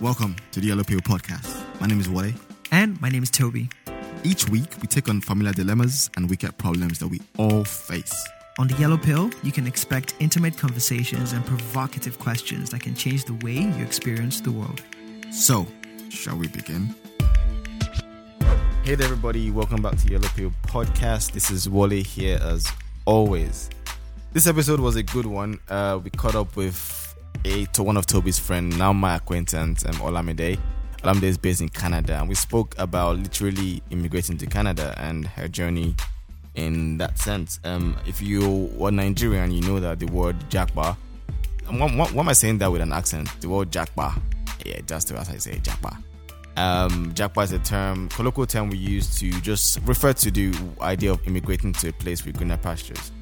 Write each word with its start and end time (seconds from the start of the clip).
Welcome 0.00 0.36
to 0.52 0.60
the 0.60 0.68
Yellow 0.68 0.84
Pill 0.84 1.00
Podcast. 1.00 1.60
My 1.80 1.88
name 1.88 1.98
is 1.98 2.08
Wale. 2.08 2.32
And 2.70 3.00
my 3.00 3.08
name 3.08 3.24
is 3.24 3.30
Toby. 3.30 3.68
Each 4.22 4.48
week, 4.48 4.70
we 4.80 4.86
take 4.86 5.08
on 5.08 5.20
familiar 5.20 5.52
dilemmas 5.52 6.08
and 6.16 6.30
wicked 6.30 6.56
problems 6.56 7.00
that 7.00 7.08
we 7.08 7.20
all 7.36 7.64
face. 7.64 8.24
On 8.60 8.68
the 8.68 8.76
Yellow 8.76 8.96
Pill, 8.96 9.28
you 9.42 9.50
can 9.50 9.66
expect 9.66 10.14
intimate 10.20 10.56
conversations 10.56 11.32
and 11.32 11.44
provocative 11.44 12.16
questions 12.20 12.70
that 12.70 12.80
can 12.80 12.94
change 12.94 13.24
the 13.24 13.34
way 13.44 13.54
you 13.54 13.84
experience 13.84 14.40
the 14.40 14.52
world. 14.52 14.82
So, 15.32 15.66
shall 16.10 16.36
we 16.36 16.46
begin? 16.46 16.94
Hey 18.84 18.94
there, 18.94 19.02
everybody. 19.06 19.50
Welcome 19.50 19.82
back 19.82 19.96
to 19.96 20.08
Yellow 20.08 20.28
Pill 20.28 20.52
Podcast. 20.62 21.32
This 21.32 21.50
is 21.50 21.68
Wale 21.68 22.04
here 22.04 22.38
as 22.40 22.68
always. 23.04 23.68
This 24.32 24.46
episode 24.46 24.78
was 24.78 24.94
a 24.94 25.02
good 25.02 25.26
one. 25.26 25.58
Uh, 25.68 25.98
we 26.04 26.10
caught 26.10 26.36
up 26.36 26.54
with 26.54 27.07
a 27.44 27.64
to 27.66 27.82
one 27.82 27.96
of 27.96 28.06
Toby's 28.06 28.38
friend, 28.38 28.76
now 28.78 28.92
my 28.92 29.16
acquaintance, 29.16 29.84
um, 29.84 29.94
Olamide. 29.94 30.58
Olamide 31.02 31.22
is 31.24 31.38
based 31.38 31.60
in 31.60 31.68
Canada, 31.68 32.18
and 32.18 32.28
we 32.28 32.34
spoke 32.34 32.74
about 32.78 33.18
literally 33.18 33.82
immigrating 33.90 34.36
to 34.38 34.46
Canada 34.46 34.94
and 34.98 35.26
her 35.26 35.48
journey 35.48 35.94
in 36.54 36.98
that 36.98 37.18
sense. 37.18 37.60
Um, 37.64 37.96
if 38.06 38.20
you 38.20 38.70
were 38.74 38.90
Nigerian, 38.90 39.52
you 39.52 39.62
know 39.62 39.80
that 39.80 39.98
the 39.98 40.06
word 40.06 40.36
japa. 40.50 40.96
Why, 41.68 41.88
why, 41.94 42.20
am 42.20 42.28
I 42.28 42.32
saying 42.32 42.58
that 42.58 42.72
with 42.72 42.80
an 42.80 42.92
accent? 42.92 43.28
The 43.40 43.48
word 43.48 43.70
japa. 43.70 44.20
Yeah, 44.64 44.80
just 44.86 45.10
as 45.12 45.28
I 45.28 45.36
say 45.36 45.56
japa. 45.56 45.96
Um, 46.56 47.14
is 47.16 47.52
a 47.52 47.58
term, 47.60 48.08
colloquial 48.08 48.46
term 48.46 48.70
we 48.70 48.78
use 48.78 49.16
to 49.20 49.30
just 49.42 49.78
refer 49.84 50.12
to 50.14 50.30
the 50.30 50.52
idea 50.80 51.12
of 51.12 51.24
immigrating 51.28 51.72
to 51.74 51.90
a 51.90 51.92
place 51.92 52.24
with 52.26 52.36
greener 52.36 52.56
pastures. 52.56 53.12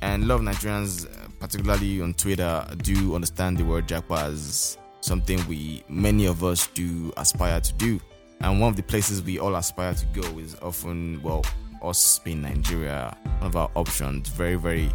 And 0.00 0.22
a 0.22 0.26
lot 0.26 0.36
of 0.36 0.42
Nigerians, 0.42 1.08
particularly 1.44 2.00
on 2.00 2.14
Twitter, 2.14 2.66
do 2.78 3.14
understand 3.14 3.58
the 3.58 3.64
word 3.64 3.86
japa 3.86 4.28
as 4.32 4.78
something 5.02 5.46
we, 5.46 5.84
many 5.90 6.24
of 6.24 6.42
us, 6.42 6.68
do 6.68 7.12
aspire 7.18 7.60
to 7.60 7.72
do. 7.74 8.00
And 8.40 8.60
one 8.60 8.70
of 8.70 8.76
the 8.76 8.82
places 8.82 9.22
we 9.22 9.38
all 9.38 9.54
aspire 9.56 9.92
to 9.92 10.06
go 10.18 10.38
is 10.38 10.56
often, 10.62 11.22
well, 11.22 11.44
us 11.82 12.18
being 12.20 12.40
Nigeria, 12.40 13.14
one 13.40 13.48
of 13.48 13.56
our 13.56 13.70
options, 13.74 14.30
very, 14.30 14.54
very 14.54 14.90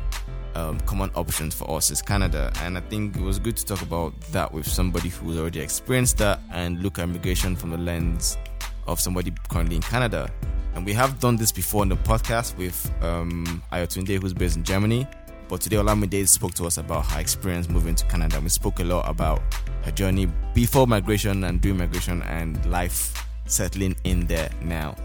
um, 0.55 0.79
common 0.81 1.11
options 1.13 1.53
for 1.53 1.69
us 1.69 1.91
is 1.91 2.01
Canada. 2.01 2.51
And 2.61 2.79
I 2.79 2.81
think 2.81 3.15
it 3.15 3.21
was 3.21 3.37
good 3.37 3.55
to 3.57 3.65
talk 3.65 3.83
about 3.83 4.19
that 4.31 4.51
with 4.51 4.67
somebody 4.67 5.09
who's 5.09 5.37
already 5.37 5.59
experienced 5.59 6.17
that 6.17 6.39
and 6.51 6.81
look 6.81 6.97
at 6.97 7.03
immigration 7.03 7.55
from 7.55 7.69
the 7.69 7.77
lens 7.77 8.39
of 8.87 8.99
somebody 8.99 9.31
currently 9.49 9.75
in 9.75 9.83
Canada. 9.83 10.31
And 10.73 10.83
we 10.83 10.93
have 10.93 11.19
done 11.19 11.35
this 11.35 11.51
before 11.51 11.83
in 11.83 11.89
the 11.89 11.97
podcast 11.97 12.57
with 12.57 12.91
um, 13.03 13.61
Ayotunde, 13.71 14.19
who's 14.19 14.33
based 14.33 14.57
in 14.57 14.63
Germany. 14.63 15.07
But 15.49 15.61
today, 15.61 15.77
Olamide 15.77 16.27
spoke 16.27 16.53
to 16.53 16.65
us 16.65 16.77
about 16.77 17.07
her 17.07 17.19
experience 17.19 17.69
moving 17.69 17.95
to 17.95 18.05
Canada. 18.05 18.39
We 18.39 18.49
spoke 18.49 18.79
a 18.79 18.83
lot 18.83 19.09
about 19.09 19.41
her 19.81 19.91
journey 19.91 20.27
before 20.53 20.85
migration 20.85 21.43
and 21.43 21.59
during 21.59 21.79
migration 21.79 22.21
and 22.21 22.63
life 22.69 23.25
settling 23.47 23.95
in 24.03 24.27
there 24.27 24.51
now. 24.61 24.95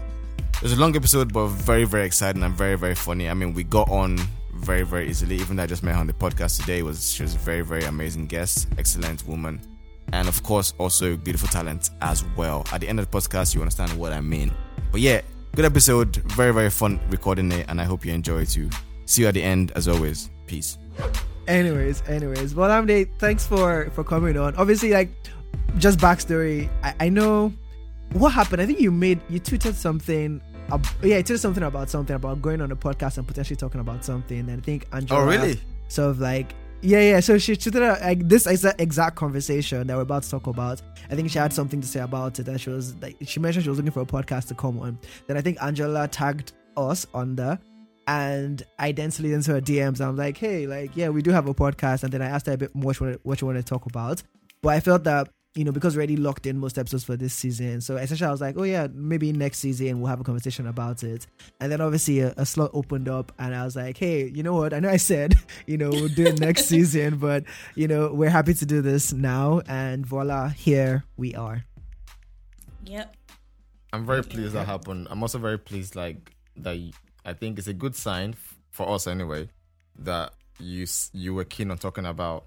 It 0.53 0.61
was 0.61 0.73
a 0.73 0.79
long 0.79 0.95
episode, 0.95 1.33
but 1.33 1.47
very, 1.47 1.83
very 1.83 2.05
exciting 2.05 2.43
and 2.43 2.53
very, 2.53 2.77
very 2.77 2.93
funny. 2.93 3.27
I 3.27 3.33
mean, 3.33 3.55
we 3.55 3.63
got 3.63 3.89
on 3.89 4.19
very, 4.53 4.83
very 4.83 5.09
easily. 5.09 5.35
Even 5.37 5.55
though 5.57 5.63
I 5.63 5.67
just 5.67 5.81
met 5.81 5.95
her 5.95 5.99
on 5.99 6.05
the 6.05 6.13
podcast 6.13 6.59
today, 6.59 6.83
was 6.83 7.11
she 7.11 7.23
was 7.23 7.33
a 7.33 7.39
very, 7.39 7.61
very 7.61 7.83
amazing 7.85 8.27
guest, 8.27 8.67
excellent 8.77 9.27
woman, 9.27 9.59
and 10.13 10.27
of 10.27 10.43
course, 10.43 10.75
also 10.77 11.17
beautiful 11.17 11.49
talent 11.49 11.89
as 12.01 12.23
well. 12.37 12.63
At 12.71 12.81
the 12.81 12.87
end 12.87 12.99
of 12.99 13.09
the 13.09 13.17
podcast, 13.17 13.55
you 13.55 13.61
understand 13.61 13.91
what 13.93 14.13
I 14.13 14.21
mean. 14.21 14.53
But 14.91 15.01
yeah, 15.01 15.21
good 15.55 15.65
episode, 15.65 16.17
very, 16.17 16.53
very 16.53 16.69
fun 16.69 16.99
recording 17.09 17.51
it, 17.51 17.65
and 17.67 17.81
I 17.81 17.83
hope 17.83 18.05
you 18.05 18.13
enjoy 18.13 18.41
it 18.41 18.49
too. 18.49 18.69
See 19.07 19.23
you 19.23 19.27
at 19.27 19.33
the 19.33 19.43
end, 19.43 19.71
as 19.75 19.87
always. 19.87 20.29
Peace. 20.45 20.77
Anyways, 21.47 22.01
anyways, 22.07 22.55
well, 22.55 22.69
Olamide, 22.69 23.09
thanks 23.19 23.45
for 23.45 23.89
for 23.91 24.03
coming 24.03 24.37
on. 24.37 24.55
Obviously, 24.55 24.91
like, 24.91 25.09
just 25.77 25.99
backstory. 25.99 26.69
I, 26.83 26.95
I 27.01 27.09
know 27.09 27.53
what 28.13 28.29
happened. 28.29 28.61
I 28.61 28.65
think 28.65 28.79
you 28.79 28.91
made 28.91 29.19
you 29.29 29.39
tweeted 29.39 29.73
something. 29.73 30.41
Uh, 30.71 30.79
yeah, 31.03 31.17
you 31.17 31.23
tweeted 31.23 31.39
something 31.39 31.63
about 31.63 31.89
something 31.89 32.15
about 32.15 32.41
going 32.41 32.61
on 32.61 32.71
a 32.71 32.75
podcast 32.75 33.17
and 33.17 33.27
potentially 33.27 33.55
talking 33.55 33.81
about 33.81 34.03
something. 34.03 34.39
And 34.39 34.51
I 34.51 34.59
think 34.61 34.87
Angela. 34.91 35.21
Oh, 35.21 35.25
really? 35.25 35.59
Sort 35.87 36.09
of 36.09 36.19
like. 36.19 36.55
Yeah, 36.81 36.99
yeah. 36.99 37.19
So 37.19 37.37
she 37.37 37.53
tweeted 37.53 37.81
out, 37.81 38.01
like 38.01 38.27
this 38.27 38.45
is 38.45 38.51
exact 38.51 38.81
exact 38.81 39.15
conversation 39.15 39.87
that 39.87 39.95
we're 39.95 40.03
about 40.03 40.23
to 40.23 40.29
talk 40.29 40.47
about. 40.47 40.81
I 41.09 41.15
think 41.15 41.29
she 41.29 41.39
had 41.39 41.53
something 41.53 41.81
to 41.81 41.87
say 41.87 41.99
about 41.99 42.39
it, 42.39 42.47
and 42.47 42.59
she 42.59 42.69
was 42.69 42.95
like, 43.01 43.17
she 43.21 43.39
mentioned 43.39 43.63
she 43.63 43.69
was 43.69 43.77
looking 43.77 43.91
for 43.91 44.01
a 44.01 44.05
podcast 44.05 44.47
to 44.47 44.55
come 44.55 44.79
on. 44.79 44.97
Then 45.27 45.37
I 45.37 45.41
think 45.41 45.57
Angela 45.61 46.07
tagged 46.07 46.53
us 46.77 47.07
on 47.13 47.35
the 47.35 47.59
and 48.07 48.61
I 48.77 48.91
then 48.91 49.11
slid 49.11 49.31
into 49.31 49.51
her 49.51 49.61
DMs. 49.61 49.99
I'm 49.99 50.15
like, 50.15 50.37
hey, 50.37 50.67
like, 50.67 50.91
yeah, 50.95 51.09
we 51.09 51.21
do 51.21 51.31
have 51.31 51.47
a 51.47 51.53
podcast. 51.53 52.03
And 52.03 52.11
then 52.13 52.21
I 52.21 52.27
asked 52.27 52.45
her 52.45 52.53
a 52.53 52.57
bit 52.57 52.75
more 52.75 52.93
what 53.23 53.41
you 53.41 53.47
want 53.47 53.57
to 53.57 53.63
talk 53.63 53.85
about. 53.85 54.21
But 54.61 54.69
I 54.69 54.79
felt 54.79 55.03
that, 55.05 55.29
you 55.55 55.63
know, 55.63 55.71
because 55.71 55.95
we 55.95 56.01
already 56.01 56.17
locked 56.17 56.45
in 56.45 56.59
most 56.59 56.77
episodes 56.77 57.03
for 57.03 57.15
this 57.15 57.33
season. 57.33 57.81
So 57.81 57.95
essentially, 57.97 58.27
I 58.27 58.31
was 58.31 58.41
like, 58.41 58.57
oh, 58.57 58.63
yeah, 58.63 58.87
maybe 58.93 59.31
next 59.31 59.59
season 59.59 60.01
we'll 60.01 60.09
have 60.09 60.19
a 60.19 60.23
conversation 60.23 60.67
about 60.67 61.03
it. 61.03 61.25
And 61.59 61.71
then 61.71 61.81
obviously 61.81 62.19
a, 62.19 62.33
a 62.37 62.45
slot 62.45 62.71
opened 62.73 63.09
up. 63.09 63.31
And 63.39 63.55
I 63.55 63.63
was 63.63 63.75
like, 63.75 63.97
hey, 63.97 64.27
you 64.27 64.43
know 64.43 64.53
what? 64.53 64.73
I 64.73 64.79
know 64.79 64.89
I 64.89 64.97
said, 64.97 65.33
you 65.65 65.77
know, 65.77 65.89
we'll 65.89 66.09
do 66.09 66.27
it 66.27 66.39
next 66.39 66.65
season. 66.67 67.17
But, 67.17 67.45
you 67.73 67.87
know, 67.87 68.13
we're 68.13 68.29
happy 68.29 68.53
to 68.53 68.65
do 68.65 68.81
this 68.81 69.13
now. 69.13 69.61
And 69.67 70.05
voila, 70.05 70.49
here 70.49 71.05
we 71.17 71.33
are. 71.33 71.65
Yep. 72.85 73.15
I'm 73.93 74.05
very 74.05 74.23
pleased 74.23 74.53
that 74.53 74.65
happened. 74.65 75.07
I'm 75.09 75.23
also 75.23 75.39
very 75.39 75.57
pleased, 75.57 75.95
like, 75.95 76.33
that 76.57 76.77
you, 76.77 76.91
I 77.25 77.33
think 77.33 77.57
it's 77.57 77.67
a 77.67 77.73
good 77.73 77.95
sign 77.95 78.31
f- 78.31 78.57
for 78.71 78.87
us 78.89 79.07
anyway 79.07 79.49
that 79.99 80.33
you 80.59 80.83
s- 80.83 81.09
you 81.13 81.33
were 81.33 81.43
keen 81.45 81.71
on 81.71 81.77
talking 81.77 82.05
about 82.05 82.45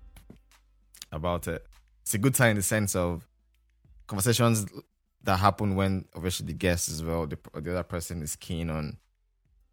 about 1.13 1.49
it. 1.49 1.67
It's 2.03 2.15
a 2.15 2.19
good 2.19 2.37
sign 2.37 2.51
in 2.51 2.57
the 2.57 2.63
sense 2.63 2.95
of 2.97 3.27
conversations 4.07 4.67
that 5.25 5.37
happen 5.39 5.75
when 5.75 6.05
obviously 6.15 6.47
the 6.47 6.53
guest 6.55 6.89
as 6.89 7.03
well, 7.03 7.27
the, 7.27 7.39
the 7.61 7.71
other 7.73 7.83
person 7.83 8.23
is 8.23 8.37
keen 8.37 8.71
on 8.71 8.99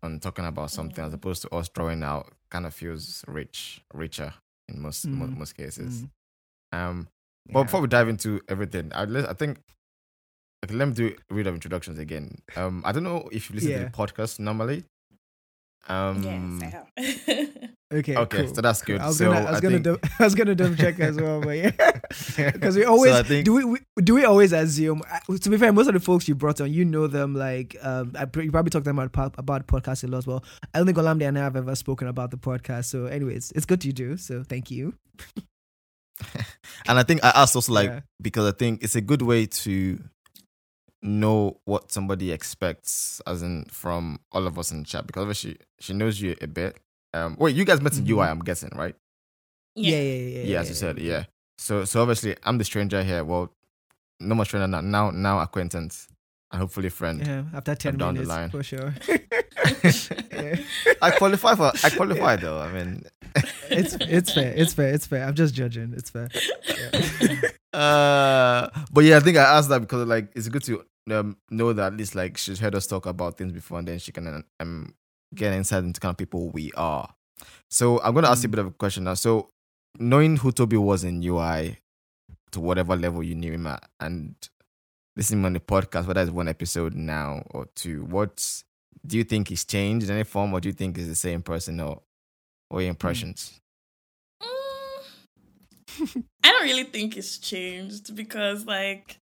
on 0.04 0.20
talking 0.20 0.46
about 0.46 0.70
something 0.72 1.04
as 1.04 1.14
opposed 1.14 1.42
to 1.42 1.50
us 1.50 1.70
drawing 1.70 2.04
out. 2.04 2.32
Kind 2.50 2.66
of 2.66 2.74
feels 2.74 3.24
rich, 3.28 3.82
richer 3.94 4.34
in 4.68 4.80
most 4.80 5.06
mo- 5.08 5.26
Mhm. 5.28 5.38
most 5.38 5.56
cases. 5.58 6.04
Mm. 6.04 6.10
Um, 6.78 7.08
but 7.48 7.60
Yeah. 7.60 7.64
before 7.66 7.82
we 7.82 7.88
dive 7.88 8.08
into 8.10 8.42
everything, 8.48 8.92
I, 8.94 9.04
I 9.04 9.34
think 9.34 9.62
okay, 10.64 10.74
let 10.76 10.88
me 10.88 10.94
do 10.94 11.16
a 11.30 11.34
read 11.34 11.48
of 11.48 11.54
introductions 11.56 12.00
again. 12.00 12.40
Um, 12.56 12.82
I 12.86 12.92
don't 12.92 13.04
know 13.04 13.30
if 13.32 13.50
you 13.50 13.56
listen 13.56 13.72
Yeah. 13.72 13.78
to 13.80 13.86
the 13.86 13.92
podcast 13.92 14.40
normally. 14.40 14.84
Um, 15.88 16.23
yes, 16.23 16.62
I 16.97 17.03
have. 17.06 17.50
Okay. 17.94 18.18
Okay, 18.18 18.38
cool, 18.46 18.53
so 18.56 18.62
that's 18.62 18.81
good. 18.81 19.00
I 19.00 19.07
was 19.07 19.18
So 19.19 19.31
gonna, 19.31 19.46
I 19.46 19.51
was 19.51 19.57
I 19.57 19.62
gonna, 19.62 19.73
think- 19.75 19.84
dou- 19.84 20.00
I 20.19 20.23
was 20.23 20.35
gonna 20.35 20.56
double 20.56 20.75
check 20.75 21.00
as 21.00 21.16
well, 21.18 21.40
but 21.40 21.51
yeah, 21.56 21.72
because 22.51 22.75
we 22.75 22.84
always 22.84 23.13
I 23.13 23.22
think- 23.23 23.46
do. 23.46 23.53
We, 23.53 23.63
we 23.63 23.79
do 24.03 24.16
we 24.16 24.25
always 24.25 24.51
assume. 24.53 25.03
uh, 25.09 25.38
To 25.38 25.50
be 25.50 25.57
fair, 25.57 25.72
most 25.72 25.88
of 25.88 25.94
the 25.94 26.00
folks 26.00 26.28
you 26.28 26.34
brought 26.35 26.59
on, 26.59 26.73
you 26.73 26.84
know 26.84 27.06
them. 27.06 27.35
Like, 27.35 27.78
um, 27.84 28.12
I, 28.18 28.23
you 28.41 28.51
probably 28.51 28.72
talked 28.72 28.85
to 28.85 28.90
them 28.90 28.97
about 29.00 29.13
po- 29.13 29.40
about 29.40 29.68
podcasts 29.68 30.03
a 30.03 30.07
lot 30.07 30.18
as 30.18 30.28
well. 30.28 30.44
I 30.73 30.79
don't 30.79 30.88
think 30.88 30.97
Olamide 30.97 31.28
and 31.28 31.38
I 31.38 31.44
have 31.44 31.56
ever 31.56 31.75
spoken 31.75 32.07
about 32.07 32.31
the 32.31 32.38
podcast. 32.38 32.85
So, 32.85 33.06
anyways, 33.06 33.53
it's 33.56 33.67
good 33.67 33.85
you 33.85 33.94
do. 33.94 34.17
So, 34.17 34.44
thank 34.44 34.72
you. 34.72 34.96
and 36.88 36.97
I 37.00 37.03
think 37.03 37.23
I 37.23 37.29
asked 37.35 37.56
also 37.56 37.72
like 37.72 37.90
Yeah. 37.90 38.00
because 38.22 38.52
I 38.52 38.52
think 38.57 38.84
it's 38.84 38.96
a 38.96 39.02
good 39.02 39.22
way 39.22 39.46
to 39.46 40.00
know 41.06 41.60
what 41.66 41.92
somebody 41.92 42.32
expects, 42.32 43.22
as 43.28 43.42
in 43.44 43.66
from 43.66 44.20
all 44.32 44.48
of 44.48 44.58
us 44.60 44.72
in 44.72 44.80
the 44.80 44.86
chat. 44.86 45.06
Because 45.08 45.22
obviously 45.22 45.58
she 45.80 45.94
knows 45.94 46.20
you 46.22 46.36
a 46.42 46.48
bit. 46.48 46.78
Um, 47.14 47.36
wait, 47.40 47.56
you 47.56 47.64
guys 47.64 47.80
met 47.82 47.98
in 47.98 48.04
Mhm. 48.06 48.10
UI, 48.10 48.28
I'm 48.28 48.40
guessing, 48.40 48.72
right? 48.76 48.96
Yeah, 49.76 49.98
yeah, 49.98 50.02
yeah. 50.02 50.40
Yeah, 50.40 50.44
yeah, 50.46 50.60
as 50.62 50.70
you 50.70 50.76
said, 50.76 51.00
yeah. 51.00 51.26
So, 51.58 51.86
so 51.86 52.02
obviously 52.02 52.36
I'm 52.44 52.58
the 52.58 52.64
stranger 52.66 53.04
here. 53.04 53.24
Well, 53.24 53.54
no 54.20 54.36
more 54.36 54.46
stranger 54.46 54.68
now. 54.68 54.82
Now, 54.82 55.12
now 55.12 55.40
acquaintance 55.40 56.08
and 56.52 56.60
hopefully 56.60 56.90
friend. 56.90 57.26
Yeah, 57.26 57.44
after 57.54 57.76
ten 57.76 57.98
down 57.98 58.16
the 58.16 58.22
minutes, 58.24 58.30
line. 58.30 58.50
for 58.50 58.64
sure. 58.64 58.94
yeah. 60.32 60.56
I 61.02 61.12
qualify 61.12 61.56
for. 61.56 61.72
I 61.84 61.90
qualify 61.90 62.36
though. 62.38 62.60
I 62.60 62.72
mean, 62.72 63.04
It's 63.70 63.96
it's 64.00 64.34
fair. 64.34 64.54
It's 64.56 64.74
fair. 64.74 64.94
It's 64.94 65.06
fair. 65.08 65.26
I'm 65.26 65.36
just 65.36 65.54
judging. 65.54 65.94
It's 65.96 66.10
fair. 66.10 66.30
Yeah. 66.68 67.42
uh, 67.80 68.70
but 68.92 69.04
yeah, 69.04 69.18
I 69.18 69.20
think 69.22 69.38
I 69.38 69.58
asked 69.58 69.70
that 69.70 69.79
because 69.82 70.08
like 70.08 70.29
it's 70.35 70.47
good 70.47 70.64
to 70.64 70.84
um, 71.11 71.37
know 71.49 71.73
that 71.73 71.93
at 71.93 71.97
least 71.97 72.16
like 72.16 72.37
she's 72.37 72.59
heard 72.59 72.75
us 72.75 72.87
talk 72.87 73.05
about 73.05 73.37
things 73.37 73.52
before, 73.52 73.79
and 73.79 73.87
then 73.87 73.99
she 73.99 74.11
can 74.11 74.43
um 74.59 74.93
get 75.34 75.53
insight 75.53 75.84
into 75.84 75.99
kind 75.99 76.11
of 76.11 76.17
people 76.17 76.49
we 76.49 76.72
are. 76.73 77.13
So 77.69 78.02
I'm 78.02 78.13
gonna 78.13 78.29
ask 78.29 78.43
you 78.43 78.47
a 78.47 78.52
bit 78.52 78.59
of 78.59 78.67
a 78.67 78.72
question 78.72 79.03
now. 79.03 79.13
So 79.16 79.49
knowing 79.99 80.37
who 80.37 80.52
Toby 80.52 80.78
was 80.78 81.03
in 81.03 81.23
UI 81.23 81.79
to 82.52 82.59
whatever 82.59 82.96
level 82.96 83.23
you 83.23 83.35
knew 83.35 83.53
him 83.53 83.67
at, 83.67 83.87
and 83.99 84.35
listening 85.16 85.46
on 85.46 85.53
the 85.53 85.59
podcast, 85.59 86.07
whether 86.07 86.22
it's 86.22 86.31
one 86.31 86.47
episode 86.47 86.93
now 86.96 87.43
or 87.52 87.67
two, 87.75 88.03
what 88.05 88.63
do 89.05 89.17
you 89.17 89.23
think 89.23 89.49
he's 89.49 89.66
changed 89.66 90.09
in 90.09 90.16
any 90.16 90.23
form, 90.23 90.53
or 90.53 90.59
do 90.59 90.69
you 90.69 90.73
think 90.73 90.97
he's 90.97 91.07
the 91.07 91.16
same 91.16 91.41
person, 91.41 91.79
or 91.79 92.02
or 92.69 92.81
your 92.81 92.90
impressions? 92.90 93.59
Mm, 94.41 96.23
I 96.43 96.52
don't 96.52 96.63
really 96.63 96.84
think 96.84 97.17
it's 97.17 97.37
changed 97.37 98.16
because, 98.16 98.66
like, 98.66 99.19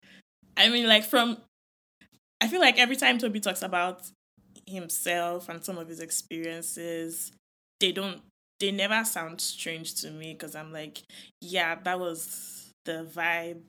I 0.55 0.69
mean, 0.69 0.87
like, 0.87 1.03
from 1.03 1.37
I 2.41 2.47
feel 2.47 2.59
like 2.59 2.77
every 2.77 2.95
time 2.95 3.17
Toby 3.17 3.39
talks 3.39 3.61
about 3.61 4.01
himself 4.67 5.49
and 5.49 5.63
some 5.63 5.77
of 5.77 5.87
his 5.87 5.99
experiences, 5.99 7.31
they 7.79 7.91
don't, 7.91 8.21
they 8.59 8.71
never 8.71 9.03
sound 9.05 9.41
strange 9.41 9.95
to 10.01 10.11
me 10.11 10.33
because 10.33 10.55
I'm 10.55 10.71
like, 10.71 11.03
yeah, 11.41 11.75
that 11.83 11.99
was 11.99 12.71
the 12.85 13.07
vibe 13.13 13.61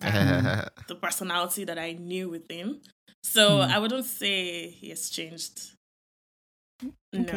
and 0.00 0.68
the 0.88 0.94
personality 0.94 1.64
that 1.64 1.78
I 1.78 1.92
knew 1.92 2.28
with 2.28 2.50
him. 2.50 2.80
So 3.24 3.62
Hmm. 3.62 3.70
I 3.72 3.78
wouldn't 3.78 4.04
say 4.06 4.68
he 4.70 4.90
has 4.90 5.10
changed. 5.10 5.72
Okay. 6.82 6.92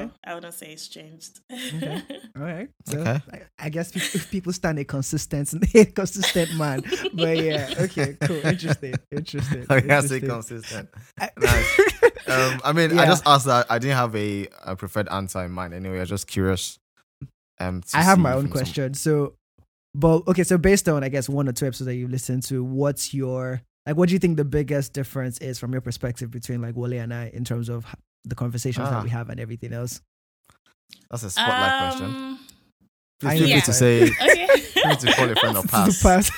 No, 0.05 0.11
I 0.25 0.35
wouldn't 0.35 0.53
say 0.53 0.73
it's 0.73 0.89
changed. 0.89 1.39
Okay. 1.51 2.01
All 2.35 2.41
right. 2.43 2.69
So 2.85 2.99
Okay. 2.99 3.21
I, 3.31 3.41
I 3.57 3.69
guess 3.69 3.95
if 3.95 4.29
people 4.29 4.51
stand 4.51 4.77
a 4.79 4.83
consistent, 4.83 5.53
a 5.73 5.85
consistent 5.99 6.53
man. 6.55 6.81
But 7.13 7.37
yeah, 7.37 7.73
okay, 7.79 8.17
cool, 8.21 8.45
interesting, 8.45 8.95
interesting. 9.11 9.65
I 9.69 9.79
can 9.79 10.01
say 10.07 10.19
consistent. 10.19 10.89
I- 11.19 11.29
Nice. 11.37 11.79
Um, 12.27 12.61
I 12.65 12.73
mean, 12.73 12.99
I 12.99 13.05
just 13.05 13.23
asked 13.25 13.45
that. 13.45 13.67
I 13.69 13.79
didn't 13.79 13.95
have 13.95 14.15
a, 14.15 14.47
a 14.65 14.75
preferred 14.75 15.07
answer 15.09 15.43
in 15.45 15.51
mind. 15.51 15.73
Anyway, 15.73 15.97
I 15.97 16.01
was 16.01 16.09
just 16.09 16.27
curious. 16.27 16.77
Um, 17.59 17.81
I 17.93 18.03
have 18.03 18.19
my 18.19 18.33
own 18.33 18.41
from 18.43 18.47
some- 18.49 18.57
question. 18.57 18.93
So, 18.93 19.35
but 19.95 20.27
okay, 20.27 20.43
so 20.43 20.57
based 20.57 20.89
on 20.89 21.03
I 21.03 21.09
guess 21.09 21.29
one 21.29 21.47
or 21.47 21.53
two 21.53 21.65
episodes 21.67 21.85
that 21.85 21.95
you 21.95 22.07
listened 22.09 22.43
to, 22.43 22.63
what's 22.63 23.13
your 23.13 23.61
like? 23.87 23.95
What 23.95 24.09
do 24.09 24.13
you 24.13 24.19
think 24.19 24.35
the 24.37 24.45
biggest 24.45 24.91
difference 24.93 25.37
is 25.39 25.57
from 25.57 25.71
your 25.71 25.81
perspective 25.81 26.29
between 26.29 26.61
like 26.61 26.75
Wale 26.75 26.93
and 26.93 27.13
I 27.13 27.31
in 27.33 27.45
terms 27.45 27.69
of 27.69 27.85
h- 27.87 27.95
the 28.25 28.35
conversations 28.35 28.87
Ah. 28.87 28.91
that 28.91 29.03
we 29.03 29.09
have 29.09 29.29
and 29.29 29.39
everything 29.39 29.73
else? 29.73 30.01
That's 31.09 31.23
a 31.23 31.29
spotlight 31.29 31.89
question. 31.91 32.05
Um, 32.15 32.39
Please 33.19 33.29
I 33.29 33.37
feel 33.37 33.43
free 33.45 33.49
yeah. 33.53 33.61
to 33.61 33.73
say. 33.73 34.03
Okay. 34.03 34.95
To 34.95 35.13
call 35.13 35.29
a 35.29 35.35
friend 35.35 35.57
or 35.57 35.61
To 35.63 35.67
pass. 35.67 36.01
pass. 36.01 36.31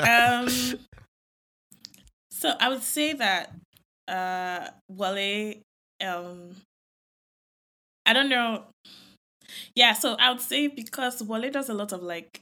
um, 0.00 0.78
so 2.30 2.52
I 2.60 2.68
would 2.68 2.82
say 2.82 3.12
that 3.14 3.52
uh, 4.08 4.68
Wale, 4.90 5.54
um, 6.04 6.56
I 8.06 8.12
don't 8.12 8.28
know. 8.28 8.64
Yeah, 9.74 9.92
so 9.94 10.14
I 10.18 10.30
would 10.32 10.40
say 10.40 10.66
because 10.66 11.22
Wale 11.22 11.50
does 11.50 11.68
a 11.68 11.74
lot 11.74 11.92
of 11.92 12.02
like 12.02 12.40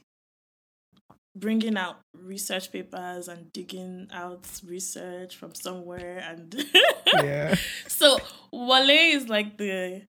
bringing 1.35 1.77
out 1.77 1.97
research 2.15 2.71
papers 2.71 3.27
and 3.27 3.51
digging 3.51 4.07
out 4.13 4.45
research 4.65 5.35
from 5.35 5.55
somewhere 5.55 6.23
and 6.27 6.63
yeah. 7.13 7.55
so 7.87 8.19
Wale 8.51 8.89
is 8.89 9.27
like 9.29 9.57
the 9.57 10.03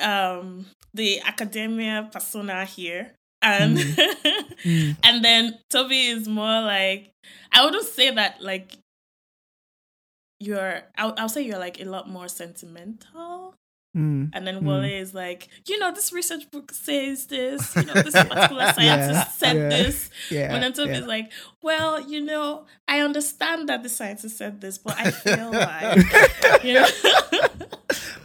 um 0.00 0.66
the 0.94 1.20
academia 1.20 2.08
persona 2.12 2.64
here. 2.64 3.12
And 3.40 3.76
Mm. 3.76 4.96
and 5.02 5.24
then 5.24 5.58
Toby 5.68 6.06
is 6.06 6.28
more 6.28 6.60
like 6.62 7.10
I 7.50 7.64
wouldn't 7.64 7.84
say 7.84 8.14
that 8.14 8.40
like 8.40 8.76
you're 10.38 10.82
I'll, 10.96 11.14
I'll 11.18 11.28
say 11.28 11.42
you're 11.42 11.58
like 11.58 11.80
a 11.80 11.84
lot 11.84 12.08
more 12.08 12.28
sentimental 12.28 13.54
Mm. 13.94 14.30
and 14.32 14.46
then 14.46 14.60
Mm. 14.60 14.66
Wale 14.66 14.84
is 14.84 15.12
like 15.12 15.48
you 15.66 15.78
know 15.78 15.92
this 15.92 16.14
research 16.14 16.50
book 16.50 16.72
says 16.72 17.26
this 17.26 17.76
you 17.76 17.84
know 17.84 17.92
this 17.92 18.14
particular 18.14 18.72
scientist 18.76 19.38
said 19.38 19.56
yeah, 19.56 19.68
this 19.68 20.08
Yeah. 20.30 20.54
and 20.54 20.62
then 20.62 20.72
Toby 20.72 20.92
yeah. 20.92 20.98
is 21.00 21.06
like 21.06 21.30
well 21.60 22.00
you 22.00 22.22
know 22.22 22.64
I 22.88 23.00
understand 23.00 23.68
that 23.68 23.82
the 23.82 23.90
scientist 23.90 24.38
said 24.38 24.62
this 24.62 24.78
but 24.78 24.96
I 24.98 25.10
feel 25.10 25.50
like 25.52 26.64
you 26.64 26.74
know 26.74 26.86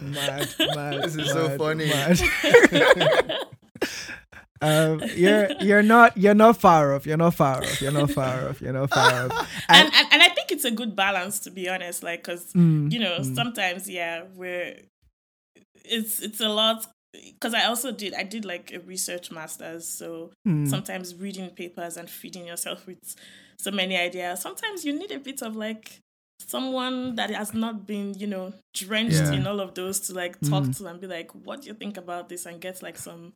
mad, 0.00 0.48
mad. 0.74 1.02
This 1.02 1.16
is 1.16 1.30
so 1.32 1.58
funny. 1.58 1.86
mad. 1.88 2.18
um, 4.60 5.02
you're 5.14 5.50
you're 5.60 5.82
not 5.82 6.16
you're 6.16 6.34
not 6.34 6.56
far 6.60 6.94
off. 6.94 7.06
You're 7.06 7.16
not 7.16 7.34
far 7.34 7.58
off. 7.62 7.80
You're 7.80 7.92
not 7.92 8.10
far 8.10 8.48
off. 8.48 8.60
You're 8.60 8.72
not 8.72 8.90
far 8.90 9.26
off. 9.26 9.48
and, 9.68 9.86
and 9.94 10.06
and 10.12 10.22
I 10.22 10.28
think 10.30 10.50
it's 10.50 10.64
a 10.64 10.70
good 10.70 10.96
balance 10.96 11.38
to 11.40 11.50
be 11.50 11.68
honest. 11.68 12.02
Like, 12.02 12.24
cause 12.24 12.52
Mm, 12.54 12.90
you 12.90 12.98
know 13.00 13.18
mm. 13.20 13.34
sometimes 13.36 13.88
yeah, 13.88 14.24
we're 14.34 14.76
it's 15.90 16.20
it's 16.20 16.40
a 16.40 16.48
lot. 16.48 16.86
Because 17.12 17.54
I 17.54 17.64
also 17.64 17.90
did 17.90 18.12
I 18.14 18.22
did 18.22 18.44
like 18.44 18.72
a 18.72 18.80
research 18.80 19.30
masters, 19.30 19.88
so 19.88 20.30
mm, 20.46 20.68
sometimes 20.68 21.14
reading 21.14 21.50
papers 21.50 21.96
and 21.96 22.08
feeding 22.08 22.46
yourself 22.46 22.86
with 22.86 22.98
so 23.58 23.70
many 23.70 23.96
ideas. 23.96 24.40
Sometimes 24.42 24.84
you 24.84 24.92
need 24.92 25.10
a 25.10 25.18
bit 25.18 25.40
of 25.42 25.56
like 25.56 25.98
someone 26.46 27.16
that 27.16 27.30
has 27.30 27.54
not 27.54 27.86
been 27.86 28.14
you 28.14 28.26
know 28.26 28.52
drenched 28.74 29.14
Yeah. 29.16 29.32
in 29.32 29.46
all 29.46 29.58
of 29.60 29.74
those 29.74 30.00
to 30.00 30.14
like 30.14 30.38
talk 30.42 30.64
Mm. 30.64 30.76
to 30.78 30.86
and 30.86 31.00
be 31.00 31.06
like, 31.06 31.32
what 31.32 31.62
do 31.62 31.68
you 31.68 31.74
think 31.74 31.96
about 31.96 32.28
this, 32.28 32.46
and 32.46 32.60
get 32.60 32.82
like 32.82 32.98
some 32.98 33.32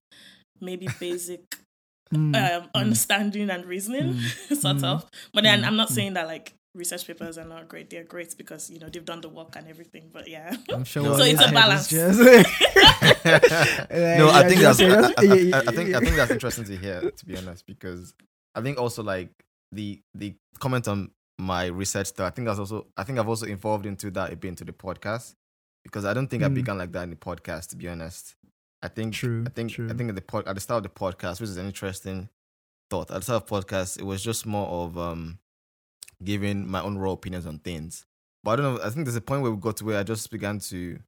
maybe 0.60 0.86
basic 1.00 1.40
mm, 2.14 2.36
um, 2.36 2.68
understanding 2.74 3.48
and 3.50 3.64
reasoning, 3.64 4.14
sort 4.48 4.76
Mm. 4.78 4.84
of. 4.84 5.06
But 5.32 5.44
then 5.44 5.62
Mm. 5.62 5.66
I'm 5.66 5.76
not 5.76 5.88
saying 5.88 6.12
that 6.14 6.26
like 6.26 6.52
research 6.74 7.06
papers 7.06 7.36
are 7.38 7.44
not 7.44 7.68
great. 7.68 7.90
They're 7.90 8.04
great 8.04 8.36
because 8.36 8.70
you 8.70 8.78
know 8.80 8.88
they've 8.88 9.04
done 9.04 9.20
the 9.20 9.28
work 9.28 9.56
and 9.56 9.68
everything. 9.68 10.10
But 10.12 10.28
yeah, 10.28 10.56
I'm 10.72 10.84
sure. 10.92 11.16
So 11.16 11.24
it's 11.24 11.40
a 11.44 11.50
balance. 11.52 11.88
just- 11.88 12.18
no, 13.90 14.30
I 14.32 14.48
think 14.48 14.60
that's 14.60 14.80
I, 14.80 14.86
I- 14.86 15.58
I- 15.58 15.62
I 15.68 15.72
think. 15.72 15.94
I 15.94 16.00
think 16.00 16.16
that's 16.16 16.30
interesting 16.30 16.64
to 16.64 16.76
hear. 16.76 17.10
To 17.10 17.26
be 17.26 17.36
honest, 17.36 17.66
because 17.66 18.14
I 18.54 18.60
think 18.60 18.78
also 18.78 19.02
like 19.02 19.30
the 19.72 20.00
the 20.14 20.34
comment 20.58 20.88
on 20.88 21.10
my 21.38 21.66
research 21.66 22.08
stuff. 22.08 22.26
I 22.26 22.30
think 22.30 22.46
that's 22.46 22.58
also 22.58 22.86
I 22.96 23.04
think 23.04 23.18
I've 23.18 23.28
also 23.28 23.46
involved 23.46 23.86
into 23.86 24.10
that 24.12 24.32
a 24.32 24.36
bit 24.36 24.48
into 24.48 24.64
the 24.64 24.72
podcast 24.72 25.34
because 25.84 26.04
I 26.04 26.14
don't 26.14 26.28
think 26.28 26.42
I 26.42 26.48
Mm. 26.48 26.54
began 26.54 26.78
like 26.78 26.92
that 26.92 27.02
in 27.04 27.10
the 27.10 27.16
podcast. 27.16 27.68
To 27.70 27.76
be 27.76 27.88
honest, 27.88 28.34
I 28.82 28.88
think 28.88 29.14
True, 29.14 29.44
I 29.46 29.50
think 29.50 29.72
true. 29.72 29.88
I 29.90 29.94
think 29.94 30.08
at 30.10 30.14
the 30.14 30.22
pod, 30.22 30.46
at 30.46 30.54
the 30.54 30.60
start 30.60 30.84
of 30.84 30.92
the 30.92 30.98
podcast, 30.98 31.40
which 31.40 31.50
is 31.50 31.56
an 31.56 31.66
interesting 31.66 32.28
thought. 32.90 33.10
At 33.10 33.16
the 33.16 33.22
start 33.22 33.42
of 33.42 33.48
the 33.48 33.54
podcast, 33.56 33.98
it 33.98 34.04
was 34.04 34.22
just 34.22 34.46
more 34.46 34.68
of 34.68 34.98
um 34.98 35.38
giving 36.24 36.68
my 36.70 36.80
own 36.82 36.98
raw 36.98 37.12
opinions 37.12 37.46
on 37.46 37.58
things. 37.58 38.04
But 38.44 38.52
I 38.52 38.56
don't 38.62 38.74
know. 38.76 38.80
I 38.82 38.90
think 38.90 39.06
there's 39.06 39.16
a 39.16 39.20
point 39.20 39.42
where 39.42 39.50
we 39.52 39.56
got 39.60 39.76
to 39.78 39.84
where 39.84 39.98
I 39.98 40.02
just 40.02 40.30
began 40.30 40.58
to 40.70 40.98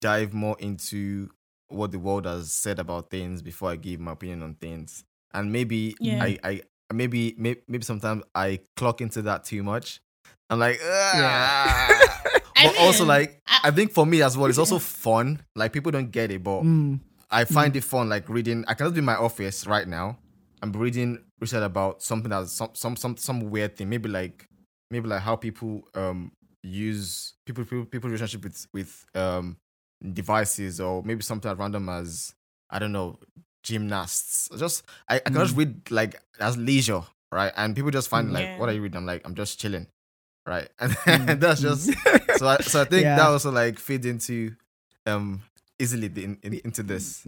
dive 0.00 0.32
more 0.32 0.56
into 0.58 1.30
what 1.68 1.92
the 1.92 1.98
world 1.98 2.24
has 2.24 2.52
said 2.52 2.78
about 2.78 3.10
things 3.10 3.42
before 3.42 3.70
I 3.70 3.76
give 3.76 4.00
my 4.00 4.12
opinion 4.12 4.42
on 4.42 4.54
things. 4.54 5.04
And 5.34 5.52
maybe 5.52 5.96
Yeah. 6.00 6.22
I, 6.22 6.38
I 6.44 6.60
maybe, 6.92 7.34
maybe 7.36 7.60
maybe 7.68 7.84
sometimes 7.84 8.22
I 8.34 8.60
clock 8.76 9.00
into 9.00 9.22
that 9.22 9.44
too 9.44 9.62
much. 9.62 10.00
I'm 10.50 10.58
like, 10.58 10.78
Yeah. 10.80 11.48
"Ah." 11.50 12.22
I 12.56 12.64
but 12.66 12.78
also 12.78 13.04
like 13.04 13.40
I- 13.46 13.60
I 13.64 13.70
think 13.70 13.92
for 13.92 14.04
me 14.06 14.22
as 14.22 14.36
well, 14.36 14.46
it's 14.48 14.58
also 14.58 14.78
fun. 15.04 15.40
Like 15.54 15.72
people 15.72 15.92
don't 15.92 16.10
get 16.10 16.30
it, 16.30 16.42
but 16.42 16.62
Mm, 16.62 17.00
I 17.30 17.44
find 17.44 17.74
it 17.76 17.84
fun. 17.84 18.08
Like 18.08 18.28
reading, 18.28 18.64
I 18.66 18.74
cannot 18.74 18.94
be 18.94 18.98
in 19.00 19.04
my 19.04 19.16
office 19.16 19.66
right 19.66 19.86
now. 19.86 20.18
I'm 20.62 20.72
reading 20.72 21.24
research 21.40 21.62
about 21.62 22.02
something 22.02 22.30
that's 22.30 22.52
some 22.52 22.70
some 22.74 22.96
some 22.96 23.16
some 23.16 23.50
weird 23.50 23.76
thing. 23.76 23.88
Maybe 23.88 24.08
like 24.08 24.46
maybe 24.90 25.08
like 25.08 25.22
how 25.22 25.36
people 25.36 25.82
um 25.94 26.32
use 26.62 27.34
people 27.46 27.64
people 27.64 27.84
people 27.86 28.10
relationship 28.10 28.42
with 28.44 28.66
with 28.72 29.04
um 29.14 29.56
devices 30.12 30.80
or 30.80 31.02
maybe 31.02 31.22
something 31.22 31.50
as 31.50 31.58
random 31.58 31.88
as 31.88 32.34
I 32.70 32.78
don't 32.78 32.92
know 32.92 33.18
gymnasts. 33.62 34.48
Just 34.58 34.84
I, 35.08 35.16
I 35.16 35.18
can 35.20 35.34
just 35.34 35.56
read 35.56 35.90
like 35.90 36.20
as 36.40 36.56
leisure, 36.56 37.02
right? 37.32 37.52
And 37.56 37.74
people 37.74 37.90
just 37.90 38.08
find 38.08 38.32
like, 38.32 38.48
Yeah. 38.48 38.58
what 38.60 38.68
are 38.68 38.72
you 38.72 38.82
reading? 38.82 38.96
I'm 38.98 39.06
like, 39.06 39.22
I'm 39.24 39.34
just 39.34 39.58
chilling, 39.60 39.86
right? 40.46 40.68
And 41.06 41.28
that's 41.40 41.60
just 41.60 41.90
so. 42.36 42.46
I, 42.48 42.58
so 42.58 42.82
I 42.82 42.84
think 42.84 43.02
Yeah. 43.04 43.16
that 43.16 43.26
also 43.26 43.50
like 43.50 43.78
feeds 43.78 44.06
into 44.06 44.54
um 45.06 45.42
easily 45.78 46.08
the, 46.08 46.24
in, 46.24 46.38
in, 46.42 46.54
into 46.64 46.82
this. 46.82 47.24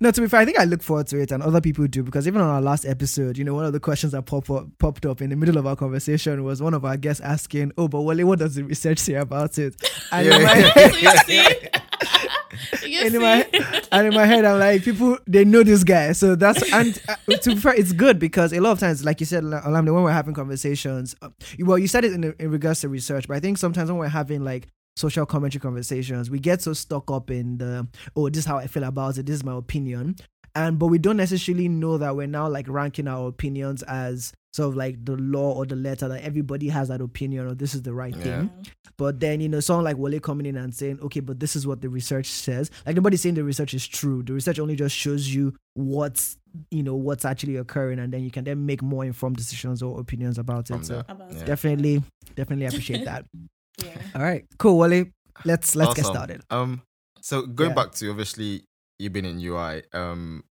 No, 0.00 0.10
to 0.10 0.20
be 0.22 0.26
fair, 0.26 0.40
I 0.40 0.44
think 0.44 0.58
I 0.58 0.64
look 0.64 0.82
forward 0.82 1.06
to 1.08 1.18
it, 1.20 1.30
and 1.30 1.42
other 1.42 1.60
people 1.60 1.86
do 1.86 2.02
because 2.02 2.26
even 2.26 2.40
on 2.40 2.48
our 2.48 2.62
last 2.62 2.84
episode, 2.86 3.36
you 3.36 3.44
know, 3.44 3.54
one 3.54 3.64
of 3.66 3.72
the 3.72 3.80
questions 3.80 4.12
that 4.12 4.22
pop 4.22 4.50
up, 4.50 4.66
popped 4.78 5.04
up 5.06 5.20
in 5.20 5.30
the 5.30 5.36
middle 5.36 5.58
of 5.58 5.66
our 5.66 5.76
conversation 5.76 6.42
was 6.44 6.62
one 6.62 6.74
of 6.74 6.84
our 6.84 6.96
guests 6.96 7.20
asking, 7.20 7.72
"Oh, 7.76 7.86
but 7.86 8.00
Wale, 8.02 8.26
what 8.26 8.38
does 8.38 8.54
the 8.54 8.64
research 8.64 8.98
say 8.98 9.14
about 9.14 9.58
it?" 9.58 9.74
And 10.12 10.26
in 10.26 10.32
Yeah. 10.40 10.46
my 10.46 10.90
you 11.00 11.18
see, 11.24 12.88
you 12.90 13.00
and 13.04 13.14
in 13.14 13.20
my 13.22 13.46
and 13.92 14.06
in 14.08 14.14
my 14.14 14.24
head, 14.24 14.44
I'm 14.46 14.58
like, 14.58 14.82
people 14.82 15.18
they 15.26 15.44
know 15.44 15.62
this 15.62 15.84
guy, 15.84 16.12
so 16.12 16.34
that's 16.36 16.62
and 16.72 16.98
uh, 17.08 17.16
to 17.36 17.50
be 17.54 17.56
fair, 17.60 17.74
it's 17.74 17.92
good 17.92 18.18
because 18.18 18.52
a 18.54 18.60
lot 18.60 18.72
of 18.72 18.78
times, 18.78 19.04
like 19.04 19.20
you 19.20 19.26
said, 19.26 19.44
Olamide, 19.44 19.92
when 19.94 20.02
we're 20.02 20.10
having 20.10 20.34
conversations, 20.34 21.14
uh, 21.20 21.28
well, 21.60 21.78
you 21.78 21.86
said 21.86 22.04
it 22.04 22.12
in, 22.12 22.34
in 22.38 22.50
regards 22.50 22.80
to 22.80 22.88
research, 22.88 23.28
but 23.28 23.36
I 23.36 23.40
think 23.40 23.58
sometimes 23.58 23.90
when 23.90 23.98
we're 23.98 24.08
having 24.08 24.42
like 24.42 24.68
social 24.96 25.26
commentary 25.26 25.60
conversations, 25.60 26.30
we 26.30 26.38
get 26.38 26.62
so 26.62 26.72
stuck 26.72 27.10
up 27.10 27.30
in 27.30 27.58
the 27.58 27.86
oh, 28.16 28.28
this 28.28 28.40
is 28.40 28.46
how 28.46 28.56
I 28.58 28.66
feel 28.66 28.84
about 28.84 29.18
it, 29.18 29.26
this 29.26 29.36
is 29.36 29.44
my 29.44 29.56
opinion, 29.56 30.16
and 30.54 30.78
but 30.78 30.86
we 30.86 30.98
don't 30.98 31.16
necessarily 31.18 31.68
know 31.68 31.98
that 31.98 32.16
we're 32.16 32.26
now 32.26 32.48
like 32.48 32.68
ranking 32.68 33.06
our 33.08 33.28
opinions 33.28 33.82
as 33.84 34.32
sort 34.54 34.70
of 34.70 34.76
like 34.76 35.04
the 35.04 35.12
law 35.16 35.52
or 35.52 35.66
the 35.66 35.76
letter 35.76 36.08
that 36.08 36.22
everybody 36.22 36.68
has 36.68 36.88
that 36.88 37.02
opinion 37.02 37.46
or 37.46 37.54
this 37.54 37.74
is 37.74 37.82
the 37.82 37.92
right 37.92 38.16
Yeah. 38.16 38.22
thing. 38.22 38.50
But 38.96 39.20
then, 39.20 39.42
you 39.42 39.50
know, 39.50 39.60
someone 39.60 39.84
like 39.84 39.98
Wale 39.98 40.18
coming 40.20 40.46
in 40.46 40.56
and 40.56 40.74
saying, 40.74 40.98
okay, 41.02 41.20
but 41.20 41.38
this 41.38 41.54
is 41.54 41.66
what 41.66 41.82
the 41.82 41.90
research 41.90 42.28
says. 42.30 42.70
Like 42.86 42.96
nobody's 42.96 43.20
saying 43.20 43.34
the 43.34 43.44
research 43.44 43.74
is 43.74 43.86
true. 43.86 44.22
The 44.22 44.32
research 44.32 44.58
only 44.58 44.74
just 44.74 44.96
shows 44.96 45.28
you 45.28 45.54
what's, 45.74 46.38
you 46.70 46.82
know, 46.82 46.94
what's 46.94 47.26
actually 47.26 47.56
occurring. 47.56 47.98
And 47.98 48.10
then 48.10 48.24
you 48.24 48.30
can 48.30 48.44
then 48.44 48.64
make 48.64 48.80
more 48.80 49.04
informed 49.04 49.36
decisions 49.36 49.82
or 49.82 50.00
opinions 50.00 50.38
about 50.38 50.68
From 50.68 50.80
it. 50.80 50.86
So. 50.86 51.02
About 51.06 51.30
Yeah. 51.34 51.44
definitely, 51.44 52.02
definitely 52.34 52.64
appreciate 52.64 53.04
that. 53.04 53.26
Yeah. 53.82 53.98
All 54.14 54.22
right. 54.22 54.44
Cool, 54.58 54.78
Wale. 54.78 55.06
Let's, 55.44 55.76
let's 55.76 55.94
get 55.94 56.06
started. 56.06 56.42
Um, 56.50 56.82
so 57.20 57.42
going 57.46 57.70
Yeah. 57.70 57.74
back 57.74 57.92
to 57.92 58.10
obviously 58.10 58.64
you've 58.98 59.12
been 59.12 59.24
in 59.26 59.38
UI. 59.40 59.82
Um, 59.92 60.44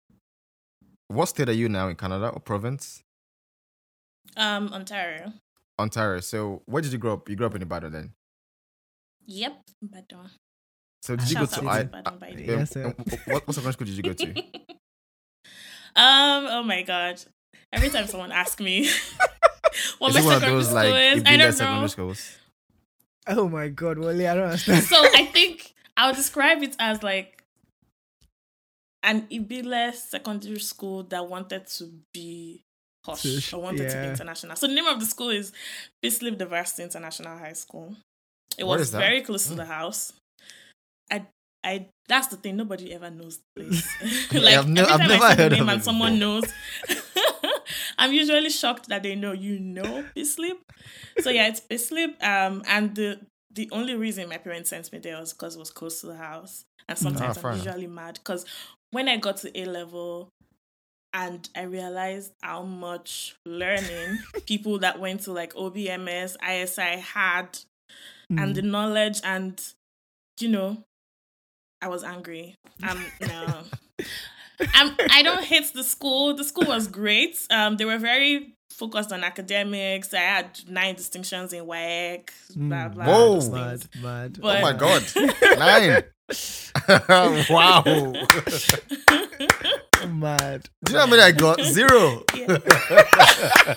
what 1.07 1.27
state 1.27 1.47
are 1.49 1.53
you 1.53 1.69
now 1.69 1.87
in 1.87 1.95
Canada 1.95 2.29
or 2.29 2.39
province? 2.39 3.01
Um, 4.35 4.69
Ontario. 4.73 5.33
Ontario. 5.79 6.19
So 6.21 6.63
where 6.65 6.81
did 6.81 6.91
you 6.91 6.97
grow 6.97 7.13
up? 7.13 7.29
You 7.29 7.35
grew 7.35 7.45
up 7.45 7.55
in 7.55 7.61
Ibadan 7.61 7.91
then. 7.91 8.13
Yep. 9.25 9.61
Badon. 9.85 10.29
So 11.01 11.15
did 11.15 11.29
you 11.29 11.35
go 11.37 11.45
to 11.45 11.59
out 11.59 11.67
I? 11.67 11.79
Ibadan, 11.81 12.17
by 12.17 12.33
the 12.35 12.43
Yes, 12.43 12.71
sir. 12.71 12.85
um, 12.87 12.93
what 13.27 13.47
what 13.47 13.53
secondary 13.55 13.73
school 13.73 13.85
did 13.87 13.95
you 13.97 14.03
go 14.03 14.13
to? 14.13 14.29
um. 15.95 16.45
Oh 16.49 16.63
my 16.63 16.81
god. 16.81 17.21
every 17.71 17.89
time 17.89 18.07
someone 18.07 18.31
asks 18.31 18.61
me 18.61 18.89
what 19.99 20.09
Is 20.09 20.15
my 20.15 20.21
it 20.21 20.25
one 20.25 20.33
of 20.35 20.41
secondary 20.41 20.51
those 20.51 20.65
school 20.65 20.75
like 20.75 21.17
is, 21.17 21.23
I 21.25 21.37
don't 21.37 21.81
know. 21.81 21.87
schools? 21.87 22.37
Oh 23.27 23.47
my 23.47 23.69
god, 23.69 23.97
Wale, 23.99 24.27
I 24.27 24.33
don't 24.35 24.43
understand. 24.45 24.83
So 24.83 24.97
I 24.97 25.25
think 25.25 25.73
I 25.95 26.07
would 26.07 26.15
describe 26.15 26.61
it 26.63 26.75
as 26.79 27.03
like 27.03 27.43
an 29.03 29.27
Ibile 29.31 29.93
secondary 29.93 30.59
school 30.59 31.03
that 31.03 31.27
wanted 31.27 31.67
to 31.67 31.91
be 32.13 32.61
posh 33.03 33.23
Tush, 33.23 33.53
or 33.53 33.61
wanted 33.61 33.89
to 33.89 33.97
be 34.01 34.07
international. 34.07 34.55
So 34.55 34.67
the 34.67 34.73
name 34.73 34.85
of 34.87 34.99
the 34.99 35.05
school 35.05 35.29
is 35.29 35.51
Bislip 36.03 36.37
Diversity 36.37 36.83
International 36.83 37.37
High 37.37 37.53
School. 37.53 37.95
It 38.57 38.65
What 38.65 38.79
was 38.79 38.91
very 38.91 39.21
close 39.21 39.47
to 39.47 39.51
hmm. 39.51 39.57
the 39.57 39.65
house. 39.65 40.13
I 41.11 41.27
I 41.63 41.87
that's 42.07 42.27
the 42.27 42.37
thing. 42.37 42.55
Nobody 42.57 42.93
ever 42.93 43.09
knows 43.09 43.39
the 43.55 43.63
place. 43.63 43.87
Yeah, 44.31 44.59
I've 44.59 44.67
ne- 44.67 44.81
every 44.81 44.93
I've 44.93 44.97
time 44.97 45.07
never 45.07 45.25
I 45.25 45.35
say 45.35 45.35
the 45.35 45.43
heard 45.43 45.53
of 45.53 45.59
name 45.59 45.69
it 45.69 45.69
and 45.69 45.83
someone 45.83 46.17
before. 46.17 46.19
knows. 46.19 46.43
I'm 47.97 48.13
usually 48.13 48.49
shocked 48.49 48.89
that 48.89 49.03
they 49.03 49.15
know 49.15 49.31
you 49.33 49.59
know 49.59 50.03
Bislip. 50.15 50.57
So 51.21 51.29
yeah, 51.29 51.47
it's 51.47 51.61
Bislip. 51.61 52.21
Um, 52.23 52.63
and 52.67 52.95
the 52.95 53.19
the 53.51 53.69
only 53.71 53.95
reason 53.95 54.29
my 54.29 54.37
parents 54.37 54.69
sent 54.71 54.91
me 54.91 54.99
there 54.99 55.19
was 55.19 55.33
because 55.33 55.55
it 55.55 55.59
was 55.59 55.69
close 55.71 56.01
to 56.01 56.07
the 56.07 56.15
house. 56.17 56.65
And 56.89 56.97
sometimes 56.97 57.37
Ah, 57.37 57.41
fair 57.41 57.51
I'm 57.51 57.57
enough. 57.57 57.65
usually 57.67 57.87
mad 57.87 58.15
because 58.15 58.45
when 58.91 59.07
I 59.07 59.17
got 59.17 59.37
to 59.37 59.59
A 59.59 59.65
level 59.65 60.29
and 61.13 61.47
I 61.55 61.61
realized 61.63 62.33
how 62.41 62.63
much 62.63 63.35
learning 63.45 64.19
people 64.47 64.79
that 64.79 64.99
went 64.99 65.21
to 65.21 65.31
like 65.31 65.53
OBMS, 65.53 66.35
ISI 66.43 66.99
had 66.99 67.59
and 68.29 68.55
the 68.55 68.63
knowledge 68.63 69.21
and 69.23 69.61
you 70.39 70.49
know 70.49 70.83
I 71.81 71.87
was 71.89 72.03
angry. 72.03 72.55
Um 72.81 73.05
no. 73.21 73.61
I'm, 74.73 74.95
I 75.09 75.23
don't 75.23 75.43
hate 75.43 75.71
the 75.73 75.83
school. 75.83 76.33
The 76.35 76.43
school 76.43 76.65
was 76.67 76.87
great. 76.87 77.39
Um, 77.49 77.77
they 77.77 77.85
were 77.85 77.97
very 77.97 78.55
focused 78.71 79.11
on 79.11 79.23
academics. 79.23 80.13
I 80.13 80.19
had 80.19 80.59
nine 80.67 80.95
distinctions 80.95 81.53
in 81.53 81.65
WAEC. 81.65 82.29
Blah 82.55 82.87
blah. 82.89 83.05
Whoa. 83.05 83.49
mad, 83.51 83.85
mad. 84.01 84.39
But- 84.41 84.57
oh 84.57 84.61
my 84.61 84.73
god, 84.73 85.03
nine! 85.59 86.03
wow. 87.49 87.83
mad. 90.07 90.69
Do 90.83 90.91
you 90.91 90.95
know 90.95 90.99
how 91.01 91.07
many 91.07 91.21
I 91.21 91.31
got? 91.31 91.61
Zero. 91.61 92.23
Yeah. 92.35 92.57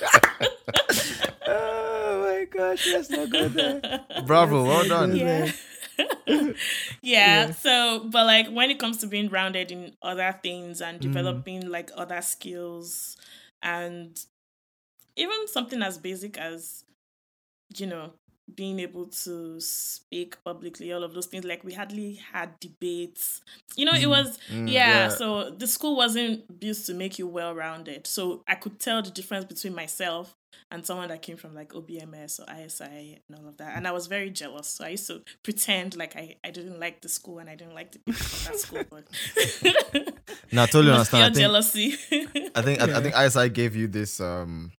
Oh 1.49 2.23
my 2.23 2.45
gosh, 2.47 2.87
let's 2.93 3.09
not 3.11 3.31
go 3.31 3.49
there. 3.49 3.81
Bravo, 4.27 4.65
well 4.65 4.87
done. 4.89 5.15
yeah. 5.15 5.51
yeah. 7.03 7.47
Yeah. 7.47 7.51
So, 7.51 8.09
but 8.11 8.27
like 8.27 8.49
when 8.49 8.71
it 8.71 8.79
comes 8.79 8.99
to 8.99 9.07
being 9.07 9.29
rounded 9.29 9.71
in 9.71 9.95
other 10.03 10.39
things 10.43 10.81
and 10.81 10.99
Mm. 10.99 11.03
developing 11.03 11.69
like 11.69 11.91
other 11.97 12.21
skills 12.23 13.17
and 13.63 14.19
even 15.17 15.47
something 15.49 15.83
as 15.83 15.99
basic 15.99 16.39
as, 16.39 16.85
you 17.77 17.87
know, 17.87 18.13
being 18.55 18.81
able 18.81 19.07
to 19.07 19.61
speak 19.61 20.37
publicly, 20.45 20.93
all 20.93 21.03
of 21.05 21.15
those 21.15 21.27
things, 21.27 21.45
like 21.45 21.65
we 21.65 21.73
hardly 21.75 22.15
had 22.33 22.59
debates. 22.61 23.43
You 23.77 23.85
know, 23.87 23.95
it 23.95 24.09
was, 24.09 24.39
Mm, 24.51 24.69
yeah, 24.69 25.09
so 25.09 25.51
the 25.51 25.67
school 25.67 25.97
wasn't 25.97 26.61
built 26.61 26.79
to 26.87 26.95
make 26.95 27.19
you 27.19 27.27
well 27.29 27.55
rounded. 27.55 28.07
So 28.07 28.43
I 28.49 28.55
could 28.55 28.79
tell 28.81 29.03
the 29.03 29.11
difference 29.11 29.45
between 29.47 29.75
myself 29.75 30.35
and 30.71 30.85
someone 30.85 31.09
that 31.09 31.23
came 31.23 31.37
from 31.37 31.55
like 31.55 31.71
OBMS 31.73 32.41
or 32.41 32.47
ISI 32.65 33.21
and 33.29 33.39
all 33.39 33.49
of 33.49 33.57
that. 33.59 33.77
And 33.77 33.87
I 33.87 33.93
was 33.93 34.07
very 34.07 34.31
jealous. 34.31 34.69
So 34.69 34.85
I 34.85 34.91
used 34.91 35.07
to 35.09 35.23
pretend 35.43 35.97
like 35.97 36.17
I, 36.17 36.37
I 36.45 36.51
didn't 36.51 36.81
like 36.81 37.01
the 37.03 37.09
school 37.09 37.39
and 37.39 37.49
I 37.49 37.55
didn't 37.55 37.75
like 37.75 37.93
the 37.93 37.99
people 38.01 38.15
from 38.25 38.53
that 38.53 38.61
school. 38.61 38.85
But 38.91 39.05
No, 40.53 40.63
I 40.63 40.67
totally 40.67 40.89
it 40.95 40.99
was 40.99 41.13
understand. 41.13 41.23
I 41.23 41.27
think, 41.27 41.37
jealousy. 41.37 41.95
I 42.55 42.63
think 42.63 42.81
I, 42.83 42.87
Yeah. 42.87 42.99
I 42.99 43.01
think 43.03 43.15
ISI 43.17 43.49
gave 43.51 43.77
you 43.77 43.87
this 43.89 44.21
um 44.21 44.73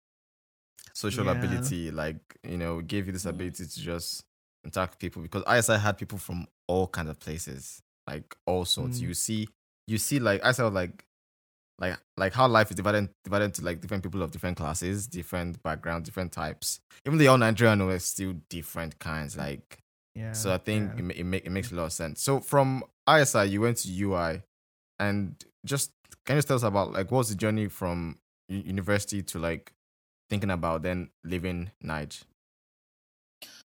social 0.94 1.24
Yeah. 1.26 1.32
ability, 1.32 1.90
like 1.90 2.18
you 2.44 2.58
know, 2.58 2.80
gave 2.80 3.06
you 3.06 3.12
this 3.12 3.24
ability 3.26 3.66
to 3.66 3.80
just 3.80 4.24
interact 4.64 4.92
with 4.94 4.98
people 4.98 5.22
because 5.22 5.42
ISI 5.50 5.74
had 5.78 5.96
people 5.98 6.18
from 6.18 6.46
all 6.66 6.86
kinds 6.86 7.10
of 7.10 7.18
places, 7.18 7.80
like 8.06 8.34
all 8.46 8.64
sorts. 8.64 8.98
Mm. 8.98 9.02
You 9.08 9.14
see, 9.14 9.48
you 9.86 9.98
see, 9.98 10.18
like 10.18 10.44
ISI 10.44 10.62
was 10.62 10.72
like, 10.72 11.04
like 11.78 11.98
like 12.16 12.32
how 12.32 12.48
life 12.48 12.70
is 12.70 12.76
divided 12.76 13.08
divided 13.24 13.46
into 13.46 13.62
like 13.64 13.80
different 13.80 14.02
people 14.02 14.22
of 14.22 14.30
different 14.30 14.56
classes, 14.56 15.06
different 15.06 15.62
backgrounds, 15.62 16.08
different 16.08 16.32
types. 16.32 16.80
Even 17.06 17.18
the 17.18 17.28
all 17.28 17.38
Nigerian 17.38 17.84
were 17.86 17.98
still 17.98 18.34
different 18.48 18.98
kinds, 18.98 19.36
like 19.36 19.78
Yeah. 20.14 20.32
so 20.32 20.52
I 20.52 20.58
think 20.58 20.92
yeah. 20.98 21.04
it, 21.06 21.16
it, 21.18 21.24
make, 21.24 21.46
it 21.46 21.50
makes 21.50 21.70
a 21.70 21.74
lot 21.76 21.84
of 21.84 21.92
sense. 21.92 22.20
So 22.22 22.40
from 22.40 22.82
ISI, 23.08 23.44
you 23.46 23.60
went 23.60 23.76
to 23.78 24.02
UI, 24.02 24.42
and 24.98 25.36
just 25.64 25.92
can 26.26 26.34
you 26.34 26.38
just 26.38 26.48
tell 26.48 26.56
us 26.56 26.62
about 26.62 26.92
like 26.92 27.10
what's 27.10 27.28
the 27.28 27.34
journey 27.36 27.68
from 27.68 28.18
university 28.48 29.22
to 29.22 29.38
like 29.38 29.72
thinking 30.28 30.50
about 30.50 30.82
then 30.82 31.10
leaving 31.24 31.70
Nige? 31.84 32.22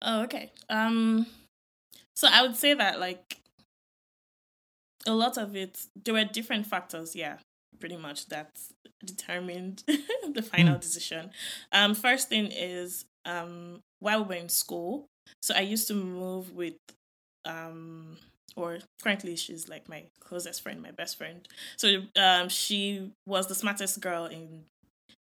Oh, 0.02 0.24
okay. 0.24 0.52
Um, 0.70 1.26
so 2.16 2.28
I 2.32 2.44
would 2.44 2.56
say 2.56 2.74
that 2.76 3.00
like 3.00 3.40
a 5.08 5.14
lot 5.14 5.38
of 5.38 5.56
it, 5.56 5.86
there 6.04 6.14
were 6.14 6.24
different 6.24 6.66
factors, 6.68 7.16
yeah, 7.16 7.38
pretty 7.80 7.98
much 7.98 8.28
that 8.28 8.50
determined 9.04 9.84
the 10.34 10.42
final 10.42 10.78
decision. 10.80 11.32
Um, 11.72 11.94
first 11.96 12.30
thing 12.30 12.48
is 12.52 13.06
um 13.26 13.82
while 14.00 14.24
we 14.24 14.30
were 14.36 14.42
in 14.42 14.50
school, 14.50 15.08
so 15.42 15.54
I 15.56 15.62
used 15.62 15.88
to 15.88 15.94
move 15.96 16.54
with 16.54 16.76
um 17.46 18.18
or 18.56 18.80
currently 19.04 19.36
she's 19.36 19.68
like 19.68 19.90
my 19.90 20.04
closest 20.20 20.62
friend, 20.62 20.82
my 20.82 20.92
best 20.92 21.18
friend. 21.18 21.48
So 21.78 22.04
um 22.16 22.50
she 22.50 23.12
was 23.28 23.48
the 23.48 23.56
smartest 23.56 24.00
girl 24.02 24.26
in 24.26 24.64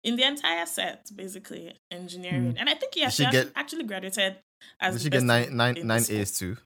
in 0.02 0.16
the 0.16 0.22
entire 0.24 0.64
set, 0.64 1.10
basically 1.14 1.74
engineering. 1.90 2.54
And 2.58 2.68
I 2.70 2.74
think 2.74 2.96
yeah, 2.96 3.06
Did 3.06 3.14
she, 3.14 3.24
she 3.26 3.30
get- 3.30 3.52
actually 3.54 3.84
graduated 3.84 4.36
as 4.80 4.94
Did 4.94 5.02
she 5.02 5.10
get 5.10 5.22
nine 5.22 5.48
in- 5.48 5.56
nine 5.56 5.74
nine. 5.86 6.02
A's 6.08 6.38
too? 6.38 6.56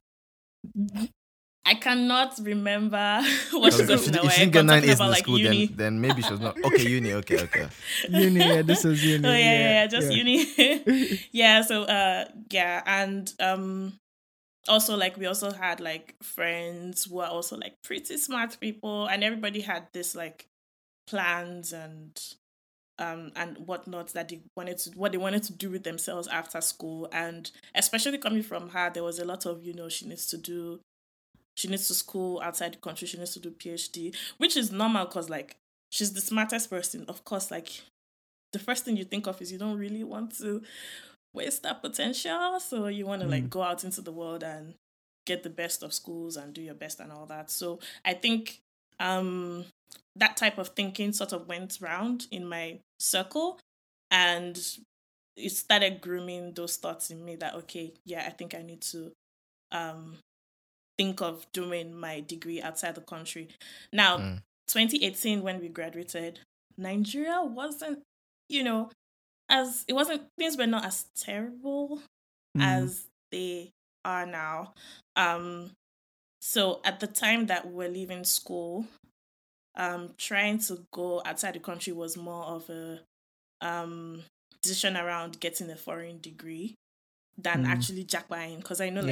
I 1.66 1.74
cannot 1.74 2.38
remember 2.42 3.22
what 3.52 3.72
she 3.72 3.82
Because 3.82 3.88
got 3.88 3.94
if 3.94 4.00
she, 4.02 4.06
in 4.06 4.12
the 4.12 4.24
if 4.24 4.32
she 4.32 4.40
way. 4.40 4.44
didn't 4.44 4.52
get 4.52 4.64
nine 4.66 4.84
A's 4.84 5.00
in 5.00 5.00
about 5.00 5.04
the 5.06 5.10
like 5.12 5.18
school, 5.24 5.38
uni. 5.38 5.66
then 5.66 5.76
then 5.76 6.00
maybe 6.00 6.22
she 6.22 6.30
was 6.30 6.40
not 6.40 6.62
okay. 6.62 6.88
Uni, 6.88 7.12
okay, 7.14 7.40
okay. 7.42 7.68
uni. 8.08 8.40
Yeah, 8.40 8.62
this 8.62 8.84
is 8.84 9.04
uni. 9.04 9.26
oh 9.28 9.32
yeah, 9.32 9.38
yeah, 9.38 9.68
yeah, 9.82 9.86
just 9.86 10.10
yeah. 10.10 10.16
uni. 10.16 11.18
yeah, 11.32 11.62
so 11.62 11.84
uh 11.84 12.26
yeah, 12.50 12.82
and 12.86 13.32
um 13.40 13.94
also 14.68 14.96
like 14.96 15.16
we 15.16 15.26
also 15.26 15.52
had 15.52 15.80
like 15.80 16.14
friends 16.22 17.04
who 17.04 17.20
are 17.20 17.28
also 17.30 17.56
like 17.56 17.74
pretty 17.82 18.16
smart 18.16 18.58
people 18.60 19.06
and 19.06 19.22
everybody 19.24 19.60
had 19.60 19.86
this 19.92 20.14
like 20.14 20.46
plans 21.06 21.72
and 21.72 22.18
um 22.98 23.30
and 23.36 23.58
whatnot 23.66 24.08
that 24.14 24.28
they 24.28 24.40
wanted 24.56 24.78
to 24.78 24.90
what 24.92 25.12
they 25.12 25.18
wanted 25.18 25.42
to 25.42 25.52
do 25.52 25.70
with 25.70 25.82
themselves 25.84 26.26
after 26.28 26.60
school 26.62 27.08
and 27.12 27.50
especially 27.74 28.16
coming 28.16 28.42
from 28.42 28.70
her 28.70 28.90
there 28.90 29.02
was 29.02 29.18
a 29.18 29.24
lot 29.24 29.44
of 29.44 29.62
you 29.64 29.74
know 29.74 29.88
she 29.88 30.06
needs 30.06 30.26
to 30.26 30.38
do 30.38 30.80
she 31.56 31.68
needs 31.68 31.86
to 31.88 31.94
school 31.94 32.40
outside 32.40 32.72
the 32.74 32.78
country 32.78 33.06
she 33.06 33.16
needs 33.18 33.32
to 33.32 33.40
do 33.40 33.50
phd 33.50 34.14
which 34.38 34.56
is 34.56 34.72
normal 34.72 35.04
because 35.06 35.30
like 35.30 35.56
she's 35.90 36.12
the 36.12 36.20
smartest 36.20 36.70
person. 36.70 37.04
Of 37.08 37.24
course 37.24 37.50
like 37.50 37.70
the 38.52 38.58
first 38.58 38.84
thing 38.84 38.96
you 38.96 39.04
think 39.04 39.26
of 39.26 39.40
is 39.40 39.52
you 39.52 39.58
don't 39.58 39.78
really 39.78 40.04
want 40.04 40.36
to 40.38 40.62
waste 41.34 41.62
that 41.62 41.82
potential. 41.82 42.60
So 42.60 42.86
you 42.86 43.06
want 43.06 43.22
to 43.22 43.28
like 43.28 43.44
Mm. 43.44 43.50
go 43.50 43.62
out 43.62 43.84
into 43.84 44.00
the 44.00 44.12
world 44.12 44.42
and 44.42 44.74
get 45.26 45.42
the 45.42 45.50
best 45.50 45.82
of 45.82 45.92
schools 45.94 46.36
and 46.36 46.52
do 46.54 46.62
your 46.62 46.74
best 46.74 47.00
and 47.00 47.10
all 47.12 47.26
that. 47.26 47.50
So 47.50 47.78
i 48.04 48.12
think 48.14 48.58
um 49.00 49.64
that 50.16 50.36
type 50.36 50.58
of 50.58 50.68
thinking 50.68 51.12
sort 51.12 51.32
of 51.32 51.48
went 51.48 51.78
round 51.80 52.26
in 52.30 52.46
my 52.46 52.78
circle 53.00 53.58
and 54.10 54.60
it 55.36 55.50
started 55.50 56.00
grooming 56.00 56.52
those 56.54 56.76
thoughts 56.76 57.10
in 57.10 57.24
me 57.24 57.36
that 57.36 57.54
okay 57.54 57.92
yeah 58.04 58.24
i 58.26 58.30
think 58.30 58.54
i 58.54 58.62
need 58.62 58.80
to 58.80 59.10
um 59.72 60.16
think 60.98 61.20
of 61.20 61.46
doing 61.52 61.94
my 61.94 62.20
degree 62.20 62.62
outside 62.62 62.94
the 62.94 63.00
country 63.00 63.48
now 63.92 64.18
Mm. 64.18 64.42
2018 64.68 65.42
when 65.42 65.60
we 65.60 65.68
graduated 65.68 66.40
nigeria 66.76 67.42
wasn't 67.42 68.00
you 68.48 68.62
know 68.62 68.90
as 69.48 69.84
it 69.88 69.92
wasn't 69.92 70.22
things 70.38 70.56
were 70.56 70.66
not 70.66 70.84
as 70.84 71.06
terrible 71.16 72.00
Mm. 72.56 72.62
as 72.62 73.06
they 73.32 73.70
are 74.04 74.26
now. 74.26 74.74
Um, 75.16 75.72
so 76.40 76.80
at 76.84 77.00
the 77.00 77.06
time 77.08 77.46
that 77.46 77.66
we 77.66 77.74
were 77.74 77.88
leaving 77.88 78.24
school, 78.24 78.86
um, 79.76 80.14
trying 80.18 80.58
to 80.58 80.84
go 80.92 81.22
outside 81.24 81.54
the 81.54 81.60
country 81.60 81.92
was 81.92 82.16
more 82.16 82.44
of 82.44 82.68
a 82.70 83.00
um 83.60 84.22
decision 84.62 84.96
around 84.96 85.40
getting 85.40 85.70
a 85.70 85.76
foreign 85.76 86.20
degree 86.20 86.74
than 87.36 87.64
Mm. 87.64 87.68
actually 87.68 88.04
japaing 88.04 88.58
because 88.58 88.80
I 88.80 88.90
know 88.90 89.00
like 89.00 89.10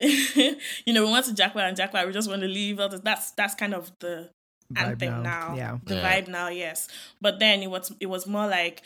Yeah. 0.00 0.50
you 0.86 0.92
know 0.92 1.04
we 1.04 1.10
want 1.10 1.26
to 1.26 1.32
japa 1.32 1.56
and 1.56 1.76
japa 1.76 2.06
we 2.06 2.12
just 2.12 2.28
want 2.28 2.42
to 2.42 2.48
leave 2.48 2.78
all 2.80 2.88
this. 2.88 3.00
that's 3.00 3.30
that's 3.32 3.54
kind 3.54 3.74
of 3.74 3.90
the 4.00 4.30
Vibe 4.72 4.82
anthem 5.02 5.22
now. 5.22 5.54
Yeah. 5.56 5.78
The 5.84 5.94
Yeah. 5.94 6.02
vibe 6.20 6.28
now, 6.28 6.48
yes. 6.48 6.88
But 7.20 7.38
then 7.38 7.62
it 7.62 7.68
was 7.70 7.92
it 8.00 8.06
was 8.06 8.26
more 8.26 8.48
like 8.48 8.82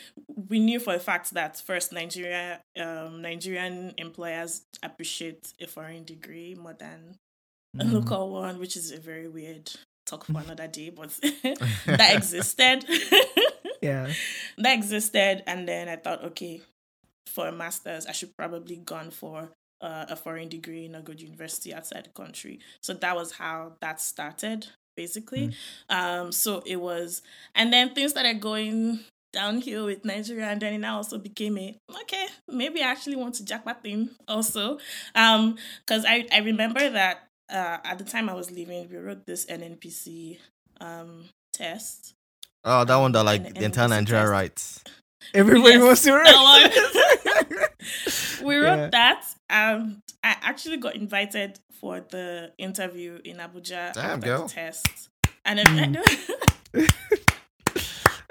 we 0.48 0.60
knew 0.60 0.78
for 0.78 0.94
a 0.94 0.98
fact 1.00 1.32
that 1.32 1.56
first 1.58 1.90
Nigeria 1.92 2.60
um 2.78 3.22
Nigerian 3.22 3.94
employers 3.96 4.62
appreciate 4.82 5.54
a 5.60 5.66
foreign 5.66 6.04
degree 6.04 6.54
more 6.54 6.74
than 6.74 7.16
a 7.78 7.84
Mm. 7.84 7.92
local 7.92 8.30
one, 8.30 8.58
which 8.58 8.76
is 8.76 8.90
a 8.90 8.98
very 9.00 9.26
weird 9.28 9.70
talk 10.04 10.26
for 10.26 10.38
another 10.44 10.68
day, 10.68 10.90
but 10.90 11.10
that 11.86 12.12
existed. 12.14 12.84
Yeah. 13.80 14.12
that 14.58 14.74
existed, 14.74 15.42
and 15.46 15.66
then 15.66 15.88
I 15.88 15.96
thought, 15.96 16.22
okay, 16.24 16.60
for 17.26 17.48
a 17.48 17.52
master's, 17.52 18.06
I 18.06 18.12
should 18.12 18.36
probably 18.36 18.76
gone 18.76 19.10
for 19.10 19.50
uh, 19.80 20.06
a 20.08 20.16
foreign 20.16 20.48
degree 20.48 20.84
in 20.84 20.94
a 20.94 21.00
good 21.02 21.20
university 21.20 21.72
outside 21.72 22.04
the 22.06 22.10
country. 22.22 22.58
So 22.82 22.92
that 22.94 23.16
was 23.16 23.32
how 23.32 23.72
that 23.80 24.00
started, 24.00 24.66
basically. 24.96 25.52
Um, 25.88 26.32
so 26.32 26.62
it 26.66 26.76
was, 26.76 27.22
and 27.54 27.72
then 27.72 27.94
things 27.94 28.10
started 28.12 28.40
going 28.40 29.00
downhill 29.32 29.86
with 29.86 30.04
Nigeria, 30.04 30.46
and 30.46 30.60
then 30.60 30.74
it 30.74 30.78
now 30.78 30.96
also 30.96 31.16
became 31.16 31.56
a 31.56 31.76
okay, 32.02 32.26
maybe 32.48 32.82
I 32.82 32.88
actually 32.90 33.16
want 33.16 33.34
to 33.36 33.44
jack 33.44 33.64
my 33.64 33.74
thing 33.74 34.10
also, 34.26 34.78
um, 35.14 35.56
because 35.86 36.04
I 36.04 36.26
I 36.32 36.38
remember 36.38 36.90
that 36.90 37.26
uh 37.48 37.78
at 37.84 37.98
the 37.98 38.04
time 38.04 38.28
I 38.28 38.34
was 38.34 38.50
leaving, 38.50 38.88
we 38.90 38.96
wrote 38.96 39.26
this 39.26 39.46
NNPC 39.46 40.38
um 40.80 41.24
test. 41.52 42.14
Oh, 42.64 42.84
that 42.84 42.96
one 42.96 43.12
that 43.12 43.22
like 43.24 43.46
And- 43.46 43.56
the 43.56 43.64
entire 43.64 43.88
Nigeria 43.88 44.22
test. 44.22 44.30
writes. 44.30 44.84
Everybody 45.34 45.74
Yes, 45.74 45.82
wants 45.82 46.02
to 46.02 46.10
one. 48.40 48.46
we 48.46 48.56
wrote 48.56 48.76
Yeah. 48.78 48.88
that. 48.90 49.24
Um, 49.50 50.02
I 50.24 50.36
actually 50.42 50.76
got 50.78 50.94
invited 50.96 51.58
for 51.80 52.00
the 52.00 52.52
interview 52.58 53.20
in 53.24 53.36
Abuja 53.38 53.92
Damn, 53.92 54.04
after 54.04 54.26
girl. 54.26 54.42
the 54.46 54.48
test, 54.54 55.08
and 55.44 55.58
then 55.58 55.68
I 55.78 55.86
know- 55.86 56.02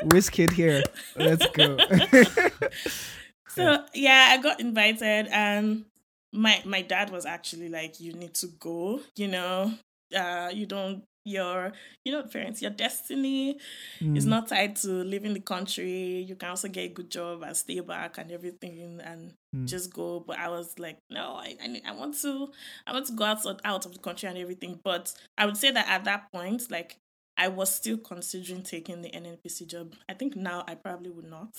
Whiz 0.03 0.29
kid 0.29 0.51
here. 0.51 0.83
Let's 1.15 1.45
go. 1.47 1.77
so 3.49 3.83
yeah, 3.93 4.27
I 4.31 4.37
got 4.41 4.59
invited, 4.61 5.27
and 5.31 5.85
my 6.31 6.61
my 6.65 6.81
dad 6.81 7.09
was 7.09 7.25
actually 7.25 7.67
like, 7.69 7.99
"You 7.99 8.13
need 8.13 8.33
to 8.35 8.47
go. 8.59 9.01
You 9.17 9.27
know, 9.27 9.73
uh, 10.15 10.51
you 10.53 10.65
don't." 10.65 11.03
Your, 11.29 11.73
you 12.05 12.11
know, 12.11 12.23
parents, 12.23 12.61
your 12.61 12.71
destiny 12.71 13.57
is 14.01 14.25
Mm. 14.25 14.29
not 14.29 14.47
tied 14.47 14.75
to 14.77 14.89
leaving 15.03 15.33
the 15.33 15.39
country. 15.41 16.21
You 16.27 16.35
can 16.35 16.49
also 16.49 16.67
get 16.67 16.85
a 16.91 16.93
good 16.93 17.09
job 17.11 17.43
and 17.43 17.55
stay 17.55 17.79
back 17.81 18.17
and 18.17 18.31
everything, 18.31 18.99
and 19.03 19.33
Mm. 19.55 19.67
just 19.67 19.93
go. 19.93 20.19
But 20.19 20.37
I 20.39 20.49
was 20.49 20.77
like, 20.79 20.97
no, 21.09 21.35
I, 21.35 21.55
I, 21.61 21.81
I 21.85 21.91
want 21.93 22.15
to, 22.21 22.51
I 22.87 22.93
want 22.93 23.05
to 23.07 23.13
go 23.13 23.23
out 23.25 23.45
out 23.63 23.85
of 23.85 23.93
the 23.93 23.99
country 23.99 24.29
and 24.29 24.37
everything. 24.37 24.79
But 24.83 25.13
I 25.37 25.45
would 25.45 25.57
say 25.57 25.71
that 25.71 25.87
at 25.87 26.03
that 26.05 26.31
point, 26.31 26.69
like 26.71 26.97
I 27.37 27.47
was 27.47 27.73
still 27.73 27.97
considering 27.97 28.63
taking 28.63 29.01
the 29.01 29.09
NNPC 29.11 29.65
job. 29.67 29.95
I 30.09 30.13
think 30.13 30.35
now 30.35 30.63
I 30.67 30.75
probably 30.75 31.09
would 31.09 31.29
not. 31.29 31.53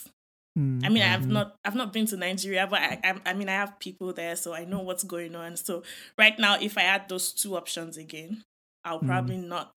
Mm. 0.58 0.84
I 0.84 0.88
mean, 0.88 1.02
I 1.02 1.06
have 1.06 1.22
Mhm. 1.26 1.30
not, 1.38 1.56
I've 1.64 1.74
not 1.76 1.92
been 1.92 2.06
to 2.06 2.16
Nigeria, 2.16 2.66
but 2.66 2.80
I, 2.80 3.00
I, 3.04 3.20
I 3.30 3.34
mean, 3.34 3.48
I 3.48 3.52
have 3.52 3.78
people 3.78 4.12
there, 4.12 4.34
so 4.36 4.52
I 4.52 4.64
know 4.64 4.80
what's 4.80 5.04
going 5.04 5.34
on. 5.36 5.56
So 5.56 5.82
right 6.18 6.36
now, 6.38 6.58
if 6.60 6.76
I 6.76 6.82
had 6.82 7.08
those 7.08 7.32
two 7.32 7.56
options 7.56 7.96
again, 7.96 8.42
I'll 8.84 9.00
Mm. 9.00 9.06
probably 9.06 9.36
not 9.36 9.72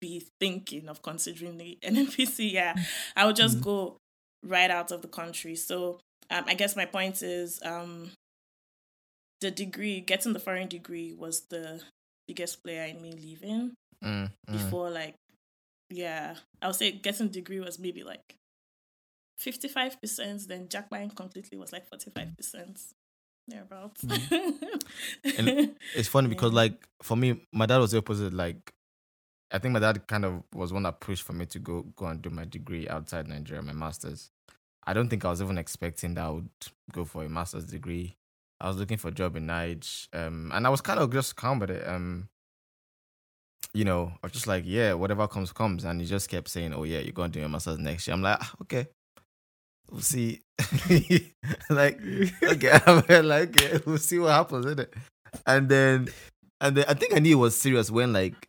be 0.00 0.24
thinking 0.40 0.88
of 0.88 1.02
considering 1.02 1.58
the 1.58 1.78
NNPC. 1.82 2.50
Yeah, 2.52 2.74
I 3.16 3.26
would 3.26 3.36
just 3.36 3.58
Mm. 3.58 3.62
go 3.62 3.96
right 4.44 4.70
out 4.70 4.92
of 4.92 5.02
the 5.02 5.08
country. 5.08 5.56
So 5.56 6.00
um, 6.30 6.44
I 6.46 6.54
guess 6.54 6.76
my 6.76 6.84
point 6.84 7.22
is, 7.22 7.60
um, 7.62 8.12
the 9.40 9.50
degree, 9.50 10.00
getting 10.00 10.32
the 10.32 10.38
foreign 10.40 10.68
degree, 10.68 11.12
was 11.14 11.42
the 11.48 11.82
biggest 12.26 12.62
player 12.62 12.84
in 12.84 13.00
me 13.00 13.12
leaving. 13.12 13.72
Mm, 14.04 14.30
mm. 14.48 14.52
Before, 14.52 14.90
like, 14.90 15.14
yeah, 15.90 16.36
I 16.60 16.66
would 16.66 16.76
say 16.76 16.92
getting 16.92 17.28
degree 17.28 17.60
was 17.60 17.78
maybe 17.78 18.02
like 18.02 18.34
55%, 19.40 20.48
then 20.48 20.68
japaing 20.68 21.14
completely 21.14 21.56
was 21.56 21.72
like 21.72 21.88
45%. 21.88 22.92
Thereabouts. 23.48 24.04
And 25.38 25.74
It's 25.94 26.08
funny 26.08 26.28
because 26.28 26.52
like 26.52 26.86
for 27.02 27.16
me, 27.16 27.46
my 27.52 27.66
dad 27.66 27.78
was 27.78 27.92
the 27.92 27.98
opposite. 27.98 28.32
Like, 28.32 28.72
I 29.50 29.58
think 29.58 29.72
my 29.72 29.80
dad 29.80 30.06
kind 30.06 30.24
of 30.24 30.42
was 30.54 30.72
one 30.72 30.82
that 30.82 31.00
pushed 31.00 31.22
for 31.22 31.32
me 31.32 31.46
to 31.46 31.58
go 31.58 31.82
go 31.96 32.06
and 32.06 32.20
do 32.20 32.30
my 32.30 32.44
degree 32.44 32.88
outside 32.88 33.26
Nigeria, 33.26 33.62
my 33.62 33.72
masters. 33.72 34.30
I 34.86 34.92
don't 34.92 35.08
think 35.08 35.24
I 35.24 35.30
was 35.30 35.42
even 35.42 35.58
expecting 35.58 36.14
that 36.14 36.24
I 36.24 36.30
would 36.30 36.48
go 36.92 37.04
for 37.04 37.24
a 37.24 37.28
master's 37.28 37.64
degree. 37.66 38.16
I 38.60 38.68
was 38.68 38.76
looking 38.76 38.96
for 38.98 39.08
a 39.08 39.12
job 39.12 39.36
in 39.36 39.46
Nige, 39.46 40.08
um, 40.12 40.50
and 40.52 40.66
I 40.66 40.70
was 40.70 40.80
kind 40.80 40.98
of 40.98 41.12
just 41.12 41.36
calm 41.36 41.58
with 41.58 41.70
it. 41.70 41.86
Um, 41.86 42.28
you 43.74 43.84
know, 43.84 44.12
I 44.22 44.26
was 44.26 44.32
just 44.32 44.46
like, 44.46 44.64
yeah, 44.66 44.94
whatever 44.94 45.28
comes 45.28 45.52
comes, 45.52 45.84
and 45.84 46.00
he 46.00 46.06
just 46.06 46.28
kept 46.28 46.48
saying, 46.48 46.74
"Oh 46.74 46.84
yeah, 46.84 46.98
you're 47.00 47.12
going 47.12 47.30
to 47.30 47.34
do 47.34 47.40
your 47.40 47.48
masters 47.48 47.78
next 47.78 48.06
year." 48.06 48.14
I'm 48.14 48.22
like, 48.22 48.38
ah, 48.40 48.54
okay, 48.62 48.88
see. 50.00 50.40
like, 51.70 52.00
okay, 52.42 52.78
I'm 52.86 53.26
like, 53.26 53.50
okay, 53.50 53.80
we'll 53.86 53.98
see 53.98 54.18
what 54.18 54.32
happens, 54.32 54.66
isn't 54.66 54.80
it? 54.80 54.94
And 55.46 55.68
then, 55.68 56.08
and 56.60 56.76
then 56.76 56.84
I 56.88 56.94
think 56.94 57.14
I 57.14 57.18
knew 57.18 57.38
it 57.38 57.40
was 57.40 57.56
serious 57.56 57.90
when 57.90 58.12
like, 58.12 58.48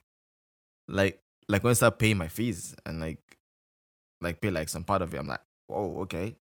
like, 0.88 1.20
like 1.48 1.64
when 1.64 1.72
I 1.72 1.74
started 1.74 2.00
paying 2.00 2.18
my 2.18 2.28
fees 2.28 2.76
and 2.86 3.00
like, 3.00 3.20
like 4.22 4.42
pay 4.42 4.50
like 4.50 4.70
some 4.70 4.84
part 4.84 5.02
of 5.02 5.14
it. 5.14 5.18
I'm 5.18 5.28
like, 5.28 5.42
whoa, 5.68 6.02
okay, 6.02 6.36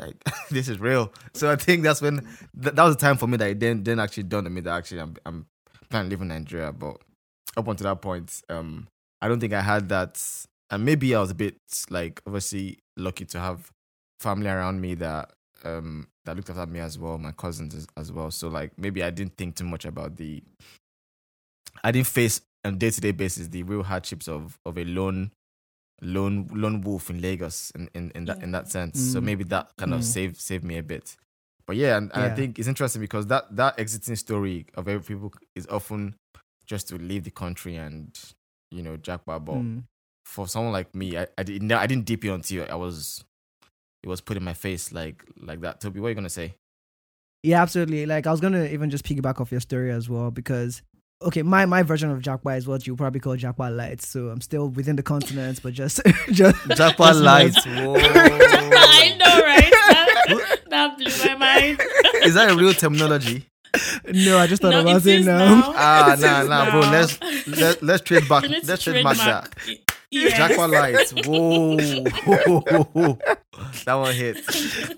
like 0.00 0.16
this 0.50 0.68
is 0.68 0.78
real. 0.80 1.12
So 1.34 1.50
I 1.50 1.56
think 1.56 1.82
that's 1.82 2.02
when 2.02 2.20
th- 2.60 2.74
that 2.74 2.84
was 2.84 2.96
the 2.96 3.00
time 3.00 3.16
for 3.16 3.26
me 3.26 3.36
that 3.38 3.50
it 3.50 3.60
then 3.60 3.82
then 3.82 3.98
actually 4.00 4.24
dawned 4.24 4.46
on 4.46 4.54
me 4.54 4.60
that 4.62 4.76
actually 4.76 5.00
I'm 5.00 5.16
I'm 5.26 5.46
planning 5.90 6.10
to 6.10 6.16
live 6.16 6.22
in 6.22 6.28
Nigeria, 6.28 6.72
but 6.72 6.98
up 7.56 7.68
until 7.68 7.84
that 7.84 8.00
point, 8.00 8.40
um, 8.48 8.88
I 9.20 9.28
don't 9.28 9.40
think 9.40 9.52
I 9.52 9.60
had 9.60 9.88
that, 9.90 10.20
and 10.70 10.84
maybe 10.84 11.14
I 11.14 11.20
was 11.20 11.30
a 11.30 11.34
bit 11.34 11.56
like 11.90 12.22
obviously 12.26 12.78
lucky 12.96 13.24
to 13.26 13.40
have 13.40 13.70
family 14.22 14.48
around 14.48 14.80
me 14.80 14.94
that 14.96 15.32
um 15.64 16.06
that 16.24 16.36
looked 16.36 16.50
after 16.50 16.66
me 16.66 16.80
as 16.80 16.98
well, 16.98 17.18
my 17.18 17.32
cousins 17.32 17.74
as, 17.74 17.86
as 17.96 18.12
well. 18.12 18.30
So 18.30 18.48
like 18.48 18.72
maybe 18.78 19.02
I 19.02 19.10
didn't 19.10 19.36
think 19.36 19.56
too 19.56 19.64
much 19.64 19.84
about 19.84 20.16
the, 20.16 20.42
I 21.84 21.90
didn't 21.92 22.06
face 22.06 22.40
on 22.64 22.78
day 22.78 22.90
to 22.90 23.00
day 23.00 23.10
basis 23.12 23.48
the 23.48 23.62
real 23.64 23.82
hardships 23.82 24.28
of 24.28 24.58
of 24.64 24.78
a 24.78 24.84
lone 24.84 25.32
lone 26.00 26.48
lone 26.52 26.80
wolf 26.80 27.10
in 27.10 27.20
Lagos 27.20 27.70
in 27.74 27.88
in, 27.94 28.10
in 28.14 28.24
that 28.26 28.42
in 28.42 28.52
that 28.52 28.68
sense. 28.70 29.00
So 29.00 29.20
Mm. 29.20 29.24
maybe 29.24 29.44
that 29.44 29.76
kind 29.76 29.92
of 29.94 30.00
Mm. 30.00 30.04
saved 30.04 30.36
saved 30.40 30.64
me 30.64 30.78
a 30.78 30.82
bit. 30.82 31.16
But 31.66 31.76
yeah, 31.76 31.96
and, 31.96 32.10
and 32.12 32.24
I 32.24 32.28
think 32.34 32.58
it's 32.58 32.68
interesting 32.68 33.00
because 33.00 33.26
that 33.28 33.54
that 33.56 33.78
exiting 33.78 34.16
story 34.16 34.66
of 34.74 34.88
every 34.88 35.02
people 35.02 35.32
is 35.54 35.66
often 35.68 36.16
just 36.66 36.88
to 36.88 36.96
leave 36.98 37.24
the 37.24 37.30
country 37.30 37.76
and 37.76 38.18
you 38.70 38.82
know 38.82 38.96
jack 38.96 39.24
But 39.24 39.38
Mm. 39.40 39.84
for 40.24 40.46
someone 40.48 40.72
like 40.72 40.94
me, 40.94 41.16
I, 41.18 41.26
I 41.38 41.42
didn't 41.42 41.70
I 41.72 41.86
didn't 41.86 42.04
deep 42.04 42.24
it 42.24 42.30
until 42.30 42.66
I 42.70 42.74
was 42.74 43.24
it 44.02 44.08
was 44.08 44.20
put 44.20 44.36
in 44.36 44.42
my 44.44 44.54
face 44.54 44.92
like 44.92 45.24
like 45.40 45.60
that. 45.60 45.80
Toby, 45.80 46.00
what 46.00 46.08
are 46.08 46.10
you 46.10 46.14
gonna 46.14 46.28
say? 46.30 46.54
Yeah, 47.42 47.62
absolutely. 47.62 48.06
Like 48.06 48.26
I 48.26 48.30
was 48.30 48.40
gonna 48.40 48.64
even 48.66 48.90
just 48.90 49.04
piggyback 49.04 49.40
off 49.40 49.50
your 49.50 49.60
story 49.60 49.90
as 49.90 50.08
well 50.08 50.30
because 50.30 50.82
okay, 51.22 51.42
my 51.42 51.66
my 51.66 51.82
version 51.82 52.10
of 52.10 52.20
Japa 52.20 52.56
is 52.56 52.66
what 52.66 52.86
you 52.86 52.96
probably 52.96 53.20
call 53.20 53.36
Japa 53.36 53.74
Lights. 53.74 54.08
So 54.08 54.28
I'm 54.28 54.40
still 54.40 54.68
within 54.68 54.96
the 54.96 55.02
continent, 55.02 55.60
but 55.62 55.72
just 55.72 56.00
just 56.30 56.56
Japa 56.68 56.96
just 56.96 57.20
lights. 57.20 57.58
I 57.66 59.16
know, 59.18 59.40
right? 59.42 59.70
That, 60.28 60.60
that 60.70 60.98
blew 60.98 61.28
my 61.28 61.36
mind. 61.36 61.80
Is 62.24 62.34
that 62.34 62.50
a 62.50 62.56
real 62.56 62.72
terminology? 62.72 63.46
No, 64.12 64.38
I 64.38 64.46
just 64.46 64.62
thought 64.62 64.70
no, 64.70 64.80
about 64.82 64.96
it 64.96 65.06
it 65.06 65.20
is 65.20 65.26
now. 65.26 65.38
now. 65.38 65.72
Ah, 65.74 66.12
It 66.12 66.20
nah, 66.20 66.42
is 66.42 66.48
nah, 66.48 66.70
bro. 66.70 66.80
Let's 66.80 67.18
let, 67.46 67.82
let's 67.82 68.02
trade 68.02 68.28
back. 68.28 68.42
You 68.44 68.50
need 68.50 68.60
to 68.62 68.66
Let's 68.68 68.82
trademark 68.82 69.16
that. 69.16 69.54
It. 70.12 70.30
Yes. 70.30 70.52
Japa 70.52 70.70
lights. 70.70 71.12
Whoa. 71.26 73.18
that 73.84 73.94
one 73.94 74.14
hit. 74.14 74.38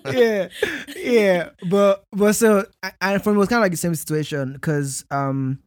yeah, 0.13 0.49
yeah, 0.95 1.49
but 1.69 2.03
but 2.11 2.33
so 2.33 2.65
I- 2.83 2.91
and 3.01 3.23
for 3.23 3.31
me 3.31 3.37
it 3.37 3.39
was 3.39 3.49
kind 3.49 3.59
of 3.59 3.63
like 3.63 3.71
the 3.71 3.77
same 3.77 3.95
situation 3.95 4.53
because 4.53 5.05
um 5.11 5.59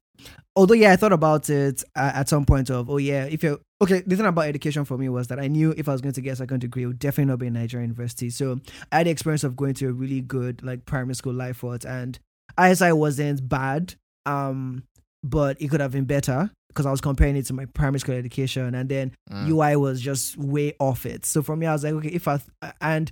although 0.57 0.75
yeah 0.75 0.93
I 0.93 0.97
thought 0.97 1.13
about 1.13 1.49
it 1.51 1.83
uh, 1.97 2.13
at 2.15 2.29
some 2.29 2.45
point 2.45 2.71
of 2.71 2.91
oh 2.91 2.97
yeah 2.99 3.25
if 3.25 3.43
you 3.43 3.61
okay 3.81 4.03
the 4.07 4.17
thing 4.17 4.27
about 4.27 4.47
education 4.47 4.85
for 4.85 4.99
me 4.99 5.09
was 5.09 5.29
that 5.29 5.39
I 5.39 5.47
knew 5.49 5.73
if 5.77 5.89
I 5.89 5.93
was 5.93 6.01
going 6.01 6.15
to 6.15 6.21
get 6.21 6.33
a 6.33 6.37
second 6.37 6.61
degree 6.61 6.83
it 6.83 6.87
would 6.87 6.99
definitely 6.99 7.31
not 7.31 7.39
be 7.39 7.47
in 7.47 7.53
Nigerian 7.55 7.91
university 7.91 8.31
so 8.31 8.59
I 8.93 8.99
had 8.99 9.07
the 9.07 9.11
experience 9.11 9.45
of 9.45 9.57
going 9.57 9.75
to 9.75 9.89
a 9.89 9.93
really 9.93 10.21
good 10.21 10.63
like 10.63 10.85
primary 10.85 11.15
school 11.15 11.33
Lifeforte 11.33 11.85
and 11.87 12.19
ISI 12.61 12.93
wasn't 12.93 13.49
bad 13.49 13.95
um 14.27 14.83
but 15.23 15.61
it 15.61 15.69
could 15.69 15.81
have 15.81 15.93
been 15.93 16.05
better 16.05 16.51
because 16.79 16.87
I 16.87 16.93
was 16.93 17.01
comparing 17.01 17.35
it 17.35 17.45
to 17.47 17.53
my 17.55 17.65
primary 17.65 17.99
school 17.99 18.15
education 18.15 18.73
and 18.73 18.89
then 18.89 19.11
Mm. 19.29 19.49
UI 19.49 19.75
was 19.75 20.01
just 20.01 20.37
way 20.39 20.75
off 20.79 21.07
it. 21.07 21.27
So 21.27 21.43
for 21.43 21.57
me, 21.57 21.67
I 21.67 21.73
was 21.73 21.83
like, 21.83 21.93
okay, 21.95 22.09
if 22.11 22.29
I 22.29 22.41
and 22.81 23.11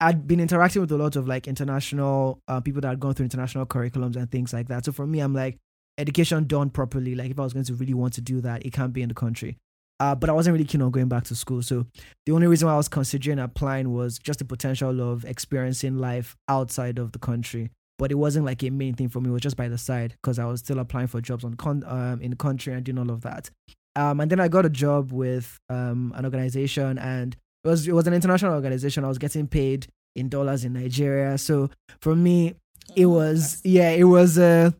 I'd 0.00 0.26
been 0.26 0.40
interacting 0.40 0.80
with 0.80 0.90
a 0.92 0.96
lot 0.96 1.14
of 1.16 1.28
like 1.28 1.46
international 1.46 2.40
uh, 2.48 2.60
people 2.60 2.80
that 2.80 2.88
had 2.88 3.00
gone 3.00 3.12
through 3.12 3.24
international 3.24 3.66
curriculums 3.66 4.16
and 4.16 4.30
things 4.30 4.54
like 4.54 4.68
that. 4.68 4.86
So 4.86 4.92
for 4.92 5.06
me, 5.06 5.20
I'm 5.20 5.34
like, 5.34 5.58
education 5.98 6.46
done 6.46 6.70
properly. 6.70 7.14
Like 7.14 7.30
if 7.30 7.38
I 7.38 7.42
was 7.42 7.52
going 7.52 7.66
to 7.66 7.74
really 7.74 7.92
want 7.92 8.14
to 8.14 8.22
do 8.22 8.40
that, 8.40 8.64
it 8.64 8.72
can't 8.72 8.94
be 8.94 9.02
in 9.02 9.10
the 9.10 9.14
country. 9.14 9.58
Uh, 10.00 10.14
but 10.14 10.30
I 10.30 10.32
wasn't 10.32 10.54
really 10.54 10.64
keen 10.64 10.80
on 10.80 10.90
going 10.90 11.08
back 11.08 11.24
to 11.24 11.34
school. 11.34 11.60
So 11.62 11.84
the 12.24 12.32
only 12.32 12.46
reason 12.46 12.66
why 12.66 12.74
I 12.74 12.78
was 12.78 12.88
considering 12.88 13.38
applying 13.38 13.92
was 13.92 14.18
just 14.18 14.38
the 14.38 14.46
potential 14.46 15.00
of 15.12 15.26
experiencing 15.26 15.98
life 15.98 16.34
outside 16.48 16.98
of 16.98 17.12
the 17.12 17.18
country. 17.18 17.70
But 18.02 18.10
it 18.10 18.16
wasn't 18.16 18.44
like 18.46 18.64
a 18.64 18.70
main 18.70 18.94
thing 18.94 19.08
for 19.08 19.20
me. 19.20 19.28
It 19.28 19.32
was 19.32 19.42
just 19.42 19.56
by 19.56 19.68
the 19.68 19.78
side 19.78 20.16
because 20.20 20.40
I 20.40 20.44
was 20.44 20.58
still 20.58 20.80
applying 20.80 21.06
for 21.06 21.20
jobs 21.20 21.44
on 21.44 21.54
con- 21.54 21.84
um, 21.86 22.20
in 22.20 22.30
the 22.30 22.36
country 22.36 22.74
and 22.74 22.82
doing 22.82 22.98
all 22.98 23.12
of 23.12 23.20
that. 23.20 23.48
Um, 23.94 24.18
and 24.18 24.28
then 24.28 24.40
I 24.40 24.48
got 24.48 24.66
a 24.66 24.70
job 24.70 25.12
with 25.12 25.56
um, 25.70 26.12
an 26.16 26.24
organization, 26.24 26.98
and 26.98 27.36
it 27.62 27.68
was 27.68 27.86
it 27.86 27.94
was 27.94 28.08
an 28.08 28.12
international 28.12 28.54
organization. 28.54 29.04
I 29.04 29.08
was 29.08 29.18
getting 29.18 29.46
paid 29.46 29.86
in 30.16 30.28
dollars 30.28 30.64
in 30.64 30.72
Nigeria. 30.72 31.38
So 31.38 31.70
for 32.00 32.16
me, 32.16 32.56
it 32.96 33.06
was 33.06 33.60
yeah, 33.62 33.90
it 33.90 34.02
was 34.02 34.36
a 34.36 34.74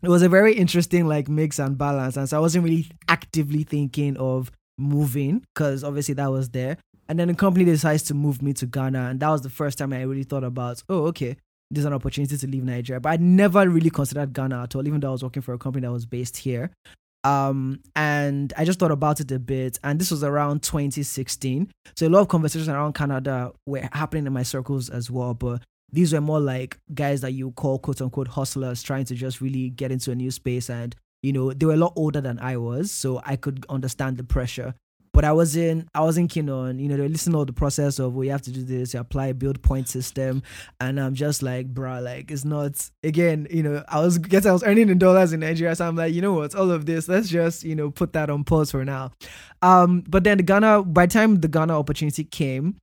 it 0.00 0.08
was 0.08 0.22
a 0.22 0.28
very 0.28 0.54
interesting 0.54 1.08
like 1.08 1.28
mix 1.28 1.58
and 1.58 1.76
balance. 1.76 2.16
And 2.16 2.28
so 2.28 2.36
I 2.36 2.40
wasn't 2.40 2.62
really 2.62 2.86
actively 3.08 3.64
thinking 3.64 4.16
of 4.18 4.52
moving 4.78 5.44
because 5.52 5.82
obviously 5.82 6.14
that 6.14 6.30
was 6.30 6.50
there. 6.50 6.78
And 7.08 7.10
And 7.12 7.18
then 7.18 7.28
the 7.28 7.34
company 7.34 7.64
decides 7.64 8.04
to 8.04 8.14
move 8.14 8.40
me 8.40 8.52
to 8.54 8.66
Ghana. 8.66 9.10
And 9.10 9.20
that 9.20 9.30
was 9.30 9.42
the 9.42 9.50
first 9.50 9.78
time 9.78 9.92
I 9.92 10.02
really 10.02 10.22
thought 10.22 10.44
about, 10.44 10.82
oh, 10.88 11.06
okay, 11.08 11.36
there's 11.72 11.86
an 11.86 11.92
opportunity 11.92 12.36
to 12.36 12.46
leave 12.46 12.64
Nigeria. 12.64 13.00
But 13.00 13.10
I 13.10 13.16
never 13.16 13.68
really 13.68 13.90
considered 13.90 14.32
Ghana 14.32 14.64
at 14.64 14.76
all, 14.76 14.86
even 14.86 15.00
though 15.00 15.08
I 15.08 15.12
was 15.12 15.22
working 15.24 15.42
for 15.42 15.54
a 15.54 15.58
company 15.58 15.86
that 15.86 15.92
was 15.92 16.06
based 16.06 16.36
here. 16.36 16.70
Um, 17.24 17.80
and 17.94 18.52
I 18.56 18.64
just 18.64 18.78
thought 18.78 18.90
about 18.90 19.20
it 19.20 19.30
a 19.30 19.38
bit. 19.38 19.78
And 19.82 20.00
this 20.00 20.10
was 20.10 20.22
around 20.22 20.62
2016. 20.62 21.70
So 21.96 22.06
a 22.06 22.10
lot 22.10 22.20
of 22.20 22.28
conversations 22.28 22.68
around 22.68 22.94
Canada 22.94 23.52
were 23.66 23.88
happening 23.92 24.26
in 24.26 24.32
my 24.32 24.42
circles 24.42 24.90
as 24.90 25.10
well. 25.10 25.34
But 25.34 25.62
these 25.92 26.12
were 26.12 26.20
more 26.20 26.40
like 26.40 26.78
guys 26.94 27.20
that 27.20 27.32
you 27.32 27.52
call 27.52 27.78
quote 27.78 28.00
unquote 28.00 28.28
hustlers 28.28 28.82
trying 28.82 29.04
to 29.04 29.14
just 29.14 29.40
really 29.40 29.70
get 29.70 29.92
into 29.92 30.10
a 30.10 30.14
new 30.14 30.30
space 30.30 30.70
and 30.70 30.96
you 31.22 31.32
know 31.32 31.52
they 31.52 31.66
were 31.66 31.74
a 31.74 31.76
lot 31.76 31.92
older 31.96 32.20
than 32.20 32.38
i 32.40 32.56
was 32.56 32.90
so 32.90 33.20
i 33.24 33.36
could 33.36 33.64
understand 33.68 34.16
the 34.16 34.24
pressure 34.24 34.74
but 35.12 35.24
i 35.24 35.32
wasn't 35.32 35.86
i 35.94 36.00
wasn't 36.00 36.30
keen 36.30 36.48
on 36.48 36.78
you 36.78 36.88
know 36.88 36.96
they 36.96 37.08
listening 37.08 37.32
to 37.32 37.38
all 37.38 37.44
the 37.44 37.52
process 37.52 37.98
of 37.98 38.14
well 38.14 38.24
you 38.24 38.30
have 38.30 38.42
to 38.42 38.50
do 38.50 38.62
this 38.62 38.94
you 38.94 39.00
apply 39.00 39.32
build 39.32 39.62
point 39.62 39.88
system. 39.88 40.42
And 40.80 40.98
i'm 41.00 41.14
just 41.14 41.42
like 41.42 41.72
bruh 41.72 42.02
like 42.02 42.30
it's 42.30 42.44
not 42.44 42.90
again 43.02 43.46
you 43.50 43.62
know 43.62 43.84
i 43.88 44.00
was 44.00 44.18
guess 44.18 44.46
i 44.46 44.52
was 44.52 44.62
earning 44.64 44.88
in 44.88 44.98
dollars 44.98 45.32
in 45.32 45.40
nigeria 45.40 45.74
so 45.76 45.86
i'm 45.86 45.96
like 45.96 46.14
you 46.14 46.20
know 46.20 46.34
what? 46.34 46.54
All 46.54 46.70
of 46.70 46.86
this 46.86 47.08
let's 47.08 47.28
just 47.28 47.64
you 47.64 47.74
know 47.74 47.90
put 47.90 48.12
that 48.14 48.30
on 48.30 48.44
pause 48.44 48.70
for 48.70 48.84
now. 48.84 49.12
Um 49.60 50.02
but 50.08 50.24
then 50.24 50.38
the 50.38 50.42
ghana 50.42 50.82
by 50.82 51.06
the 51.06 51.12
time 51.12 51.40
the 51.40 51.48
ghana 51.48 51.78
opportunity 51.78 52.24
came 52.24 52.76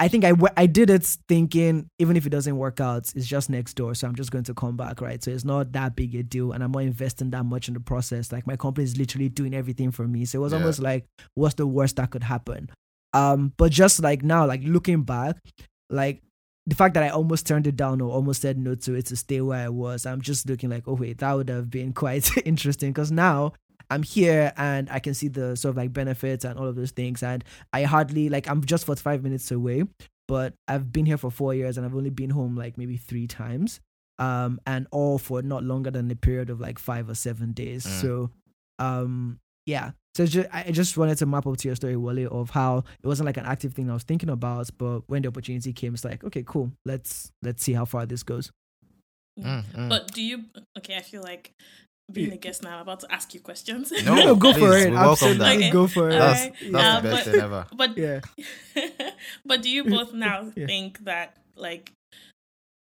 I 0.00 0.06
think 0.06 0.24
I, 0.24 0.32
I 0.56 0.66
did 0.66 0.90
it 0.90 1.02
thinking 1.28 1.88
even 1.98 2.16
if 2.16 2.24
it 2.24 2.30
doesn't 2.30 2.56
work 2.56 2.80
out, 2.80 3.10
it's 3.16 3.26
just 3.26 3.50
next 3.50 3.74
door. 3.74 3.94
So 3.96 4.06
I'm 4.06 4.14
just 4.14 4.30
going 4.30 4.44
to 4.44 4.54
come 4.54 4.76
back, 4.76 5.00
right? 5.00 5.22
So 5.22 5.32
it's 5.32 5.44
not 5.44 5.72
that 5.72 5.96
big 5.96 6.14
a 6.14 6.22
deal. 6.22 6.52
And 6.52 6.62
I'm 6.62 6.70
not 6.70 6.84
investing 6.84 7.30
that 7.30 7.44
much 7.44 7.66
in 7.66 7.74
the 7.74 7.80
process. 7.80 8.30
Like 8.30 8.46
my 8.46 8.54
company 8.56 8.84
is 8.84 8.96
literally 8.96 9.28
doing 9.28 9.54
everything 9.54 9.90
for 9.90 10.06
me. 10.06 10.24
So 10.24 10.38
it 10.38 10.42
was 10.42 10.52
Yeah. 10.52 10.58
almost 10.60 10.78
like, 10.78 11.04
what's 11.34 11.54
the 11.56 11.66
worst 11.66 11.96
that 11.96 12.10
could 12.10 12.22
happen? 12.22 12.70
Um, 13.12 13.52
but 13.56 13.72
just 13.72 14.00
like 14.00 14.22
now, 14.22 14.46
like 14.46 14.60
looking 14.62 15.02
back, 15.02 15.36
like 15.90 16.22
the 16.66 16.76
fact 16.76 16.94
that 16.94 17.02
I 17.02 17.08
almost 17.08 17.46
turned 17.46 17.66
it 17.66 17.74
down 17.74 18.00
or 18.00 18.10
almost 18.12 18.42
said 18.42 18.56
no 18.58 18.74
to 18.76 18.94
it 18.94 19.06
to 19.06 19.16
stay 19.16 19.40
where 19.40 19.64
I 19.64 19.68
was, 19.68 20.06
I'm 20.06 20.20
just 20.20 20.48
looking 20.48 20.70
like, 20.70 20.84
oh 20.86 20.94
wait, 20.94 21.18
that 21.18 21.32
would 21.32 21.48
have 21.48 21.70
been 21.70 21.92
quite 21.92 22.30
interesting 22.46 22.92
because 22.92 23.10
now 23.10 23.52
I'm 23.90 24.02
here 24.02 24.52
and 24.56 24.88
I 24.90 24.98
can 24.98 25.14
see 25.14 25.28
the 25.28 25.56
sort 25.56 25.70
of 25.70 25.76
like 25.76 25.92
benefits 25.92 26.44
and 26.44 26.58
all 26.58 26.66
of 26.66 26.76
those 26.76 26.90
things. 26.90 27.22
And 27.22 27.44
I 27.72 27.84
hardly 27.84 28.28
like 28.28 28.48
I'm 28.48 28.64
just 28.64 28.84
45 28.84 29.22
minutes 29.22 29.50
away, 29.50 29.84
but 30.26 30.54
I've 30.66 30.92
been 30.92 31.06
here 31.06 31.16
for 31.16 31.30
four 31.30 31.54
years 31.54 31.76
and 31.76 31.86
I've 31.86 31.94
only 31.94 32.10
been 32.10 32.30
home 32.30 32.56
like 32.56 32.76
maybe 32.76 32.96
three 32.96 33.26
times. 33.26 33.80
Um, 34.20 34.60
and 34.66 34.88
all 34.90 35.18
for 35.18 35.42
not 35.42 35.62
longer 35.62 35.92
than 35.92 36.10
a 36.10 36.16
period 36.16 36.50
of 36.50 36.60
like 36.60 36.80
five 36.80 37.08
or 37.08 37.14
seven 37.14 37.52
days. 37.52 37.86
Mm. 37.86 38.00
So, 38.00 38.30
um, 38.80 39.38
yeah. 39.64 39.92
So 40.16 40.26
just, 40.26 40.48
I 40.52 40.72
just 40.72 40.96
wanted 40.96 41.18
to 41.18 41.26
map 41.26 41.46
up 41.46 41.56
to 41.58 41.68
your 41.68 41.76
story, 41.76 41.94
Wale, 41.96 42.26
of 42.32 42.50
how 42.50 42.78
it 42.78 43.06
wasn't 43.06 43.26
like 43.26 43.36
an 43.36 43.46
active 43.46 43.74
thing 43.74 43.88
I 43.88 43.94
was 43.94 44.02
thinking 44.02 44.28
about, 44.28 44.70
but 44.76 45.02
when 45.06 45.22
the 45.22 45.28
opportunity 45.28 45.72
came, 45.72 45.94
it's 45.94 46.04
like, 46.04 46.24
okay, 46.24 46.42
cool. 46.44 46.72
Let's 46.84 47.30
let's 47.42 47.62
see 47.62 47.74
how 47.74 47.84
far 47.84 48.06
this 48.06 48.24
goes. 48.24 48.50
Mm, 49.38 49.64
mm. 49.64 49.88
But 49.88 50.12
do 50.12 50.22
you? 50.22 50.44
Okay, 50.76 50.96
I 50.96 51.02
feel 51.02 51.22
like 51.22 51.52
being 52.10 52.32
a 52.32 52.36
guest 52.36 52.62
now. 52.62 52.76
I'm 52.76 52.82
about 52.82 53.00
to 53.00 53.12
ask 53.12 53.34
you 53.34 53.40
questions. 53.40 53.92
No, 54.04 54.14
No, 54.14 54.34
go 54.36 54.52
for 54.54 54.76
it. 54.76 54.90
we 54.90 54.96
welcome 54.96 55.10
Absolutely, 55.28 55.56
that. 55.64 55.72
go 55.72 55.86
for 55.86 56.08
it. 56.08 56.12
that's 56.18 56.42
that's 56.72 56.74
Uh, 56.74 57.00
the 57.00 57.08
best 57.10 57.24
but- 57.26 57.32
thing 57.32 57.40
ever. 57.42 57.66
but 57.76 57.98
Yeah. 57.98 58.20
but 59.44 59.62
do 59.62 59.68
you 59.70 59.84
both 59.84 60.12
now 60.14 60.52
Yeah. 60.56 60.66
think 60.66 61.04
that 61.04 61.36
like 61.56 61.92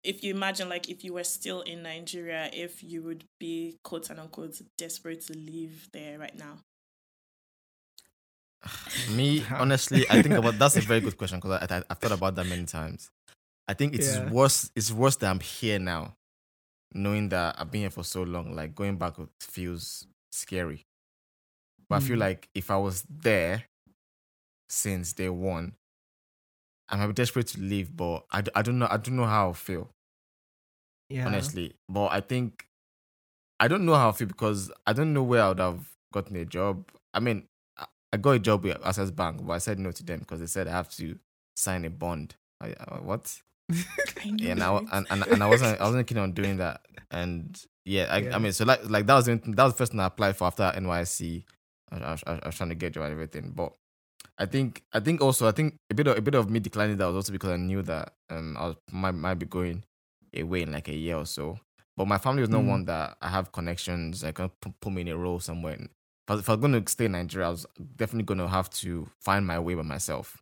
if 0.03 0.23
you 0.23 0.33
imagine 0.33 0.67
like 0.69 0.89
if 0.89 1.03
you 1.03 1.13
were 1.13 1.23
still 1.23 1.61
in 1.61 1.83
Nigeria, 1.83 2.49
if 2.51 2.83
you 2.83 3.03
would 3.03 3.23
be 3.39 3.77
quote 3.83 4.09
and 4.09 4.19
unquote 4.19 4.59
desperate 4.77 5.21
to 5.27 5.33
leave 5.33 5.87
there 5.93 6.17
right 6.17 6.35
now? 6.37 6.57
Me, 9.15 9.43
honestly, 9.51 10.05
I 10.09 10.21
think 10.21 10.35
about 10.35 10.57
that's 10.59 10.75
a 10.77 10.81
very 10.81 10.99
good 11.01 11.17
question 11.17 11.39
because 11.39 11.61
I, 11.69 11.75
I 11.77 11.83
I've 11.89 11.97
thought 11.99 12.11
about 12.11 12.35
that 12.35 12.45
many 12.47 12.65
times. 12.65 13.09
I 13.67 13.73
think 13.73 13.93
it's 13.95 14.15
Yeah. 14.15 14.29
worse. 14.31 14.71
It's 14.75 14.91
worse 14.91 15.15
that 15.17 15.29
I'm 15.29 15.39
here 15.39 15.79
now, 15.79 16.15
knowing 16.93 17.29
that 17.29 17.55
I've 17.59 17.71
been 17.71 17.81
here 17.81 17.89
for 17.89 18.03
so 18.03 18.23
long. 18.23 18.55
Like 18.55 18.75
going 18.75 18.97
back 18.97 19.15
feels 19.39 20.07
scary. 20.31 20.85
But 21.89 21.97
I 21.97 21.99
feel 21.99 22.17
Mm. 22.17 22.21
like 22.21 22.49
if 22.53 22.71
I 22.71 22.77
was 22.77 23.03
there 23.09 23.65
since 24.69 25.13
day 25.13 25.29
one, 25.29 25.75
I 26.89 26.97
might 26.97 27.07
be 27.07 27.13
desperate 27.13 27.47
to 27.47 27.59
leave. 27.61 27.95
But 27.95 28.25
I, 28.31 28.41
d- 28.41 28.51
I 28.55 28.61
don't 28.61 28.79
know. 28.79 28.87
I 28.89 28.97
don't 28.97 29.15
know 29.15 29.25
how 29.25 29.49
I 29.49 29.53
feel 29.53 29.89
Yeah. 31.09 31.25
honestly. 31.27 31.73
But 31.89 32.07
I 32.07 32.21
think 32.21 32.67
I 33.59 33.67
don't 33.67 33.85
know 33.85 33.95
how 33.95 34.09
I 34.09 34.11
feel 34.13 34.27
because 34.27 34.71
I 34.87 34.93
don't 34.93 35.13
know 35.13 35.23
where 35.23 35.43
I 35.43 35.49
would 35.49 35.59
have 35.59 35.85
gotten 36.13 36.35
a 36.35 36.45
job. 36.45 36.89
I 37.13 37.19
mean, 37.19 37.47
I- 37.77 37.87
I 38.13 38.17
got 38.17 38.31
a 38.31 38.39
job 38.39 38.63
with 38.63 38.83
Access 38.85 39.11
Bank, 39.11 39.45
but 39.45 39.53
I 39.53 39.57
said 39.59 39.79
no 39.79 39.91
to 39.91 40.03
them 40.03 40.19
because 40.19 40.39
they 40.39 40.47
said 40.47 40.67
I 40.67 40.71
have 40.71 40.89
to 40.95 41.19
sign 41.55 41.85
a 41.85 41.89
bond. 41.89 42.35
I, 42.59 42.73
uh, 42.73 42.99
what? 43.01 43.41
I 43.73 44.45
and 44.51 44.63
I, 44.63 44.77
and, 44.91 45.07
and, 45.09 45.27
and 45.27 45.43
I 45.43 45.47
wasn't 45.47 45.79
I 45.79 45.83
wasn't 45.85 46.07
keen 46.07 46.17
on 46.17 46.31
doing 46.33 46.57
that. 46.57 46.81
And 47.09 47.59
yeah, 47.85 48.07
I, 48.09 48.17
Yeah. 48.19 48.35
I 48.35 48.39
mean, 48.39 48.51
so 48.51 48.65
like 48.65 48.89
like 48.89 49.05
that 49.07 49.15
was 49.15 49.25
the, 49.25 49.35
that 49.43 49.63
was 49.63 49.73
the 49.73 49.77
first 49.77 49.91
thing 49.91 49.99
I 50.01 50.05
applied 50.05 50.37
for 50.37 50.45
after 50.45 50.63
NYSC. 50.75 51.43
I, 51.91 51.97
I, 51.97 52.11
was- 52.11 52.23
I 52.25 52.39
was 52.45 52.55
trying 52.55 52.69
to 52.69 52.75
get 52.75 52.93
job 52.93 53.03
and 53.03 53.11
everything, 53.13 53.51
but 53.55 53.73
I 54.37 54.45
think 54.45 54.83
I 54.93 54.99
think 54.99 55.21
also 55.21 55.47
I 55.47 55.51
think 55.51 55.75
a 55.89 55.93
bit 55.95 56.07
of 56.07 56.17
a 56.17 56.21
bit 56.21 56.35
of 56.35 56.49
me 56.49 56.59
declining 56.59 56.97
that 56.97 57.05
was 57.05 57.15
also 57.15 57.31
because 57.33 57.51
I 57.51 57.57
knew 57.57 57.81
that 57.83 58.13
um 58.29 58.55
I 58.57 58.67
was 58.67 58.75
might 58.91 59.11
might 59.15 59.35
be 59.35 59.45
going 59.45 59.83
away 60.37 60.61
in 60.61 60.71
like 60.71 60.87
a 60.87 60.95
year 60.95 61.17
or 61.17 61.25
so. 61.25 61.59
But 61.97 62.07
my 62.07 62.17
family 62.17 62.41
was 62.41 62.49
not 62.49 62.61
Mm. 62.61 62.67
one 62.69 62.85
that 62.85 63.17
I 63.21 63.27
have 63.27 63.51
connections. 63.51 64.23
I 64.23 64.31
can 64.31 64.49
put, 64.61 64.79
put 64.79 64.93
me 64.93 65.01
in 65.01 65.09
a 65.09 65.17
role 65.17 65.39
somewhere. 65.41 65.73
If 65.73 65.89
I, 66.29 66.33
was- 66.33 66.41
if 66.41 66.49
I 66.49 66.53
was 66.53 66.61
going 66.61 66.81
to 66.85 66.89
stay 66.91 67.05
in 67.05 67.11
Nigeria, 67.11 67.47
I 67.47 67.51
was 67.51 67.65
definitely 67.97 68.23
going 68.23 68.37
to 68.39 68.47
have 68.47 68.69
to 68.69 69.09
find 69.19 69.45
my 69.45 69.59
way 69.59 69.73
by 69.75 69.81
myself. 69.81 70.41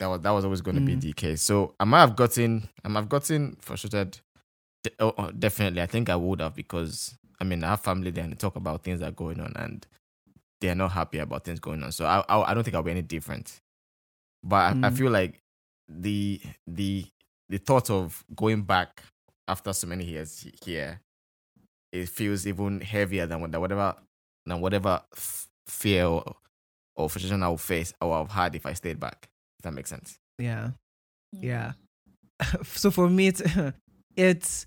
That 0.00 0.06
was 0.08 0.20
that 0.22 0.30
was 0.30 0.44
always 0.44 0.60
going 0.60 0.74
to 0.76 0.80
be 0.80 0.96
Mm. 0.96 1.00
the 1.00 1.12
case. 1.12 1.42
So 1.42 1.74
I 1.78 1.84
might 1.84 2.00
have 2.00 2.16
gotten 2.16 2.68
I 2.84 2.88
might 2.88 3.00
have 3.00 3.08
gotten 3.08 3.56
frustrated. 3.60 4.18
Oh, 4.98 5.14
oh, 5.16 5.30
definitely, 5.30 5.80
I 5.80 5.86
think 5.86 6.10
I 6.10 6.16
would 6.16 6.40
have 6.40 6.54
because 6.54 7.16
I 7.40 7.44
mean 7.44 7.62
I 7.64 7.70
have 7.70 7.80
family 7.80 8.10
there 8.10 8.24
and 8.24 8.32
they 8.32 8.36
talk 8.36 8.56
about 8.56 8.82
things 8.82 9.00
that 9.00 9.08
are 9.08 9.12
going 9.12 9.40
on 9.40 9.52
and 9.56 9.86
they 10.60 10.68
are 10.68 10.74
not 10.74 10.92
happy 10.92 11.18
about 11.18 11.44
things 11.44 11.60
going 11.60 11.82
on. 11.82 11.92
So 11.92 12.04
I 12.06 12.24
I, 12.28 12.50
I 12.50 12.54
don't 12.54 12.64
think 12.64 12.74
I'll 12.74 12.82
be 12.82 12.90
any 12.90 13.02
different. 13.02 13.60
But 14.42 14.56
I, 14.56 14.86
I 14.88 14.90
Mm. 14.90 14.96
feel 14.96 15.10
like 15.10 15.40
the 15.88 16.40
the 16.66 17.06
the 17.48 17.58
thought 17.58 17.88
of 17.90 18.24
going 18.34 18.62
back 18.62 19.02
after 19.46 19.72
so 19.72 19.86
many 19.86 20.04
years 20.04 20.46
here, 20.64 21.00
it 21.92 22.08
feels 22.08 22.46
even 22.46 22.80
heavier 22.80 23.26
than 23.26 23.40
whatever 23.40 23.94
than 24.46 24.60
whatever 24.60 25.00
fear 25.66 26.04
or, 26.06 26.36
or 26.96 27.08
frustration 27.08 27.42
I 27.42 27.48
would 27.48 27.60
face 27.60 27.94
or 28.00 28.18
have 28.18 28.30
had 28.30 28.54
if 28.54 28.66
I 28.66 28.72
stayed 28.74 28.98
back. 29.00 29.28
If 29.64 29.70
that 29.70 29.72
makes 29.72 29.88
sense. 29.88 30.18
Yeah. 30.38 30.72
Yeah. 31.32 31.72
so 32.64 32.90
for 32.90 33.08
me, 33.08 33.28
it's, 33.28 33.42
it's 34.16 34.66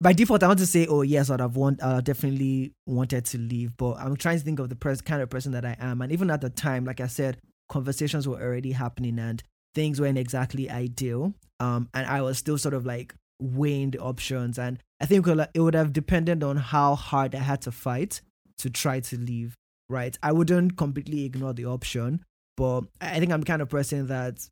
by 0.00 0.12
default. 0.12 0.42
I 0.42 0.48
want 0.48 0.58
to 0.58 0.66
say, 0.66 0.88
oh 0.88 1.02
yes, 1.02 1.30
I'd 1.30 1.38
have 1.38 1.54
want, 1.54 1.80
uh, 1.80 2.00
definitely 2.00 2.72
wanted 2.88 3.24
to 3.26 3.38
leave, 3.38 3.76
but 3.76 3.98
I'm 4.00 4.16
trying 4.16 4.38
to 4.38 4.44
think 4.44 4.58
of 4.58 4.68
the 4.68 4.74
pers- 4.74 5.00
kind 5.00 5.22
of 5.22 5.30
person 5.30 5.52
that 5.52 5.64
I 5.64 5.76
am, 5.78 6.02
and 6.02 6.10
even 6.10 6.28
at 6.28 6.40
the 6.40 6.50
time, 6.50 6.84
like 6.84 7.00
I 7.00 7.06
said, 7.06 7.38
conversations 7.68 8.26
were 8.26 8.42
already 8.42 8.72
happening 8.72 9.20
and 9.20 9.40
things 9.76 10.00
weren't 10.00 10.18
exactly 10.18 10.68
ideal. 10.68 11.34
Um, 11.60 11.88
and 11.94 12.04
I 12.06 12.20
was 12.20 12.36
still 12.36 12.58
sort 12.58 12.74
of 12.74 12.84
like 12.84 13.14
weighing 13.40 13.92
the 13.92 14.00
options, 14.00 14.58
and 14.58 14.80
I 15.00 15.06
think 15.06 15.28
it 15.28 15.60
would 15.60 15.74
have 15.74 15.92
depended 15.92 16.42
on 16.42 16.56
how 16.56 16.96
hard 16.96 17.36
I 17.36 17.38
had 17.38 17.62
to 17.62 17.70
fight 17.70 18.22
to 18.58 18.70
try 18.70 18.98
to 18.98 19.16
leave. 19.16 19.54
Right, 19.88 20.18
I 20.20 20.32
wouldn't 20.32 20.76
completely 20.76 21.24
ignore 21.24 21.52
the 21.52 21.66
option, 21.66 22.24
but 22.56 22.82
I 23.00 23.18
think 23.18 23.32
I'm 23.32 23.42
kind 23.44 23.62
of 23.62 23.68
person 23.68 24.06
that 24.08 24.46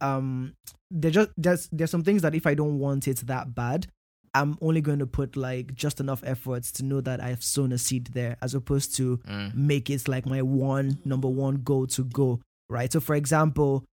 um 0.00 0.54
there 0.90 1.10
just 1.10 1.30
there's 1.36 1.68
there's 1.72 1.90
some 1.90 2.02
things 2.04 2.22
that 2.22 2.34
if 2.34 2.46
I 2.46 2.54
don't 2.54 2.78
want 2.78 3.06
it 3.08 3.18
that 3.26 3.54
bad, 3.54 3.86
I'm 4.34 4.56
only 4.60 4.80
going 4.80 4.98
to 5.00 5.06
put 5.06 5.36
like 5.36 5.74
just 5.74 6.00
enough 6.00 6.22
efforts 6.24 6.72
to 6.72 6.84
know 6.84 7.00
that 7.02 7.22
I've 7.22 7.42
sown 7.44 7.72
a 7.72 7.78
seed 7.78 8.06
there, 8.08 8.36
as 8.42 8.54
opposed 8.54 8.96
to 8.96 9.18
Mm. 9.18 9.54
make 9.54 9.90
it 9.90 10.08
like 10.08 10.26
my 10.26 10.42
one 10.42 10.98
number 11.04 11.28
one 11.28 11.56
goal 11.56 11.86
to 11.88 12.04
go. 12.04 12.40
Right. 12.68 12.92
So 12.92 13.00
for 13.00 13.14
example, 13.14 13.84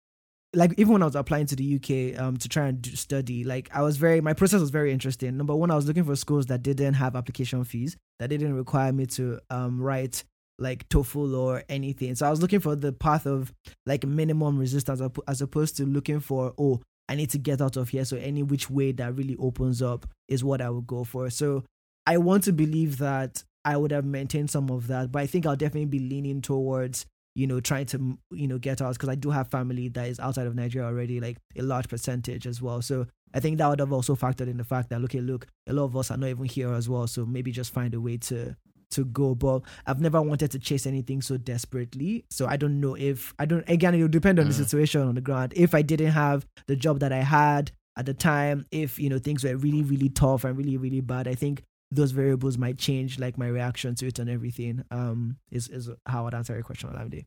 like 0.54 0.72
even 0.78 0.94
when 0.94 1.02
I 1.02 1.06
was 1.06 1.14
applying 1.16 1.46
to 1.46 1.56
the 1.56 1.74
UK 1.76 2.18
um 2.20 2.36
to 2.38 2.48
try 2.48 2.68
and 2.68 2.80
do, 2.80 2.94
study, 2.96 3.44
like 3.44 3.68
I 3.74 3.82
was 3.82 3.96
very 3.96 4.20
my 4.20 4.32
process 4.32 4.60
was 4.60 4.70
very 4.70 4.92
interesting. 4.92 5.36
Number 5.36 5.54
one, 5.54 5.70
I 5.70 5.74
was 5.76 5.86
looking 5.86 6.04
for 6.04 6.16
schools 6.16 6.46
that 6.46 6.62
didn't 6.62 6.94
have 6.94 7.16
application 7.16 7.64
fees, 7.64 7.96
that 8.18 8.28
didn't 8.28 8.54
require 8.54 8.92
me 8.92 9.06
to 9.06 9.40
um 9.50 9.80
write 9.80 10.24
like 10.58 10.88
TOEFL 10.88 11.36
or 11.36 11.62
anything. 11.68 12.14
So 12.14 12.26
I 12.26 12.30
was 12.30 12.42
looking 12.42 12.60
for 12.60 12.74
the 12.76 12.92
path 12.92 13.26
of 13.26 13.52
like 13.86 14.04
minimum 14.04 14.58
resistance 14.58 15.00
as 15.00 15.10
as 15.26 15.42
opposed 15.42 15.76
to 15.76 15.86
looking 15.86 16.20
for 16.20 16.52
oh 16.58 16.80
I 17.08 17.14
need 17.14 17.30
to 17.30 17.38
get 17.38 17.62
out 17.62 17.76
of 17.76 17.88
here. 17.88 18.04
So 18.04 18.16
any 18.16 18.42
which 18.42 18.68
way 18.68 18.92
that 18.92 19.16
really 19.16 19.36
opens 19.36 19.80
up 19.80 20.06
is 20.28 20.44
what 20.44 20.60
I 20.60 20.68
would 20.68 20.86
go 20.86 21.04
for. 21.04 21.30
So 21.30 21.64
I 22.06 22.18
want 22.18 22.44
to 22.44 22.52
believe 22.52 22.98
that 22.98 23.42
I 23.64 23.76
would 23.76 23.90
have 23.92 24.04
maintained 24.04 24.50
some 24.50 24.70
of 24.70 24.86
that, 24.88 25.10
but 25.10 25.22
I 25.22 25.26
think 25.26 25.46
I'll 25.46 25.56
definitely 25.56 25.86
be 25.86 25.98
leaning 26.00 26.42
towards 26.42 27.06
you 27.34 27.46
know 27.46 27.60
trying 27.60 27.86
to 27.86 28.18
you 28.32 28.48
know 28.48 28.58
get 28.58 28.82
out 28.82 28.94
because 28.94 29.08
I 29.08 29.14
do 29.14 29.30
have 29.30 29.48
family 29.48 29.88
that 29.90 30.08
is 30.08 30.18
outside 30.18 30.46
of 30.46 30.54
Nigeria 30.54 30.88
already, 30.88 31.20
like 31.20 31.38
a 31.56 31.62
large 31.62 31.88
percentage 31.88 32.46
as 32.46 32.60
well. 32.60 32.82
So 32.82 33.06
I 33.32 33.40
think 33.40 33.58
that 33.58 33.68
would 33.68 33.80
have 33.80 33.92
also 33.92 34.16
factored 34.16 34.48
in 34.48 34.56
the 34.56 34.64
fact 34.64 34.90
that 34.90 35.02
okay, 35.02 35.20
look, 35.20 35.46
a 35.66 35.72
lot 35.72 35.84
of 35.84 35.96
us 35.96 36.10
are 36.10 36.16
not 36.16 36.28
even 36.28 36.46
here 36.46 36.72
as 36.72 36.88
well. 36.88 37.06
So 37.06 37.24
maybe 37.24 37.52
just 37.52 37.72
find 37.72 37.94
a 37.94 38.00
way 38.00 38.16
to 38.18 38.56
to 38.92 39.04
go. 39.04 39.34
But 39.34 39.62
I've 39.86 40.00
never 40.00 40.20
wanted 40.22 40.50
to 40.52 40.58
chase 40.58 40.86
anything 40.86 41.22
so 41.22 41.36
desperately. 41.36 42.24
So 42.30 42.46
I 42.46 42.56
don't 42.56 42.80
know 42.80 42.94
if 42.96 43.34
I 43.38 43.44
don't. 43.46 43.68
Again, 43.68 43.94
it 43.94 44.00
will 44.02 44.08
depend 44.08 44.38
on 44.38 44.46
the 44.48 44.54
Mm. 44.54 44.58
situation 44.64 45.02
on 45.02 45.14
the 45.14 45.20
ground. 45.20 45.52
If 45.56 45.74
I 45.74 45.82
didn't 45.82 46.12
have 46.12 46.46
the 46.66 46.76
job 46.76 47.00
that 47.00 47.12
I 47.12 47.22
had 47.22 47.72
at 47.96 48.06
the 48.06 48.14
time, 48.14 48.66
if 48.70 48.98
you 48.98 49.08
know 49.10 49.18
things 49.18 49.44
were 49.44 49.56
really 49.56 49.82
really 49.82 50.08
tough 50.08 50.44
and 50.44 50.56
really 50.56 50.76
really 50.76 51.00
bad, 51.00 51.26
I 51.28 51.34
think 51.34 51.62
those 51.90 52.10
variables 52.12 52.58
might 52.58 52.76
change, 52.78 53.18
like 53.18 53.38
my 53.38 53.46
reaction 53.48 53.94
to 53.96 54.06
it 54.06 54.18
and 54.18 54.28
everything. 54.28 54.84
Um, 54.90 55.38
is 55.50 55.68
is 55.68 55.90
how 56.06 56.26
I'd 56.26 56.34
answer 56.34 56.54
your 56.54 56.62
question, 56.62 56.90
Olamide. 56.90 57.24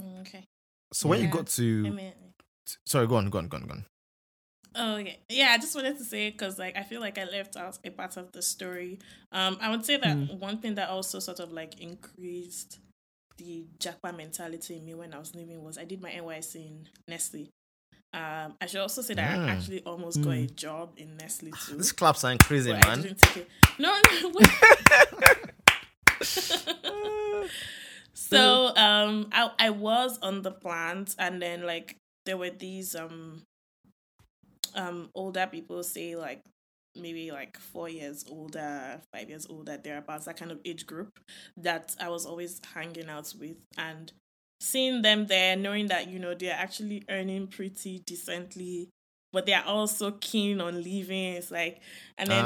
Mm, 0.00 0.20
Okay. 0.20 0.44
So 0.92 1.08
when 1.08 1.18
you 1.20 1.26
Yeah. 1.26 1.30
got 1.32 1.46
to, 1.48 1.86
I 1.86 1.90
mean, 1.90 2.12
sorry, 2.86 3.06
go 3.08 3.16
on, 3.16 3.28
go 3.30 3.38
on, 3.38 3.48
go 3.48 3.56
on, 3.56 3.66
go 3.66 3.72
on. 3.72 3.84
Oh 4.76 4.96
yeah, 4.96 5.12
yeah. 5.28 5.48
I 5.52 5.58
just 5.58 5.74
wanted 5.74 5.98
to 5.98 6.04
say 6.04 6.30
because 6.30 6.58
like 6.58 6.76
I 6.76 6.82
feel 6.82 7.00
like 7.00 7.18
I 7.18 7.24
left 7.24 7.56
out 7.56 7.78
a 7.84 7.90
part 7.90 8.16
of 8.16 8.32
the 8.32 8.42
story. 8.42 8.98
Um, 9.32 9.56
I 9.60 9.70
would 9.70 9.84
say 9.84 9.96
that 9.98 10.16
Mm. 10.16 10.38
one 10.38 10.58
thing 10.58 10.74
that 10.76 10.88
also 10.88 11.18
sort 11.20 11.40
of 11.40 11.52
like 11.52 11.80
increased 11.80 12.78
the 13.38 13.66
Japa 13.78 14.16
mentality 14.16 14.76
in 14.76 14.84
me 14.84 14.94
when 14.94 15.12
I 15.14 15.18
was 15.18 15.34
leaving 15.34 15.62
was 15.62 15.76
I 15.78 15.84
did 15.84 16.00
my 16.00 16.10
NYSC 16.10 16.56
in 16.56 16.88
Nestle. 17.08 17.48
Um, 18.12 18.54
I 18.60 18.66
should 18.66 18.80
also 18.80 19.02
say 19.02 19.14
that 19.14 19.38
Mm. 19.38 19.44
I 19.48 19.50
actually 19.50 19.80
almost 19.82 20.22
got 20.22 20.30
a 20.30 20.46
Mm. 20.46 20.54
job 20.56 20.94
in 20.96 21.16
Nestle 21.16 21.50
too. 21.50 21.76
These 21.76 21.92
claps 21.92 22.22
are 22.24 22.32
increasing, 22.32 22.72
but 22.74 22.84
I 22.84 22.88
man. 22.88 23.02
didn't 23.02 23.18
take 23.22 23.36
it. 23.38 23.48
No, 23.78 23.92
no. 24.22 24.28
wait. 24.34 24.48
so 28.14 28.72
um, 28.76 29.28
I 29.32 29.50
I 29.58 29.70
was 29.70 30.18
on 30.20 30.42
the 30.42 30.50
plant, 30.52 31.14
and 31.18 31.40
then 31.42 31.62
like 31.66 31.96
there 32.26 32.36
were 32.36 32.50
these 32.50 32.94
um 32.94 33.42
um 34.74 35.10
older 35.14 35.46
people 35.50 35.82
say 35.82 36.16
like 36.16 36.42
maybe 36.96 37.30
like 37.32 37.58
four 37.58 37.88
years 37.88 38.24
older, 38.30 39.00
five 39.12 39.28
years 39.28 39.46
older, 39.50 39.76
thereabouts, 39.76 40.26
that 40.26 40.36
kind 40.36 40.52
of 40.52 40.60
age 40.64 40.86
group 40.86 41.18
that 41.56 41.94
I 42.00 42.08
was 42.08 42.24
always 42.26 42.60
hanging 42.72 43.08
out 43.08 43.32
with. 43.38 43.56
And 43.76 44.12
seeing 44.60 45.02
them 45.02 45.26
there, 45.26 45.56
knowing 45.56 45.88
that, 45.88 46.08
you 46.08 46.18
know, 46.18 46.34
they're 46.34 46.54
actually 46.54 47.04
earning 47.10 47.48
pretty 47.48 48.00
decently, 48.06 48.90
but 49.34 49.44
they're 49.46 49.64
also 49.66 50.12
keen 50.20 50.60
on 50.62 50.82
leaving. 50.82 51.34
It's 51.34 51.50
like, 51.50 51.80
and 52.16 52.30
then 52.30 52.44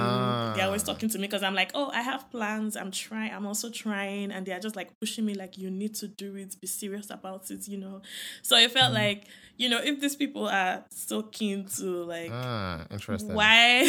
they're 0.56 0.66
always 0.66 0.82
Ah. 0.82 0.92
talking 0.92 1.08
to 1.10 1.18
me 1.18 1.28
because 1.28 1.42
I'm 1.44 1.54
like, 1.54 1.70
oh, 1.74 1.90
I 1.94 2.00
have 2.02 2.28
plans. 2.32 2.76
I'm 2.76 2.90
trying. 2.90 3.32
I'm 3.32 3.46
also 3.46 3.70
trying. 3.70 4.32
And 4.32 4.44
they're 4.46 4.58
just 4.58 4.74
like 4.74 4.90
pushing 4.98 5.24
me, 5.26 5.34
like, 5.34 5.56
you 5.58 5.70
need 5.70 5.94
to 5.96 6.08
do 6.08 6.34
it, 6.36 6.56
be 6.60 6.66
serious 6.66 7.10
about 7.10 7.50
it, 7.50 7.68
you 7.68 7.76
know? 7.78 8.00
So 8.42 8.56
it 8.56 8.72
felt 8.72 8.92
like, 8.94 9.26
you 9.58 9.68
know, 9.68 9.78
if 9.82 10.00
these 10.00 10.16
people 10.16 10.48
are 10.48 10.84
so 10.90 11.22
keen 11.22 11.66
to 11.76 11.84
like, 12.04 12.30
Ah, 12.32 12.86
interesting. 12.90 13.34
why 13.34 13.84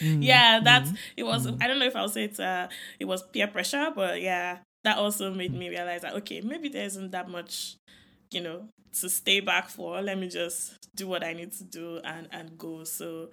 Mm, 0.00 0.24
yeah 0.32 0.60
that's 0.64 0.90
mm, 0.90 0.96
it 1.16 1.24
was 1.24 1.46
mm. 1.46 1.56
i 1.62 1.66
don't 1.66 1.78
know 1.78 1.86
if 1.86 1.94
i'll 1.96 2.08
say 2.08 2.24
it's 2.24 2.40
uh 2.40 2.66
it 2.98 3.04
was 3.04 3.22
peer 3.22 3.46
pressure 3.46 3.92
but 3.94 4.20
yeah 4.22 4.58
that 4.84 4.96
also 4.96 5.32
made 5.32 5.52
me 5.54 5.68
realize 5.68 6.02
that 6.02 6.14
okay 6.14 6.40
maybe 6.40 6.68
there 6.68 6.84
isn't 6.84 7.10
that 7.12 7.28
much 7.28 7.76
you 8.32 8.40
know 8.40 8.68
to 9.00 9.08
stay 9.08 9.40
back 9.40 9.68
for 9.68 10.00
let 10.02 10.18
me 10.18 10.28
just 10.28 10.76
do 10.94 11.08
what 11.08 11.24
i 11.24 11.32
need 11.32 11.52
to 11.52 11.64
do 11.64 11.98
and 12.04 12.28
and 12.30 12.56
go 12.58 12.84
so 12.84 13.28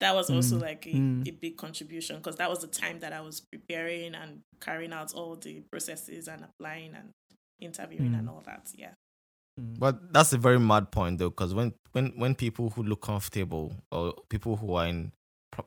that 0.00 0.14
was 0.14 0.30
also 0.30 0.56
Mm, 0.56 0.62
like 0.62 0.86
a, 0.86 0.90
mm. 0.94 1.28
a 1.28 1.30
big 1.30 1.56
contribution 1.56 2.16
because 2.16 2.36
that 2.36 2.50
was 2.50 2.58
the 2.60 2.66
time 2.66 2.98
that 3.00 3.12
i 3.12 3.20
was 3.20 3.40
preparing 3.52 4.14
and 4.14 4.40
carrying 4.60 4.92
out 4.92 5.14
all 5.14 5.36
the 5.36 5.60
processes 5.70 6.28
and 6.28 6.44
applying 6.44 6.94
and 6.94 7.10
interviewing 7.60 8.12
Mm. 8.12 8.18
and 8.20 8.28
all 8.28 8.42
that 8.46 8.68
yeah 8.76 8.92
mm. 9.60 9.78
But 9.78 10.12
that's 10.12 10.32
a 10.32 10.38
very 10.38 10.58
mad 10.58 10.90
point, 10.90 11.18
though, 11.18 11.28
because 11.30 11.54
when, 11.54 11.74
when, 11.92 12.06
when 12.16 12.34
people 12.34 12.70
who 12.70 12.82
look 12.82 13.02
comfortable 13.02 13.72
or 13.92 14.14
people 14.30 14.56
who 14.56 14.74
are 14.74 14.86
in 14.86 15.12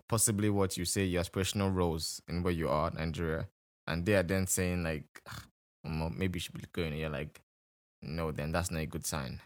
possibly 0.09 0.49
what 0.49 0.75
you 0.75 0.83
say 0.85 1.05
your 1.05 1.23
aspirational 1.23 1.73
roles 1.73 2.19
in 2.27 2.41
where 2.43 2.51
you 2.53 2.67
are, 2.67 2.89
Nigeria, 2.91 3.47
and 3.87 4.05
they 4.05 4.15
are 4.15 4.23
then 4.23 4.47
saying 4.47 4.83
like, 4.83 5.05
"Ah, 5.29 5.43
maybe 5.85 6.37
you 6.37 6.41
should 6.41 6.55
be 6.57 6.63
going, 6.73 6.95
you're 6.97 7.09
like, 7.09 7.39
no, 8.05 8.31
then 8.31 8.51
that's 8.51 8.71
not 8.71 8.81
a 8.81 8.85
good 8.85 9.05
sign, 9.05 9.41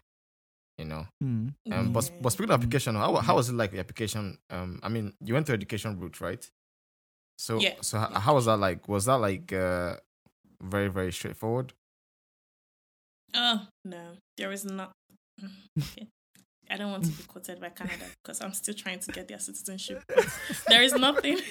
you 0.78 0.84
know. 0.84 1.06
Mm. 1.22 1.54
Um, 1.72 1.92
but 1.92 2.04
Yeah. 2.04 2.18
but 2.22 2.30
speaking 2.30 2.50
of 2.52 2.60
application, 2.60 2.94
how 2.94 3.14
how 3.16 3.36
was 3.36 3.48
it 3.48 3.54
like 3.54 3.72
the 3.72 3.80
application? 3.80 4.38
Um, 4.50 4.80
I 4.82 4.88
mean, 4.88 5.14
you 5.24 5.34
went 5.34 5.46
to 5.46 5.52
education 5.52 5.98
route, 5.98 6.20
right? 6.20 6.48
So 7.38 7.58
Yeah. 7.60 7.74
so 7.80 8.00
h- 8.00 8.08
Yeah. 8.10 8.20
how 8.20 8.34
was 8.34 8.44
that 8.46 8.58
like? 8.58 8.88
Was 8.88 9.04
that 9.06 9.18
like 9.18 9.52
uh 9.52 9.96
very 10.62 10.88
very 10.88 11.12
straightforward? 11.12 11.72
Oh 13.34 13.66
no, 13.84 14.16
there 14.36 14.52
is 14.52 14.64
not. 14.64 14.92
Okay. 15.78 16.06
I 16.68 16.76
don't 16.76 16.92
want 16.92 17.04
to 17.04 17.10
be 17.10 17.22
quoted 17.24 17.60
by 17.60 17.70
Canada 17.70 18.04
because 18.22 18.40
I'm 18.40 18.52
still 18.52 18.74
trying 18.74 19.00
to 19.00 19.10
get 19.12 19.26
their 19.26 19.40
citizenship. 19.40 20.04
There 20.68 20.82
is 20.82 20.92
nothing. 20.94 21.38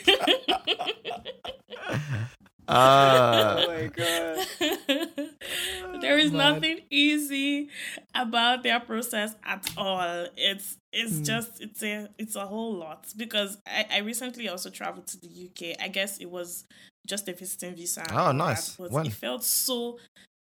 Uh, 2.69 3.65
my 3.67 3.87
god. 3.87 4.47
there 6.01 6.17
is 6.17 6.31
Man. 6.31 6.53
nothing 6.53 6.79
easy 6.89 7.69
about 8.13 8.63
their 8.63 8.79
process 8.79 9.35
at 9.43 9.69
all. 9.77 10.27
It's 10.37 10.77
it's 10.93 11.17
Hmm. 11.17 11.23
just 11.23 11.61
it's 11.61 11.83
a 11.83 12.09
it's 12.17 12.35
a 12.35 12.45
whole 12.45 12.73
lot 12.75 13.07
because 13.17 13.57
I, 13.65 13.85
I 13.91 13.97
recently 13.99 14.47
also 14.49 14.69
traveled 14.69 15.07
to 15.07 15.17
the 15.19 15.27
UK. 15.49 15.75
I 15.81 15.87
guess 15.87 16.17
it 16.19 16.29
was 16.29 16.65
just 17.07 17.27
a 17.27 17.33
visiting 17.33 17.75
visa. 17.75 18.03
Oh, 18.11 18.17
all 18.17 18.25
that, 18.27 18.35
nice. 18.35 18.75
but 18.75 18.91
When? 18.91 19.05
it 19.07 19.13
felt 19.13 19.43
so 19.43 19.97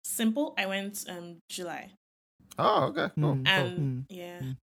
simple. 0.04 0.54
I 0.58 0.66
went 0.66 1.04
um 1.08 1.36
July. 1.48 1.90
oh, 2.58 2.84
okay. 2.86 3.08
Cool. 3.14 3.36
Mm. 3.36 3.48
and 3.48 3.78
Mm. 3.78 4.04
yeah 4.10 4.40
Mm. 4.40 4.56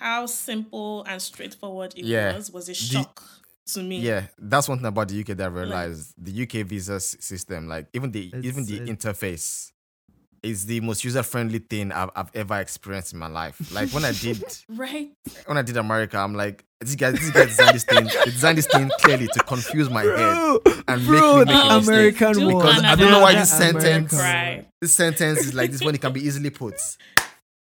how 0.00 0.26
simple 0.26 1.04
and 1.04 1.22
straightforward 1.22 1.94
it 1.96 2.04
Yeah. 2.04 2.34
was 2.34 2.50
was 2.50 2.68
a 2.68 2.74
shock 2.74 3.22
to 3.72 3.82
me 3.82 3.98
Yeah, 4.00 4.26
that's 4.38 4.68
one 4.68 4.78
thing 4.78 4.86
about 4.86 5.08
the 5.08 5.20
UK 5.20 5.28
that 5.38 5.44
I 5.44 5.46
realized. 5.46 6.12
the 6.18 6.42
UK 6.42 6.66
visa 6.66 7.00
system, 7.00 7.68
like 7.68 7.86
even 7.94 8.10
the 8.12 8.32
even 8.42 8.64
the 8.66 8.74
it's- 8.82 8.88
interface, 8.88 9.70
is 10.42 10.66
the 10.66 10.78
most 10.80 11.02
user 11.04 11.22
friendly 11.22 11.58
thing 11.58 11.90
I've, 11.90 12.10
I've 12.14 12.30
ever 12.34 12.60
experienced 12.60 13.14
in 13.14 13.18
my 13.18 13.28
life. 13.28 13.56
Like 13.72 13.88
when 13.90 14.04
I 14.04 14.12
did 14.20 14.44
right 14.68 15.10
when 15.46 15.56
I 15.56 15.62
did 15.62 15.76
America, 15.78 16.18
I'm 16.18 16.34
like, 16.34 16.62
this 16.80 16.94
guy, 16.96 17.12
this 17.12 17.30
guy 17.30 17.46
designed 17.46 17.74
this 17.74 17.84
thing, 17.84 18.04
they 18.04 18.24
designed 18.30 18.58
this 18.58 18.66
thing 18.66 18.90
clearly 19.00 19.26
to 19.28 19.40
confuse 19.40 19.88
my 19.88 20.02
head. 20.02 20.58
And 20.86 21.06
bro, 21.06 21.38
make 21.38 21.46
me 21.48 21.54
the 21.54 21.58
make 21.62 21.70
a. 21.70 21.76
American 21.90 22.32
Do 22.34 22.46
one. 22.46 22.56
Because 22.66 22.82
I 22.84 22.94
don't 22.94 23.10
know 23.10 23.20
why 23.20 23.34
this 23.34 23.50
sentence- 23.56 24.12
Right. 24.12 24.66
This 24.82 24.94
sentence 24.94 25.38
is 25.46 25.54
like 25.54 25.70
this 25.70 25.80
one; 25.82 25.94
it 25.94 26.00
can 26.02 26.12
be 26.12 26.20
easily 26.20 26.50
put. 26.50 26.74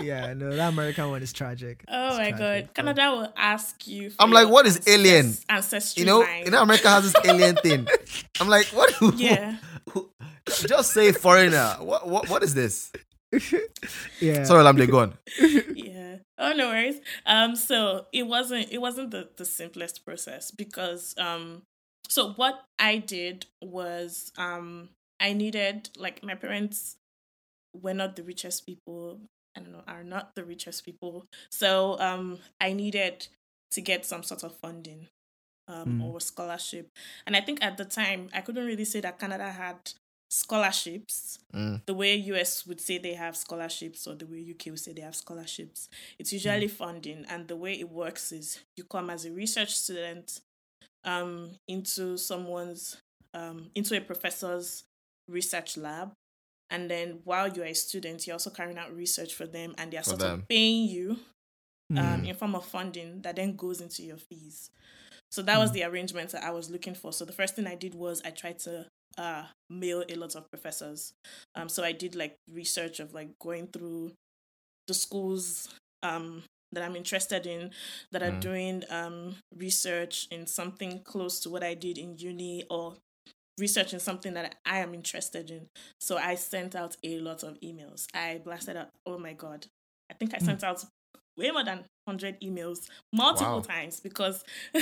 yeah, 0.00 0.34
no, 0.34 0.54
that 0.54 0.68
American 0.68 1.10
one 1.10 1.22
is 1.22 1.32
tragic. 1.32 1.84
oh 1.88 2.08
It's 2.08 2.18
my 2.18 2.30
tragic, 2.32 2.38
god 2.38 2.74
bro. 2.74 2.84
canada 2.94 3.10
will 3.16 3.32
ask 3.36 3.86
you 3.86 4.10
for 4.10 4.16
I'm 4.20 4.30
like, 4.30 4.48
what 4.48 4.66
is 4.66 4.80
alien? 4.86 5.34
ancestry 5.48 6.00
You 6.02 6.06
know, 6.06 6.18
line. 6.20 6.44
you 6.44 6.50
know, 6.50 6.62
America 6.62 6.88
has 6.88 7.12
this 7.12 7.24
alien 7.24 7.56
thing. 7.56 7.86
I'm 8.40 8.48
like, 8.48 8.66
what? 8.68 8.92
yeah 9.16 9.56
Just 10.48 10.92
say 10.92 11.10
foreigner. 11.12 11.76
What? 11.80 12.06
What? 12.08 12.28
What 12.30 12.42
is 12.44 12.54
this? 12.54 12.92
yeah. 14.20 14.44
Sorry, 14.44 14.62
Lamle, 14.64 14.88
go 14.88 15.00
on. 15.00 15.14
yeah 15.74 16.16
oh 16.38 16.52
no 16.52 16.68
worries 16.68 17.00
um 17.26 17.56
so 17.56 18.06
it 18.12 18.24
wasn't 18.26 18.70
it 18.70 18.78
wasn't 18.78 19.10
the, 19.10 19.28
the 19.36 19.44
simplest 19.44 20.04
process 20.04 20.50
because 20.50 21.14
um 21.18 21.62
so 22.08 22.32
what 22.34 22.62
i 22.78 22.98
did 22.98 23.46
was 23.62 24.30
um 24.36 24.88
i 25.18 25.32
needed 25.32 25.88
like 25.96 26.22
my 26.22 26.34
parents 26.34 26.96
were 27.74 27.94
not 27.94 28.16
the 28.16 28.22
richest 28.22 28.66
people 28.66 29.18
i 29.56 29.60
don't 29.60 29.72
know 29.72 29.82
are 29.88 30.04
not 30.04 30.34
the 30.34 30.44
richest 30.44 30.84
people 30.84 31.24
so 31.50 31.98
um 32.00 32.38
i 32.60 32.72
needed 32.72 33.26
to 33.70 33.80
get 33.80 34.04
some 34.04 34.22
sort 34.22 34.42
of 34.44 34.54
funding 34.56 35.08
um 35.68 36.00
Mm. 36.00 36.04
or 36.04 36.20
scholarship 36.20 36.88
and 37.26 37.36
i 37.36 37.40
think 37.40 37.58
at 37.62 37.76
the 37.76 37.84
time 37.84 38.28
i 38.32 38.40
couldn't 38.40 38.66
really 38.66 38.84
say 38.84 39.00
that 39.00 39.18
canada 39.18 39.50
had 39.50 39.76
scholarships 40.30 41.38
Mm. 41.54 41.80
the 41.86 41.94
way 41.94 42.14
US 42.16 42.66
would 42.66 42.80
say 42.80 42.98
they 42.98 43.14
have 43.14 43.36
scholarships 43.36 44.06
or 44.06 44.14
the 44.14 44.26
way 44.26 44.38
UK 44.52 44.66
would 44.66 44.78
say 44.80 44.92
they 44.92 45.00
have 45.00 45.16
scholarships. 45.16 45.88
It's 46.18 46.32
usually 46.32 46.68
funding, 46.68 47.24
and 47.30 47.48
the 47.48 47.56
way 47.56 47.72
it 47.80 47.88
works 47.88 48.30
is 48.32 48.60
you 48.76 48.84
come 48.84 49.08
as 49.08 49.24
a 49.24 49.30
research 49.32 49.72
student 49.74 50.40
um, 51.04 51.50
into 51.66 52.18
someone's 52.18 52.96
um, 53.32 53.70
into 53.74 53.96
a 53.96 54.00
professor's 54.00 54.84
research 55.28 55.76
lab, 55.78 56.12
and 56.70 56.90
then 56.90 57.20
while 57.24 57.48
you're 57.48 57.66
a 57.66 57.74
student, 57.74 58.26
you're 58.26 58.34
also 58.34 58.50
carrying 58.50 58.78
out 58.78 58.94
research 58.94 59.34
for 59.34 59.46
them, 59.46 59.74
and 59.78 59.92
they're 59.92 60.02
For 60.02 60.10
sort 60.10 60.20
them. 60.20 60.40
of 60.40 60.48
paying 60.48 60.88
you 60.88 61.18
um, 61.96 62.22
Mm. 62.22 62.28
in 62.28 62.34
form 62.34 62.54
of 62.54 62.64
funding 62.66 63.22
that 63.22 63.36
then 63.36 63.56
goes 63.56 63.80
into 63.80 64.02
your 64.02 64.18
fees. 64.18 64.70
So 65.30 65.42
that 65.42 65.58
was 65.58 65.72
the 65.72 65.84
arrangement 65.84 66.30
that 66.30 66.44
I 66.44 66.50
was 66.50 66.70
looking 66.70 66.94
for. 66.94 67.12
So 67.12 67.24
the 67.24 67.32
first 67.32 67.56
thing 67.56 67.66
I 67.66 67.74
did 67.74 67.94
was 67.94 68.22
I 68.24 68.30
tried 68.30 68.58
to 68.60 68.86
uh, 69.18 69.44
mail 69.70 70.04
a 70.08 70.14
lot 70.16 70.34
of 70.36 70.50
professors. 70.50 71.12
Um, 71.54 71.68
so 71.68 71.82
I 71.84 71.92
did 71.92 72.14
like 72.14 72.36
research 72.52 73.00
of 73.00 73.14
like 73.14 73.30
going 73.40 73.68
through 73.68 74.12
the 74.86 74.94
schools 74.94 75.68
um, 76.02 76.42
that 76.72 76.82
I'm 76.84 76.96
interested 76.96 77.46
in 77.46 77.70
that 78.12 78.22
are 78.22 78.32
Mm. 78.32 78.40
doing 78.40 78.82
um, 78.90 79.36
research 79.56 80.28
in 80.30 80.46
something 80.46 81.00
close 81.04 81.40
to 81.40 81.50
what 81.50 81.62
I 81.62 81.74
did 81.74 81.98
in 81.98 82.16
uni 82.18 82.64
or 82.70 82.96
research 83.58 83.92
in 83.92 84.00
something 84.00 84.34
that 84.34 84.56
I 84.64 84.78
am 84.78 84.94
interested 84.94 85.50
in. 85.50 85.68
So 86.00 86.16
I 86.16 86.34
sent 86.34 86.74
out 86.74 86.96
a 87.02 87.18
lot 87.18 87.42
of 87.42 87.58
emails. 87.60 88.06
I 88.14 88.40
blasted 88.44 88.76
out, 88.76 88.90
oh 89.06 89.18
my 89.18 89.32
God. 89.32 89.66
I 90.10 90.14
think 90.14 90.34
I 90.34 90.38
hmm. 90.38 90.44
sent 90.44 90.64
out 90.64 90.84
way 91.36 91.50
more 91.50 91.64
than 91.64 91.84
hundred 92.06 92.40
emails 92.40 92.88
multiple 93.12 93.56
Wow. 93.56 93.60
times 93.60 94.00
because 94.00 94.44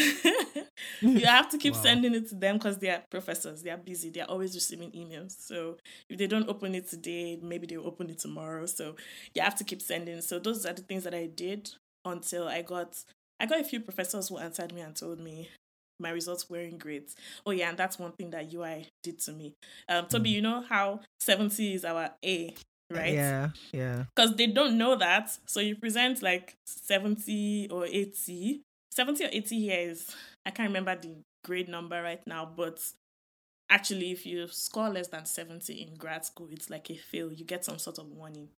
you 1.00 1.26
have 1.26 1.48
to 1.50 1.58
keep 1.58 1.74
Wow. 1.74 1.82
sending 1.82 2.14
it 2.14 2.28
to 2.28 2.34
them 2.34 2.58
because 2.58 2.78
they 2.78 2.90
are 2.90 3.02
professors. 3.10 3.62
They 3.62 3.70
are 3.70 3.76
busy. 3.78 4.10
They 4.10 4.20
are 4.20 4.28
always 4.28 4.54
receiving 4.54 4.90
emails. 4.92 5.32
So 5.38 5.78
if 6.08 6.18
they 6.18 6.26
don't 6.26 6.48
open 6.48 6.74
it 6.74 6.88
today, 6.88 7.38
maybe 7.42 7.66
they'll 7.66 7.86
open 7.86 8.10
it 8.10 8.18
tomorrow. 8.18 8.66
So 8.66 8.96
you 9.34 9.42
have 9.42 9.56
to 9.56 9.64
keep 9.64 9.82
sending. 9.82 10.20
So 10.20 10.38
those 10.38 10.66
are 10.66 10.72
the 10.72 10.82
things 10.82 11.04
that 11.04 11.14
I 11.14 11.26
did 11.26 11.70
until 12.04 12.46
I 12.48 12.62
got 12.62 13.02
I 13.40 13.46
got 13.46 13.60
a 13.60 13.64
few 13.64 13.80
professors 13.80 14.28
who 14.28 14.38
answered 14.38 14.72
me 14.72 14.80
and 14.82 14.94
told 14.94 15.20
me 15.20 15.48
my 16.04 16.10
results 16.10 16.48
weren't 16.48 16.78
great. 16.78 17.12
Oh 17.44 17.50
yeah, 17.50 17.70
and 17.70 17.78
that's 17.78 17.98
one 17.98 18.12
thing 18.12 18.30
that 18.30 18.52
UI 18.54 18.86
did 19.02 19.18
to 19.20 19.32
me. 19.32 19.54
Um, 19.88 20.06
Toby, 20.06 20.30
you 20.30 20.42
know 20.42 20.62
how 20.68 21.00
seventy 21.18 21.74
is 21.74 21.84
our 21.84 22.10
A, 22.24 22.54
right? 22.90 23.14
Yeah, 23.14 23.48
yeah. 23.72 24.04
Because 24.14 24.36
they 24.36 24.46
don't 24.46 24.78
know 24.78 24.94
that, 24.96 25.36
so 25.46 25.58
you 25.60 25.74
present 25.74 26.22
like 26.22 26.54
seventy 26.66 27.68
or 27.70 27.86
eighty. 27.86 28.62
Seventy 28.92 29.24
or 29.24 29.30
eighty 29.32 29.58
here 29.58 29.90
is 29.90 30.14
I 30.46 30.50
can't 30.50 30.68
remember 30.68 30.94
the 30.94 31.16
grade 31.44 31.68
number 31.68 32.00
right 32.00 32.24
now, 32.26 32.48
but 32.56 32.80
actually, 33.70 34.12
if 34.12 34.24
you 34.26 34.46
score 34.48 34.90
less 34.90 35.08
than 35.08 35.24
seventy 35.24 35.82
in 35.82 35.94
grad 35.96 36.24
school, 36.24 36.48
it's 36.52 36.70
like 36.70 36.90
a 36.90 36.96
fail. 36.96 37.32
You 37.32 37.44
get 37.44 37.64
some 37.64 37.78
sort 37.78 37.98
of 37.98 38.06
warning 38.06 38.50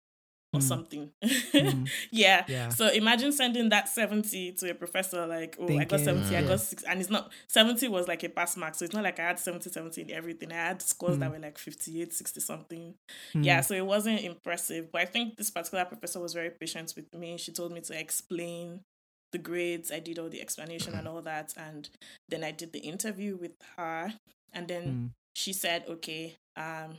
or 0.57 0.61
Mm. 0.61 0.63
something. 0.63 1.11
Mm. 1.23 1.89
yeah. 2.11 2.45
Yeah. 2.49 2.69
So 2.71 2.89
imagine 2.89 3.33
sending 3.33 3.69
that 3.71 3.89
70 3.89 4.53
to 4.53 4.71
a 4.71 4.75
professor 4.75 5.27
like, 5.27 5.57
oh, 5.59 5.65
I 5.79 5.85
got 5.85 6.01
Thinking, 6.01 6.25
70, 6.25 6.37
I 6.37 6.43
got 6.43 6.61
6 6.61 6.83
and 6.85 7.01
it's 7.01 7.11
not 7.11 7.33
70 7.49 7.89
was 7.89 8.09
like 8.09 8.23
a 8.25 8.29
pass 8.29 8.57
mark. 8.57 8.75
So 8.75 8.85
it's 8.85 8.95
not 8.95 9.05
like 9.05 9.19
I 9.21 9.25
had 9.25 9.39
70 9.39 9.71
70 9.71 10.03
in 10.03 10.11
everything. 10.11 10.53
I 10.53 10.57
had 10.57 10.83
scores 10.83 11.19
that 11.19 11.29
Mm. 11.31 11.35
were 11.35 11.39
like 11.41 11.59
58, 11.59 12.13
60 12.13 12.41
something. 12.41 12.95
Mm. 13.35 13.45
Yeah, 13.45 13.61
so 13.61 13.75
it 13.75 13.87
wasn't 13.87 14.21
impressive. 14.23 14.91
But 14.93 15.03
I 15.03 15.05
think 15.07 15.37
this 15.37 15.51
particular 15.51 15.85
professor 15.85 16.21
was 16.21 16.33
very 16.35 16.51
patient 16.51 16.93
with 16.97 17.13
me. 17.15 17.37
She 17.39 17.53
told 17.53 17.73
me 17.73 17.81
to 17.83 17.99
explain 17.99 18.81
the 19.33 19.39
grades. 19.39 19.91
I 19.91 19.99
did 19.99 20.19
all 20.19 20.29
the 20.29 20.41
explanation 20.41 20.95
and 20.95 21.07
all 21.09 21.23
that. 21.23 21.53
And 21.57 21.89
then 22.29 22.45
I 22.45 22.53
did 22.53 22.73
the 22.73 22.79
interview 22.81 23.37
with 23.37 23.53
her. 23.77 24.15
And 24.53 24.69
then 24.69 24.85
Mm. 24.85 25.11
she 25.35 25.53
said, 25.53 25.85
okay, 25.89 26.37
um, 26.57 26.99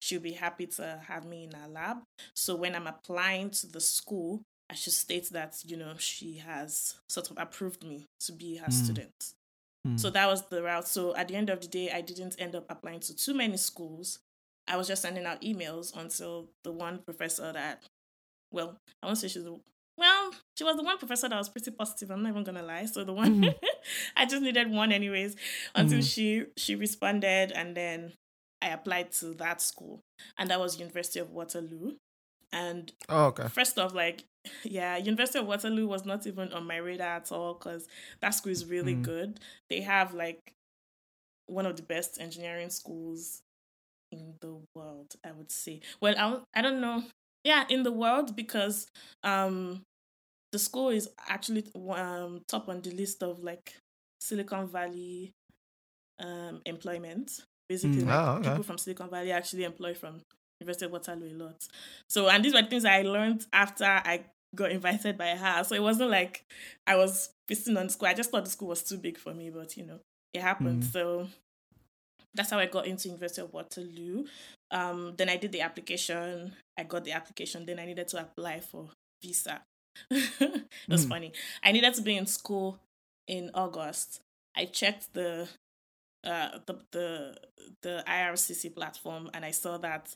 she'll 0.00 0.20
be 0.20 0.32
happy 0.32 0.66
to 0.66 1.00
have 1.06 1.24
me 1.24 1.44
in 1.44 1.52
her 1.52 1.68
lab. 1.68 1.98
So 2.34 2.56
when 2.56 2.74
I'm 2.74 2.86
applying 2.86 3.50
to 3.50 3.66
the 3.66 3.80
school, 3.80 4.42
I 4.70 4.74
should 4.74 4.92
state 4.92 5.28
that, 5.30 5.56
you 5.64 5.76
know, 5.76 5.94
she 5.98 6.38
has 6.38 6.94
sort 7.08 7.30
of 7.30 7.38
approved 7.38 7.84
me 7.84 8.06
to 8.20 8.32
be 8.32 8.56
her 8.56 8.66
Mm. 8.68 8.72
student. 8.72 9.32
Mm. 9.86 9.98
So 9.98 10.10
that 10.10 10.26
was 10.26 10.46
the 10.48 10.62
route. 10.62 10.86
So 10.88 11.14
at 11.16 11.28
the 11.28 11.34
end 11.36 11.50
of 11.50 11.60
the 11.60 11.66
day, 11.68 11.90
I 11.90 12.00
didn't 12.00 12.36
end 12.38 12.54
up 12.54 12.66
applying 12.68 13.00
to 13.00 13.14
too 13.16 13.34
many 13.34 13.56
schools. 13.56 14.18
I 14.68 14.76
was 14.76 14.86
just 14.88 15.02
sending 15.02 15.24
out 15.26 15.42
emails 15.42 15.96
until 15.96 16.48
the 16.64 16.70
one 16.72 16.98
professor 16.98 17.52
that, 17.52 17.82
well, 18.52 18.76
I 19.02 19.06
won't 19.06 19.18
say 19.18 19.28
she's 19.28 19.42
the, 19.44 19.58
well, 19.98 20.30
she 20.56 20.64
was 20.64 20.76
the 20.76 20.82
one 20.84 20.98
professor 20.98 21.28
that 21.28 21.36
was 21.36 21.48
pretty 21.48 21.72
positive. 21.72 22.10
I'm 22.10 22.22
not 22.22 22.28
even 22.30 22.44
gonna 22.44 22.62
lie. 22.62 22.86
So 22.86 23.02
the 23.04 23.12
one, 23.12 23.40
Mhm. 23.42 23.54
I 24.16 24.24
just 24.26 24.42
needed 24.42 24.70
one 24.70 24.92
anyways 24.92 25.34
until 25.74 25.98
Mhm. 25.98 26.14
she 26.14 26.46
she 26.56 26.74
responded, 26.76 27.50
and 27.52 27.76
then 27.76 28.12
I 28.62 28.68
applied 28.68 29.12
to 29.12 29.34
that 29.34 29.62
school, 29.62 30.00
and 30.38 30.50
that 30.50 30.60
was 30.60 30.78
University 30.78 31.20
of 31.20 31.30
Waterloo. 31.30 31.92
And 32.52 32.92
Oh, 33.08 33.26
okay. 33.26 33.48
first 33.48 33.78
off, 33.78 33.94
like, 33.94 34.24
yeah, 34.64 34.96
University 34.96 35.38
of 35.38 35.46
Waterloo 35.46 35.86
was 35.86 36.04
not 36.04 36.26
even 36.26 36.52
on 36.52 36.66
my 36.66 36.76
radar 36.76 37.16
at 37.16 37.32
all 37.32 37.54
because 37.54 37.86
that 38.20 38.30
school 38.30 38.52
is 38.52 38.64
really 38.66 38.94
Mm. 38.96 39.02
good. 39.02 39.40
They 39.70 39.80
have 39.82 40.14
like 40.14 40.52
one 41.46 41.66
of 41.66 41.76
the 41.76 41.82
best 41.82 42.20
engineering 42.20 42.70
schools 42.70 43.42
in 44.12 44.34
the 44.40 44.58
world, 44.74 45.14
I 45.24 45.32
would 45.32 45.50
say. 45.52 45.80
Well, 46.00 46.14
I, 46.18 46.30
don't- 46.30 46.44
I 46.54 46.62
don't 46.62 46.80
know. 46.80 47.04
Yeah, 47.44 47.64
in 47.70 47.82
the 47.84 47.92
world 47.92 48.36
because 48.36 48.86
um 49.24 49.82
the 50.52 50.58
school 50.58 50.90
is 50.90 51.08
actually 51.28 51.64
um 51.94 52.42
top 52.48 52.68
on 52.68 52.82
the 52.82 52.90
list 52.92 53.22
of 53.22 53.40
like 53.42 53.74
Silicon 54.20 54.68
Valley 54.68 55.32
um 56.20 56.60
employment. 56.66 57.32
Basically, 57.70 58.02
Mm. 58.02 58.06
like 58.08 58.18
Oh, 58.18 58.30
okay. 58.40 58.48
people 58.48 58.64
from 58.64 58.78
Silicon 58.78 59.08
Valley 59.10 59.30
actually 59.30 59.62
employ 59.62 59.94
from 59.94 60.20
University 60.60 60.86
of 60.86 60.90
Waterloo 60.92 61.30
a 61.32 61.36
lot. 61.44 61.68
So, 62.08 62.28
and 62.28 62.44
these 62.44 62.52
were 62.52 62.62
things 62.64 62.84
I 62.84 63.02
learned 63.02 63.46
after 63.52 63.84
I 63.84 64.24
got 64.56 64.72
invited 64.72 65.16
by 65.16 65.36
her. 65.36 65.62
So 65.62 65.76
it 65.76 65.82
wasn't 65.82 66.10
like 66.10 66.42
I 66.88 66.96
was 66.96 67.30
feasting 67.46 67.76
on 67.76 67.86
the 67.86 67.92
school. 67.92 68.08
I 68.08 68.14
just 68.14 68.32
thought 68.32 68.44
the 68.44 68.50
school 68.50 68.66
was 68.68 68.82
too 68.82 68.98
big 68.98 69.16
for 69.16 69.32
me, 69.32 69.50
but 69.50 69.76
you 69.76 69.84
know, 69.86 70.00
it 70.34 70.42
happened. 70.42 70.82
Mm. 70.82 70.92
So 70.92 71.28
that's 72.34 72.50
how 72.50 72.58
I 72.58 72.66
got 72.66 72.86
into 72.86 73.08
University 73.08 73.40
of 73.42 73.52
Waterloo. 73.52 74.24
Um, 74.72 75.14
then 75.16 75.28
I 75.28 75.36
did 75.36 75.52
the 75.52 75.60
application. 75.60 76.52
I 76.76 76.82
got 76.82 77.04
the 77.04 77.12
application. 77.12 77.66
Then 77.66 77.78
I 77.78 77.84
needed 77.86 78.08
to 78.08 78.20
apply 78.20 78.58
for 78.60 78.88
visa. 79.22 79.62
it 80.10 80.64
was 80.88 81.06
Mm. 81.06 81.08
funny. 81.08 81.32
I 81.62 81.70
needed 81.70 81.94
to 81.94 82.02
be 82.02 82.16
in 82.16 82.26
school 82.26 82.78
in 83.28 83.50
August. 83.54 84.20
I 84.56 84.64
checked 84.64 85.14
the 85.14 85.48
uh 86.24 86.58
the 86.66 86.74
the 86.92 87.34
the 87.82 88.04
IRCC 88.06 88.74
platform 88.74 89.30
and 89.34 89.44
I 89.44 89.50
saw 89.52 89.78
that 89.78 90.14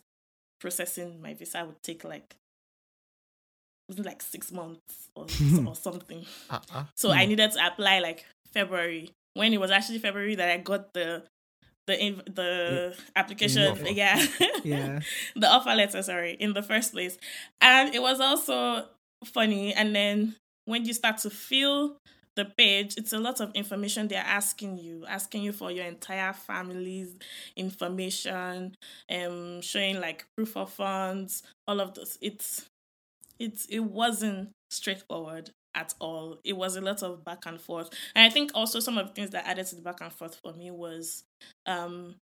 processing 0.60 1.20
my 1.20 1.34
visa 1.34 1.64
would 1.64 1.82
take 1.82 2.04
like 2.04 2.36
was 3.88 3.98
it 3.98 4.06
like 4.06 4.22
six 4.22 4.50
months 4.52 5.08
or 5.14 5.26
or 5.66 5.74
something. 5.74 6.24
Uh-uh. 6.50 6.84
So 6.96 7.10
I 7.10 7.24
Hmm. 7.24 7.30
needed 7.30 7.52
to 7.52 7.66
apply 7.66 8.00
like 8.00 8.24
February 8.52 9.10
when 9.34 9.52
it 9.52 9.60
was 9.60 9.70
actually 9.70 9.98
February 9.98 10.34
that 10.36 10.48
I 10.50 10.58
got 10.58 10.92
the 10.94 11.24
the 11.86 11.92
inv- 11.94 12.34
the 12.34 12.96
application 13.14 13.66
offer. 13.70 13.88
yeah 13.88 14.18
Yeah. 14.62 15.00
the 15.36 15.46
offer 15.50 15.74
letter 15.74 16.02
sorry 16.02 16.32
in 16.40 16.54
the 16.54 16.62
first 16.62 16.92
place 16.92 17.18
and 17.60 17.94
it 17.94 18.00
was 18.00 18.20
also 18.20 18.86
funny 19.24 19.74
and 19.74 19.94
then 19.94 20.34
when 20.64 20.86
you 20.86 20.94
start 20.94 21.18
to 21.18 21.30
fill 21.30 21.96
the 22.36 22.44
page 22.44 22.94
it's 22.96 23.12
a 23.12 23.18
lot 23.18 23.40
of 23.40 23.52
information 23.54 24.08
they're 24.08 24.18
asking 24.24 24.76
you 24.78 25.04
asking 25.08 25.42
you 25.42 25.52
for 25.52 25.70
your 25.70 25.84
entire 25.84 26.32
family's 26.32 27.14
information 27.56 28.74
um 29.10 29.60
showing 29.60 30.00
like 30.00 30.24
proof 30.36 30.56
of 30.56 30.70
funds 30.70 31.42
all 31.68 31.80
of 31.80 31.94
this 31.94 32.18
it's 32.20 32.68
it's 33.38 33.66
it 33.66 33.80
wasn't 33.80 34.50
straightforward 34.70 35.50
at 35.76 35.92
all. 36.00 36.38
It 36.44 36.56
was 36.56 36.76
a 36.76 36.80
lot 36.80 37.02
of 37.02 37.24
back 37.24 37.46
and 37.46 37.60
forth. 37.60 37.90
And 38.14 38.24
i 38.24 38.30
think 38.30 38.52
also 38.54 38.78
some 38.80 38.96
of 38.98 39.08
the 39.08 39.12
things 39.12 39.30
that 39.30 39.46
added 39.46 39.66
to 39.66 39.76
the 39.76 39.82
back 39.82 40.00
and 40.00 40.12
forth 40.12 40.38
for 40.42 40.52
me 40.52 40.70
was 40.70 41.24
um 41.66 42.14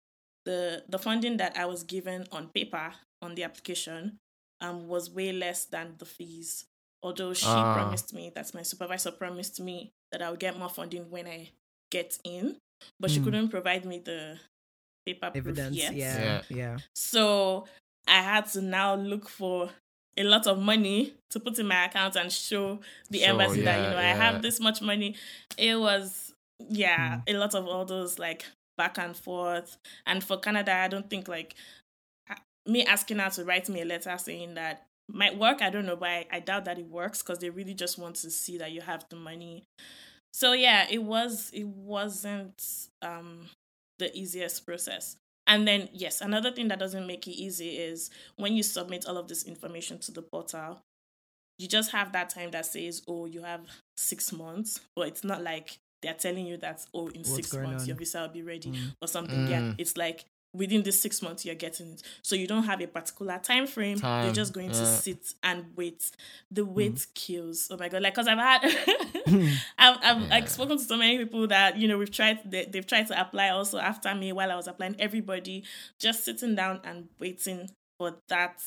the 0.45 0.83
the 0.89 0.97
funding 0.97 1.37
that 1.37 1.55
i 1.57 1.65
was 1.65 1.83
given 1.83 2.25
on 2.31 2.49
paper 2.55 2.93
on 3.21 3.35
the 3.35 3.43
application 3.43 4.17
um 4.61 4.87
was 4.87 5.09
way 5.11 5.31
less 5.31 5.65
than 5.65 5.95
the 5.97 6.05
fees. 6.05 6.65
Although 7.03 7.33
she 7.33 7.45
Ah. 7.47 7.73
promised 7.73 8.13
me 8.13 8.31
that's 8.33 8.53
my 8.53 8.61
supervisor 8.61 9.11
promised 9.11 9.59
me 9.59 9.91
that 10.11 10.21
i 10.21 10.29
would 10.29 10.39
get 10.39 10.57
more 10.57 10.69
funding 10.69 11.09
when 11.11 11.27
i 11.27 11.49
get 11.91 12.17
in 12.23 12.55
but 12.99 13.11
she 13.11 13.19
Mm. 13.19 13.23
couldn't 13.25 13.49
provide 13.49 13.85
me 13.85 13.99
the 13.99 14.37
paper 15.05 15.31
proof 15.31 15.45
Evidence. 15.45 15.75
yet 15.75 15.93
Yeah. 15.93 16.19
Yeah. 16.23 16.41
Yeah. 16.49 16.77
so 16.95 17.65
I 18.07 18.21
had 18.21 18.47
to 18.53 18.61
now 18.61 18.95
look 18.95 19.29
for 19.29 19.69
a 20.17 20.23
lot 20.23 20.47
of 20.47 20.57
money 20.59 21.13
to 21.29 21.39
put 21.39 21.57
in 21.59 21.67
my 21.67 21.85
account 21.85 22.15
and 22.15 22.31
show 22.31 22.79
the 23.09 23.19
Sure, 23.19 23.29
embassy 23.29 23.61
that 23.61 23.77
you 23.77 23.83
yeah, 23.83 23.89
know 23.91 23.97
I 23.97 24.13
have 24.23 24.41
this 24.41 24.59
much 24.59 24.81
money. 24.81 25.15
It 25.57 25.79
was 25.79 26.33
yeah, 26.69 27.21
a 27.27 27.33
lot 27.33 27.53
of 27.55 27.67
all 27.67 27.85
those 27.85 28.17
like 28.19 28.45
back 28.77 28.97
and 28.97 29.15
forth. 29.15 29.77
And 30.07 30.23
for 30.23 30.37
Canada, 30.37 30.73
I 30.73 30.87
don't 30.87 31.09
think 31.09 31.27
like 31.27 31.55
me 32.67 32.83
asking 32.85 33.19
her 33.19 33.29
to 33.31 33.45
write 33.45 33.69
me 33.69 33.81
a 33.81 33.85
letter 33.85 34.17
saying 34.17 34.55
that 34.55 34.83
might 35.13 35.37
work. 35.37 35.61
I 35.61 35.69
don't 35.69 35.85
know, 35.85 35.95
but 35.95 36.09
I, 36.09 36.25
I 36.31 36.39
doubt 36.39 36.65
that 36.65 36.77
it 36.79 36.87
works 36.87 37.21
because 37.21 37.39
they 37.39 37.49
really 37.49 37.73
just 37.73 37.97
want 37.97 38.15
to 38.17 38.31
see 38.31 38.57
that 38.57 38.71
you 38.71 38.81
have 38.81 39.05
the 39.09 39.15
money. 39.15 39.63
So 40.33 40.53
yeah, 40.53 40.87
it 40.89 41.03
was 41.03 41.49
it 41.53 41.67
wasn't 41.67 42.63
um 43.01 43.49
the 43.99 44.15
easiest 44.17 44.65
process. 44.65 45.17
And 45.47 45.67
then 45.67 45.89
yes, 45.91 46.21
another 46.21 46.51
thing 46.51 46.67
that 46.69 46.79
doesn't 46.79 47.05
make 47.07 47.27
it 47.27 47.31
easy 47.31 47.77
is 47.77 48.09
when 48.37 48.55
you 48.55 48.63
submit 48.63 49.05
all 49.05 49.17
of 49.17 49.27
this 49.27 49.43
information 49.43 49.99
to 49.99 50.11
the 50.11 50.21
portal, 50.21 50.79
you 51.59 51.67
just 51.67 51.91
have 51.91 52.11
that 52.13 52.29
time 52.29 52.51
that 52.51 52.65
says, 52.65 53.01
"Oh, 53.07 53.25
you 53.25 53.41
have 53.43 53.61
6 53.97 54.31
months," 54.31 54.79
but 54.95 55.07
it's 55.09 55.23
not 55.23 55.43
like 55.43 55.77
they're 56.01 56.13
telling 56.13 56.45
you 56.47 56.57
that, 56.57 56.85
"Oh, 56.93 57.07
in 57.09 57.21
What's 57.21 57.35
6 57.35 57.53
months 57.53 57.83
on? 57.83 57.87
your 57.87 57.97
visa 57.97 58.21
will 58.21 58.29
be 58.29 58.41
ready." 58.43 58.69
Mm. 58.69 58.95
or 59.01 59.07
something. 59.07 59.47
Yeah, 59.47 59.61
Mm. 59.61 59.75
it's 59.77 59.97
like 59.97 60.25
within 60.53 60.83
the 60.83 60.91
six 60.91 61.21
months 61.21 61.45
you're 61.45 61.55
getting 61.55 61.93
it. 61.93 62.03
So 62.21 62.35
you 62.35 62.45
don't 62.47 62.63
have 62.63 62.81
a 62.81 62.87
particular 62.87 63.39
time 63.41 63.67
frame. 63.67 63.97
Time, 63.97 64.25
You're 64.25 64.33
just 64.33 64.53
going 64.53 64.71
to 64.71 64.85
sit 64.85 65.33
and 65.43 65.65
wait. 65.75 66.11
The 66.51 66.61
Mm. 66.65 66.73
wait 66.73 67.07
kills. 67.13 67.67
Oh 67.71 67.77
my 67.77 67.87
god! 67.89 68.01
Like, 68.03 68.13
cause 68.13 68.27
I've 68.27 68.37
had, 68.37 68.63
I've, 69.77 69.97
I've 70.03 70.17
like 70.29 70.43
Yeah. 70.43 70.45
spoken 70.47 70.77
to 70.77 70.83
so 70.83 70.97
many 70.97 71.17
people 71.19 71.47
that 71.47 71.77
you 71.77 71.87
know 71.87 71.97
we've 71.97 72.11
tried. 72.11 72.39
They, 72.49 72.65
they've 72.65 72.85
tried 72.85 73.07
to 73.07 73.19
apply 73.21 73.49
also 73.49 73.77
after 73.79 74.13
me 74.15 74.31
while 74.33 74.51
I 74.51 74.55
was 74.55 74.67
applying. 74.67 74.95
Everybody 74.99 75.63
just 75.99 76.23
sitting 76.25 76.55
down 76.55 76.81
and 76.83 77.07
waiting 77.19 77.69
for 77.97 78.17
that 78.29 78.61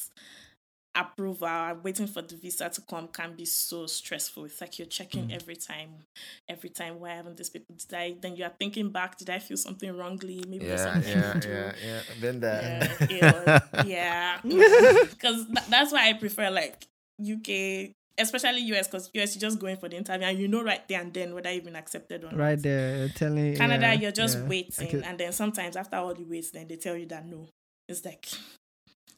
approval 0.97 1.79
waiting 1.83 2.07
for 2.07 2.23
the 2.23 2.37
visa 2.37 2.69
to 2.69 2.81
come 2.83 3.09
can 3.09 3.35
be 3.35 3.45
so 3.45 3.87
stressful. 3.87 4.45
It's 4.45 4.61
like 4.61 4.79
you're 4.79 4.87
checking 4.87 5.29
Mm. 5.29 5.35
every 5.35 5.57
time, 5.57 5.91
every 6.49 6.71
time. 6.71 7.01
Why 7.01 7.11
haven't 7.15 7.37
these 7.37 7.51
people? 7.51 7.75
Did 7.77 7.95
I? 7.95 8.15
Then 8.21 8.37
you 8.37 8.45
are 8.45 8.53
thinking 8.59 8.91
back. 8.91 9.19
Did 9.19 9.31
I 9.31 9.39
feel 9.39 9.57
something 9.57 9.97
wrongly? 9.97 10.43
Maybe 10.49 10.67
there's 10.67 10.81
Yeah, 10.85 10.93
something 10.93 11.13
yeah, 11.13 11.41
yeah, 11.49 11.73
yeah. 11.87 12.21
Been 12.21 12.41
there. 12.41 12.97
Yeah, 13.11 13.61
was- 13.75 13.87
yeah. 13.87 14.41
Because 15.11 15.47
that's 15.69 15.93
why 15.93 16.09
I 16.09 16.13
prefer 16.15 16.51
like 16.51 16.85
UK 17.21 17.91
especially 18.17 18.61
US, 18.73 18.87
because 18.87 19.11
US, 19.15 19.35
you're 19.35 19.41
just 19.51 19.59
going 19.59 19.77
for 19.77 19.89
the 19.89 19.97
interview 19.97 20.25
and 20.29 20.39
you 20.39 20.47
know 20.47 20.63
right 20.63 20.87
there 20.87 21.01
and 21.01 21.13
then 21.13 21.35
whether 21.35 21.51
you've 21.51 21.65
been 21.65 21.75
accepted 21.75 22.23
or 22.23 22.31
not. 22.31 22.37
Right 22.37 22.63
there, 22.63 23.09
telling 23.09 23.57
Canada, 23.57 23.87
yeah, 23.87 23.93
you're 23.95 24.13
just 24.13 24.39
yeah. 24.39 24.45
waiting, 24.47 24.87
Okay. 24.87 25.03
and 25.05 25.19
then 25.19 25.33
sometimes 25.33 25.75
after 25.77 25.97
all 25.97 26.15
the 26.15 26.23
waits, 26.23 26.51
then 26.53 26.69
they 26.69 26.77
tell 26.77 26.97
you 26.97 27.07
that 27.07 27.27
no. 27.27 27.49
It's 27.89 28.05
like 28.05 28.29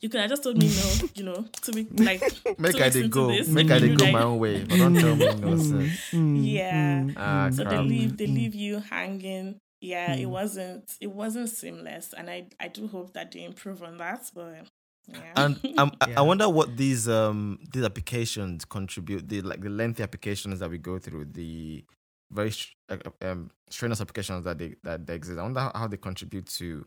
you 0.07 0.11
could 0.11 0.21
have 0.21 0.31
just 0.31 0.45
told 0.45 0.57
me 0.57 0.69
no, 0.69 0.93
you 1.17 1.25
know, 1.25 1.45
to 1.63 1.73
be 1.73 1.83
like 2.05 2.21
Make 2.59 2.77
to 2.77 2.85
I 2.85 2.89
they 2.91 3.03
to 3.03 3.09
go, 3.09 3.27
this, 3.29 3.49
make 3.49 3.67
if 3.67 3.73
I 3.73 3.75
you 3.75 3.81
they 3.89 3.95
go 3.95 4.05
that 4.05 4.13
my 4.13 4.23
own 4.23 4.39
way. 4.39 4.63
But 4.63 4.79
don't 4.79 4.95
tell 5.01 5.17
me 5.17 5.27
no, 5.41 5.49
Mm, 5.57 5.59
sir. 5.59 5.91
mm, 6.17 6.53
Yeah. 6.53 7.03
mm, 7.03 7.15
Ah, 7.17 7.49
mm. 7.49 7.55
so 7.55 7.65
they 7.65 7.79
leave 7.79 8.17
they 8.17 8.27
Mm. 8.29 8.35
leave 8.35 8.55
you 8.55 8.79
hanging. 8.79 9.57
Yeah, 9.81 10.15
it 10.15 10.27
Mm. 10.27 10.31
wasn't 10.31 10.97
it 11.01 11.11
wasn't 11.11 11.49
seamless, 11.49 12.15
and 12.17 12.31
I 12.31 12.47
I 12.61 12.69
do 12.69 12.87
hope 12.87 13.13
that 13.15 13.33
they 13.33 13.43
improve 13.45 13.83
on 13.83 13.99
that. 13.99 14.31
But 14.33 14.67
yeah, 15.09 15.33
And 15.37 15.61
um, 15.79 15.93
I- 16.01 16.09
Yeah. 16.11 16.19
I 16.21 16.23
wonder 16.23 16.49
what 16.49 16.77
these 16.77 17.09
um 17.09 17.59
these 17.73 17.85
applications 17.85 18.65
contribute. 18.65 19.29
The 19.29 19.43
like 19.43 19.61
the 19.61 19.71
lengthy 19.71 20.03
applications 20.05 20.61
that 20.61 20.71
we 20.71 20.79
go 20.79 20.99
through, 20.99 21.27
the 21.27 21.85
very 22.33 22.51
sh- 22.51 22.75
uh, 22.89 22.97
um 23.23 23.51
strenuous 23.71 24.01
applications 24.01 24.45
that 24.45 24.57
they 24.59 24.77
that 24.85 25.07
they 25.07 25.15
exist. 25.15 25.39
I 25.39 25.43
wonder 25.43 25.61
how, 25.61 25.73
how 25.75 25.89
they 25.89 25.97
contribute 25.99 26.47
to 26.59 26.87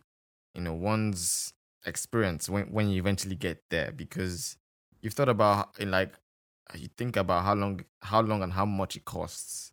you 0.55 0.61
know 0.61 0.74
one's 0.74 1.53
experience 1.86 2.49
when 2.49 2.65
when 2.71 2.89
you 2.89 2.99
eventually 2.99 3.36
get 3.36 3.63
there 3.69 3.91
because 3.91 4.57
you've 5.01 5.13
thought 5.13 5.30
about 5.30 5.80
in 5.80 5.91
like 5.91 6.13
you 6.75 6.88
think 6.97 7.15
about 7.17 7.43
how 7.43 7.53
long 7.55 7.82
how 8.01 8.21
long 8.21 8.43
and 8.43 8.53
how 8.53 8.65
much 8.65 8.95
it 8.95 9.05
costs 9.05 9.71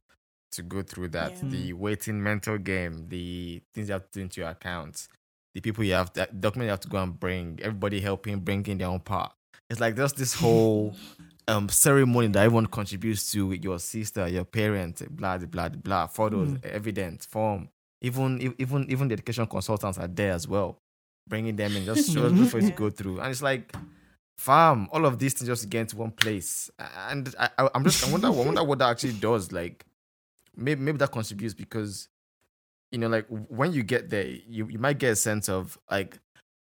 to 0.52 0.62
go 0.62 0.82
through 0.82 1.08
that 1.08 1.32
Yeah. 1.42 1.48
the 1.50 1.72
waiting 1.72 2.22
mental 2.22 2.58
game 2.58 3.08
the 3.08 3.60
things 3.74 3.88
you 3.88 3.92
have 3.92 4.04
to 4.10 4.18
do 4.18 4.22
into 4.22 4.40
your 4.40 4.50
account 4.50 5.08
the 5.54 5.60
people 5.60 5.84
you 5.84 5.92
have 5.94 6.12
to 6.12 6.26
document 6.38 6.66
you 6.66 6.70
have 6.70 6.80
to 6.80 6.88
go 6.88 6.98
and 7.02 7.18
bring 7.18 7.58
everybody 7.62 8.00
helping 8.00 8.38
bringing 8.40 8.78
their 8.78 8.88
own 8.88 9.00
part 9.00 9.32
it's 9.68 9.80
like 9.80 9.96
there's 9.96 10.12
this 10.12 10.34
whole 10.34 10.94
um 11.48 11.68
ceremony 11.68 12.28
that 12.28 12.44
everyone 12.44 12.66
contributes 12.66 13.30
to 13.32 13.46
with 13.48 13.62
your 13.64 13.78
sister 13.78 14.26
your 14.28 14.44
parent 14.44 15.02
blah 15.16 15.36
blah 15.38 15.46
blah 15.46 15.68
blah 15.68 16.06
photos 16.06 16.52
Mm. 16.54 16.64
evidence 16.64 17.26
form 17.26 17.68
even 18.00 18.54
even 18.58 18.90
even 18.90 19.08
the 19.08 19.14
education 19.14 19.46
consultants 19.46 19.98
are 19.98 20.08
there 20.08 20.32
as 20.32 20.46
well 20.48 20.78
bringing 21.28 21.56
them 21.56 21.76
in 21.76 21.84
just 21.84 22.12
just 22.12 22.34
before 22.36 22.60
you 22.60 22.70
go 22.70 22.90
through. 22.90 23.20
And 23.20 23.30
it's 23.30 23.42
like 23.42 23.74
fam 24.38 24.86
all 24.92 25.06
of 25.06 25.18
these 25.18 25.32
things 25.32 25.48
just 25.48 25.68
get 25.70 25.80
into 25.82 25.96
one 25.96 26.10
place. 26.10 26.70
And 26.78 27.34
I, 27.38 27.48
I 27.58 27.68
i'm 27.74 27.84
just 27.84 28.06
i 28.06 28.10
wonder 28.10 28.26
i 28.26 28.30
wonder 28.30 28.62
what 28.62 28.78
that 28.80 28.90
actually 28.90 29.14
does 29.14 29.50
like 29.50 29.84
maybe 30.54 30.80
maybe 30.80 30.98
that 30.98 31.12
contributes 31.12 31.54
because 31.54 32.08
you 32.92 32.98
know 32.98 33.08
like 33.08 33.26
when 33.28 33.72
you 33.72 33.82
get 33.82 34.10
there 34.10 34.26
you 34.26 34.68
you 34.68 34.78
might 34.78 34.98
get 34.98 35.12
a 35.12 35.16
sense 35.16 35.48
of 35.48 35.78
like 35.90 36.18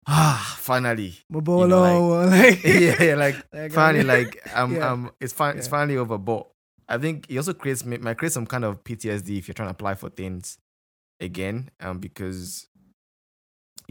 ah 0.08 0.56
finally 0.60 1.16
Mobolo, 1.32 2.30
like, 2.30 2.64
yeah, 2.64 3.02
yeah 3.02 3.16
like 3.16 3.36
Like, 3.54 3.72
finally 3.72 4.04
like 4.04 4.42
um 4.56 4.76
yeah. 4.76 4.92
um 4.92 5.12
it's 5.20 5.34
fine 5.34 5.58
it's 5.58 5.68
finally 5.68 5.98
over. 5.98 6.18
But 6.18 6.48
i 6.90 6.98
think 6.98 7.28
it 7.30 7.38
also 7.38 7.54
creates 7.54 7.86
might 7.86 8.18
create 8.18 8.32
some 8.32 8.46
kind 8.48 8.66
of 8.66 8.84
ptsd 8.84 9.38
if 9.38 9.48
you're 9.48 9.54
trying 9.54 9.70
to 9.70 9.74
apply 9.74 9.94
for 9.94 10.10
things 10.10 10.58
again 11.20 11.70
um 11.80 12.00
because 12.00 12.68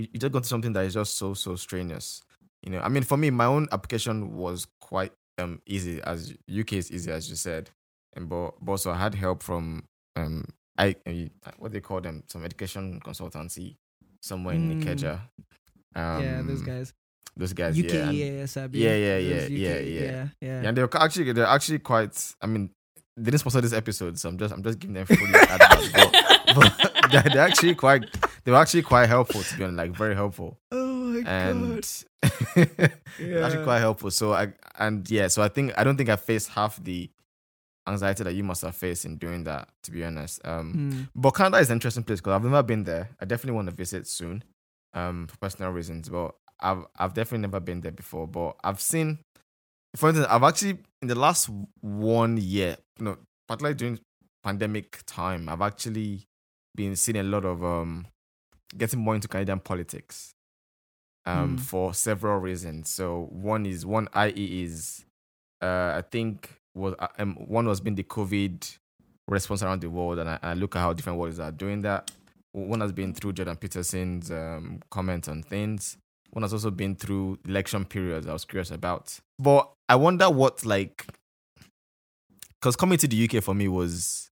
you, 0.00 0.08
you 0.12 0.18
just 0.20 0.32
got 0.32 0.42
to 0.42 0.48
something 0.48 0.72
that 0.72 0.84
is 0.84 0.94
just 0.94 1.16
so 1.16 1.34
so 1.34 1.56
strenuous 1.56 2.22
you 2.62 2.70
know 2.72 2.80
i 2.80 2.88
mean 2.88 3.02
for 3.02 3.16
me 3.16 3.30
my 3.30 3.46
own 3.46 3.66
application 3.72 4.34
was 4.36 4.66
quite 4.80 5.12
um 5.38 5.60
easy 5.66 6.00
as 6.02 6.34
uk 6.60 6.72
is 6.72 6.90
easy 6.90 7.10
as 7.10 7.28
you 7.30 7.36
said 7.36 7.70
and 8.16 8.28
but, 8.28 8.52
but 8.60 8.72
also 8.72 8.90
i 8.90 8.96
had 8.96 9.14
help 9.14 9.42
from 9.42 9.82
um 10.16 10.44
i 10.78 10.94
what 11.58 11.72
they 11.72 11.80
call 11.80 12.00
them 12.00 12.22
some 12.26 12.44
education 12.44 13.00
consultancy 13.04 13.76
somewhere 14.20 14.54
in 14.54 14.80
Mm. 14.80 14.84
Ikeja. 14.84 15.14
um 15.96 16.22
yeah, 16.22 16.42
those 16.42 16.62
guys. 16.62 16.92
those 17.36 17.52
guys 17.52 17.78
UK, 17.78 17.92
yeah 17.92 18.00
and- 18.02 18.14
Yeah, 18.74 18.94
yeah, 18.94 19.18
yeah, 19.18 19.40
Those 19.40 19.50
yeah, 19.50 19.58
yeah. 19.58 19.78
yeah, 19.78 20.00
yeah. 20.10 20.28
Yeah, 20.40 20.68
and 20.68 20.76
they're 20.76 20.88
actually 20.96 21.32
they're 21.32 21.46
actually 21.46 21.78
quite. 21.78 22.34
I 22.42 22.46
mean, 22.46 22.70
they 23.16 23.30
didn't 23.30 23.40
sponsor 23.40 23.60
this 23.62 23.72
episode, 23.72 24.18
so 24.18 24.28
I'm 24.28 24.36
just 24.38 24.52
I'm 24.54 24.62
just 24.62 24.78
giving 24.78 24.94
them 24.94 25.06
fully 25.06 25.34
advice. 25.34 25.88
But, 25.92 26.12
but 26.54 26.89
they're, 27.12 27.22
they're 27.22 27.42
actually 27.42 27.74
quite 27.74 28.02
they 28.44 28.50
were 28.52 28.58
actually 28.58 28.82
quite 28.82 29.06
helpful 29.08 29.42
to 29.44 29.54
be 29.56 29.64
honest, 29.64 29.76
like 29.78 29.92
very 29.92 30.14
helpful, 30.14 30.58
Oh 30.72 30.86
my 31.12 31.18
and 31.28 31.74
god. 31.74 31.86
actually 33.42 33.62
quite 33.62 33.80
helpful. 33.80 34.10
So 34.10 34.32
I 34.32 34.52
and 34.78 35.08
yeah, 35.10 35.28
so 35.28 35.42
I 35.42 35.48
think 35.48 35.72
I 35.76 35.84
don't 35.84 35.96
think 35.96 36.08
I 36.08 36.16
faced 36.16 36.48
half 36.50 36.82
the 36.82 37.10
anxiety 37.86 38.22
that 38.24 38.34
you 38.34 38.44
must 38.44 38.62
have 38.62 38.76
faced 38.76 39.04
in 39.04 39.16
doing 39.16 39.44
that. 39.44 39.68
To 39.84 39.90
be 39.90 40.04
honest, 40.04 40.40
um, 40.46 40.74
Mm. 40.74 41.08
but 41.14 41.32
Canada 41.32 41.58
is 41.58 41.70
an 41.70 41.76
interesting 41.76 42.04
place 42.04 42.20
because 42.20 42.34
I've 42.34 42.44
never 42.44 42.62
been 42.62 42.84
there. 42.84 43.10
I 43.20 43.24
definitely 43.24 43.56
want 43.56 43.68
to 43.70 43.74
visit 43.74 44.06
soon, 44.06 44.44
um, 44.94 45.26
for 45.28 45.36
personal 45.38 45.70
reasons. 45.72 46.08
But 46.08 46.34
I've 46.60 46.84
I've 46.98 47.14
definitely 47.14 47.42
never 47.42 47.60
been 47.60 47.80
there 47.80 47.92
before. 47.92 48.26
But 48.28 48.56
I've 48.62 48.80
seen, 48.80 49.18
for 49.96 50.08
instance, 50.10 50.28
I've 50.30 50.42
actually 50.44 50.78
in 51.02 51.08
the 51.08 51.14
last 51.14 51.48
one 51.80 52.36
year, 52.36 52.76
you 52.98 53.04
know, 53.06 53.16
particularly 53.48 53.74
during 53.76 53.98
pandemic 54.44 55.02
time, 55.06 55.48
I've 55.48 55.62
actually 55.62 56.26
been 56.80 56.96
seeing 56.96 57.16
a 57.16 57.22
lot 57.22 57.44
of 57.44 57.62
um 57.64 58.06
getting 58.76 59.00
more 59.00 59.14
into 59.14 59.28
Canadian 59.28 59.60
politics, 59.60 60.32
um, 61.26 61.56
Mm. 61.56 61.60
for 61.60 61.94
several 61.94 62.38
reasons. 62.38 62.88
So 62.90 63.28
one 63.30 63.66
is 63.66 63.84
one 63.84 64.08
IE 64.14 64.62
is, 64.64 65.04
uh, 65.62 65.92
I 66.00 66.02
think 66.10 66.34
was 66.74 66.94
uh, 66.98 67.08
um 67.18 67.34
one 67.58 67.66
was 67.66 67.80
been 67.80 67.96
the 67.96 68.04
COVID 68.04 68.78
response 69.28 69.62
around 69.62 69.80
the 69.82 69.90
world, 69.90 70.18
and 70.20 70.28
I, 70.30 70.38
I 70.42 70.54
look 70.54 70.76
at 70.76 70.80
how 70.80 70.92
different 70.92 71.18
worlds 71.18 71.38
are 71.40 71.52
doing 71.52 71.82
that. 71.82 72.10
One 72.52 72.80
has 72.80 72.92
been 72.92 73.14
through 73.14 73.34
Jordan 73.34 73.56
Peterson's 73.56 74.30
um, 74.30 74.80
comments 74.90 75.28
on 75.28 75.42
things. 75.42 75.96
One 76.32 76.42
has 76.42 76.52
also 76.52 76.70
been 76.70 76.94
through 76.96 77.38
election 77.46 77.84
periods. 77.84 78.26
I 78.26 78.32
was 78.32 78.44
curious 78.44 78.70
about, 78.70 79.18
but 79.38 79.70
I 79.88 79.96
wonder 79.96 80.28
what 80.30 80.64
like, 80.64 81.06
because 82.60 82.76
coming 82.76 82.98
to 82.98 83.08
the 83.08 83.24
UK 83.28 83.42
for 83.42 83.54
me 83.54 83.68
was 83.68 84.29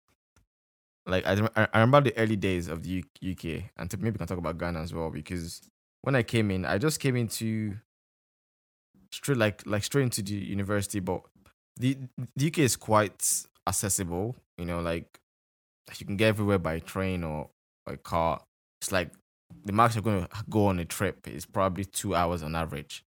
like 1.07 1.25
I, 1.25 1.67
I 1.73 1.79
remember 1.79 2.09
the 2.09 2.17
early 2.17 2.35
days 2.35 2.67
of 2.67 2.83
the 2.83 3.03
UK, 3.21 3.71
and 3.77 3.91
maybe 3.99 4.11
we 4.11 4.17
can 4.17 4.27
talk 4.27 4.37
about 4.37 4.57
Ghana 4.57 4.81
as 4.81 4.93
well 4.93 5.09
because 5.09 5.61
when 6.01 6.15
I 6.15 6.23
came 6.23 6.51
in, 6.51 6.65
I 6.65 6.77
just 6.77 6.99
came 6.99 7.15
into 7.15 7.75
straight 9.11 9.37
like 9.37 9.65
like 9.65 9.83
straight 9.83 10.03
into 10.03 10.21
the 10.21 10.33
university, 10.35 10.99
but 10.99 11.21
the 11.77 11.97
the 12.35 12.47
UK 12.47 12.59
is 12.59 12.75
quite 12.75 13.45
accessible. 13.67 14.35
You 14.57 14.65
know, 14.65 14.81
like 14.81 15.19
you 15.97 16.05
can 16.05 16.17
get 16.17 16.27
everywhere 16.29 16.59
by 16.59 16.79
train 16.79 17.23
or 17.23 17.49
by 17.85 17.95
car. 17.95 18.41
It's 18.81 18.91
like 18.91 19.11
the 19.65 19.71
max 19.71 19.95
you're 19.95 20.03
going 20.03 20.23
to 20.23 20.29
go 20.49 20.67
on 20.67 20.79
a 20.79 20.85
trip 20.85 21.27
is 21.27 21.45
probably 21.45 21.85
two 21.85 22.15
hours 22.15 22.43
on 22.43 22.55
average 22.55 23.03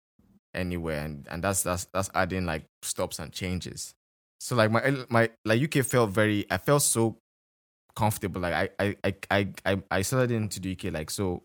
anywhere, 0.54 1.04
and 1.04 1.26
and 1.30 1.42
that's 1.42 1.62
that's 1.62 1.86
that's 1.86 2.10
adding 2.14 2.46
like 2.46 2.64
stops 2.82 3.18
and 3.18 3.32
changes. 3.32 3.94
So 4.40 4.54
like 4.54 4.70
my 4.70 5.04
my 5.08 5.30
like 5.44 5.62
UK 5.62 5.84
felt 5.84 6.10
very. 6.10 6.46
I 6.50 6.58
felt 6.58 6.82
so 6.82 7.18
comfortable. 7.98 8.40
Like 8.40 8.54
I 8.54 8.68
I 8.84 8.96
I 9.30 9.38
I 9.66 9.82
I, 9.90 10.02
settled 10.02 10.30
into 10.30 10.60
the 10.60 10.72
UK 10.72 10.92
like 10.92 11.10
so 11.10 11.42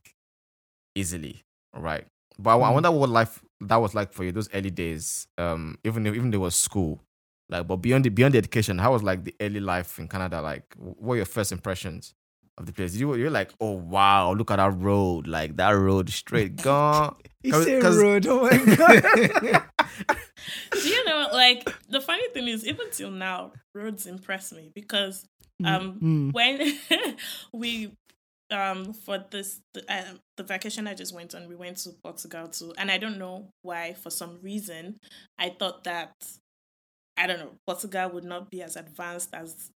easily. 0.96 1.42
Right. 1.76 2.06
But 2.40 2.52
I, 2.58 2.60
I 2.60 2.70
Mm. 2.70 2.74
wonder 2.74 2.92
what 2.92 3.10
life 3.10 3.42
that 3.62 3.78
was 3.78 3.94
like 3.96 4.12
for 4.14 4.24
you 4.24 4.32
those 4.32 4.50
early 4.54 4.72
days. 4.72 5.28
Um, 5.38 5.78
even 5.84 6.06
if, 6.08 6.16
even 6.16 6.32
there 6.32 6.40
was 6.40 6.56
school, 6.56 7.02
like, 7.50 7.68
but 7.68 7.78
beyond 7.78 8.06
the 8.06 8.10
beyond 8.10 8.34
the 8.34 8.38
education, 8.38 8.78
how 8.80 8.92
was 8.94 9.04
like 9.04 9.24
the 9.24 9.36
early 9.42 9.60
life 9.60 10.00
in 10.00 10.08
Canada? 10.08 10.42
Like, 10.42 10.66
what 10.78 11.02
were 11.02 11.16
your 11.16 11.26
first 11.26 11.52
impressions 11.52 12.14
of 12.58 12.66
the 12.66 12.74
place? 12.74 12.96
You 12.96 13.16
you're 13.16 13.30
like, 13.32 13.52
oh 13.60 13.72
wow, 13.74 14.34
look 14.34 14.52
at 14.52 14.58
that 14.58 14.74
road, 14.78 15.28
like 15.28 15.56
that 15.58 15.72
road 15.72 16.10
straight 16.10 16.56
gone. 16.58 17.16
He 17.44 17.52
said 17.52 17.84
road. 17.84 18.26
Oh 18.28 18.44
my 18.44 18.76
god. 18.76 19.64
Do 20.72 20.88
you 20.90 21.06
know, 21.06 21.30
like 21.34 21.72
the 21.90 22.02
funny 22.02 22.28
thing 22.30 22.48
is, 22.48 22.66
even 22.68 22.90
till 22.92 23.12
now, 23.12 23.54
roads 23.76 24.06
impress 24.08 24.52
me 24.54 24.72
because 24.76 25.26
um 25.64 26.02
Mm. 26.02 26.34
when 26.34 26.78
we 27.54 27.92
um 28.52 28.94
for 28.94 29.24
this 29.32 29.60
the, 29.74 29.82
um, 29.90 30.20
the 30.38 30.44
vacation 30.44 30.88
I 30.88 30.94
just 30.94 31.14
went 31.14 31.34
on, 31.36 31.48
we 31.48 31.56
went 31.56 31.78
to 31.80 31.92
Portugal 32.04 32.48
too, 32.48 32.74
and 32.78 32.92
I 32.92 32.98
don't 32.98 33.18
know 33.18 33.50
why. 33.62 33.94
For 33.94 34.10
some 34.10 34.40
reason, 34.42 34.98
I 35.38 35.50
thought 35.50 35.84
that 35.86 36.14
I 37.18 37.28
don't 37.28 37.40
know 37.40 37.52
Portugal 37.68 38.10
would 38.12 38.24
not 38.24 38.50
be 38.50 38.62
as 38.62 38.76
advanced 38.76 39.30
as 39.34 39.70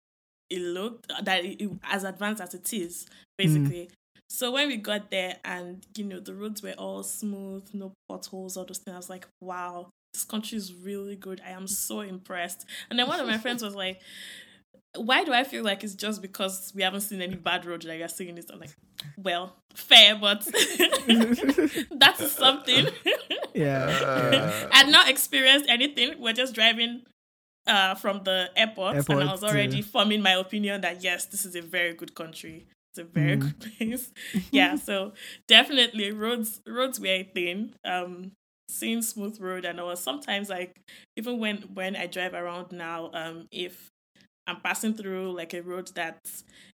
it 0.49 0.61
looked, 0.61 1.07
that 1.23 1.45
it, 1.45 1.61
it- 1.61 1.71
as 1.83 2.03
advanced 2.03 2.41
as 2.41 2.53
it 2.53 2.71
is, 2.73 3.05
basically. 3.37 3.89
So 4.29 4.51
when 4.51 4.67
we 4.67 4.77
got 4.77 5.11
there, 5.11 5.37
and 5.45 5.85
you 5.97 6.03
know 6.05 6.19
the 6.19 6.35
roads 6.35 6.61
were 6.63 6.73
all 6.77 7.03
smooth, 7.03 7.69
no 7.73 7.93
potholes, 8.09 8.57
all 8.57 8.65
those 8.65 8.79
things, 8.79 8.93
I 8.95 8.97
was 8.97 9.09
like, 9.09 9.27
wow. 9.41 9.89
This 10.17 10.25
country 10.25 10.57
is 10.57 10.73
really 10.73 11.15
good. 11.15 11.41
I 11.45 11.51
am 11.51 11.67
so 11.67 12.01
impressed. 12.01 12.65
And 12.89 12.97
then 12.97 13.07
one 13.07 13.19
of 13.19 13.27
my 13.27 13.37
friends 13.37 13.61
was 13.61 13.75
like, 13.75 14.01
why 14.95 15.23
do 15.23 15.31
I 15.31 15.43
feel 15.43 15.63
like 15.63 15.83
it's 15.83 15.93
just 15.93 16.23
because 16.23 16.71
we 16.75 16.81
haven't 16.81 17.01
seen 17.01 17.21
any 17.21 17.35
bad 17.35 17.65
roads 17.67 17.85
that 17.85 17.95
you're 17.99 18.07
saying 18.07 18.33
this? 18.33 18.47
I'm 18.51 18.59
like, 18.59 18.75
well, 19.15 19.53
fair, 19.75 20.15
but 20.15 20.43
that's 21.91 22.31
something. 22.31 22.87
yeah. 23.53 24.67
I'd 24.71 24.89
not 24.89 25.07
experienced 25.09 25.69
anything. 25.69 26.15
We're 26.19 26.33
just 26.33 26.55
driving 26.55 27.03
uh, 27.67 27.93
from 27.95 28.23
the 28.23 28.49
airport, 28.55 29.07
and 29.09 29.23
I 29.29 29.31
was 29.31 29.43
already 29.43 29.83
to- 29.83 29.87
forming 29.87 30.21
my 30.23 30.31
opinion 30.33 30.81
that 30.81 31.03
yes, 31.03 31.25
this 31.25 31.45
is 31.45 31.55
a 31.55 31.61
very 31.61 31.93
good 31.93 32.15
country. 32.15 32.65
It's 32.91 32.99
a 32.99 33.03
very 33.03 33.37
Mm. 33.37 33.41
good 33.41 33.59
place. 33.77 34.11
yeah, 34.51 34.75
so 34.77 35.13
definitely 35.47 36.11
roads 36.11 36.61
roads 36.65 36.99
were 36.99 37.07
a 37.07 37.23
thing. 37.23 37.75
Um, 37.85 38.31
seeing 38.69 39.01
smooth 39.01 39.39
road 39.39 39.65
and 39.65 39.79
all. 39.79 39.95
Sometimes 39.95 40.49
like 40.49 40.75
even 41.15 41.39
when 41.39 41.57
when 41.73 41.95
I 41.95 42.07
drive 42.07 42.33
around 42.33 42.71
now, 42.71 43.09
um, 43.13 43.47
if 43.51 43.89
I'm 44.45 44.61
passing 44.61 44.93
through 44.93 45.35
like 45.35 45.53
a 45.53 45.61
road 45.61 45.91
that 45.95 46.19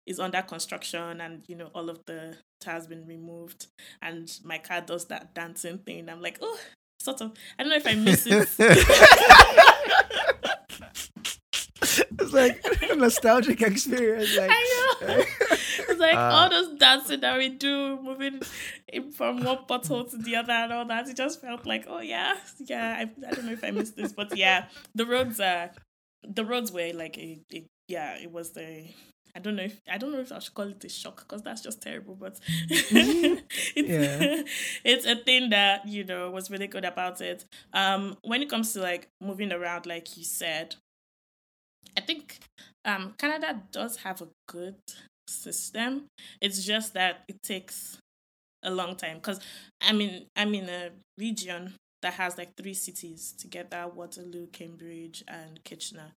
is 0.06 0.20
under 0.20 0.42
construction 0.42 1.20
and 1.20 1.42
you 1.48 1.56
know 1.56 1.70
all 1.74 1.88
of 1.90 2.00
the 2.06 2.36
tires 2.60 2.86
been 2.86 3.06
removed 3.06 3.66
and 4.00 4.30
my 4.44 4.58
car 4.58 4.80
does 4.80 5.06
that 5.06 5.34
dancing 5.34 5.78
thing, 5.78 6.08
I'm 6.08 6.22
like, 6.22 6.38
oh, 6.40 6.58
sort 7.00 7.20
of. 7.20 7.32
I 7.58 7.62
don't 7.62 7.70
know 7.70 7.76
if 7.76 7.86
I 7.86 7.94
miss 7.94 8.26
it. 8.26 8.48
it's 12.20 12.32
like 12.32 12.64
a 12.90 12.96
nostalgic 12.96 13.62
experience. 13.62 14.36
Like, 14.36 14.50
I 14.52 14.96
know. 15.02 15.24
It's 15.88 16.00
like 16.00 16.14
Uh, 16.16 16.30
all 16.32 16.50
those 16.50 16.78
dancing 16.78 17.20
that 17.20 17.36
we 17.38 17.48
do, 17.50 17.98
moving 18.02 18.40
from 19.12 19.42
one 19.44 19.58
pothole 19.68 20.08
to 20.10 20.16
the 20.18 20.36
other 20.36 20.52
and 20.52 20.72
all 20.72 20.84
that. 20.86 21.08
It 21.08 21.16
just 21.16 21.40
felt 21.40 21.66
like, 21.66 21.84
oh 21.88 22.00
yeah, 22.00 22.36
yeah. 22.60 22.96
I, 22.98 23.02
I 23.26 23.30
don't 23.34 23.46
know 23.46 23.52
if 23.52 23.64
I 23.64 23.70
missed 23.70 23.96
this, 23.96 24.12
but 24.12 24.36
yeah, 24.36 24.66
the 24.94 25.06
roads 25.06 25.40
are 25.40 25.70
the 26.26 26.44
roads 26.44 26.72
were 26.72 26.92
like 26.94 27.18
a, 27.18 27.40
a 27.52 27.64
yeah. 27.88 28.16
It 28.16 28.30
was 28.32 28.52
the 28.52 28.86
I 29.36 29.40
don't 29.40 29.56
know 29.56 29.64
if 29.64 29.80
I 29.90 29.98
don't 29.98 30.12
know 30.12 30.20
if 30.20 30.30
I 30.32 30.38
should 30.38 30.54
call 30.54 30.68
it 30.68 30.84
a 30.84 30.88
shock 30.88 31.26
because 31.26 31.42
that's 31.42 31.60
just 31.60 31.82
terrible, 31.82 32.14
but 32.14 32.38
it's 32.48 33.72
Yeah. 33.76 34.42
it's 34.84 35.06
a 35.06 35.16
thing 35.16 35.50
that 35.50 35.86
you 35.88 36.04
know 36.04 36.30
was 36.30 36.50
really 36.50 36.66
good 36.68 36.84
about 36.84 37.20
it. 37.20 37.44
Um, 37.72 38.16
when 38.22 38.42
it 38.42 38.48
comes 38.50 38.72
to 38.74 38.80
like 38.80 39.08
moving 39.20 39.52
around, 39.52 39.86
like 39.86 40.16
you 40.16 40.24
said, 40.24 40.76
I 41.96 42.00
think 42.00 42.38
um 42.84 43.14
Canada 43.18 43.62
does 43.72 43.96
have 43.98 44.22
a 44.22 44.28
good 44.48 44.76
system. 45.28 46.06
It's 46.40 46.64
just 46.64 46.94
that 46.94 47.24
it 47.28 47.36
takes 47.42 47.98
a 48.62 48.70
long 48.70 48.96
time 48.96 49.16
because 49.16 49.40
I 49.80 49.92
mean 49.92 50.26
I'm 50.36 50.54
in 50.54 50.68
a 50.68 50.90
region 51.18 51.74
that 52.02 52.14
has 52.14 52.36
like 52.36 52.50
three 52.56 52.74
cities 52.74 53.34
together: 53.38 53.86
Waterloo, 53.92 54.48
Cambridge, 54.48 55.24
and 55.28 55.62
Kitchener. 55.64 56.12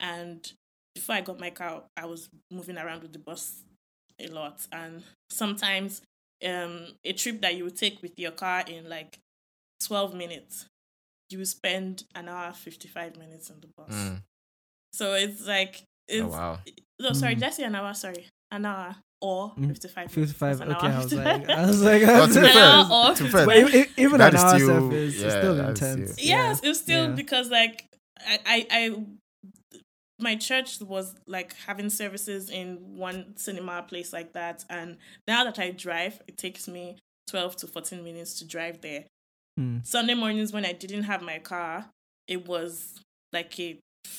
And 0.00 0.50
before 0.94 1.16
I 1.16 1.20
got 1.20 1.40
my 1.40 1.50
car, 1.50 1.84
I 1.96 2.06
was 2.06 2.28
moving 2.50 2.78
around 2.78 3.02
with 3.02 3.12
the 3.12 3.18
bus 3.18 3.62
a 4.20 4.28
lot, 4.28 4.66
and 4.72 5.02
sometimes 5.30 6.02
um 6.44 6.86
a 7.04 7.12
trip 7.12 7.40
that 7.40 7.56
you 7.56 7.64
would 7.64 7.76
take 7.76 8.00
with 8.02 8.12
your 8.16 8.30
car 8.32 8.64
in 8.66 8.88
like 8.88 9.18
twelve 9.84 10.14
minutes, 10.14 10.66
you 11.30 11.38
would 11.38 11.48
spend 11.48 12.04
an 12.14 12.28
hour 12.28 12.52
fifty 12.52 12.88
five 12.88 13.16
minutes 13.16 13.50
in 13.50 13.60
the 13.60 13.68
bus. 13.76 13.92
Mm. 13.92 14.22
So 14.92 15.14
it's 15.14 15.46
like 15.46 15.82
it's 16.08 16.22
Oh 16.24 16.28
wow. 16.28 16.58
no 17.00 17.12
sorry, 17.12 17.34
Mm. 17.34 17.40
did 17.40 17.44
I 17.48 17.50
say 17.50 17.64
an 17.64 17.74
hour? 17.74 17.94
Sorry, 17.94 18.26
an 18.50 18.64
hour 18.64 18.96
or 19.20 19.52
Mm, 19.56 19.68
fifty 19.68 19.88
five. 19.88 20.10
55. 20.10 20.60
An 20.60 20.72
Okay, 20.72 20.86
hour, 20.86 20.92
I 20.94 20.98
was 21.02 21.12
like, 21.12 21.48
I 21.48 21.64
was 21.66 21.82
like, 21.82 22.02
Well, 22.02 22.28
to 22.28 22.40
be 22.40 22.48
fair, 22.48 22.86
or 22.90 23.14
to 23.14 23.22
be 23.24 23.28
fair, 23.30 23.46
But 23.46 23.88
even 23.98 24.18
That 24.18 24.30
an 24.30 24.36
is 24.36 24.44
hour 24.44 24.58
still- 24.58 24.80
stuff 24.80 24.92
is 24.92 25.22
yeah, 25.22 25.28
still 25.30 25.60
intense. 25.68 26.12
still- 26.12 26.24
yes 26.26 26.60
it's 26.62 26.80
still 26.80 27.08
Yeah. 27.08 27.14
because 27.14 27.50
like 27.50 27.84
I, 28.26 28.38
I 28.46 28.66
i 28.70 29.04
my 30.20 30.34
church 30.34 30.80
was 30.80 31.14
like 31.26 31.54
having 31.66 31.90
services 31.90 32.50
in 32.50 32.96
one 32.96 33.36
cinema 33.36 33.82
place 33.82 34.12
like 34.12 34.32
that 34.32 34.64
and 34.68 34.96
now 35.28 35.44
that 35.44 35.58
i 35.60 35.70
drive 35.70 36.20
it 36.26 36.36
takes 36.36 36.66
me 36.66 36.98
12 37.28 37.54
to 37.56 37.66
14 37.68 38.02
minutes 38.02 38.38
to 38.38 38.44
drive 38.44 38.80
there 38.80 39.04
Hmm. 39.56 39.78
sunday 39.84 40.14
mornings 40.14 40.52
when 40.52 40.64
i 40.64 40.72
didn't 40.72 41.04
have 41.04 41.22
my 41.22 41.38
car 41.38 41.86
it 42.26 42.46
was 42.48 42.98
like 43.32 43.58
a 43.60 43.78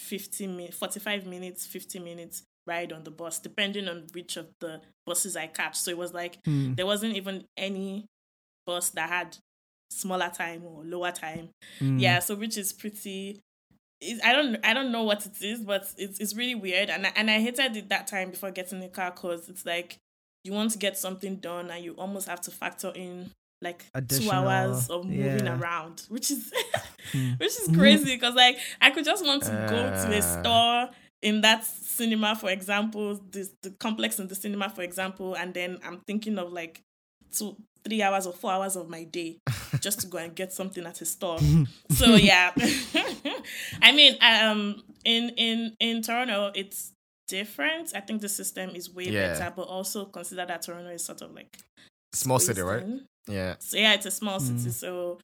50 0.10 0.48
minute 0.48 0.74
45 0.74 1.26
minutes 1.28 1.66
50 1.68 2.00
minutes 2.00 2.44
ride 2.68 2.92
on 2.92 3.04
the 3.04 3.12
bus 3.12 3.40
depending 3.40 3.88
on 3.88 4.06
which 4.14 4.38
of 4.38 4.48
the 4.60 4.82
buses 5.06 5.36
i 5.36 5.48
catch 5.48 5.76
so 5.78 5.92
it 5.92 5.98
was 5.98 6.14
like 6.14 6.38
Hmm. 6.46 6.74
there 6.76 6.86
wasn't 6.86 7.16
even 7.16 7.46
any 7.58 8.06
bus 8.66 8.90
that 8.92 9.10
had 9.10 9.38
smaller 9.92 10.30
time 10.30 10.64
or 10.66 10.84
lower 10.84 11.12
time 11.12 11.50
Hmm. 11.80 11.98
yeah 12.00 12.20
so 12.20 12.36
which 12.36 12.58
is 12.58 12.74
pretty 12.74 13.40
it's, 14.02 14.24
i 14.24 14.32
don't 14.34 14.58
i 14.66 14.74
don't 14.74 14.92
know 14.92 15.04
what 15.04 15.26
it 15.26 15.42
is 15.42 15.60
but 15.62 15.92
it's, 15.98 16.20
it's 16.20 16.36
really 16.36 16.56
weird 16.56 16.90
and 16.90 17.06
I, 17.08 17.12
and 17.16 17.30
i 17.30 17.40
hated 17.40 17.76
it 17.78 17.90
that 17.90 18.08
time 18.08 18.32
before 18.32 18.52
getting 18.52 18.80
the 18.80 18.88
car 18.88 19.12
because 19.12 19.50
it's 19.50 19.66
like 19.66 19.98
you 20.44 20.54
want 20.54 20.72
to 20.72 20.78
get 20.78 20.98
something 20.98 21.36
done 21.38 21.70
and 21.70 21.84
you 21.84 21.94
almost 21.94 22.28
have 22.30 22.42
to 22.42 22.52
factor 22.52 22.92
in 22.96 23.32
like 23.62 23.86
two 24.08 24.30
hours 24.32 24.90
of 24.90 25.06
moving 25.06 25.46
yeah. 25.46 25.60
around 25.60 26.02
which 26.10 26.32
is 26.32 26.52
Hmm. 27.12 27.32
which 27.40 27.48
is 27.60 27.70
crazy 27.74 28.16
because 28.16 28.36
like 28.36 28.58
i 28.82 28.92
could 28.92 29.04
just 29.06 29.26
want 29.26 29.42
to 29.44 29.50
go 29.70 29.78
to 29.90 30.14
a 30.14 30.18
Uh. 30.20 30.22
store 30.22 30.90
in 31.24 31.42
that 31.42 31.66
cinema 31.66 32.36
for 32.36 32.50
example 32.52 33.20
this 33.32 33.50
the 33.64 33.72
complex 33.72 34.20
in 34.20 34.28
the 34.28 34.36
cinema 34.36 34.70
for 34.70 34.84
example 34.84 35.34
and 35.36 35.54
then 35.56 35.80
i'm 35.84 36.00
thinking 36.08 36.38
of 36.38 36.52
like 36.54 36.82
two 37.36 37.56
three 37.84 38.02
hours 38.04 38.28
or 38.28 38.34
four 38.34 38.52
hours 38.52 38.76
of 38.76 38.90
my 38.90 39.06
day 39.06 39.40
just 39.82 40.02
to 40.02 40.08
go 40.08 40.18
and 40.20 40.36
get 40.36 40.54
something 40.54 40.86
at 40.86 41.02
a 41.02 41.06
store 41.06 41.40
so 41.92 42.16
yeah 42.16 42.52
i 43.82 43.92
mean 43.92 44.16
um 44.22 44.84
in 45.06 45.30
in 45.30 45.76
in 45.80 46.02
toronto 46.02 46.52
it's 46.56 46.92
different 47.28 47.92
i 47.96 48.00
think 48.00 48.22
the 48.22 48.30
system 48.30 48.72
is 48.76 48.94
way 48.94 49.06
Yeah. 49.06 49.34
better 49.34 49.54
but 49.56 49.64
also 49.64 50.06
consider 50.06 50.46
that 50.46 50.62
toronto 50.62 50.90
is 50.92 51.04
sort 51.04 51.22
of 51.22 51.34
like 51.34 51.58
Small 52.12 52.40
city, 52.40 52.62
right? 52.62 52.84
Yeah. 53.30 53.56
So 53.60 53.78
yeah, 53.78 53.94
it's 53.94 54.06
a 54.06 54.12
small 54.12 54.40
Mm. 54.40 54.58
city, 54.60 54.72
so 54.72 55.20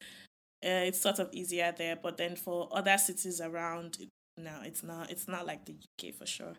uh, 0.66 0.86
it's 0.88 1.02
sort 1.02 1.20
of 1.20 1.30
easier 1.34 1.74
there. 1.78 1.96
But 1.96 2.18
then 2.18 2.36
for 2.36 2.70
other 2.72 2.98
cities 2.98 3.42
around, 3.42 3.98
no, 4.38 4.62
it's 4.64 4.84
not. 4.84 5.10
It's 5.12 5.28
not 5.28 5.46
like 5.46 5.66
the 5.66 5.74
UK 5.74 6.14
for 6.14 6.26
sure. 6.26 6.54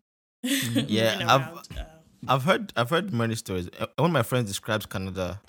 Mm. 0.45 0.87
Yeah, 0.89 1.13
Moving 1.15 1.29
I've- 1.29 1.45
around, 1.45 1.69
uh, 1.79 1.85
I've 2.29 2.43
heard 2.45 2.73
I've 2.77 2.91
heard 2.91 3.13
many 3.13 3.35
stories. 3.35 3.69
Uh, 3.79 3.87
One 3.97 4.11
of 4.11 4.13
my 4.13 4.23
friends 4.23 4.49
describes 4.49 4.87
Canada, 4.87 5.41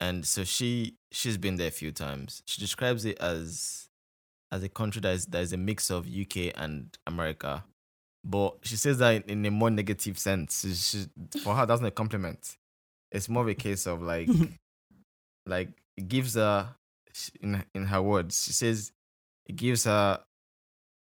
and 0.00 0.24
so 0.26 0.44
she 0.44 0.94
she's 1.10 1.36
been 1.38 1.56
there 1.56 1.68
a 1.68 1.72
few 1.72 1.90
times. 1.92 2.42
She 2.46 2.60
describes 2.60 3.04
it 3.04 3.18
as 3.18 3.88
as 4.52 4.62
a 4.62 4.68
country 4.68 5.00
that 5.00 5.14
is 5.14 5.26
that 5.26 5.42
is 5.42 5.52
a 5.52 5.56
mix 5.56 5.90
of 5.90 6.06
UK 6.06 6.52
and 6.56 6.96
America, 7.06 7.64
but 8.24 8.58
she 8.62 8.76
says 8.76 8.98
that 8.98 9.14
in, 9.14 9.22
in 9.30 9.46
a 9.46 9.50
more 9.50 9.70
negative 9.70 10.18
sense. 10.18 10.60
She, 10.62 10.74
she, 10.74 11.06
for 11.40 11.54
her, 11.54 11.66
that's 11.66 11.80
not 11.80 11.88
a 11.88 11.90
compliment. 11.92 12.56
It's 13.10 13.28
more 13.28 13.42
of 13.42 13.48
a 13.48 13.54
case 13.54 13.86
of 13.86 14.02
like 14.02 14.28
like 15.48 15.70
it 15.96 16.08
gives 16.08 16.34
her 16.34 16.74
in 17.40 17.64
in 17.74 17.86
her 17.86 18.02
words. 18.02 18.44
She 18.44 18.52
says 18.52 18.92
it 19.46 19.56
gives 19.56 19.84
her 19.84 20.20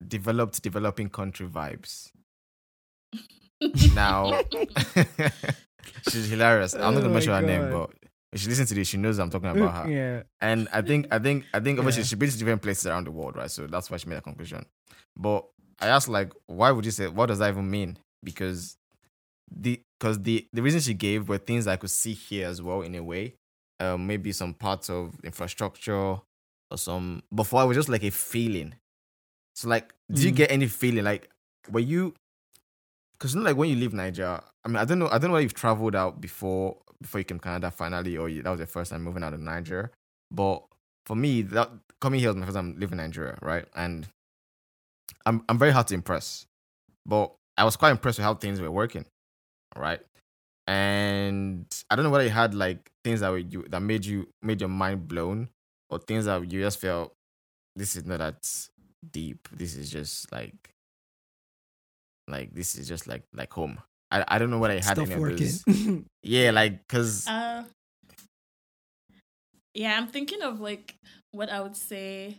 developed 0.07 0.63
developing 0.63 1.09
country 1.09 1.47
vibes. 1.49 2.11
Now, 3.95 4.43
she's 6.11 6.29
hilarious. 6.29 6.75
I'm 6.75 6.81
not 6.81 6.95
Oh 6.95 7.01
gonna 7.03 7.09
mention 7.15 7.33
my 7.33 7.41
her 7.41 7.47
name, 7.47 7.71
but 7.71 7.91
if 8.33 8.41
she 8.41 8.49
listens 8.49 8.69
to 8.69 8.75
this, 8.75 8.89
she 8.89 8.97
knows 8.99 9.19
I'm 9.19 9.31
talking 9.31 9.49
about 9.51 9.87
her. 9.87 9.91
yeah. 9.91 10.23
And 10.41 10.69
I 10.73 10.83
think, 10.83 11.07
I 11.11 11.19
think, 11.19 11.47
I 11.55 11.61
think, 11.61 11.79
obviously, 11.79 12.03
Yeah. 12.03 12.07
she's 12.07 12.19
been 12.19 12.29
to 12.31 12.39
different 12.39 12.63
places 12.63 12.87
around 12.87 13.07
the 13.07 13.13
world, 13.13 13.37
right? 13.37 13.51
So 13.51 13.67
that's 13.67 13.91
why 13.91 13.97
she 13.97 14.09
made 14.09 14.17
a 14.17 14.21
conclusion. 14.23 14.67
But 15.17 15.47
I 15.81 15.89
asked, 15.89 16.09
like, 16.09 16.33
why 16.47 16.71
would 16.73 16.85
you 16.85 16.91
say? 16.91 17.07
What 17.09 17.27
does 17.27 17.39
that 17.39 17.49
even 17.51 17.71
mean? 17.71 17.97
Because 18.23 18.77
the 19.51 19.81
because 19.99 20.21
the 20.23 20.47
the 20.53 20.63
reason 20.63 20.81
she 20.81 20.95
gave 20.95 21.29
were 21.29 21.39
things 21.39 21.67
I 21.67 21.77
could 21.77 21.91
see 21.91 22.13
here 22.13 22.49
as 22.49 22.61
well 22.61 22.83
in 22.83 22.95
a 22.97 23.03
way. 23.03 23.35
Um, 23.81 24.07
maybe 24.07 24.33
some 24.33 24.55
parts 24.55 24.89
of 24.89 25.17
infrastructure 25.25 25.95
or 26.71 26.79
some. 26.79 27.23
Before 27.35 27.63
it 27.63 27.67
was 27.67 27.77
just 27.77 27.89
like 27.89 28.05
a 28.05 28.11
feeling. 28.11 28.75
So, 29.55 29.69
like, 29.69 29.93
did 30.13 30.23
you 30.25 30.33
Mm. 30.33 30.37
get 30.37 30.51
any 30.51 30.67
feeling 30.69 31.05
like 31.05 31.31
were 31.71 31.81
you? 31.81 32.15
Because 33.13 33.35
you 33.35 33.41
know, 33.41 33.47
like 33.47 33.57
when 33.57 33.69
you 33.71 33.77
leave 33.77 33.93
Nigeria, 33.93 34.43
I 34.65 34.69
mean, 34.69 34.77
I 34.77 34.85
don't 34.85 34.99
know, 34.99 35.09
I 35.09 35.19
don't 35.19 35.29
know 35.31 35.33
whether 35.35 35.43
you've 35.43 35.55
traveled 35.55 35.95
out 35.97 36.21
before 36.21 36.77
before 37.01 37.21
you 37.21 37.25
came 37.25 37.39
to 37.39 37.43
Canada 37.43 37.71
finally, 37.71 38.17
or 38.17 38.29
you, 38.29 38.43
that 38.43 38.51
was 38.51 38.59
your 38.59 38.67
first 38.67 38.91
time 38.91 39.03
moving 39.03 39.23
out 39.23 39.35
of 39.35 39.41
Nigeria. 39.41 39.91
But 40.31 40.65
for 41.07 41.15
me, 41.17 41.43
that 41.43 41.71
coming 42.01 42.21
here 42.21 42.29
was 42.31 42.37
my 42.37 42.47
first 42.47 42.57
time 42.57 42.75
living 42.79 42.99
in 42.99 43.05
Nigeria, 43.05 43.39
right? 43.43 43.67
And 43.75 44.09
I'm 45.27 45.43
I'm 45.49 45.59
very 45.59 45.71
hard 45.73 45.87
to 45.89 45.95
impress, 45.95 46.47
but 47.07 47.35
I 47.57 47.65
was 47.65 47.77
quite 47.77 47.91
impressed 47.91 48.19
with 48.19 48.25
how 48.25 48.35
things 48.35 48.61
were 48.61 48.71
working, 48.71 49.07
right? 49.77 50.01
And 50.67 51.67
I 51.91 51.97
don't 51.97 52.05
know 52.05 52.11
whether 52.11 52.25
you 52.25 52.31
had 52.31 52.55
like 52.55 52.91
things 53.05 53.21
that 53.21 53.31
were 53.31 53.39
you 53.39 53.65
that 53.69 53.81
made 53.81 54.05
you 54.05 54.29
made 54.43 54.61
your 54.61 54.71
mind 54.71 55.07
blown, 55.09 55.49
or 55.91 55.99
things 55.99 56.25
that 56.25 56.51
you 56.51 56.61
just 56.61 56.81
felt 56.81 57.13
this 57.77 57.97
is 57.97 58.05
not 58.07 58.19
that 58.19 58.69
deep. 59.13 59.49
This 59.53 59.77
is 59.77 59.91
just 59.91 60.33
like 60.33 60.71
like 62.29 62.55
this 62.55 62.77
is 62.77 62.89
just 62.89 63.07
like 63.07 63.25
like 63.35 63.53
home. 63.53 63.79
I 64.11 64.25
I 64.27 64.39
don't 64.39 64.51
know 64.51 64.59
whether 64.59 64.75
I 64.75 64.77
had 64.77 64.97
Stuff 64.97 65.11
any 65.11 65.33
of 65.33 65.39
those. 65.39 65.65
Yeah, 66.23 66.51
like 66.53 66.87
because 66.87 67.27
uh, 67.29 67.65
yeah, 69.75 69.99
I'm 69.99 70.07
thinking 70.07 70.43
of 70.43 70.61
like 70.61 70.95
what 71.33 71.51
I 71.51 71.61
would 71.61 71.77
say. 71.77 72.39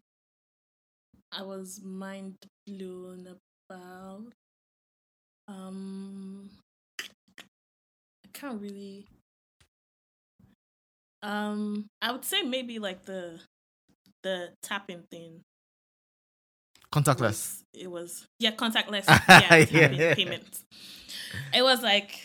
I 1.32 1.42
was 1.42 1.82
mind 1.84 2.36
blown 2.66 3.28
about. 3.70 4.32
Um, 5.48 6.50
I 6.50 6.65
can't 8.36 8.62
really. 8.62 9.08
Um, 11.24 11.88
I 12.02 12.12
would 12.12 12.26
say 12.26 12.44
maybe 12.44 12.78
like 12.80 13.06
the 13.06 13.40
the 14.24 14.50
tapping 14.62 15.04
thing. 15.10 15.42
contactless. 16.94 17.22
was- 17.22 17.64
it 17.74 17.88
was 17.92 18.26
yeah 18.40 18.52
contactless 18.52 19.06
yeah, 19.30 19.58
Yeah. 20.16 20.38
It 21.54 21.62
was 21.64 21.82
like, 21.82 22.20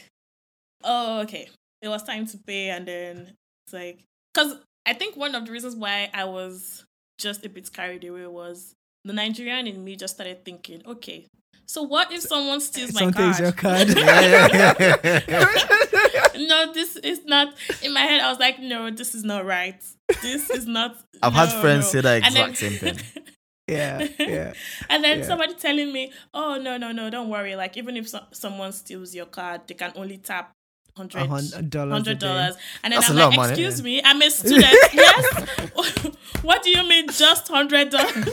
oh 0.85 1.21
okay, 1.23 1.49
it 1.83 1.89
was 1.89 2.03
time 2.03 2.27
to 2.27 2.39
pay, 2.47 2.71
and 2.71 2.87
then 2.87 3.33
it's 3.67 3.73
like 3.73 4.01
because 4.35 4.57
I 4.87 4.93
think 4.95 5.17
one 5.17 5.35
of 5.35 5.47
the 5.47 5.53
reasons 5.53 5.77
why 5.77 6.11
I 6.13 6.25
was 6.25 6.85
just 7.19 7.45
a 7.45 7.49
bit 7.49 7.73
carried 7.73 8.05
away 8.05 8.27
was 8.27 8.75
the 9.05 9.13
Nigerian 9.13 9.67
in 9.67 9.83
me 9.85 9.97
just 9.97 10.15
started 10.15 10.45
thinking, 10.45 10.83
okay, 10.87 11.27
so 11.67 11.83
what 11.83 12.13
if 12.13 12.21
someone 12.23 12.61
steals 12.61 12.93
my 12.95 13.01
Someone 13.11 13.13
card? 13.15 13.39
your 13.39 13.53
card. 13.53 13.89
yeah, 13.97 14.75
yeah, 14.81 15.21
yeah. 15.29 15.85
no, 16.49 16.73
this 16.73 16.97
is 16.97 17.25
not 17.25 17.55
in 17.83 17.93
my 17.93 18.01
head. 18.01 18.21
I 18.21 18.31
was 18.31 18.39
like, 18.39 18.59
no, 18.61 18.91
this 18.91 19.15
is 19.15 19.25
not 19.25 19.45
right. 19.45 19.83
This 20.23 20.51
is 20.51 20.67
not. 20.67 20.97
I've 21.23 21.33
had 21.33 21.53
friends 21.61 21.87
no. 21.87 21.91
say 21.91 22.01
that 22.01 22.17
exact 22.27 22.57
same 22.57 22.73
thing. 22.73 22.99
yeah, 23.69 24.07
yeah. 24.19 24.53
and 24.89 25.05
then 25.05 25.19
Yeah. 25.21 25.25
somebody 25.25 25.55
telling 25.55 25.93
me, 25.93 26.13
"Oh 26.35 26.57
no, 26.61 26.77
no, 26.77 26.93
no, 26.93 27.11
don't 27.11 27.29
worry. 27.29 27.55
Like 27.57 27.77
even 27.77 27.97
if 27.97 28.09
so- 28.09 28.25
someone 28.33 28.73
steals 28.73 29.15
your 29.15 29.27
card, 29.27 29.63
they 29.69 29.75
can 29.75 29.93
only 29.95 30.19
tap 30.19 30.53
hundred 30.97 31.29
dollars. 31.71 31.93
hundred 31.93 32.19
dollars." 32.19 32.57
And 32.83 32.93
then 32.93 33.01
That's 33.01 33.11
I'm 33.11 33.17
like, 33.17 33.37
money, 33.37 33.51
"Excuse 33.53 33.83
me, 33.83 34.03
I'm 34.05 34.21
a 34.21 34.31
student. 34.31 34.67
yes. 34.93 36.07
what 36.43 36.63
do 36.63 36.71
you 36.71 36.83
mean, 36.89 37.07
just 37.11 37.47
hundred 37.49 37.91
dollars? 37.91 38.29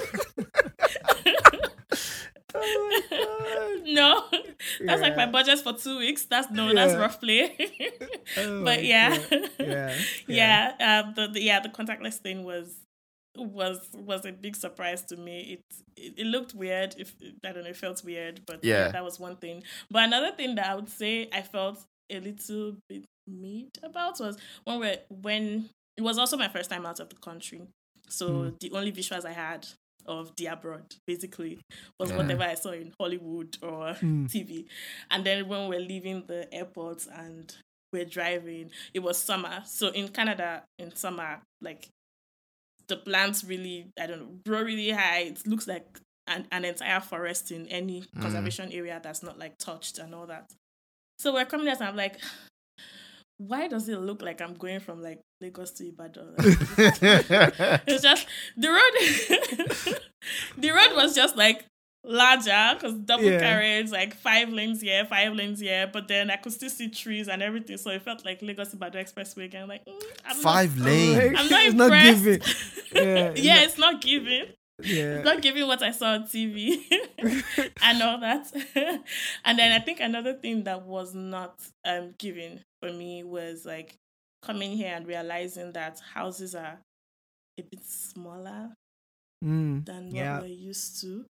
Oh 2.60 3.82
no, 3.86 4.24
that's 4.86 5.01
like 5.01 5.16
my 5.16 5.26
budget 5.26 5.60
for 5.60 5.74
two 5.74 5.99
weeks. 5.99 6.26
That's 6.26 6.49
no, 6.51 6.74
that's 6.74 6.93
Yeah. 6.93 6.99
rough 6.99 7.20
play. 7.20 7.55
Oh 8.38 8.64
but 8.64 8.80
my 8.80 8.80
yeah, 8.80 9.18
yeah, 9.60 9.95
yeah, 10.28 11.03
um, 11.05 11.14
the, 11.16 11.28
the 11.28 11.41
yeah 11.41 11.60
the 11.62 11.70
contactless 11.70 12.16
thing 12.16 12.43
was 12.43 12.76
was 13.38 13.80
was 13.93 14.26
a 14.26 14.32
big 14.32 14.55
surprise 14.55 15.03
to 15.03 15.16
me. 15.18 15.53
It 15.53 15.62
it, 15.95 16.14
it 16.20 16.26
looked 16.28 16.53
weird. 16.53 16.95
If 16.97 17.16
I 17.45 17.51
don't 17.53 17.64
know, 17.64 17.70
it 17.70 17.78
felt 17.78 18.03
weird, 18.03 18.41
but 18.45 18.64
yeah. 18.64 18.86
Yeah. 18.86 18.91
that 18.91 19.03
was 19.03 19.20
one 19.20 19.38
thing. 19.38 19.64
But 19.89 20.03
another 20.05 20.32
thing 20.32 20.55
that 20.55 20.68
I 20.70 20.76
would 20.76 20.89
say 20.89 21.30
I 21.32 21.41
felt 21.41 21.80
a 22.10 22.20
little 22.20 22.76
bit 22.89 23.05
mad 23.28 23.70
about 23.84 24.20
was 24.20 24.38
when 24.66 24.80
we 24.80 24.95
when 25.10 25.70
it 25.97 26.01
was 26.01 26.18
also 26.18 26.38
my 26.38 26.47
first 26.49 26.70
time 26.70 26.86
out 26.86 26.99
of 26.99 27.10
the 27.10 27.16
country. 27.16 27.62
So 28.10 28.30
Mm. 28.30 28.60
the 28.60 28.72
only 28.72 28.91
visuals 28.91 29.26
I 29.26 29.34
had 29.34 29.68
of 30.08 30.36
the 30.38 30.45
abroad 30.47 30.95
basically 31.05 31.60
was 31.99 32.10
Yeah. 32.10 32.18
whatever 32.18 32.43
I 32.43 32.55
saw 32.55 32.72
in 32.72 32.93
Hollywood 32.99 33.58
or 33.62 33.93
Mm. 34.01 34.28
TV. 34.30 34.66
And 35.12 35.26
then 35.26 35.47
when 35.47 35.68
we're 35.68 35.80
leaving 35.80 36.24
the 36.28 36.51
airport 36.53 37.08
and 37.12 37.55
we're 37.93 38.05
driving, 38.05 38.72
it 38.93 38.99
was 38.99 39.18
summer. 39.18 39.64
So 39.66 39.89
in 39.89 40.10
Canada, 40.10 40.64
in 40.80 40.95
summer, 40.95 41.41
like 41.62 41.88
the 42.88 42.97
plants 42.97 43.43
really, 43.43 43.88
I 43.99 44.08
don't 44.08 44.20
know, 44.20 44.39
grow 44.45 44.62
really 44.62 44.91
high. 44.91 45.20
It 45.22 45.45
looks 45.47 45.68
like 45.68 45.99
an, 46.28 46.47
an 46.51 46.66
entire 46.66 46.99
forest 47.01 47.51
in 47.51 47.68
any 47.68 48.01
Mm. 48.16 48.22
conservation 48.22 48.72
area 48.72 48.99
that's 49.01 49.24
not 49.24 49.38
like 49.39 49.58
touched 49.58 49.97
and 49.99 50.14
all 50.16 50.28
that. 50.28 50.51
So 51.20 51.34
we're 51.34 51.45
coming 51.45 51.68
out 51.68 51.80
and 51.80 51.89
I'm 51.89 51.95
like, 51.95 52.20
why 53.38 53.67
does 53.67 53.88
it 53.88 53.99
look 53.99 54.21
like 54.21 54.41
I'm 54.41 54.55
going 54.55 54.79
from 54.79 55.01
like 55.03 55.19
Lagos 55.41 55.71
to 55.73 55.88
Ibadan? 55.88 56.33
it's 56.39 58.01
just 58.03 58.27
the 58.55 58.69
road. 58.69 59.97
the 60.57 60.71
road 60.71 60.95
was 60.95 61.15
just 61.15 61.35
like 61.38 61.65
larger 62.03 62.71
because 62.73 62.93
double 62.95 63.23
Yeah. 63.25 63.39
carriage, 63.39 63.91
like 63.91 64.15
five 64.15 64.49
lanes 64.49 64.81
here, 64.81 65.05
five 65.05 65.33
lanes 65.33 65.59
here. 65.59 65.89
But 65.91 66.07
then 66.07 66.31
I 66.31 66.38
could 66.38 66.53
still 66.53 66.69
see 66.69 66.89
trees 66.89 67.27
and 67.27 67.41
everything, 67.43 67.77
so 67.77 67.91
it 67.91 68.01
felt 68.01 68.25
like 68.25 68.41
Lagos 68.41 68.73
Ibadan 68.73 69.03
Expressway 69.05 69.45
again. 69.45 69.67
Like 69.67 69.85
mm, 69.85 70.01
I'm 70.25 70.35
Five 70.38 70.77
Not, 70.77 70.85
lanes. 70.85 71.17
I'm 71.39 71.49
not 71.49 71.61
It's 71.65 71.75
not 71.75 71.85
impressed. 71.85 72.23
giving. 72.23 72.41
Yeah, 72.93 73.29
it's 73.29 73.41
yeah, 73.41 73.53
not- 73.55 73.63
it's 73.63 73.77
not 73.77 74.01
giving. 74.01 74.45
Yeah. 74.83 75.15
It's 75.15 75.25
not 75.25 75.41
giving 75.41 75.65
what 75.65 75.81
I 75.81 75.89
saw 75.91 76.09
on 76.13 76.23
TV 76.25 76.77
and 77.81 78.01
all 78.03 78.19
that. 78.19 78.51
and 79.43 79.57
then 79.57 79.71
I 79.71 79.79
think 79.83 79.99
another 79.99 80.33
thing 80.35 80.63
that 80.65 80.83
was 80.83 81.15
not 81.15 81.59
um 81.83 82.13
given 82.19 82.63
for 82.82 82.91
me 82.91 83.23
was 83.23 83.65
like 83.65 83.95
coming 84.41 84.78
here 84.78 84.93
and 84.95 85.07
realizing 85.07 85.71
that 85.73 85.99
houses 86.13 86.55
are 86.55 86.80
a 87.59 87.63
bit 87.63 87.84
smaller 87.84 88.73
Mm, 89.43 89.86
than 89.86 90.11
what 90.11 90.39
we're 90.41 90.47
used 90.47 90.99
to. 91.01 91.25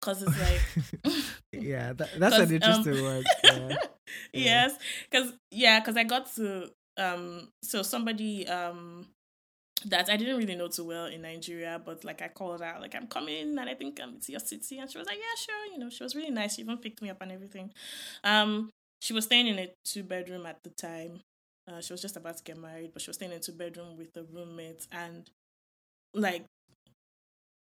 Cause 0.00 0.22
it's 0.22 0.38
like 0.38 0.60
yeah, 1.52 1.92
that, 1.92 2.10
that's 2.18 2.36
'Cause, 2.36 2.48
an 2.50 2.54
interesting 2.56 2.94
um, 2.94 3.02
word. 3.02 3.26
Yeah. 3.42 3.76
yes, 4.32 4.74
because 5.10 5.32
yeah, 5.50 5.80
because 5.80 5.96
I 5.96 6.04
got 6.04 6.32
to 6.36 6.70
um, 6.98 7.48
so 7.62 7.82
somebody 7.82 8.46
um 8.48 9.06
that 9.86 10.08
I 10.08 10.16
didn't 10.16 10.36
really 10.36 10.54
know 10.54 10.68
too 10.68 10.84
well 10.84 11.06
in 11.06 11.22
Nigeria, 11.22 11.80
but 11.84 12.04
like 12.04 12.22
I 12.22 12.28
called 12.28 12.62
out 12.62 12.80
like 12.80 12.94
I'm 12.94 13.06
coming 13.08 13.58
and 13.58 13.68
I 13.68 13.74
think 13.74 14.00
I'm 14.02 14.20
to 14.20 14.32
your 14.32 14.40
city, 14.40 14.78
and 14.78 14.90
she 14.90 14.98
was 14.98 15.06
like 15.06 15.18
yeah 15.18 15.36
sure, 15.38 15.66
you 15.72 15.78
know 15.78 15.90
she 15.90 16.02
was 16.04 16.14
really 16.14 16.30
nice. 16.30 16.54
She 16.56 16.62
even 16.62 16.78
picked 16.78 17.02
me 17.02 17.10
up 17.10 17.20
and 17.20 17.32
everything. 17.32 17.72
Um, 18.24 18.70
she 19.02 19.12
was 19.12 19.24
staying 19.24 19.48
in 19.48 19.58
a 19.58 19.68
two 19.84 20.04
bedroom 20.04 20.46
at 20.46 20.62
the 20.62 20.70
time. 20.70 21.20
Uh, 21.68 21.80
she 21.80 21.92
was 21.92 22.00
just 22.00 22.16
about 22.16 22.36
to 22.36 22.44
get 22.44 22.56
married, 22.56 22.90
but 22.92 23.02
she 23.02 23.10
was 23.10 23.16
staying 23.16 23.32
in 23.32 23.38
a 23.38 23.40
two 23.40 23.52
bedroom 23.52 23.96
with 23.96 24.16
a 24.16 24.22
roommate 24.32 24.86
and 24.92 25.28
like 26.14 26.44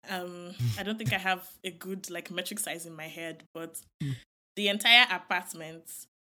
um 0.10 0.52
I 0.80 0.84
don't 0.84 0.98
think 0.98 1.14
I 1.14 1.18
have 1.20 1.48
a 1.64 1.70
good 1.72 2.10
like 2.10 2.32
metric 2.32 2.60
size 2.60 2.86
in 2.86 2.96
my 2.96 3.08
head, 3.08 3.44
but 3.54 3.80
Mm. 4.02 4.16
the 4.56 4.70
entire 4.70 5.06
apartment 5.12 5.84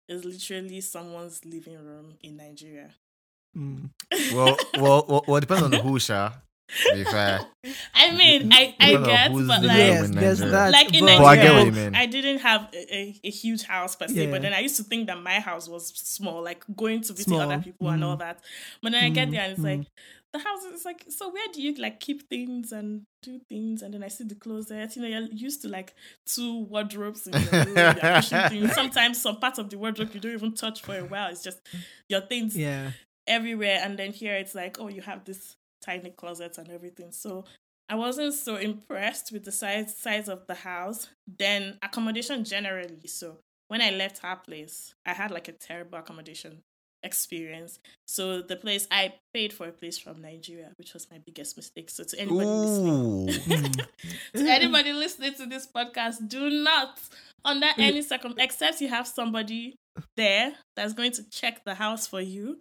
is 0.08 0.24
literally 0.26 0.82
someone's 0.82 1.44
living 1.46 1.78
room 1.84 2.16
in 2.22 2.38
Nigeria. 2.38 2.92
Mm. 3.58 3.90
well, 4.34 4.58
well, 4.78 5.06
well, 5.08 5.24
well, 5.28 5.38
it 5.38 5.42
depends 5.42 5.64
on 5.64 5.72
the 5.72 5.80
who, 5.80 5.98
Sha. 6.00 6.34
To 6.70 6.94
be 6.96 7.04
fair. 7.04 7.40
I 7.94 8.12
mean, 8.16 8.52
I 8.52 8.76
I 8.80 8.92
Depends 8.94 9.08
get, 9.08 9.48
but 9.48 9.64
like 9.64 9.78
Yes, 9.78 10.06
in 10.06 10.12
there's 10.16 10.40
Nigeria. 10.40 10.52
that. 10.52 10.72
like 10.72 10.94
in 10.96 11.06
but- 11.06 11.18
But 11.20 11.26
I 11.26 11.36
get 11.36 11.54
what 11.54 11.66
Nigeria, 11.66 11.66
you 11.66 11.72
mean. 11.92 11.96
I 11.96 12.06
didn't 12.08 12.40
have 12.40 12.70
a, 12.74 12.96
a, 12.96 13.20
a 13.26 13.30
huge 13.30 13.64
house 13.64 13.96
per 13.96 14.08
se, 14.08 14.26
Yeah. 14.26 14.32
but 14.32 14.42
then 14.42 14.54
I 14.54 14.60
used 14.60 14.78
to 14.78 14.84
think 14.84 15.08
that 15.08 15.22
my 15.22 15.40
house 15.40 15.68
was 15.68 15.88
small, 15.90 16.42
like 16.44 16.64
going 16.76 17.02
to 17.02 17.14
visit 17.14 17.26
Small. 17.26 17.42
other 17.42 17.60
people 17.62 17.90
and 17.90 18.04
all 18.04 18.16
Mm. 18.16 18.20
that. 18.20 18.40
But 18.82 18.94
then 18.94 19.04
I 19.04 19.10
get 19.10 19.28
Mm, 19.28 19.32
there 19.32 19.42
and 19.42 19.52
it's 19.52 19.62
mm. 19.62 19.78
like 19.78 19.88
the 20.32 20.40
house 20.40 20.64
is 20.64 20.84
like, 20.84 21.06
so 21.10 21.30
where 21.32 21.48
do 21.54 21.62
you 21.62 21.76
like 21.76 22.00
keep 22.00 22.28
things 22.28 22.72
and 22.72 23.04
do 23.22 23.40
things? 23.50 23.84
And 23.84 23.94
then 23.94 24.04
I 24.04 24.08
see 24.08 24.24
the 24.24 24.34
closet. 24.34 24.96
You 24.96 25.04
know, 25.04 25.08
you're 25.08 25.28
used 25.32 25.62
to 25.62 25.68
like 25.70 25.94
two 26.26 26.62
wardrobes 26.64 27.28
in 27.28 27.34
your 27.40 27.66
room. 27.66 27.76
You're 27.78 27.94
pushing 28.16 28.40
things. 28.50 28.74
Sometimes 28.74 29.22
some 29.22 29.38
parts 29.40 29.60
of 29.60 29.70
the 29.70 29.78
wardrobe 29.78 30.10
you 30.16 30.20
don't 30.20 30.34
even 30.34 30.56
touch 30.56 30.82
for 30.82 30.98
a 30.98 31.04
while. 31.06 31.30
It's 31.30 31.44
just 31.44 31.60
your 32.10 32.22
things 32.22 32.58
Yeah. 32.58 32.92
everywhere 33.28 33.80
and 33.84 33.98
then 34.00 34.12
here 34.12 34.34
it's 34.36 34.54
like 34.56 34.80
oh 34.80 34.90
you 34.90 35.02
have 35.02 35.24
this 35.24 35.56
tiny 35.84 36.10
closets 36.12 36.58
and 36.58 36.70
everything 36.70 37.12
so 37.12 37.44
i 37.90 37.96
wasn't 37.96 38.34
so 38.34 38.56
impressed 38.56 39.32
with 39.32 39.44
the 39.44 39.52
size 39.52 39.96
size 39.98 40.30
of 40.30 40.46
the 40.48 40.56
house 40.56 41.08
then 41.40 41.78
accommodation 41.84 42.44
generally 42.44 43.06
so 43.08 43.38
when 43.68 43.82
i 43.82 43.90
left 43.90 44.20
her 44.20 44.36
place 44.36 44.94
i 45.06 45.14
had 45.14 45.32
like 45.32 45.48
a 45.48 45.52
terrible 45.52 45.98
accommodation 45.98 46.60
experience 47.06 47.80
so 48.08 48.42
the 48.42 48.56
place 48.56 48.88
i 48.90 49.14
paid 49.34 49.52
for 49.52 49.68
a 49.68 49.72
place 49.74 50.00
from 50.00 50.22
nigeria 50.22 50.72
which 50.78 50.94
was 50.94 51.06
my 51.12 51.18
biggest 51.26 51.58
mistake 51.58 51.90
so 51.90 52.02
to 52.04 52.18
anybody 52.18 52.46
listening 52.46 53.30
Ooh. 53.30 53.74
Mm. 54.36 54.46
to 54.46 54.50
anybody 54.52 54.94
listening 55.04 55.34
to 55.36 55.46
this 55.46 55.68
podcast, 55.68 56.28
do 56.28 56.50
not, 56.50 57.00
under 57.46 57.68
any 57.78 58.02
circum, 58.02 58.34
except 58.38 58.82
you 58.82 58.88
have 58.90 59.08
somebody 59.08 59.76
there 60.18 60.54
that's 60.76 60.94
going 60.94 61.12
to 61.14 61.30
check 61.30 61.64
the 61.66 61.76
house 61.76 62.08
for 62.08 62.20
you, 62.22 62.58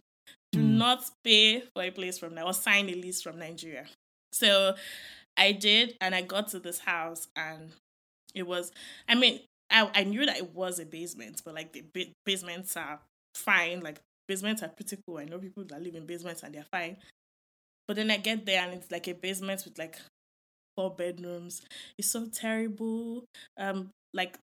do 0.52 0.58
Mm. 0.60 0.76
not 0.76 1.10
pay 1.24 1.60
for 1.74 1.82
a 1.82 1.90
place 1.90 2.18
from 2.18 2.38
or 2.38 2.52
sign 2.52 2.88
a 2.90 2.94
lease 2.94 3.22
from 3.22 3.38
Nigeria. 3.38 3.86
So 4.32 4.74
I 5.36 5.52
did, 5.52 5.96
and 6.00 6.14
I 6.14 6.22
got 6.22 6.48
to 6.48 6.58
this 6.58 6.78
house, 6.80 7.28
and 7.36 7.72
it 8.34 8.44
was, 8.46 8.70
I 9.08 9.14
mean, 9.14 9.40
I, 9.70 9.90
I 9.94 10.04
knew 10.04 10.26
that 10.26 10.36
it 10.36 10.54
was 10.54 10.78
a 10.78 10.84
basement, 10.84 11.42
but 11.44 11.54
like 11.54 11.72
the 11.72 11.82
ba- 11.94 12.12
basements 12.26 12.76
are 12.76 13.00
fine. 13.34 13.80
Like 13.80 14.00
basements 14.28 14.62
are 14.62 14.68
pretty 14.68 14.98
cool. 15.06 15.18
I 15.18 15.24
know 15.24 15.38
people 15.38 15.64
that 15.64 15.82
live 15.82 15.94
in 15.94 16.04
basements 16.06 16.42
and 16.42 16.54
they're 16.54 16.66
fine. 16.70 16.98
But 17.88 17.96
then 17.96 18.10
I 18.10 18.18
get 18.18 18.44
there 18.46 18.62
and 18.62 18.74
it's 18.74 18.90
like 18.90 19.08
a 19.08 19.14
basement 19.14 19.62
with 19.64 19.78
like 19.78 19.98
four 20.76 20.94
bedrooms. 20.94 21.62
It's 21.98 22.10
so 22.10 22.26
terrible. 22.26 23.24
Um, 23.58 23.88
like 24.12 24.36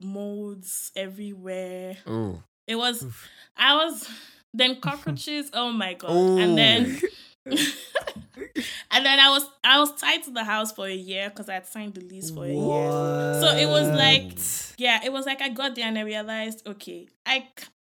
molds 0.00 0.90
everywhere. 0.96 1.96
Ooh. 2.08 2.42
It 2.66 2.76
was. 2.76 3.02
Oof. 3.04 3.28
I 3.56 3.74
was. 3.76 4.08
Then 4.54 4.80
cockroaches. 4.80 5.50
oh 5.52 5.72
my 5.72 5.94
god! 5.94 6.10
And 6.10 6.56
then. 6.56 7.00
and 7.46 9.04
then 9.04 9.20
I 9.20 9.28
was 9.28 9.44
I 9.62 9.78
was 9.78 9.94
tied 10.00 10.22
to 10.24 10.30
the 10.30 10.44
house 10.44 10.72
for 10.72 10.86
a 10.86 10.94
year 10.94 11.28
because 11.28 11.50
I 11.50 11.54
had 11.54 11.66
signed 11.66 11.92
the 11.92 12.00
lease 12.00 12.30
for 12.30 12.46
a 12.46 12.48
year. 12.48 13.34
So 13.42 13.54
it 13.54 13.68
was 13.68 13.88
like 13.88 14.78
yeah, 14.78 15.00
it 15.04 15.12
was 15.12 15.26
like 15.26 15.42
I 15.42 15.50
got 15.50 15.74
there 15.74 15.86
and 15.86 15.98
I 15.98 16.02
realized 16.02 16.66
okay, 16.66 17.08
I 17.26 17.48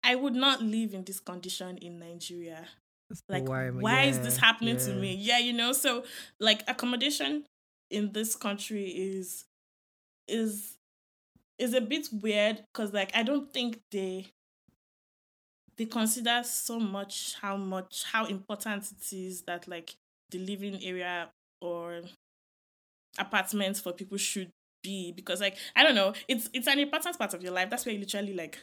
I 0.02 0.16
would 0.16 0.34
not 0.34 0.62
live 0.62 0.94
in 0.94 1.04
this 1.04 1.20
condition 1.20 1.78
in 1.78 2.00
Nigeria 2.00 2.66
like 3.28 3.48
Why 3.48 3.70
why, 3.70 4.00
I- 4.00 4.04
is 4.06 4.20
this 4.20 4.36
yeah, 4.36 4.44
happening 4.44 4.76
to 4.78 4.94
me 4.94 5.14
yeah 5.14 5.38
you 5.38 5.52
know 5.52 5.72
so 5.72 6.04
like 6.40 6.62
accommodation 6.68 7.44
in 7.90 8.12
this 8.12 8.34
country 8.34 8.88
is 8.88 9.44
is 10.26 10.76
is 11.58 11.72
a 11.72 11.80
bit 11.80 12.08
weird 12.12 12.64
because 12.72 12.92
like 12.92 13.14
i 13.14 13.22
don't 13.22 13.52
think 13.52 13.80
they 13.92 14.26
they 15.78 15.86
consider 15.86 16.42
so 16.44 16.78
much 16.78 17.36
how 17.40 17.56
much 17.56 18.04
how 18.10 18.26
important 18.26 18.84
it 18.90 19.14
is 19.14 19.42
that 19.42 19.68
like 19.68 19.94
the 20.30 20.38
living 20.38 20.82
area 20.82 21.28
or 21.60 22.02
apartments 23.18 23.80
for 23.80 23.92
people 23.92 24.18
should 24.18 24.50
be. 24.82 25.12
Because 25.12 25.40
like 25.40 25.56
i 25.74 25.82
don't 25.82 25.94
know 25.94 26.12
it's 26.28 26.48
it's 26.52 26.66
an 26.66 26.78
important 26.78 27.18
part 27.18 27.34
of 27.34 27.42
your 27.42 27.52
life. 27.52 27.70
That's 27.70 27.84
where 27.84 27.94
you 27.94 28.00
literally 28.00 28.34
like 28.34 28.58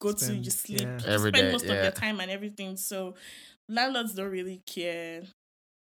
go 0.00 0.12
to 0.12 0.34
you 0.34 0.50
sleep 0.50 0.80
yeah. 0.80 0.98
you 0.98 1.06
Every 1.06 1.30
spend 1.30 1.46
day, 1.46 1.52
most 1.52 1.64
of 1.66 1.82
your 1.82 1.90
time 1.90 2.20
and 2.20 2.30
everything. 2.30 2.76
So 2.76 3.14
landlords 3.68 4.14
don't 4.14 4.30
really 4.30 4.62
care 4.66 5.22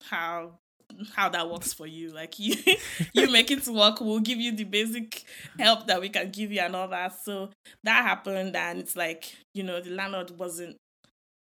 how 0.04 0.58
how 1.14 1.28
that 1.28 1.51
works 1.51 1.72
for 1.72 1.86
you. 1.86 2.11
Like 2.11 2.39
you, 2.39 2.55
you 3.12 3.30
make 3.30 3.51
it 3.51 3.66
work. 3.66 4.01
We'll 4.01 4.20
give 4.20 4.39
you 4.39 4.53
the 4.53 4.64
basic 4.64 5.24
help 5.59 5.86
that 5.86 6.01
we 6.01 6.09
can 6.09 6.30
give 6.30 6.53
you 6.53 6.61
and 6.61 6.74
all 6.74 6.89
that. 6.89 7.22
So 7.22 7.51
that 7.84 8.03
happened, 8.03 8.57
and 8.57 8.78
it's 8.80 8.97
like 8.97 9.34
you 9.55 9.62
know 9.62 9.80
the 9.80 9.91
landlord 9.91 10.30
wasn't 10.39 10.76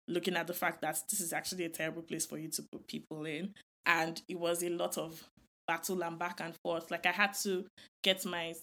looking 0.07 0.35
at 0.35 0.47
the 0.47 0.53
fact 0.53 0.81
that 0.81 1.01
this 1.09 1.19
is 1.19 1.33
actually 1.33 1.65
a 1.65 1.69
terrible 1.69 2.01
place 2.01 2.25
for 2.25 2.37
you 2.37 2.49
to 2.49 2.63
put 2.71 2.87
people 2.87 3.25
in, 3.25 3.53
and 3.85 4.21
it 4.27 4.39
was 4.39 4.63
a 4.63 4.69
lot 4.69 4.97
of 4.97 5.23
battle 5.67 6.01
and 6.03 6.17
back 6.17 6.39
and 6.39 6.55
forth. 6.63 6.91
Like 6.91 7.05
I 7.05 7.11
had 7.11 7.33
to 7.43 7.65
get 8.03 8.25
my 8.25 8.53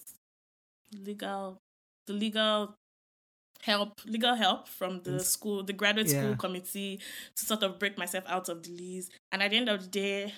legal, 1.03 1.57
the 2.07 2.13
legal 2.13 2.75
help 3.61 4.01
legal 4.05 4.35
help 4.35 4.67
from 4.67 5.01
the 5.03 5.11
mm. 5.11 5.21
school 5.21 5.63
the 5.63 5.73
graduate 5.73 6.07
Yeah. 6.07 6.21
school 6.21 6.35
committee 6.35 6.99
to 7.35 7.45
sort 7.45 7.63
of 7.63 7.79
break 7.79 7.97
myself 7.97 8.23
out 8.27 8.49
of 8.49 8.61
the 8.63 8.69
lease 8.69 9.09
and 9.31 9.41
at 9.41 9.51
the 9.51 9.57
end 9.57 9.69
of 9.69 9.81
the 9.81 9.87
day 9.87 10.33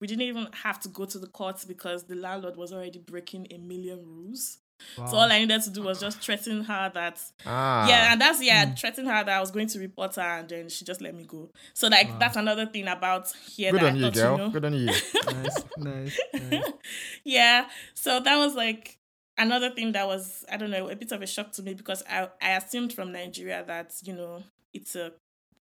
we 0.00 0.06
didn't 0.06 0.22
even 0.22 0.48
have 0.52 0.78
to 0.80 0.88
go 0.88 1.04
to 1.04 1.18
the 1.18 1.26
courts 1.26 1.64
because 1.64 2.04
the 2.04 2.14
landlord 2.14 2.56
was 2.56 2.72
already 2.72 2.98
breaking 2.98 3.46
a 3.50 3.58
million 3.58 4.04
rules 4.06 4.58
so 5.06 5.16
all 5.16 5.32
i 5.32 5.38
needed 5.38 5.62
to 5.62 5.70
do 5.70 5.82
was 5.82 5.98
just 6.00 6.20
threaten 6.20 6.62
her 6.64 6.90
that 6.92 7.18
Ah. 7.46 7.88
yeah 7.88 8.12
and 8.12 8.20
that's 8.20 8.42
yeah 8.42 8.66
Mm. 8.66 8.78
threaten 8.78 9.06
her 9.06 9.24
that 9.24 9.30
i 9.30 9.40
was 9.40 9.50
going 9.50 9.68
to 9.68 9.78
report 9.78 10.14
her 10.16 10.22
and 10.22 10.48
then 10.50 10.68
she 10.68 10.84
just 10.84 11.00
let 11.00 11.14
me 11.14 11.24
go 11.24 11.48
so 11.72 11.88
like 11.88 12.18
that's 12.18 12.36
another 12.36 12.66
thing 12.66 12.86
about 12.86 13.32
here 13.56 13.72
Good 13.72 13.80
that 13.80 13.86
on 13.92 13.96
I 13.96 13.98
you, 14.00 14.10
girl. 14.10 14.32
you 14.32 14.36
know, 14.38 14.50
Good 14.50 14.64
on 14.66 14.74
you. 14.74 14.86
nice, 14.86 15.64
nice, 15.78 16.18
nice. 16.34 16.62
yeah. 17.24 17.68
So 17.94 18.20
that 18.20 18.36
was 18.36 18.54
like 18.54 18.98
another 19.38 19.70
thing 19.70 19.92
that 19.92 20.06
was 20.06 20.44
I 20.50 20.56
don't 20.58 20.70
know 20.70 20.88
a 20.90 20.96
bit 20.96 21.10
of 21.12 21.22
a 21.22 21.26
shock 21.26 21.52
to 21.52 21.62
me 21.62 21.72
because 21.74 22.02
I 22.08 22.28
I 22.42 22.50
assumed 22.56 22.92
from 22.92 23.12
Nigeria 23.12 23.64
that 23.66 23.94
you 24.02 24.12
know 24.14 24.42
it's 24.74 24.94
a 24.94 25.12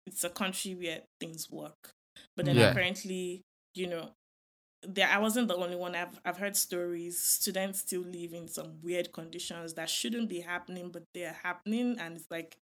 it's 0.06 0.22
a 0.24 0.30
country 0.30 0.74
where 0.74 1.00
things 1.20 1.50
work, 1.50 1.92
but 2.36 2.44
then 2.44 2.56
Yeah. 2.56 2.70
apparently 2.70 3.40
you 3.74 3.86
know 3.86 4.10
there 4.88 5.08
I 5.08 5.18
wasn't 5.18 5.48
the 5.48 5.56
only 5.56 5.76
one. 5.76 5.94
I've 5.94 6.18
I've 6.24 6.38
heard 6.38 6.56
stories 6.56 7.18
students 7.18 7.80
still 7.80 8.02
live 8.02 8.32
in 8.32 8.48
some 8.48 8.80
weird 8.82 9.12
conditions 9.12 9.74
that 9.74 9.90
shouldn't 9.90 10.28
be 10.28 10.40
happening, 10.40 10.90
but 10.90 11.02
they're 11.14 11.36
happening, 11.42 11.96
and 12.00 12.16
it's 12.16 12.26
like. 12.30 12.56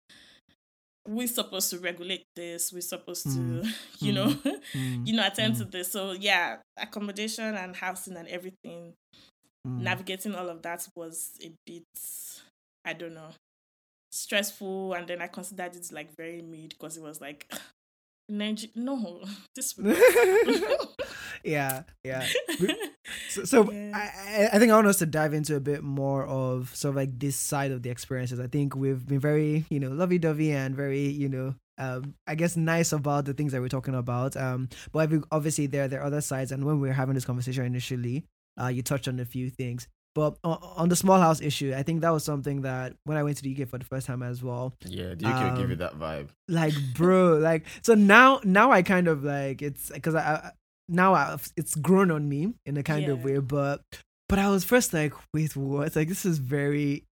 We're 1.07 1.27
supposed 1.29 1.69
to 1.69 1.79
regulate 1.79 2.25
this. 2.35 2.73
We're 2.73 2.81
supposed 2.81 3.25
to, 3.25 3.39
Mm. 3.39 3.75
you 4.01 4.13
know, 4.15 4.29
Mm, 4.73 5.07
you 5.07 5.13
know, 5.15 5.27
attend 5.27 5.55
Mm. 5.55 5.59
to 5.59 5.65
this. 5.67 5.93
So 5.93 6.13
yeah, 6.13 6.57
accommodation 6.79 7.55
and 7.55 7.77
housing 7.77 8.17
and 8.17 8.27
everything 8.29 8.95
mm. 9.69 9.81
navigating 9.83 10.35
all 10.35 10.49
of 10.49 10.63
that 10.63 10.89
was 10.97 11.33
a 11.43 11.53
bit 11.67 11.85
i 12.87 12.93
don't 12.95 13.15
know 13.15 13.31
stressful 14.13 14.93
and 14.95 15.07
then 15.09 15.21
i 15.23 15.27
considered 15.27 15.75
it 15.75 15.91
like 15.93 16.09
very 16.17 16.43
mid 16.43 16.71
because 16.71 16.97
it 16.97 17.03
was 17.03 17.21
like 17.21 17.51
Niger- 18.29 18.69
no 18.75 19.21
this 19.55 19.77
would 19.77 19.97
yeah, 21.45 21.83
yeah. 22.05 22.27
So, 23.29 23.45
so 23.45 23.71
Yeah. 23.71 23.91
I, 23.95 24.49
I- 24.57 24.59
think 24.59 24.73
I 24.73 24.77
want 24.77 24.87
us 24.87 24.99
to 24.99 25.07
dive 25.07 25.35
into 25.35 25.57
a 25.57 25.61
bit 25.61 25.83
more 25.83 26.25
of 26.27 26.75
sort 26.75 26.91
of 26.91 26.97
like 26.97 27.19
this 27.19 27.37
side 27.37 27.71
of 27.71 27.83
the 27.83 27.91
experiences. 27.91 28.41
I 28.41 28.47
think 28.47 28.75
we've 28.75 29.07
been 29.07 29.21
very, 29.21 29.67
you 29.69 29.79
know, 29.79 29.91
lovey-dovey 29.91 30.53
and 30.53 30.75
very, 30.75 31.07
you 31.09 31.29
know, 31.29 31.55
um, 31.79 32.15
I 32.27 32.35
guess 32.35 32.57
nice 32.57 32.93
about 32.93 33.27
the 33.27 33.35
things 33.35 33.53
that 33.53 33.61
we're 33.61 33.69
talking 33.69 33.95
about. 33.95 34.37
Um, 34.37 34.69
but 34.93 35.11
obviously 35.31 35.67
there 35.67 35.87
there 35.89 36.01
are 36.01 36.05
other 36.07 36.21
sides, 36.23 36.51
and 36.53 36.65
when 36.65 36.81
we 36.81 36.89
were 36.89 36.95
having 36.95 37.15
this 37.15 37.25
conversation 37.27 37.65
initially, 37.65 38.25
uh, 38.61 38.69
you 38.69 38.83
touched 38.83 39.07
on 39.09 39.21
a 39.21 39.25
few 39.27 39.51
things. 39.51 39.87
But 40.15 40.37
on, 40.45 40.59
on 40.77 40.89
the 40.89 40.97
small 40.97 41.19
house 41.21 41.41
issue, 41.43 41.75
I 41.77 41.83
think 41.83 42.01
that 42.03 42.11
was 42.11 42.23
something 42.25 42.63
that 42.63 42.95
when 43.05 43.19
I 43.19 43.23
went 43.25 43.37
to 43.39 43.43
the 43.43 43.51
UK 43.63 43.69
for 43.69 43.79
the 43.79 43.85
first 43.85 44.07
time 44.07 44.23
as 44.23 44.43
well, 44.45 44.75
Yeah, 44.87 45.15
the 45.15 45.27
UK 45.27 45.59
give 45.59 45.69
you 45.69 45.75
Um, 45.75 45.79
that 45.81 45.99
vibe. 45.99 46.29
like 46.49 46.73
bro 46.95 47.37
like 47.39 47.67
so 47.83 47.95
now 47.95 48.39
now 48.45 48.71
i 48.71 48.83
kind 48.83 49.09
of 49.09 49.25
like 49.25 49.61
it's 49.63 49.91
because 49.91 50.15
I 50.15 50.53
now 50.89 51.15
I, 51.15 51.37
it's 51.57 51.75
grown 51.75 52.11
on 52.11 52.29
me 52.29 52.55
in 52.67 52.77
a 52.77 52.83
kind 52.83 53.09
of 53.09 53.25
way 53.25 53.39
but 53.39 53.83
but 54.29 54.39
i 54.39 54.49
was 54.49 54.65
first 54.65 54.93
like 54.93 55.13
wait 55.33 55.57
what 55.57 55.95
like 55.97 56.09
this 56.09 56.25
is 56.25 56.39
very 56.39 57.05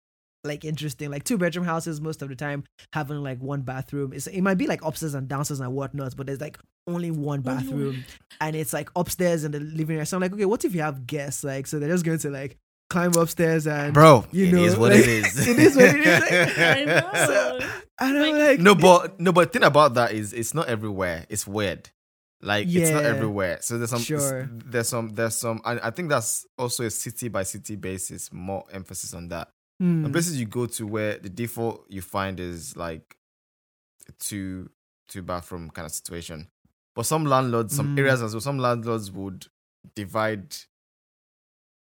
like 0.44 0.64
interesting 0.64 1.10
like 1.10 1.24
two 1.24 1.38
bedroom 1.38 1.64
houses 1.64 2.00
most 2.00 2.20
of 2.20 2.28
the 2.28 2.34
time 2.34 2.64
having 2.92 3.22
like 3.22 3.38
one 3.40 3.62
bathroom 3.62 4.12
it's, 4.12 4.26
it 4.26 4.40
might 4.42 4.58
be 4.58 4.66
like 4.66 4.84
upstairs 4.84 5.14
and 5.14 5.28
downstairs 5.28 5.60
and 5.60 5.72
whatnot 5.72 6.16
but 6.16 6.26
there's 6.26 6.40
like 6.40 6.58
only 6.88 7.10
one 7.10 7.42
mm-hmm. 7.42 7.56
bathroom 7.56 8.04
and 8.40 8.56
it's 8.56 8.72
like 8.72 8.90
upstairs 8.96 9.44
in 9.44 9.52
the 9.52 9.60
living 9.60 9.96
room 9.96 10.04
so 10.04 10.16
i'm 10.16 10.20
like 10.20 10.32
okay 10.32 10.44
what 10.44 10.64
if 10.64 10.74
you 10.74 10.80
have 10.80 11.06
guests 11.06 11.44
like 11.44 11.66
so 11.66 11.78
they're 11.78 11.88
just 11.88 12.04
going 12.04 12.18
to 12.18 12.28
like 12.30 12.58
climb 12.90 13.14
upstairs 13.14 13.66
and 13.66 13.94
Bro, 13.94 14.26
you 14.32 14.46
it 14.46 14.52
know, 14.52 14.64
is 14.64 14.76
what 14.76 14.90
like, 14.92 15.00
it 15.00 15.08
is. 15.08 15.48
it 15.48 15.58
is 15.58 15.76
what 15.76 15.94
it 15.96 16.06
is. 16.06 16.22
i 16.58 16.84
know 16.84 17.58
and 18.00 18.18
i'm 18.18 18.32
Like- 18.32 18.34
like 18.34 18.60
no, 18.60 18.74
but 18.74 19.18
no, 19.18 19.32
but 19.32 19.50
the 19.50 19.58
thing 19.58 19.66
about 19.66 19.94
that 19.94 20.12
is 20.12 20.32
it's 20.32 20.52
not 20.52 20.68
everywhere. 20.68 21.24
It's 21.28 21.46
weird. 21.46 21.88
Like 22.44 22.66
it's 22.68 22.90
not 22.90 23.04
everywhere. 23.04 23.58
So 23.60 23.78
there's 23.78 23.90
some 23.90 24.00
Sure. 24.00 24.48
there's 24.52 24.88
some 24.88 25.10
there's 25.10 25.36
some 25.36 25.60
I, 25.64 25.78
I 25.88 25.90
think 25.90 26.08
that's 26.08 26.44
also 26.58 26.84
a 26.84 26.90
city 26.90 27.28
by 27.28 27.44
city 27.44 27.76
basis, 27.76 28.32
more 28.32 28.64
emphasis 28.72 29.14
on 29.14 29.28
that. 29.28 29.48
hmm. 29.80 30.02
The 30.02 30.10
places 30.10 30.38
you 30.40 30.46
go 30.46 30.66
to 30.66 30.86
where 30.86 31.18
the 31.18 31.28
default 31.28 31.86
you 31.88 32.02
find 32.02 32.40
is 32.40 32.76
like 32.76 33.16
a 34.08 34.12
two 34.18 34.70
two 35.08 35.22
bathroom 35.22 35.70
kind 35.70 35.86
of 35.86 35.92
situation. 35.92 36.48
But 36.96 37.06
some 37.06 37.24
landlords, 37.24 37.74
some 37.76 37.94
Mm. 37.94 37.98
areas 38.00 38.22
as 38.22 38.34
well, 38.34 38.40
some 38.40 38.58
landlords 38.58 39.10
would 39.12 39.46
divide 39.94 40.54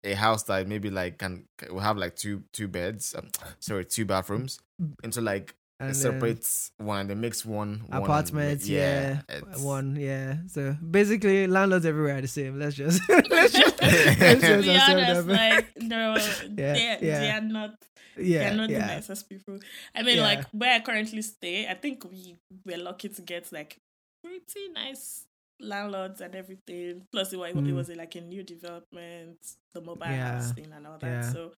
a 0.03 0.13
house 0.13 0.43
that 0.43 0.67
maybe 0.67 0.89
like 0.89 1.17
can 1.17 1.45
will 1.69 1.79
have 1.79 1.97
like 1.97 2.15
two 2.15 2.43
two 2.53 2.67
beds, 2.67 3.13
um, 3.17 3.27
sorry, 3.59 3.83
two 3.85 4.05
bathrooms 4.05 4.59
into 5.03 5.19
like 5.21 5.53
And 5.79 5.89
it 5.89 5.93
then- 5.93 6.01
separates 6.13 6.71
one 6.77 7.01
and 7.01 7.09
they 7.09 7.15
mix 7.15 7.45
one, 7.45 7.79
one 7.87 7.89
and- 7.91 8.03
apartments 8.03 8.67
yeah, 8.67 9.21
it's- 9.27 9.59
one 9.59 9.95
yeah 9.97 10.37
so 10.47 10.75
basically 10.89 11.47
landlords 11.47 11.85
everywhere 11.85 12.17
are 12.17 12.21
the 12.21 12.27
same 12.29 12.57
let's 12.59 12.75
just 12.75 13.01
let's 13.09 13.51
just, 13.53 13.81
let's 13.81 14.41
just 14.41 14.63
be 14.69 14.77
honest, 14.77 15.27
like 15.27 15.67
no, 15.81 16.15
Yeah, 16.15 16.73
they're, 16.73 16.97
yeah. 17.01 17.19
they 17.19 17.29
are 17.31 17.41
not 17.41 17.71
yeah 18.17 18.39
they're 18.49 18.55
not 18.57 18.69
the 18.69 18.79
nicest 18.79 19.27
people. 19.27 19.59
I 19.93 20.01
mean, 20.03 20.17
Yeah. 20.17 20.23
like 20.23 20.45
where 20.53 20.73
I 20.75 20.79
currently 20.79 21.21
stay, 21.21 21.67
I 21.67 21.73
think 21.73 22.05
we 22.09 22.37
were 22.65 22.77
lucky 22.77 23.09
to 23.09 23.21
get 23.21 23.51
like 23.51 23.77
pretty 24.23 24.69
nice 24.73 25.25
landlords 25.59 26.21
and 26.21 26.35
everything. 26.35 27.05
Plus, 27.11 27.33
it 27.33 27.37
was, 27.37 27.51
it 27.51 27.55
Mm. 27.55 27.75
was 27.75 27.89
like 27.89 28.15
a 28.15 28.21
new 28.21 28.43
development, 28.43 29.37
the 29.73 29.81
mobile 29.81 30.05
Yeah. 30.07 30.33
house 30.33 30.51
thing 30.51 30.71
and 30.73 30.85
all 30.87 30.97
that. 30.99 31.07
Yeah. 31.07 31.31
So, 31.31 31.53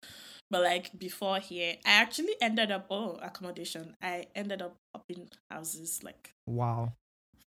but 0.50 0.62
like 0.64 0.98
before 0.98 1.40
here, 1.40 1.76
I 1.86 1.92
actually 1.92 2.36
ended 2.42 2.72
up 2.72 2.88
oh 2.90 3.18
accommodation. 3.22 3.96
I 4.02 4.28
ended 4.36 4.62
up 4.62 4.76
up 4.94 5.06
in 5.10 5.30
houses 5.50 6.04
like 6.04 6.32
wow 6.48 6.94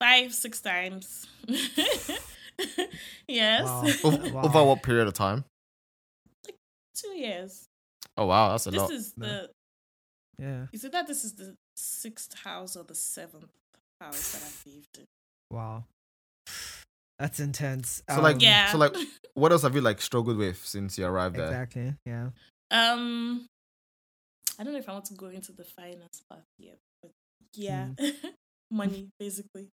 five, 0.00 0.34
six 0.34 0.60
times. 0.60 1.26
yes, 3.28 3.62
Wow. 3.64 3.84
Over, 4.04 4.28
Wow. 4.30 4.42
over 4.44 4.64
what 4.64 4.82
period 4.82 5.06
of 5.08 5.14
time? 5.14 5.44
Like 6.46 6.56
two 6.94 7.08
years. 7.16 7.68
Oh 8.16 8.26
wow, 8.26 8.50
that's 8.50 8.66
a 8.66 8.70
This 8.70 8.80
lot. 8.80 8.90
is 8.90 9.12
the 9.16 9.50
yeah 10.38 10.66
Is 10.72 10.84
it 10.84 10.92
that 10.92 11.06
this 11.06 11.24
is 11.24 11.34
the 11.34 11.56
sixth 11.76 12.38
house 12.40 12.76
or 12.76 12.84
the 12.84 12.94
seventh 12.94 13.50
house 14.00 14.32
that 14.32 14.42
I've 14.42 14.62
lived 14.66 14.98
in? 14.98 15.04
wow 15.50 15.84
that's 17.22 17.38
intense 17.40 18.02
So, 18.10 18.20
like, 18.20 18.36
Um, 18.36 18.40
Yeah. 18.42 18.72
so, 18.72 18.78
like, 18.78 18.94
What 19.34 19.52
else 19.52 19.62
have 19.62 19.74
you 19.74 19.80
like 19.80 20.00
struggled 20.02 20.36
with 20.36 20.58
since 20.64 20.98
you 20.98 21.06
arrived 21.06 21.36
there? 21.36 21.46
exactly 21.46 21.94
yeah 22.04 22.30
um, 22.70 23.46
I 24.58 24.64
don't 24.64 24.72
know 24.74 24.78
if 24.78 24.88
I 24.88 24.92
want 24.92 25.06
to 25.06 25.14
go 25.14 25.26
into 25.28 25.52
the 25.52 25.64
finance 25.64 26.22
part 26.28 26.44
yet, 26.58 26.78
but 27.02 27.12
yeah, 27.54 27.88
money 28.70 29.08
basically. 29.18 29.68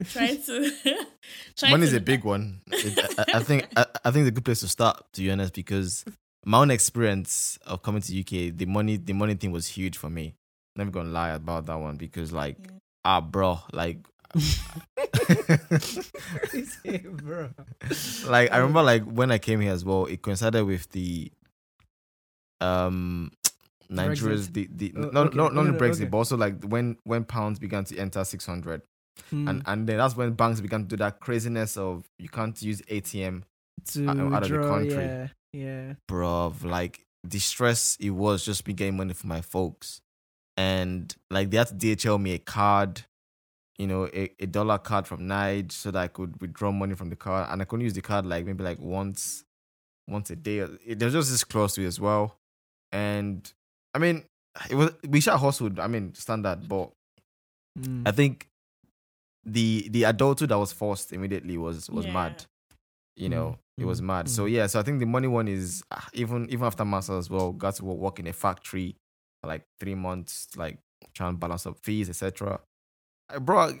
Trying 0.12 0.42
to. 0.44 0.70
trying 1.56 1.70
Money 1.72 1.84
is 1.84 1.90
to- 1.90 1.98
a 1.98 2.00
big 2.00 2.24
one. 2.24 2.60
It- 2.66 2.98
I, 3.18 3.24
I 3.34 3.40
think 3.40 3.66
I, 3.76 3.86
I 4.04 4.10
think 4.10 4.22
it's 4.24 4.28
a 4.34 4.36
good 4.38 4.44
place 4.44 4.60
to 4.60 4.68
start, 4.68 4.96
to 5.14 5.20
be 5.22 5.30
honest, 5.30 5.54
because 5.54 6.04
my 6.44 6.58
own 6.58 6.70
experience 6.70 7.58
of 7.66 7.82
coming 7.82 8.02
to 8.02 8.20
UK, 8.20 8.56
the 8.56 8.66
money 8.66 8.96
the 8.96 9.12
money 9.12 9.34
thing 9.34 9.52
was 9.52 9.66
huge 9.68 9.96
for 9.98 10.10
me. 10.10 10.34
Never 10.76 10.90
gonna 10.90 11.10
lie 11.10 11.30
about 11.30 11.66
that 11.66 11.78
one 11.78 11.96
because 11.96 12.32
like 12.32 12.56
Yeah. 12.58 12.78
ah 13.04 13.20
bro, 13.20 13.60
like 13.72 13.98
bro 17.12 17.50
like 18.26 18.52
I 18.52 18.58
remember 18.58 18.82
like 18.82 19.04
when 19.04 19.30
I 19.30 19.38
came 19.38 19.60
here 19.60 19.72
as 19.72 19.84
well, 19.84 20.06
it 20.06 20.22
coincided 20.22 20.64
with 20.64 20.88
the 20.90 21.30
um 22.60 23.30
Nigeria's 23.90 24.50
the 24.50 24.68
the 24.70 24.92
Oh, 24.96 25.00
not 25.00 25.08
okay. 25.08 25.14
not 25.14 25.34
not 25.36 25.54
No, 25.54 25.60
only 25.60 25.72
no, 25.72 25.78
Brexit, 25.78 26.02
okay. 26.02 26.04
but 26.06 26.18
also 26.18 26.36
like 26.36 26.62
when 26.64 26.96
when 27.04 27.24
pounds 27.24 27.58
began 27.58 27.84
to 27.84 27.96
enter 27.98 28.24
six 28.24 28.46
hundred, 28.46 28.82
Hmm. 29.30 29.48
and 29.48 29.62
and 29.66 29.86
then 29.88 29.98
that's 29.98 30.16
when 30.16 30.32
banks 30.34 30.60
began 30.60 30.82
to 30.82 30.88
do 30.88 30.96
that 30.96 31.20
craziness 31.20 31.76
of 31.76 32.04
you 32.18 32.28
can't 32.28 32.60
use 32.62 32.80
ATM, 32.82 33.42
to 33.92 34.08
out- 34.08 34.32
out 34.34 34.42
of 34.44 34.48
the 34.48 34.58
country. 34.58 34.94
yeah 34.94 35.28
yeah 35.52 35.92
bruv. 36.08 36.62
Like 36.64 37.04
the 37.24 37.38
stress 37.40 37.96
it 38.00 38.10
was 38.10 38.44
just 38.44 38.66
me 38.66 38.74
getting 38.74 38.96
money 38.96 39.12
for 39.12 39.26
my 39.26 39.40
folks, 39.40 40.00
and 40.56 41.12
like 41.30 41.50
they 41.50 41.56
had 41.58 41.66
to 41.68 41.74
DHL 41.74 42.20
me 42.20 42.32
a 42.34 42.38
card, 42.38 43.04
you 43.80 43.86
know, 43.86 44.06
a, 44.12 44.30
a 44.38 44.46
dollar 44.46 44.76
card 44.78 45.06
from 45.06 45.20
Nige 45.20 45.72
so 45.72 45.90
that 45.90 46.00
I 46.02 46.08
could 46.08 46.40
withdraw 46.40 46.70
money 46.70 46.94
from 46.94 47.08
the 47.08 47.16
card, 47.16 47.48
and 47.50 47.62
I 47.62 47.64
couldn't 47.64 47.84
use 47.84 47.94
the 47.94 48.02
card 48.02 48.26
like 48.26 48.44
maybe 48.44 48.62
like 48.62 48.78
once, 48.78 49.44
once 50.06 50.30
a 50.30 50.36
day. 50.36 50.58
It, 50.58 50.98
there 50.98 51.08
just 51.08 51.30
this 51.30 51.44
close 51.44 51.74
to 51.74 51.82
it 51.82 51.86
as 51.86 51.98
well, 51.98 52.36
and 52.92 53.50
I 53.94 53.98
mean, 53.98 54.24
it 54.68 54.74
was 54.74 54.90
we 55.08 55.20
shot 55.20 55.40
hustled. 55.40 55.80
I 55.80 55.86
mean, 55.86 56.14
standard, 56.14 56.68
but 56.68 56.90
Hmm. 57.78 58.02
I 58.04 58.10
think 58.10 58.48
the 59.44 59.88
the 59.90 60.04
adulthood 60.04 60.50
that 60.50 60.58
was 60.58 60.72
forced 60.72 61.12
immediately 61.12 61.56
was 61.56 61.88
was 61.90 62.06
Yeah. 62.06 62.12
mad. 62.12 62.44
You 63.16 63.28
know, 63.28 63.58
Mm, 63.78 63.82
it 63.82 63.84
was 63.86 64.00
mm, 64.00 64.04
mad. 64.04 64.28
So 64.28 64.44
mm. 64.44 64.50
yeah, 64.50 64.66
so 64.66 64.80
I 64.80 64.82
think 64.82 64.98
the 65.00 65.06
money 65.06 65.28
one 65.28 65.48
is 65.48 65.82
ah, 65.90 66.08
even 66.12 66.48
even 66.50 66.66
after 66.66 66.84
master 66.84 67.16
as 67.18 67.30
well. 67.30 67.52
Got 67.52 67.76
to 67.76 67.84
wo- 67.84 67.94
work 67.94 68.18
in 68.18 68.26
a 68.26 68.32
factory 68.32 68.96
for 69.40 69.48
like 69.48 69.64
three 69.78 69.94
months, 69.94 70.48
like 70.56 70.78
trying 71.14 71.34
to 71.34 71.38
balance 71.38 71.66
up 71.66 71.78
fees, 71.82 72.08
etc. 72.10 72.60
Bro, 73.38 73.78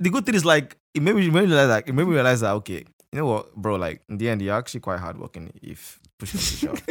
the 0.00 0.10
good 0.10 0.26
thing 0.26 0.34
is 0.34 0.44
like 0.44 0.76
it 0.94 1.02
made 1.02 1.14
me, 1.14 1.26
it 1.26 1.32
made 1.32 1.42
me 1.42 1.46
realize 1.54 1.68
like 1.68 1.88
it 1.88 1.92
made 1.92 2.06
me 2.06 2.14
realize 2.14 2.40
that 2.40 2.52
okay, 2.52 2.84
you 3.12 3.18
know 3.18 3.26
what, 3.26 3.54
bro, 3.54 3.76
like 3.76 4.02
in 4.08 4.18
the 4.18 4.28
end 4.28 4.42
you're 4.42 4.54
actually 4.56 4.80
quite 4.80 4.98
hardworking 5.00 5.52
if 5.62 6.00
push 6.18 6.32
comes 6.32 6.50
to 6.50 6.56
shove. 6.66 6.86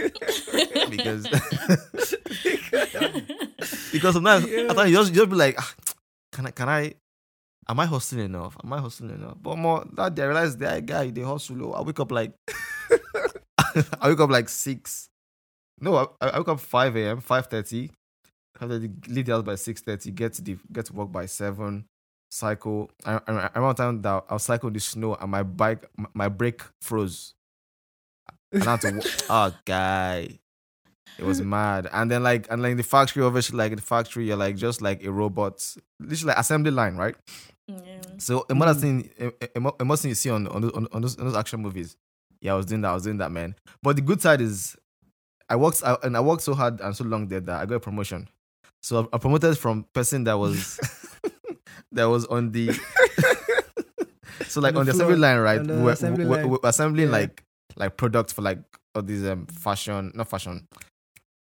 because 0.90 1.28
because 3.92 4.14
sometimes 4.14 4.46
Yeah. 4.48 4.68
I 4.70 4.74
thought 4.74 4.90
you 4.90 4.96
just 4.96 5.14
you 5.14 5.20
just 5.20 5.30
be 5.30 5.36
like, 5.36 5.56
"Ah, 5.58 5.74
can 6.32 6.48
I 6.48 6.52
can 6.52 6.70
I 6.70 6.94
am 7.70 7.80
I 7.80 7.86
hustling 7.86 8.26
enough? 8.26 8.58
Am 8.64 8.74
I 8.74 8.80
hustling 8.80 9.12
enough? 9.12 9.38
But 9.42 9.58
more 9.58 9.86
that 9.94 10.16
day 10.16 10.24
I 10.24 10.28
realized 10.28 10.60
that 10.60 10.86
guy 10.86 11.10
they 11.10 11.22
hustle. 11.22 11.64
oh, 11.66 11.72
I 11.74 11.82
wake 11.82 12.00
up 12.00 12.12
like 12.12 12.34
I 14.02 14.10
wake 14.10 14.20
up 14.20 14.30
like 14.30 14.50
six. 14.50 15.10
No, 15.80 16.16
I, 16.22 16.30
I 16.30 16.38
wake 16.40 16.48
up 16.50 16.60
five 16.60 16.96
a.m. 16.96 17.22
five 17.22 17.48
thirty. 17.48 17.92
Have 18.60 18.70
to 18.70 18.90
leave 19.08 19.26
the 19.26 19.32
house 19.34 19.44
by 19.44 19.56
six 19.56 19.82
thirty. 19.82 20.12
Get 20.12 20.34
to 20.34 20.42
the 20.42 20.58
get 20.72 20.86
to 20.86 20.94
work 20.94 21.12
by 21.12 21.26
seven. 21.26 21.86
Cycle. 22.32 22.90
I, 23.06 23.14
I, 23.16 23.20
I 23.28 23.50
remember 23.56 23.74
time 23.74 24.02
that 24.02 24.26
I'll 24.30 24.40
cycle 24.40 24.72
the 24.72 24.80
snow 24.80 25.16
and 25.16 25.30
my 25.30 25.44
bike 25.44 25.86
my, 25.98 26.08
my 26.14 26.30
brake 26.30 26.62
froze. 26.82 27.34
And 28.52 28.64
I 28.64 28.72
had 28.72 28.82
to. 28.82 29.02
oh, 29.30 29.54
guy. 29.66 30.40
It 31.20 31.24
was 31.26 31.42
mad. 31.42 31.88
And 31.94 32.10
then 32.10 32.24
like 32.24 32.48
and 32.50 32.62
like 32.62 32.76
the 32.78 32.84
factory, 32.84 33.24
obviously 33.24 33.58
like 33.58 33.72
in 33.72 33.76
the 33.76 33.84
factory, 33.84 34.26
you're 34.26 34.36
like 34.38 34.56
just 34.56 34.82
like 34.82 35.04
a 35.04 35.12
robot. 35.12 35.76
Literally 36.00 36.30
like 36.30 36.38
assembly 36.40 36.72
line, 36.72 36.96
right? 36.96 37.16
yeah. 37.68 37.78
So 38.18 38.46
another 38.50 38.80
Mm. 38.80 38.82
thing, 38.82 39.32
another 39.56 39.98
thing 39.98 40.10
you 40.10 40.16
see 40.16 40.30
on 40.32 40.48
on 40.48 40.62
those, 40.62 40.72
on, 40.72 40.88
on, 40.92 41.02
those, 41.02 41.18
on 41.20 41.26
those 41.26 41.36
action 41.36 41.62
movies. 41.62 41.96
Yeah, 42.42 42.54
I 42.54 42.58
was 42.58 42.66
doing 42.66 42.82
that. 42.82 42.90
I 42.90 42.94
was 42.96 43.04
doing 43.04 43.18
that, 43.20 43.32
man. 43.32 43.56
But 43.84 43.96
the 43.96 44.02
good 44.02 44.22
side 44.22 44.42
is, 44.42 44.76
I 45.50 45.56
worked 45.56 45.82
I, 45.86 45.98
and 46.04 46.18
I 46.18 46.20
worked 46.20 46.42
so 46.42 46.56
hard 46.56 46.82
and 46.82 46.96
so 46.96 47.04
long 47.04 47.28
there 47.28 47.40
that 47.42 47.62
I 47.62 47.66
got 47.68 47.76
a 47.76 47.80
promotion. 47.80 48.28
So 48.84 49.10
I 49.14 49.18
promoted 49.18 49.58
from 49.58 49.86
person 49.94 50.26
that 50.26 50.38
was 50.38 50.78
that 51.94 52.06
was 52.06 52.26
on 52.26 52.52
the 52.52 52.72
so 54.48 54.62
like 54.62 54.74
On 54.76 54.82
on 54.82 54.86
the 54.86 54.92
the, 54.92 54.98
assembly 54.98 55.18
line, 55.18 55.38
right? 55.40 55.66
We're, 55.66 55.92
assembly 55.92 56.26
we're- 56.26 56.42
line. 56.44 56.50
we're 56.52 56.60
assembling 56.70 57.06
Yeah. 57.08 57.12
like 57.12 57.44
like 57.76 57.98
products 57.98 58.34
for 58.34 58.42
like 58.42 58.60
all 58.94 59.02
these 59.02 59.26
um 59.26 59.46
fashion, 59.48 60.12
not 60.16 60.30
fashion, 60.30 60.68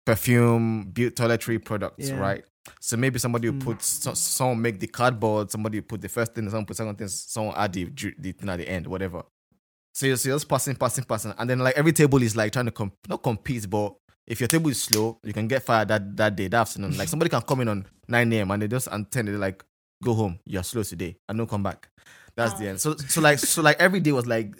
perfume, 0.06 0.84
beauty, 0.92 1.14
toiletry 1.14 1.64
products, 1.64 2.08
Yeah. 2.08 2.18
right? 2.18 2.44
So 2.80 2.96
maybe 2.96 3.18
somebody 3.18 3.48
will 3.48 3.58
Mm. 3.58 3.64
put 3.64 3.82
so, 3.82 4.14
someone 4.14 4.60
make 4.60 4.78
the 4.78 4.86
cardboard, 4.86 5.50
somebody 5.50 5.80
will 5.80 5.86
put 5.86 6.00
the 6.02 6.08
first 6.08 6.34
thing, 6.34 6.48
someone 6.50 6.66
put 6.66 6.76
second 6.76 6.96
thing, 6.98 7.08
someone 7.08 7.54
add 7.56 7.72
the 7.72 7.84
the 8.18 8.32
thing 8.32 8.48
at 8.48 8.58
the 8.58 8.68
end, 8.68 8.86
whatever. 8.86 9.22
So 9.94 10.06
you're, 10.06 10.16
so 10.16 10.28
you're 10.28 10.36
just 10.36 10.48
passing, 10.48 10.76
passing, 10.76 11.04
passing, 11.04 11.34
and 11.36 11.50
then 11.50 11.58
like 11.58 11.76
every 11.76 11.92
table 11.92 12.22
is 12.22 12.36
like 12.36 12.52
trying 12.52 12.66
to 12.66 12.70
comp- 12.70 12.94
not 13.08 13.22
compete, 13.22 13.68
but 13.68 13.94
if 14.30 14.40
your 14.40 14.48
table 14.48 14.70
is 14.70 14.80
slow, 14.80 15.18
you 15.24 15.32
can 15.32 15.48
get 15.48 15.62
fired 15.62 15.88
that 15.88 16.16
that 16.16 16.36
day, 16.36 16.48
that 16.48 16.60
afternoon. 16.60 16.96
Like 16.96 17.08
somebody 17.08 17.28
can 17.28 17.42
come 17.42 17.60
in 17.62 17.68
on 17.68 17.86
nine 18.08 18.32
a.m. 18.32 18.50
and 18.52 18.62
they 18.62 18.68
just 18.68 18.86
and 18.90 19.10
ten, 19.10 19.26
they're 19.26 19.36
like, 19.36 19.64
go 20.02 20.14
home, 20.14 20.38
you're 20.46 20.62
slow 20.62 20.84
today, 20.84 21.16
and 21.28 21.36
don't 21.36 21.50
come 21.50 21.62
back. 21.64 21.88
That's 22.36 22.54
the 22.54 22.66
Ah. 22.66 22.70
end. 22.70 22.80
So 22.80 22.96
so 22.96 23.20
like 23.20 23.40
so 23.40 23.60
like 23.60 23.78
every 23.80 23.98
day 24.00 24.12
was 24.12 24.26
like 24.26 24.54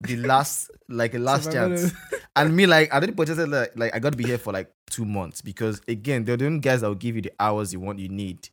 the 0.00 0.16
last 0.16 0.70
like 0.88 1.14
a 1.14 1.18
last 1.18 1.52
chance. 1.52 1.92
And 2.38 2.54
me, 2.54 2.66
like, 2.66 2.92
I 2.92 3.00
didn't 3.00 3.16
budget 3.16 3.48
like, 3.48 3.72
like 3.76 3.94
I 3.94 3.98
got 3.98 4.10
to 4.12 4.16
be 4.18 4.24
here 4.24 4.36
for 4.36 4.52
like 4.52 4.70
two 4.90 5.06
months 5.06 5.40
because 5.40 5.80
again, 5.88 6.24
they're 6.26 6.36
the 6.36 6.44
only 6.44 6.58
guys 6.58 6.82
that 6.82 6.88
will 6.88 6.94
give 6.94 7.16
you 7.16 7.22
the 7.22 7.32
hours 7.40 7.72
you 7.72 7.80
want, 7.80 7.98
you 7.98 8.10
need 8.10 8.50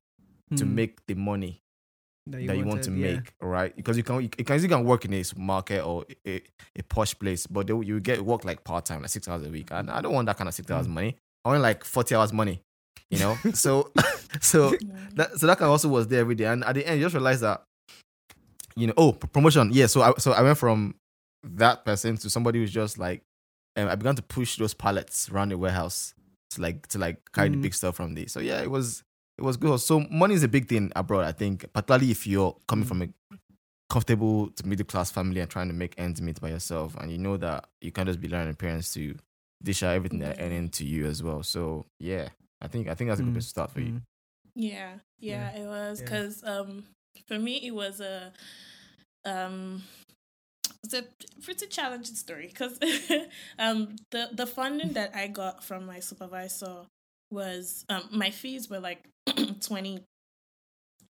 to 0.56 0.64
Mm. 0.66 0.68
make 0.74 1.06
the 1.06 1.16
money 1.16 1.63
that 2.28 2.42
you 2.42 2.50
want 2.50 2.68
wanted, 2.68 2.84
to 2.84 2.92
yeah. 2.92 3.14
make, 3.16 3.34
right? 3.42 3.76
Because 3.76 3.98
you 3.98 4.04
can, 4.04 4.22
you 4.22 4.30
can, 4.30 4.62
you 4.62 4.68
can 4.70 4.84
work 4.86 5.06
in 5.06 5.14
a 5.14 5.24
market 5.36 5.84
or 5.84 6.06
a, 6.26 6.42
a 6.78 6.84
posh 6.84 7.18
place, 7.20 7.46
but 7.48 7.68
they, 7.68 7.74
you 7.74 8.00
get 8.00 8.24
work 8.24 8.46
like 8.46 8.64
part 8.64 8.86
time, 8.86 9.02
like 9.02 9.10
six 9.12 9.28
hours 9.28 9.46
a 9.46 9.50
week. 9.50 9.70
And 9.72 9.90
I 9.90 10.02
don't 10.02 10.14
want 10.14 10.28
that 10.28 10.38
kind 10.38 10.48
of 10.48 10.54
six 10.54 10.70
hours 10.72 10.88
Mm. 10.88 10.92
money. 10.92 11.18
I 11.46 11.50
want 11.50 11.62
like 11.62 11.84
forty 11.84 12.16
hours 12.16 12.32
money, 12.32 12.62
you 13.10 13.20
know. 13.20 13.36
so, 13.54 13.92
so 14.40 14.72
that 15.16 15.38
so 15.38 15.48
that 15.48 15.58
kind 15.58 15.66
of 15.68 15.72
also 15.72 15.90
was 15.90 16.08
there 16.08 16.22
every 16.22 16.36
day. 16.36 16.46
And 16.46 16.64
at 16.64 16.76
the 16.76 16.88
end, 16.88 17.00
you 17.00 17.06
just 17.06 17.14
realize 17.16 17.42
that, 17.42 17.64
you 18.76 18.88
know, 18.88 18.94
oh, 18.98 19.12
promotion, 19.12 19.70
yeah. 19.74 19.88
So 19.88 20.02
I 20.02 20.14
so 20.18 20.32
I 20.32 20.42
went 20.42 20.58
from 20.58 20.96
that 21.44 21.84
person 21.84 22.16
to 22.18 22.30
somebody 22.30 22.60
who's 22.60 22.72
just 22.72 22.98
like, 22.98 23.22
um, 23.76 23.90
I 23.90 23.96
began 23.96 24.16
to 24.16 24.22
push 24.22 24.56
those 24.58 24.74
pallets 24.74 25.30
around 25.30 25.50
the 25.52 25.58
warehouse 25.58 26.14
to 26.52 26.62
like 26.62 26.88
to 26.88 26.98
like 27.00 27.18
carry 27.34 27.50
the 27.50 27.58
Mhm. 27.58 27.64
big 27.64 27.74
stuff 27.74 27.96
from 27.98 28.16
there. 28.16 28.28
So 28.30 28.40
yeah, 28.40 28.62
it 28.62 28.72
was 28.72 29.04
it 29.38 29.42
was 29.42 29.58
good. 29.58 29.80
So 29.80 30.02
money 30.12 30.36
is 30.36 30.44
a 30.44 30.48
big 30.48 30.68
thing 30.68 30.92
abroad, 30.96 31.26
I 31.26 31.32
think, 31.32 31.72
particularly 31.74 32.12
if 32.12 32.28
you're 32.28 32.56
coming 32.68 32.86
from 32.86 33.02
a 33.02 33.10
comfortable 33.90 34.50
to 34.52 34.68
middle 34.68 34.86
class 34.86 35.12
family 35.12 35.40
and 35.42 35.50
trying 35.50 35.68
to 35.68 35.74
make 35.74 35.94
ends 35.98 36.22
meet 36.22 36.40
by 36.42 36.50
yourself, 36.50 36.96
and 36.98 37.12
you 37.12 37.18
know 37.18 37.38
that 37.38 37.66
you 37.82 37.92
can't 37.92 38.08
just 38.08 38.22
be 38.22 38.28
learning 38.28 38.56
parents 38.56 38.94
to 38.94 39.16
dish 39.64 39.84
out 39.84 39.96
everything 39.96 40.20
they're 40.20 40.36
earning 40.40 40.70
to 40.70 40.86
you 40.86 41.06
as 41.06 41.22
well. 41.24 41.44
So 41.44 41.86
yeah, 42.00 42.30
I 42.62 42.68
think 42.68 42.88
I 42.88 42.96
think 42.96 43.10
that's 43.10 43.20
a 43.20 43.24
good 43.24 43.32
Mm, 43.32 43.34
place 43.34 43.46
to 43.46 43.50
start 43.50 43.72
for 43.72 43.82
you. 43.82 43.94
mm. 43.94 44.02
Yeah, 44.56 44.94
yeah, 45.20 45.56
it 45.56 45.66
was 45.66 46.02
Yeah. 46.02 46.06
because 46.06 46.44
um 46.44 46.86
for 47.28 47.40
me 47.40 47.58
it 47.66 47.72
was 47.74 48.00
a 48.00 48.34
um 49.26 49.84
it's 50.84 50.94
a 50.94 51.04
pretty 51.42 51.68
challenging 51.68 52.16
story 52.16 52.48
because 52.48 52.78
um 53.60 53.96
the 54.12 54.30
the 54.34 54.46
funding 54.46 54.94
that 54.94 55.16
I 55.16 55.28
got 55.28 55.64
from 55.64 55.86
my 55.86 56.00
supervisor 56.00 56.86
was 57.34 57.86
um 57.90 58.04
my 58.12 58.30
fees 58.30 58.70
were 58.70 58.80
like 58.80 59.10
20 59.62 60.04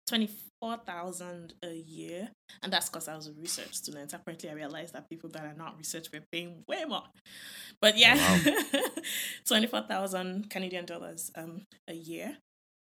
24,000 0.07 1.53
a 1.63 1.73
year. 1.73 2.29
And 2.61 2.71
that's 2.71 2.89
because 2.89 3.07
I 3.07 3.15
was 3.15 3.27
a 3.27 3.33
research 3.33 3.73
student. 3.73 4.13
Apparently 4.13 4.49
I 4.49 4.53
realized 4.53 4.93
that 4.93 5.09
people 5.09 5.31
that 5.31 5.43
are 5.43 5.55
not 5.57 5.77
research 5.77 6.09
were 6.13 6.21
paying 6.31 6.63
way 6.67 6.85
more. 6.85 7.03
But 7.81 7.97
yeah 7.97 8.39
24,000 9.47 10.49
Canadian 10.49 10.85
dollars 10.85 11.31
um 11.35 11.63
a 11.87 11.93
year. 11.93 12.37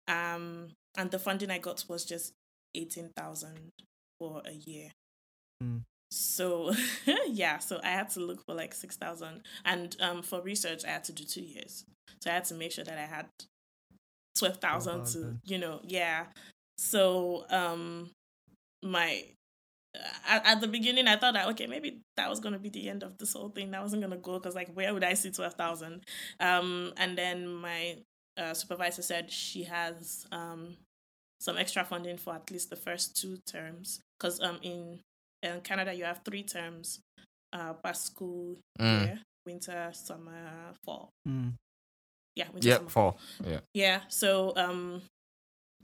Um 0.07 0.69
and 0.97 1.11
the 1.11 1.19
funding 1.19 1.51
I 1.51 1.59
got 1.59 1.85
was 1.89 2.05
just 2.05 2.33
18,000 2.75 3.71
for 4.19 4.43
a 4.45 4.53
year. 4.53 4.91
Mm. 5.63 5.83
So 6.11 6.73
yeah 7.29 7.59
so 7.59 7.81
I 7.83 7.91
had 7.91 8.11
to 8.11 8.21
look 8.21 8.45
for 8.45 8.55
like 8.55 8.75
6,000 8.75 9.43
and 9.65 9.97
um 10.01 10.23
for 10.23 10.41
research 10.41 10.85
I 10.85 10.91
had 10.91 11.05
to 11.05 11.13
do 11.13 11.25
2 11.25 11.41
years. 11.41 11.85
So 12.23 12.31
I 12.31 12.35
had 12.35 12.45
to 12.47 12.55
make 12.55 12.73
sure 12.73 12.85
that 12.85 12.99
I 12.99 13.07
had 13.07 13.27
12,000 14.39 15.07
to 15.07 15.37
you 15.45 15.59
know 15.59 15.81
yeah. 15.85 16.27
So 16.79 17.45
um 17.51 18.11
my 18.83 19.25
at, 20.27 20.47
at 20.47 20.61
the 20.61 20.69
beginning 20.69 21.09
I 21.09 21.17
thought 21.17 21.35
that 21.35 21.49
okay 21.49 21.67
maybe 21.67 22.01
that 22.17 22.31
was 22.31 22.41
gonna 22.41 22.59
be 22.59 22.69
the 22.69 22.89
end 22.89 23.03
of 23.03 23.19
this 23.19 23.33
whole 23.33 23.51
thing. 23.51 23.71
That 23.71 23.83
wasn't 23.83 24.03
gonna 24.03 24.17
go 24.17 24.35
because 24.39 24.55
like 24.55 24.73
where 24.75 24.95
would 24.95 25.05
I 25.05 25.15
see 25.15 25.31
twelve 25.31 25.55
thousand? 25.55 26.05
Um 26.41 26.93
and 26.97 27.19
then 27.19 27.49
my 27.49 27.97
uh, 28.37 28.55
supervisor 28.55 29.03
said 29.03 29.31
she 29.33 29.65
has 29.65 30.27
um 30.31 30.77
some 31.41 31.57
extra 31.57 31.85
funding 31.85 32.17
for 32.17 32.35
at 32.35 32.51
least 32.51 32.71
the 32.71 32.77
first 32.77 33.21
two 33.21 33.39
terms. 33.47 34.01
Because 34.19 34.41
um 34.41 34.59
in 34.63 35.01
in 35.43 35.61
Canada 35.63 35.93
you 35.95 36.05
have 36.05 36.21
three 36.25 36.43
terms 36.43 37.01
uh 37.53 37.73
per 37.75 37.93
school 37.93 38.59
Mm. 38.81 39.01
year 39.07 39.21
winter 39.47 39.91
summer 39.93 40.75
fall 40.85 41.11
Mm. 41.27 41.55
yeah 42.37 42.49
winter 42.53 42.69
Yeah, 42.69 42.77
summer 42.77 42.91
fall. 42.91 43.19
Yeah. 43.47 43.61
yeah. 43.75 44.01
So 44.09 44.53
um 44.57 45.03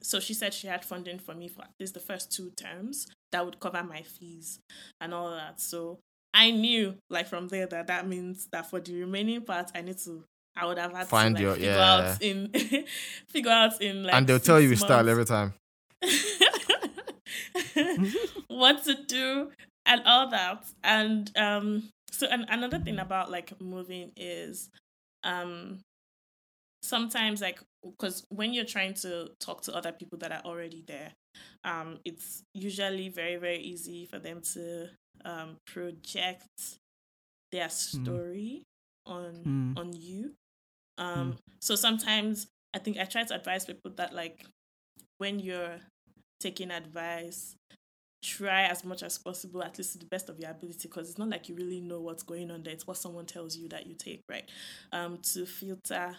so 0.02 0.20
she 0.20 0.34
said 0.34 0.52
she 0.52 0.66
had 0.66 0.84
funding 0.84 1.18
for 1.18 1.34
me 1.34 1.48
for 1.48 1.62
at 1.62 1.70
least 1.80 1.94
the 1.94 2.00
first 2.00 2.30
two 2.32 2.50
terms 2.56 3.06
that 3.32 3.44
would 3.44 3.58
cover 3.60 3.82
my 3.82 4.02
fees 4.02 4.58
and 5.00 5.14
all 5.14 5.30
that. 5.30 5.60
So 5.60 5.98
I 6.34 6.50
knew 6.50 6.96
like 7.08 7.26
from 7.28 7.48
there 7.48 7.66
that 7.66 7.86
that 7.86 8.06
means 8.06 8.48
that 8.52 8.68
for 8.68 8.80
the 8.80 9.00
remaining 9.00 9.40
part 9.42 9.70
I 9.74 9.80
need 9.80 9.98
to 9.98 10.24
I 10.56 10.66
would 10.66 10.78
have 10.78 10.92
had 10.92 11.08
Find 11.08 11.36
to 11.36 11.42
like, 11.42 11.42
your- 11.42 11.54
figure 11.54 11.70
yeah. 11.72 11.94
out 12.12 12.22
in 12.22 12.52
figure 13.30 13.50
out 13.50 13.80
in 13.80 14.02
like 14.04 14.14
and 14.14 14.26
they'll 14.26 14.38
tell 14.40 14.60
you 14.60 14.68
six 14.70 14.82
style 14.82 15.08
every 15.08 15.24
time. 15.24 15.54
what 18.48 18.84
to 18.84 18.94
do 19.06 19.50
and 19.86 20.02
all 20.06 20.28
that. 20.30 20.64
And 20.82 21.30
um 21.36 21.88
so 22.10 22.26
and 22.28 22.44
another 22.48 22.78
thing 22.78 22.98
about 22.98 23.30
like 23.30 23.52
moving 23.60 24.12
is 24.16 24.68
um 25.24 25.80
sometimes 26.82 27.40
like 27.40 27.60
because 27.82 28.24
when 28.28 28.52
you're 28.52 28.64
trying 28.64 28.94
to 28.94 29.28
talk 29.40 29.62
to 29.62 29.74
other 29.74 29.92
people 29.92 30.18
that 30.18 30.30
are 30.32 30.42
already 30.44 30.84
there 30.86 31.12
um 31.64 31.98
it's 32.04 32.42
usually 32.54 33.08
very 33.08 33.36
very 33.36 33.58
easy 33.58 34.06
for 34.06 34.18
them 34.18 34.40
to 34.42 34.88
um 35.24 35.56
project 35.66 36.46
their 37.52 37.68
story 37.70 38.62
on 39.06 39.32
Mm. 39.44 39.78
on 39.78 39.92
you. 39.92 40.32
Um 40.98 41.36
so 41.60 41.74
sometimes 41.76 42.46
i 42.74 42.78
think 42.78 42.98
i 42.98 43.04
try 43.04 43.24
to 43.24 43.34
advise 43.34 43.64
people 43.64 43.90
that 43.96 44.12
like 44.14 44.44
when 45.18 45.38
you're 45.38 45.78
taking 46.40 46.70
advice 46.70 47.54
try 48.22 48.62
as 48.64 48.84
much 48.84 49.02
as 49.02 49.18
possible 49.18 49.62
at 49.62 49.76
least 49.76 49.92
to 49.92 49.98
the 49.98 50.06
best 50.06 50.30
of 50.30 50.38
your 50.38 50.50
ability 50.50 50.88
because 50.88 51.10
it's 51.10 51.18
not 51.18 51.28
like 51.28 51.48
you 51.48 51.54
really 51.54 51.80
know 51.80 52.00
what's 52.00 52.22
going 52.22 52.50
on 52.50 52.62
there 52.62 52.72
it's 52.72 52.86
what 52.86 52.96
someone 52.96 53.26
tells 53.26 53.54
you 53.56 53.68
that 53.68 53.86
you 53.86 53.94
take 53.94 54.22
right 54.30 54.48
um 54.92 55.18
to 55.22 55.44
filter 55.44 56.16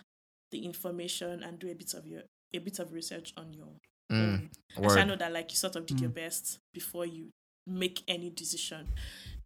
the 0.52 0.64
information 0.66 1.42
and 1.44 1.58
do 1.60 1.70
a 1.70 1.74
bit 1.74 1.94
of 1.96 2.06
your 2.06 2.22
a 2.54 2.60
bit 2.60 2.80
of 2.80 2.94
research 2.94 3.34
on 3.38 3.54
your 3.54 3.68
Mm. 4.12 4.22
own. 4.22 4.50
And 4.76 4.92
so 4.92 5.00
I 5.00 5.04
know 5.04 5.16
that 5.16 5.34
like 5.34 5.52
you 5.52 5.58
sort 5.58 5.76
of 5.76 5.88
did 5.88 6.00
your 6.00 6.12
Mm. 6.12 6.16
best 6.16 6.60
before 6.74 7.06
you 7.08 7.30
make 7.66 8.04
any 8.08 8.30
decision. 8.30 8.88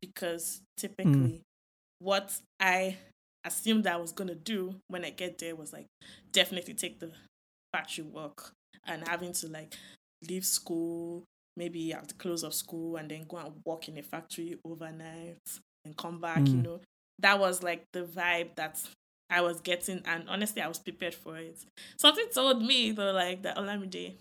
because 0.01 0.61
typically 0.77 1.41
what 1.99 2.37
I 2.59 2.97
assumed 3.45 3.87
I 3.87 3.95
was 3.97 4.11
gonna 4.11 4.35
do 4.35 4.75
when 4.89 5.05
I 5.05 5.09
get 5.11 5.37
there 5.39 5.55
was 5.55 5.71
like 5.73 5.87
definitely 6.31 6.73
take 6.73 6.99
the 6.99 7.11
factory 7.73 8.03
work 8.03 8.51
and 8.85 9.07
having 9.07 9.33
to 9.33 9.47
like 9.47 9.75
leave 10.27 10.45
school 10.45 11.23
maybe 11.57 11.91
at 11.93 12.07
the 12.07 12.13
close 12.13 12.43
of 12.43 12.53
school 12.53 12.95
and 12.95 13.11
then 13.11 13.25
go 13.27 13.37
and 13.37 13.51
work 13.65 13.89
in 13.89 13.97
a 13.97 14.01
factory 14.03 14.55
overnight 14.63 15.37
and 15.85 15.95
come 15.97 16.19
back, 16.21 16.39
you 16.47 16.53
Mm. 16.55 16.63
know. 16.63 16.81
That 17.19 17.37
was 17.39 17.61
like 17.63 17.83
the 17.91 18.03
vibe 18.03 18.55
that 18.55 18.81
I 19.29 19.41
was 19.41 19.59
getting 19.59 20.01
and 20.05 20.29
honestly 20.29 20.61
I 20.61 20.67
was 20.69 20.79
prepared 20.79 21.13
for 21.13 21.35
it. 21.37 21.59
Something 21.97 22.27
told 22.33 22.61
me 22.63 22.91
though 22.91 23.11
like 23.11 23.41
that 23.43 23.57
Olamide 23.57 24.15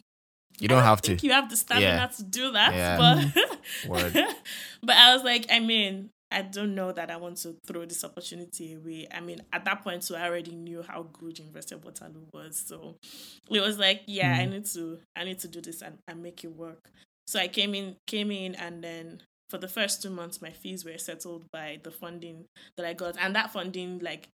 You 0.59 0.67
don't 0.69 0.83
I 0.83 0.87
have 0.87 1.01
think 1.01 1.21
to. 1.21 1.27
You 1.27 1.33
have 1.33 1.49
the 1.49 1.57
stamina 1.57 1.87
Yeah. 1.87 2.07
to 2.09 2.23
do 2.25 2.51
that. 2.53 2.75
Yeah. 2.75 2.97
But 2.99 3.33
but 4.83 4.97
I 4.97 5.15
was 5.15 5.23
like, 5.23 5.47
I 5.51 5.61
mean, 5.61 6.11
I 6.31 6.43
don't 6.43 6.75
know 6.75 6.93
that 6.93 7.11
I 7.11 7.17
want 7.17 7.39
to 7.39 7.57
throw 7.67 7.87
this 7.87 8.05
opportunity 8.05 8.75
away. 8.75 9.07
I 9.13 9.21
mean, 9.21 9.41
at 9.53 9.65
that 9.65 9.83
point, 9.83 10.05
so 10.05 10.15
I 10.15 10.29
already 10.29 10.55
knew 10.55 10.83
how 10.83 11.07
good 11.13 11.39
University 11.39 11.75
of 11.75 11.85
Waterloo 11.85 12.27
was. 12.33 12.63
So 12.67 12.97
it 13.51 13.61
was 13.61 13.79
like, 13.79 14.03
yeah, 14.07 14.37
I 14.39 14.45
need 14.45 14.67
to, 14.67 14.99
I 15.17 15.25
need 15.25 15.39
to 15.41 15.49
do 15.49 15.61
this 15.61 15.81
and, 15.81 15.97
and 16.07 16.23
make 16.23 16.45
it 16.45 16.55
work. 16.55 16.91
So 17.27 17.39
I 17.39 17.49
came 17.49 17.75
in, 17.75 17.97
came 18.07 18.31
in, 18.31 18.55
and 18.55 18.85
then 18.85 19.23
for 19.49 19.59
the 19.59 19.69
first 19.69 20.03
two 20.03 20.11
months, 20.11 20.43
my 20.43 20.51
fees 20.51 20.85
were 20.85 20.99
settled 20.99 21.45
by 21.51 21.81
the 21.83 21.91
funding 21.91 22.45
that 22.77 22.87
I 22.87 22.93
got, 22.93 23.17
and 23.19 23.35
that 23.35 23.51
funding 23.51 23.99
like 24.01 24.29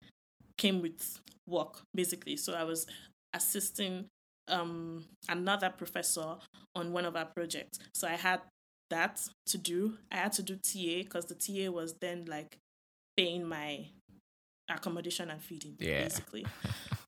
came 0.59 0.83
with 0.83 1.21
work 1.47 1.83
basically. 1.95 2.37
So 2.37 2.55
I 2.55 2.65
was 2.65 2.87
assisting 3.35 4.07
um 4.49 5.05
another 5.29 5.71
professor 5.71 6.37
on 6.75 6.93
one 6.93 7.05
of 7.05 7.17
our 7.17 7.27
projects. 7.27 7.79
So 7.95 8.07
I 8.07 8.15
had 8.15 8.41
that 8.95 9.21
to 9.47 9.59
do. 9.59 9.99
I 10.13 10.17
had 10.17 10.33
to 10.35 10.43
do 10.43 10.55
TA 10.57 11.03
because 11.05 11.27
the 11.27 11.35
TA 11.35 11.71
was 11.71 11.95
then 12.01 12.25
like 12.27 12.57
paying 13.17 13.45
my 13.47 13.87
accommodation 14.71 15.31
and 15.31 15.43
feeding 15.43 15.77
Yeah. 15.79 16.05
basically. 16.05 16.47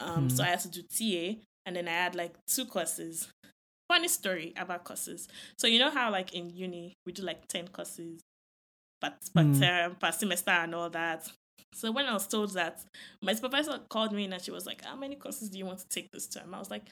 Um 0.01 0.29
so 0.31 0.43
I 0.45 0.49
had 0.49 0.61
to 0.61 0.69
do 0.69 0.83
TA 0.83 1.41
and 1.65 1.77
then 1.77 1.89
I 1.89 1.93
had 2.05 2.15
like 2.15 2.35
two 2.47 2.67
courses. 2.67 3.29
Funny 3.89 4.09
story 4.09 4.53
about 4.57 4.85
courses. 4.85 5.29
So 5.59 5.67
you 5.67 5.79
know 5.79 5.91
how 5.91 6.11
like 6.11 6.35
in 6.35 6.51
uni 6.51 6.95
we 7.07 7.13
do 7.13 7.23
like 7.23 7.47
10 7.49 7.69
courses 7.69 8.21
per, 9.01 9.11
per 9.35 9.43
Mm. 9.45 9.61
term, 9.61 9.95
per 9.97 10.13
semester 10.13 10.51
and 10.51 10.75
all 10.75 10.91
that. 10.91 11.31
So 11.77 11.93
when 11.93 12.07
I 12.07 12.15
was 12.15 12.27
told 12.27 12.53
that, 12.55 12.85
my 13.23 13.35
supervisor 13.35 13.79
called 13.89 14.13
me 14.13 14.25
and 14.25 14.41
she 14.43 14.51
was 14.51 14.67
like, 14.67 14.83
"How 14.85 14.97
many 14.97 15.17
courses 15.17 15.51
do 15.51 15.59
you 15.59 15.67
want 15.67 15.79
to 15.81 15.89
take 15.89 16.11
this 16.11 16.27
term?" 16.27 16.55
I 16.55 16.59
was 16.59 16.71
like, 16.71 16.87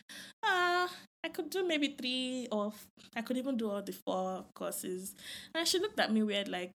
"Ah, 0.44 0.90
I 1.24 1.28
could 1.30 1.50
do 1.50 1.66
maybe 1.66 1.88
three, 1.98 2.48
or 2.52 2.66
f- 2.68 2.86
I 3.16 3.22
could 3.22 3.36
even 3.38 3.56
do 3.56 3.70
all 3.70 3.82
the 3.82 3.92
four 3.92 4.44
courses." 4.54 5.14
And 5.54 5.66
she 5.66 5.78
looked 5.78 5.98
at 6.00 6.12
me 6.12 6.22
weird, 6.22 6.48
like, 6.48 6.72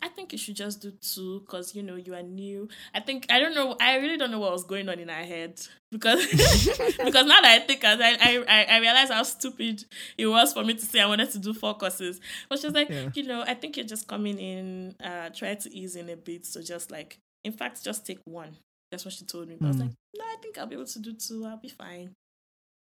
"I 0.00 0.08
think 0.08 0.32
you 0.32 0.38
should 0.38 0.56
just 0.56 0.80
do 0.80 0.92
two, 0.92 1.44
cause 1.48 1.74
you 1.74 1.82
know 1.82 1.96
you 1.96 2.14
are 2.14 2.22
new." 2.22 2.68
I 2.94 3.00
think 3.00 3.26
I 3.30 3.38
don't 3.40 3.54
know. 3.54 3.76
I 3.80 3.96
really 3.96 4.16
don't 4.16 4.30
know 4.30 4.38
what 4.38 4.52
was 4.52 4.64
going 4.64 4.88
on 4.88 4.98
in 4.98 5.08
her 5.08 5.24
head 5.24 5.60
because 5.90 6.24
because 6.30 7.26
now 7.26 7.40
that 7.40 7.44
I 7.44 7.58
think, 7.60 7.84
I 7.84 7.94
I 8.14 8.44
I, 8.48 8.64
I 8.64 8.78
realize 8.78 9.10
how 9.10 9.22
stupid 9.22 9.84
it 10.16 10.26
was 10.26 10.52
for 10.52 10.64
me 10.64 10.74
to 10.74 10.80
say 10.84 11.00
I 11.00 11.06
wanted 11.06 11.30
to 11.32 11.38
do 11.38 11.52
four 11.54 11.74
courses. 11.76 12.20
But 12.48 12.58
she 12.60 12.66
was 12.66 12.74
like, 12.74 12.88
Yeah. 12.90 13.10
you 13.14 13.24
know, 13.24 13.42
I 13.46 13.54
think 13.54 13.76
you're 13.76 13.86
just 13.86 14.06
coming 14.08 14.38
in, 14.38 14.94
uh, 15.02 15.30
try 15.30 15.54
to 15.54 15.74
ease 15.76 15.96
in 15.96 16.08
a 16.10 16.16
bit. 16.16 16.46
So 16.46 16.62
just 16.62 16.90
like, 16.90 17.18
in 17.44 17.52
fact, 17.52 17.82
just 17.82 18.06
take 18.06 18.20
one. 18.24 18.56
That's 18.90 19.04
what 19.04 19.14
she 19.14 19.24
told 19.24 19.48
me. 19.48 19.56
But 19.58 19.66
I 19.66 19.68
was 19.68 19.76
Mm. 19.78 19.80
like, 19.80 19.92
no, 20.16 20.24
I 20.24 20.36
think 20.40 20.58
I'll 20.58 20.66
be 20.66 20.74
able 20.76 20.86
to 20.86 20.98
do 21.00 21.12
two. 21.12 21.44
I'll 21.44 21.56
be 21.58 21.68
fine. 21.68 22.14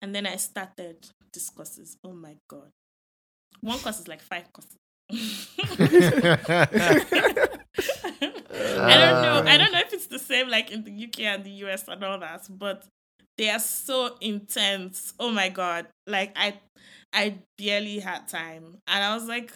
And 0.02 0.14
then 0.14 0.26
I 0.26 0.36
started 0.36 0.96
these 1.32 1.48
courses. 1.50 1.96
Oh 2.04 2.12
my 2.12 2.36
god, 2.48 2.70
one 3.60 3.78
course 3.78 4.00
is 4.00 4.08
like 4.08 4.20
five 4.20 4.52
courses. 4.52 4.76
I 5.10 5.16
don't 8.98 9.22
know. 9.22 9.42
I 9.46 9.56
don't 9.58 9.72
know 9.72 9.80
if 9.80 9.92
it's 9.92 10.06
the 10.06 10.18
same 10.18 10.48
like 10.48 10.70
in 10.70 10.84
the 10.84 11.04
UK 11.04 11.20
and 11.20 11.44
the 11.44 11.50
US 11.50 11.86
and 11.88 12.02
all 12.02 12.18
that, 12.18 12.46
but 12.48 12.86
they 13.36 13.50
are 13.50 13.58
so 13.58 14.16
intense. 14.20 15.12
Oh 15.18 15.30
my 15.30 15.48
god! 15.48 15.86
Like 16.06 16.32
I, 16.36 16.54
I 17.12 17.38
barely 17.58 17.98
had 17.98 18.28
time, 18.28 18.78
and 18.86 19.04
I 19.04 19.14
was 19.14 19.28
like, 19.28 19.52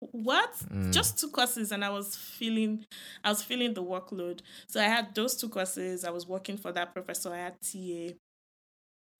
"What? 0.00 0.52
Mm. 0.72 0.92
Just 0.92 1.18
two 1.18 1.28
courses?" 1.28 1.72
And 1.72 1.84
I 1.84 1.90
was 1.90 2.16
feeling, 2.16 2.84
I 3.22 3.28
was 3.28 3.42
feeling 3.42 3.74
the 3.74 3.82
workload. 3.82 4.40
So 4.66 4.80
I 4.80 4.84
had 4.84 5.14
those 5.14 5.36
two 5.36 5.48
courses. 5.48 6.04
I 6.04 6.10
was 6.10 6.26
working 6.26 6.56
for 6.56 6.72
that 6.72 6.92
professor. 6.94 7.32
I 7.32 7.38
had 7.38 7.60
TA. 7.60 8.14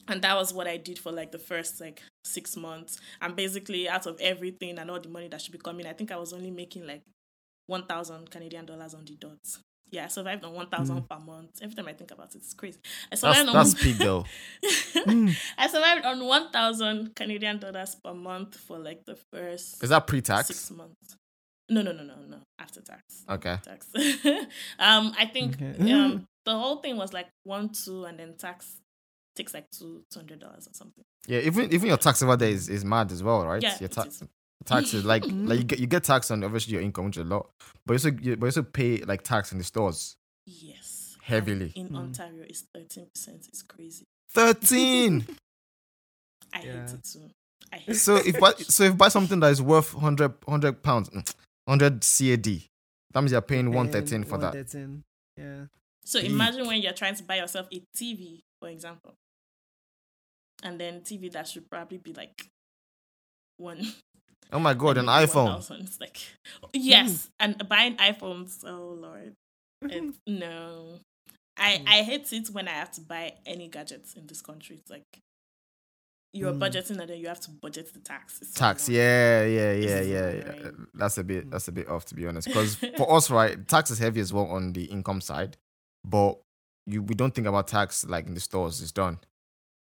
And 0.09 0.23
that 0.23 0.37
was 0.37 0.53
what 0.55 0.67
I 0.67 0.77
did 0.79 0.99
for 0.99 1.13
like 1.13 1.33
the 1.33 1.39
first 1.39 1.81
like 1.81 2.03
six 2.25 2.57
months. 2.57 2.99
And 3.21 3.37
basically, 3.37 3.89
out 3.89 4.07
of 4.07 4.19
everything 4.21 4.79
and 4.79 4.91
all 4.91 5.01
the 5.01 5.09
money 5.09 5.29
that 5.29 5.41
should 5.41 5.53
be 5.53 5.59
coming, 5.59 5.87
I 5.87 5.93
think 5.93 6.11
I 6.11 6.17
was 6.17 6.33
only 6.33 6.51
making 6.51 6.87
like 6.87 7.03
1,000 7.67 8.31
Canadian 8.31 8.67
dollars 8.67 8.95
on 8.95 9.05
the 9.05 9.15
dot. 9.17 9.39
Yeah, 9.91 10.05
I 10.05 10.09
survived 10.09 10.45
on 10.45 10.53
1,000 10.53 11.09
per 11.09 11.19
month. 11.19 11.51
Every 11.63 11.75
time 11.75 11.89
I 11.89 11.95
think 11.95 12.11
about 12.11 12.35
it, 12.35 12.39
it's 12.39 12.53
crazy. 12.53 12.79
I 13.11 13.17
that's 13.17 13.21
survived 13.23 13.49
that's 13.55 13.75
on 13.75 13.81
peak 13.81 13.97
though. 13.99 14.25
I 15.59 15.67
survived 15.69 16.05
on 16.05 16.25
1,000 16.27 17.15
Canadian 17.17 17.59
dollars 17.59 17.97
per 18.03 18.13
month 18.13 18.57
for 18.57 18.79
like 18.79 19.05
the 19.07 19.17
first 19.33 19.83
Is 19.83 19.89
that 19.91 20.07
pre-tax? 20.07 20.49
Six 20.49 20.71
months. 20.71 21.17
No, 21.71 21.83
no, 21.83 21.93
no, 21.93 22.03
no, 22.03 22.15
no. 22.29 22.39
After 22.59 22.81
tax. 22.81 23.03
Okay. 23.29 23.51
After 23.51 23.71
Tax. 23.71 23.87
um, 24.79 25.15
I 25.19 25.27
think 25.27 25.55
Okay. 25.61 25.93
um 25.93 26.25
the 26.45 26.53
whole 26.59 26.77
thing 26.77 26.97
was 26.97 27.13
like 27.13 27.29
one, 27.45 27.71
two, 27.71 28.05
and 28.05 28.19
then 28.19 28.35
tax 28.39 28.81
takes 29.39 29.55
like 29.55 29.71
two, 29.71 30.03
two 30.11 30.19
hundred 30.21 30.41
dollars 30.41 30.67
or 30.67 30.75
something. 30.75 31.03
Yeah, 31.27 31.41
even 31.41 31.73
even 31.73 31.89
your 31.89 31.97
tax 31.97 32.23
over 32.23 32.37
there 32.37 32.51
is, 32.51 32.69
is 32.69 32.85
mad 32.85 33.11
as 33.11 33.23
well, 33.23 33.47
right? 33.47 33.63
Yeah, 33.63 33.77
your 33.81 33.87
it 33.87 33.93
tax 33.93 34.21
is. 34.23 34.29
taxes 34.67 35.05
like 35.05 35.25
like 35.27 35.59
you 35.59 35.65
get 35.65 35.79
you 35.79 35.87
get 35.87 36.05
taxed 36.05 36.31
on 36.31 36.45
obviously 36.45 36.75
your 36.75 36.83
income, 36.83 37.07
which 37.07 37.17
is 37.17 37.23
a 37.23 37.25
lot, 37.25 37.49
but 37.87 37.93
you 37.95 37.95
also 37.97 38.09
you, 38.23 38.37
but 38.37 38.47
you 38.47 38.49
also 38.49 38.63
pay 38.63 38.99
like 38.99 39.23
tax 39.23 39.53
in 39.53 39.59
the 39.59 39.65
stores. 39.65 40.17
Yes. 40.47 41.17
Heavily. 41.23 41.73
In 41.75 41.89
Mm. 41.91 41.97
Ontario, 41.97 42.45
it's 42.49 42.65
thirteen 42.75 43.07
percent. 43.15 43.47
It's 43.49 43.63
crazy. 43.63 44.05
Thirteen. 44.31 45.27
I 46.55 46.61
Yeah. 46.61 46.73
hate 46.87 46.95
it 46.95 47.05
too. 47.05 47.31
I 47.73 47.77
hate 47.77 47.89
it. 47.89 47.95
so 47.99 48.17
it. 48.17 48.27
if 48.29 48.41
buy, 48.41 48.53
so 48.59 48.85
if 48.85 48.97
buy 48.97 49.09
something 49.09 49.39
that 49.41 49.49
is 49.51 49.61
worth 49.61 49.93
100, 49.95 50.33
100 50.47 50.83
pounds, 50.83 51.11
mm, 51.11 51.31
hundred 51.69 52.01
CAD, 52.01 52.63
that 53.13 53.21
means 53.21 53.33
you're 53.33 53.43
paying 53.43 53.73
one 53.73 53.91
thirteen 53.91 54.25
for 54.25 54.39
that. 54.39 54.55
113. 54.55 55.03
Yeah. 55.37 55.67
So 56.05 56.21
Peak. 56.21 56.31
imagine 56.31 56.67
when 56.67 56.81
you're 56.81 56.95
trying 56.95 57.15
to 57.17 57.23
buy 57.23 57.37
yourself 57.37 57.69
a 57.71 57.83
TV, 57.95 58.41
for 58.61 58.71
example, 58.71 59.13
and 60.63 60.81
then 60.81 61.01
TV 61.01 61.31
that 61.33 61.49
should 61.49 61.69
probably 61.71 61.99
be 61.99 62.13
like 62.13 62.47
one. 63.59 63.87
Oh 64.51 64.59
my 64.59 64.73
god, 64.73 64.97
an 64.97 65.05
iPhone. 65.07 65.59
It's 65.83 66.01
like 66.01 66.17
yes, 66.73 67.27
hmm. 67.27 67.31
and 67.59 67.69
buying 67.69 67.97
iPhones. 67.99 68.65
Oh 68.65 68.97
lord, 68.99 69.35
It's- 69.85 70.15
no. 70.27 71.01
I 71.59 71.77
hmm. 71.77 71.85
I 71.87 72.03
hate 72.03 72.33
it 72.33 72.49
when 72.49 72.67
I 72.67 72.71
have 72.71 72.91
to 72.93 73.03
buy 73.03 73.35
any 73.45 73.69
gadgets 73.69 74.15
in 74.15 74.27
this 74.27 74.41
country. 74.41 74.77
It's 74.77 74.89
like 74.91 75.03
you're 76.33 76.55
Mm. 76.55 76.61
budgeting 76.61 76.99
and 76.99 77.11
then 77.11 77.19
you 77.19 77.29
have 77.29 77.41
to 77.41 77.51
budget 77.51 77.93
the 77.93 78.01
tax. 78.01 78.41
It's 78.41 78.55
so 78.55 78.59
Tax, 78.59 78.89
annoying. 78.89 79.03
yeah, 79.03 79.45
yeah, 79.45 79.73
yeah, 79.73 79.75
This 79.75 80.09
yeah, 80.09 80.29
annoying. 80.29 80.63
yeah. 80.65 80.85
That's 80.95 81.19
a 81.19 81.25
bit 81.25 81.45
hmm. 81.45 81.51
that's 81.51 81.69
a 81.69 81.73
bit 81.73 81.89
off 81.91 82.07
to 82.07 82.15
be 82.15 82.27
honest. 82.27 82.49
Because 82.49 82.75
for 82.97 83.13
us, 83.13 83.31
right, 83.31 83.69
tax 83.69 83.91
is 83.91 83.99
heavy 83.99 84.21
as 84.21 84.33
well 84.33 84.47
on 84.47 84.73
the 84.73 84.85
income 84.85 85.21
side, 85.21 85.59
but 86.05 86.41
you 86.87 87.03
we 87.03 87.15
don't 87.15 87.35
think 87.35 87.47
about 87.47 87.69
tax 87.69 88.07
like 88.07 88.27
in 88.27 88.33
the 88.33 88.41
stores. 88.41 88.81
It's 88.81 88.93
done. 88.93 89.19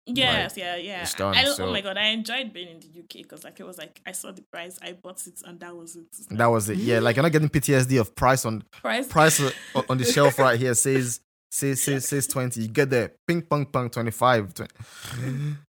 Yes, 0.08 0.56
yeah, 0.56 0.76
yeah. 0.76 1.02
It's 1.02 1.14
done, 1.14 1.34
I, 1.36 1.44
so- 1.46 1.66
Oh 1.66 1.72
my 1.72 1.80
god, 1.80 1.96
I 1.96 2.06
enjoyed 2.08 2.52
being 2.52 2.68
in 2.68 2.80
the 2.80 3.00
UK 3.00 3.22
because 3.24 3.42
like 3.44 3.58
it 3.58 3.66
was 3.66 3.76
like 3.78 4.00
I 4.06 4.12
saw 4.12 4.30
the 4.32 4.42
price, 4.52 4.78
I 4.82 4.92
bought 4.92 5.26
it, 5.26 5.40
and 5.44 5.58
that 5.60 5.74
was 5.76 5.96
it. 5.96 6.06
That 6.30 6.46
was 6.46 6.68
it. 6.68 6.78
Yeah, 6.78 7.00
like 7.00 7.16
you're 7.16 7.22
not 7.24 7.32
getting 7.32 7.48
PTSD 7.48 8.00
of 8.00 8.14
price 8.14 8.44
on 8.46 8.62
price. 8.70 9.08
price 9.08 9.40
on, 9.74 9.84
on 9.90 9.98
the 9.98 10.04
shelf 10.04 10.38
right 10.46 10.58
here 10.58 10.74
says 10.74 11.20
says 11.50 11.82
says 11.82 12.06
says 12.06 12.26
twenty. 12.28 12.62
You 12.62 12.68
get 12.68 12.88
there, 12.90 13.12
ping 13.26 13.42
pong 13.42 13.66
pong 13.66 13.90
twenty 13.90 14.10
five. 14.12 14.52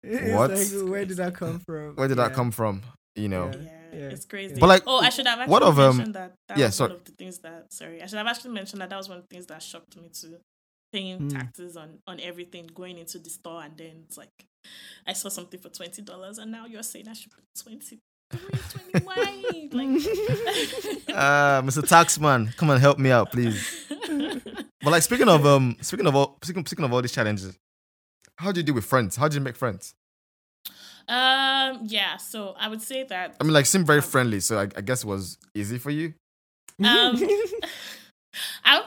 It's 0.02 0.34
What? 0.34 0.50
like, 0.50 0.90
where 0.90 1.04
did 1.04 1.16
that 1.18 1.34
come 1.34 1.60
from? 1.60 1.94
Where 1.96 2.08
did 2.08 2.18
that 2.18 2.34
come 2.34 2.50
from? 2.50 2.82
You 3.14 3.28
know. 3.28 3.50
Yeah. 3.54 3.60
Yeah, 3.92 3.98
Yeah. 4.02 4.08
it's 4.10 4.26
crazy. 4.26 4.56
But, 4.60 4.66
like, 4.66 4.82
oh, 4.86 4.98
I 4.98 5.08
should 5.08 5.26
have 5.26 5.38
actually 5.38 5.52
what 5.52 5.62
of, 5.62 5.78
um, 5.78 5.96
mentioned 5.96 6.14
that. 6.16 6.34
That 6.48 6.58
yeah, 6.58 6.66
was 6.66 6.74
sorry. 6.74 6.90
one 6.90 6.98
of 6.98 7.04
the 7.06 7.12
things 7.12 7.38
that. 7.38 7.72
Sorry, 7.72 8.02
I 8.02 8.06
should 8.06 8.18
have 8.18 8.26
actually 8.26 8.50
mentioned 8.52 8.82
that. 8.82 8.90
That 8.90 8.96
was 8.96 9.08
one 9.08 9.18
of 9.18 9.24
the 9.24 9.34
things 9.34 9.46
that 9.46 9.62
shocked 9.62 9.96
me 9.96 10.10
too. 10.12 10.36
Paying 10.92 11.18
Mm. 11.20 11.32
taxes 11.32 11.76
on 11.76 11.98
on 12.06 12.20
everything, 12.20 12.68
going 12.74 12.98
into 12.98 13.18
the 13.18 13.28
store, 13.30 13.62
and 13.62 13.76
then 13.76 14.04
it's 14.06 14.16
like, 14.16 14.30
I 15.06 15.12
saw 15.12 15.28
something 15.28 15.60
for 15.60 15.68
twenty 15.68 16.00
dollars, 16.02 16.38
and 16.38 16.50
now 16.52 16.66
you're 16.66 16.82
saying 16.82 17.08
I 17.08 17.12
should 17.12 17.32
put 17.32 17.44
twenty 17.60 17.98
three, 18.30 18.60
twenty. 18.70 19.04
Why? 19.04 19.68
Like. 19.72 20.02
Uh, 21.16 21.62
Mr. 21.62 21.80
Taxman, 21.82 22.54
come 22.58 22.68
and 22.70 22.78
help 22.80 22.98
me 22.98 23.10
out, 23.10 23.32
please. 23.32 23.86
But 24.82 24.90
like 24.92 25.02
speaking 25.02 25.28
of 25.28 25.44
um, 25.46 25.76
speaking 25.80 26.06
of 26.06 26.14
all 26.14 26.38
speaking, 26.44 26.64
speaking 26.66 26.84
of 26.84 26.92
all 26.92 27.02
these 27.02 27.10
challenges, 27.12 27.58
how 28.36 28.52
do 28.52 28.60
you 28.60 28.64
deal 28.64 28.74
with 28.74 28.84
friends? 28.84 29.16
How 29.16 29.26
do 29.28 29.34
you 29.36 29.40
make 29.40 29.56
friends? 29.56 29.94
um. 31.08 31.80
Yeah. 31.86 32.16
So 32.18 32.54
I 32.58 32.68
would 32.68 32.82
say 32.82 33.02
that. 33.04 33.36
I 33.40 33.44
mean, 33.44 33.52
like, 33.52 33.66
seem 33.66 33.84
very 33.84 34.02
friendly, 34.02 34.40
so 34.40 34.58
I, 34.58 34.62
I 34.76 34.80
guess 34.82 35.02
it 35.02 35.06
was 35.06 35.38
easy 35.54 35.78
for 35.78 35.90
you. 35.90 36.14
Um, 36.78 37.16
I, 38.64 38.80
would- 38.80 38.86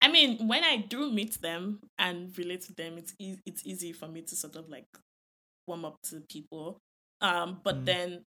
I 0.00 0.08
mean, 0.08 0.46
when 0.46 0.62
I 0.64 0.76
do 0.76 1.10
meet 1.10 1.40
them 1.40 1.80
and 1.98 2.36
relate 2.38 2.62
to 2.62 2.74
them, 2.74 2.98
it's 2.98 3.14
e- 3.18 3.38
it's 3.44 3.66
easy 3.66 3.92
for 3.92 4.08
me 4.08 4.22
to 4.22 4.36
sort 4.36 4.56
of 4.56 4.68
like 4.68 4.86
warm 5.66 5.84
up 5.84 5.96
to 6.04 6.22
people. 6.30 6.78
Um, 7.20 7.60
but 7.64 7.82
Mm. 7.82 7.84
then 7.84 8.24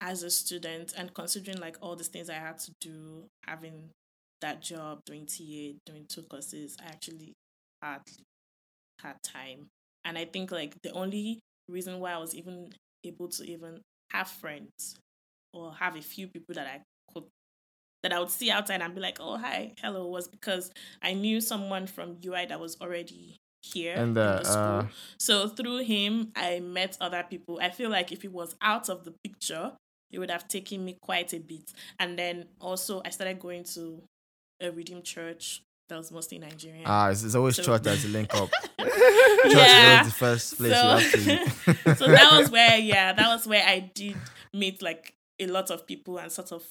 as 0.00 0.22
a 0.22 0.30
student 0.30 0.94
and 0.96 1.14
considering 1.14 1.58
like 1.60 1.76
all 1.80 1.96
the 1.96 2.04
things 2.04 2.30
I 2.30 2.34
had 2.34 2.58
to 2.60 2.72
do, 2.80 3.28
having 3.46 3.90
that 4.40 4.62
job, 4.62 5.00
doing 5.06 5.26
TA, 5.26 5.90
doing 5.92 6.06
two 6.08 6.22
courses, 6.24 6.76
I 6.80 6.86
actually 6.86 7.34
had 7.82 8.02
had 9.00 9.16
time. 9.22 9.68
And 10.04 10.18
I 10.18 10.24
think 10.24 10.50
like 10.50 10.74
the 10.82 10.92
only 10.92 11.40
reason 11.68 12.00
why 12.00 12.12
I 12.12 12.18
was 12.18 12.34
even 12.34 12.70
able 13.04 13.28
to 13.28 13.44
even 13.44 13.80
have 14.10 14.28
friends 14.28 14.96
or 15.52 15.74
have 15.74 15.96
a 15.96 16.02
few 16.02 16.28
people 16.28 16.54
that 16.54 16.66
I 16.66 16.82
could 17.12 17.24
that 18.02 18.12
I 18.12 18.18
would 18.18 18.30
see 18.30 18.50
outside 18.50 18.80
and 18.82 18.94
be 18.94 19.00
like, 19.00 19.18
"Oh, 19.20 19.36
hi, 19.38 19.72
hello," 19.80 20.06
was 20.08 20.28
because 20.28 20.70
I 21.02 21.14
knew 21.14 21.40
someone 21.40 21.86
from 21.86 22.16
UI 22.24 22.46
that 22.46 22.58
was 22.60 22.76
already 22.80 23.36
here 23.62 23.94
And, 23.96 24.16
in 24.16 24.22
uh, 24.22 24.38
the 24.38 24.44
school. 24.44 24.58
uh, 24.62 24.84
so 25.18 25.48
through 25.48 25.78
him, 25.84 26.32
I 26.34 26.60
met 26.60 26.96
other 27.00 27.24
people. 27.28 27.60
I 27.62 27.70
feel 27.70 27.90
like 27.90 28.10
if 28.12 28.22
he 28.22 28.28
was 28.28 28.56
out 28.60 28.88
of 28.88 29.04
the 29.04 29.12
picture, 29.24 29.72
it 30.10 30.18
would 30.18 30.30
have 30.30 30.48
taken 30.48 30.84
me 30.84 30.96
quite 31.00 31.32
a 31.32 31.38
bit. 31.38 31.72
And 32.00 32.18
then 32.18 32.46
also, 32.60 33.02
I 33.04 33.10
started 33.10 33.38
going 33.38 33.62
to 33.74 34.02
a 34.60 34.70
Redeemed 34.70 35.04
church 35.04 35.62
that 35.88 35.96
was 35.96 36.10
mostly 36.10 36.38
Nigerian. 36.38 36.84
Ah, 36.86 37.10
it's, 37.10 37.22
it's 37.22 37.34
always 37.36 37.54
So- 37.56 37.62
church 37.62 37.82
that's 37.82 38.04
a 38.04 38.08
link 38.18 38.34
up. 38.34 38.50
Church 38.80 38.90
yeah. 39.54 39.98
was 40.02 40.08
the 40.08 40.14
first 40.18 40.56
place 40.58 40.72
So- 40.72 40.98
you 41.18 41.36
have 41.38 41.74
to. 41.84 41.94
so 41.96 42.06
that 42.08 42.32
was 42.38 42.50
where, 42.56 42.78
yeah, 42.78 43.12
that 43.12 43.28
was 43.28 43.46
where 43.46 43.64
I 43.66 43.90
did 43.94 44.16
meet 44.52 44.82
like 44.82 45.14
a 45.40 45.46
lot 45.46 45.70
of 45.70 45.86
people 45.86 46.18
and 46.18 46.30
sort 46.32 46.50
of 46.52 46.64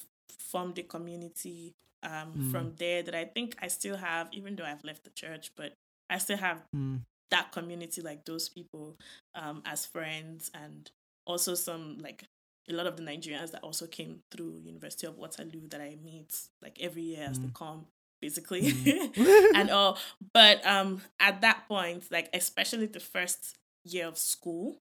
formed 0.52 0.78
a 0.78 0.82
community 0.82 1.74
um, 2.04 2.34
Mm. 2.36 2.50
from 2.50 2.74
there 2.78 3.02
that 3.02 3.14
I 3.14 3.24
think 3.24 3.54
I 3.62 3.68
still 3.68 3.96
have, 3.96 4.28
even 4.32 4.56
though 4.56 4.64
I've 4.64 4.84
left 4.84 5.04
the 5.04 5.10
church, 5.10 5.52
but 5.56 5.72
I 6.10 6.18
still 6.18 6.36
have 6.38 6.62
Mm. 6.74 7.02
that 7.30 7.52
community, 7.52 8.00
like 8.02 8.24
those 8.24 8.48
people, 8.48 8.96
um, 9.34 9.62
as 9.64 9.86
friends, 9.86 10.50
and 10.52 10.90
also 11.26 11.54
some 11.54 11.98
like 11.98 12.24
a 12.68 12.72
lot 12.72 12.86
of 12.86 12.96
the 12.96 13.02
Nigerians 13.02 13.50
that 13.52 13.62
also 13.62 13.86
came 13.86 14.20
through 14.30 14.60
University 14.64 15.06
of 15.06 15.16
Waterloo 15.16 15.68
that 15.68 15.80
I 15.80 15.96
meet 16.02 16.34
like 16.60 16.78
every 16.80 17.02
year 17.02 17.28
as 17.30 17.38
they 17.38 17.48
Mm. 17.48 17.54
come, 17.54 17.86
basically, 18.20 18.66
and 19.54 19.70
all. 19.76 19.96
But 20.34 20.64
um, 20.66 21.02
at 21.20 21.40
that 21.42 21.66
point, 21.68 22.10
like 22.10 22.28
especially 22.34 22.86
the 22.86 23.00
first 23.00 23.56
year 23.84 24.06
of 24.08 24.18
school, 24.18 24.76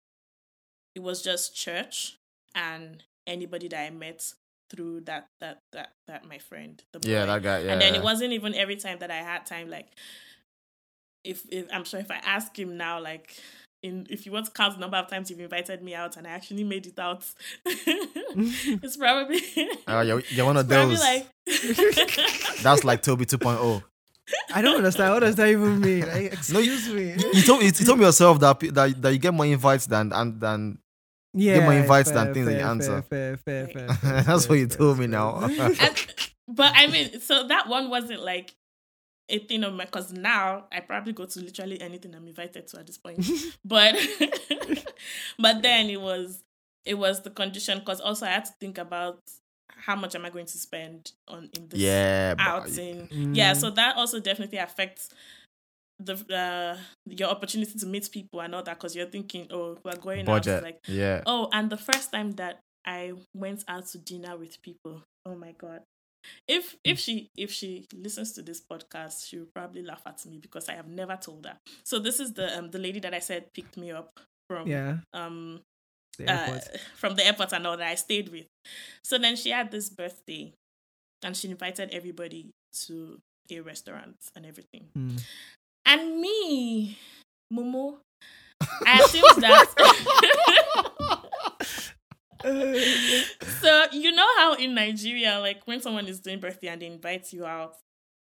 it 0.96 1.02
was 1.02 1.22
just 1.22 1.56
church 1.56 2.18
and 2.56 3.04
anybody 3.28 3.68
that 3.70 3.80
I 3.80 3.90
met 3.92 4.34
through 4.72 5.02
that 5.02 5.28
that 5.42 5.60
that 5.74 5.90
that 6.08 6.26
my 6.28 6.38
friend, 6.40 6.82
the 6.94 7.00
boy. 7.00 7.10
yeah, 7.10 7.26
that 7.26 7.44
guy. 7.44 7.60
Yeah. 7.60 7.74
And 7.74 7.82
then 7.82 7.94
it 7.96 8.02
wasn't 8.04 8.32
even 8.34 8.56
every 8.56 8.78
time 8.78 9.00
that 9.00 9.12
I 9.12 9.18
had 9.18 9.46
time. 9.46 9.70
Like, 9.70 9.88
if, 11.24 11.44
if 11.52 11.68
I'm 11.72 11.84
sure 11.84 12.00
if 12.00 12.10
I 12.10 12.20
ask 12.26 12.58
him 12.58 12.78
now, 12.78 13.00
like, 13.02 13.36
in 13.84 14.08
if 14.10 14.26
you 14.26 14.32
want 14.32 14.46
to 14.46 14.52
count 14.52 14.76
the 14.76 14.80
number 14.80 14.98
of 14.98 15.08
times 15.08 15.30
you've 15.30 15.40
invited 15.40 15.82
me 15.84 15.94
out 15.96 16.16
and 16.18 16.26
I 16.26 16.32
actually 16.32 16.64
made 16.64 16.86
it 16.88 16.98
out, 17.00 17.26
it's 17.66 18.98
probably 18.98 19.42
Oh, 19.88 20.02
you're, 20.02 20.22
you're 20.30 20.46
one 20.46 20.58
of 20.58 20.68
those. 20.68 21.00
like 21.00 21.28
That's 22.64 22.84
like 22.84 23.02
Toby 23.02 23.26
oh. 23.34 23.38
2.0. 23.38 23.84
I 24.54 24.62
don't 24.62 24.78
understand. 24.78 25.14
What 25.14 25.20
does 25.22 25.36
that 25.36 25.50
even 25.50 25.82
mean? 25.82 26.02
Like, 26.08 26.38
No, 26.52 26.60
you- 26.60 26.74
excuse 26.74 26.90
me. 26.94 27.16
You 27.34 27.42
told 27.42 27.64
you 27.64 27.72
told 27.72 28.00
me 28.00 28.06
yourself 28.06 28.40
that 28.40 28.60
that, 28.60 29.02
that 29.02 29.12
you 29.12 29.20
get 29.20 29.34
more 29.34 29.46
invites 29.46 29.88
than 29.88 30.14
and 30.14 30.40
than 30.40 30.78
Yeah, 31.34 31.60
get 31.60 31.64
more 31.64 31.74
invites 31.74 32.12
fair, 32.12 32.26
than 32.26 32.34
things 32.34 32.46
that 32.48 32.54
you 32.60 32.66
answer. 32.66 33.02
Fair, 33.04 33.38
fair, 33.38 33.68
fair, 33.68 33.88
fair, 33.88 33.96
fair, 33.96 34.22
that's 34.24 34.46
fair, 34.46 34.50
what 34.50 34.60
you 34.60 34.68
fair, 34.68 34.78
told 34.78 35.00
me 35.00 35.08
now. 35.08 35.40
and, 35.44 36.14
but 36.48 36.74
I 36.76 36.88
mean, 36.88 37.20
so 37.22 37.48
that 37.48 37.68
one 37.70 37.90
wasn't 37.90 38.22
like 38.24 38.54
a 39.30 39.40
thing 39.40 39.64
of 39.64 39.74
my 39.74 39.86
because 39.86 40.12
now 40.12 40.66
I 40.74 40.82
probably 40.82 41.14
go 41.14 41.26
to 41.26 41.40
literally 41.40 41.80
anything 41.82 42.14
I'm 42.14 42.28
invited 42.28 42.68
to 42.68 42.80
at 42.80 42.88
this 42.88 42.98
point. 42.98 43.26
but 43.66 43.96
but 45.40 45.62
then 45.62 45.90
it 45.90 46.02
was 46.02 46.44
it 46.86 46.96
was 46.96 47.22
the 47.22 47.30
condition 47.30 47.80
because 47.80 48.02
also 48.02 48.26
I 48.26 48.30
had 48.32 48.46
to 48.46 48.52
think 48.60 48.78
about 48.78 49.20
how 49.70 49.96
much 49.96 50.16
am 50.16 50.26
I 50.26 50.30
going 50.30 50.46
to 50.46 50.58
spend 50.58 51.12
on 51.28 51.50
in 51.58 51.68
this 51.70 51.80
yeah, 51.80 52.36
but- 52.36 52.46
outing. 52.46 53.08
Yeah, 53.34 53.54
Mm. 53.54 53.58
so 53.58 53.70
that 53.72 53.96
also 53.96 54.20
definitely 54.20 54.58
affects 54.60 55.10
the 56.06 56.16
uh 56.36 56.78
your 57.06 57.30
opportunity 57.30 57.78
to 57.80 57.86
meet 57.86 58.10
people 58.12 58.42
and 58.42 58.54
all 58.56 58.64
that 58.64 58.78
because 58.78 58.96
you're 58.96 59.06
thinking, 59.10 59.48
oh, 59.52 59.78
we're 59.84 59.96
going 59.96 60.26
budget. 60.26 60.58
out 60.58 60.64
like 60.64 60.80
yeah. 60.88 61.22
Oh, 61.26 61.50
and 61.52 61.70
the 61.70 61.78
first 61.78 62.12
time 62.12 62.32
that 62.34 62.60
I 62.86 63.14
went 63.36 63.64
out 63.68 63.88
to 63.88 63.98
dinner 63.98 64.38
with 64.38 64.62
people, 64.62 65.04
oh 65.26 65.36
my 65.36 65.54
god. 65.58 65.82
If 66.48 66.76
if 66.84 67.00
she 67.00 67.30
if 67.36 67.52
she 67.52 67.86
listens 67.94 68.34
to 68.34 68.42
this 68.44 68.62
podcast, 68.62 69.28
she 69.28 69.38
will 69.40 69.48
probably 69.56 69.82
laugh 69.84 70.04
at 70.06 70.24
me 70.26 70.38
because 70.38 70.70
I 70.70 70.74
have 70.74 70.88
never 70.88 71.16
told 71.18 71.46
her. 71.46 71.58
So 71.84 72.00
this 72.00 72.20
is 72.20 72.34
the 72.34 72.58
um 72.58 72.70
the 72.72 72.80
lady 72.80 73.00
that 73.00 73.14
I 73.14 73.20
said 73.20 73.46
picked 73.54 73.78
me 73.78 73.92
up 73.92 74.10
from 74.48 74.68
Yeah. 74.68 74.98
um 75.14 75.62
the 76.18 76.28
uh, 76.28 76.38
airport. 76.38 76.64
from 76.96 77.16
the 77.16 77.26
airport 77.26 77.54
and 77.54 77.66
all 77.66 77.78
that 77.78 77.88
I 77.88 77.96
stayed 77.96 78.30
with. 78.30 78.46
So 79.04 79.18
then 79.18 79.36
she 79.36 79.50
had 79.50 79.72
this 79.72 79.90
birthday 79.90 80.54
and 81.24 81.36
she 81.36 81.50
invited 81.50 81.90
everybody 81.92 82.52
to 82.88 83.18
a 83.50 83.60
restaurant 83.60 84.16
and 84.36 84.46
everything. 84.46 84.88
Mm. 84.98 85.22
And 85.86 86.22
me, 86.22 86.98
Momo, 87.54 87.98
I 88.86 89.00
assumed 89.02 89.42
that 89.44 89.66
so 93.62 93.86
you 93.92 94.12
know 94.12 94.28
how 94.38 94.54
in 94.56 94.74
Nigeria, 94.76 95.40
like 95.40 95.62
when 95.66 95.82
someone 95.82 96.08
is 96.08 96.20
doing 96.20 96.40
birthday 96.40 96.68
and 96.70 96.82
they 96.82 96.88
invite 96.88 97.32
you 97.34 97.46
out, 97.46 97.76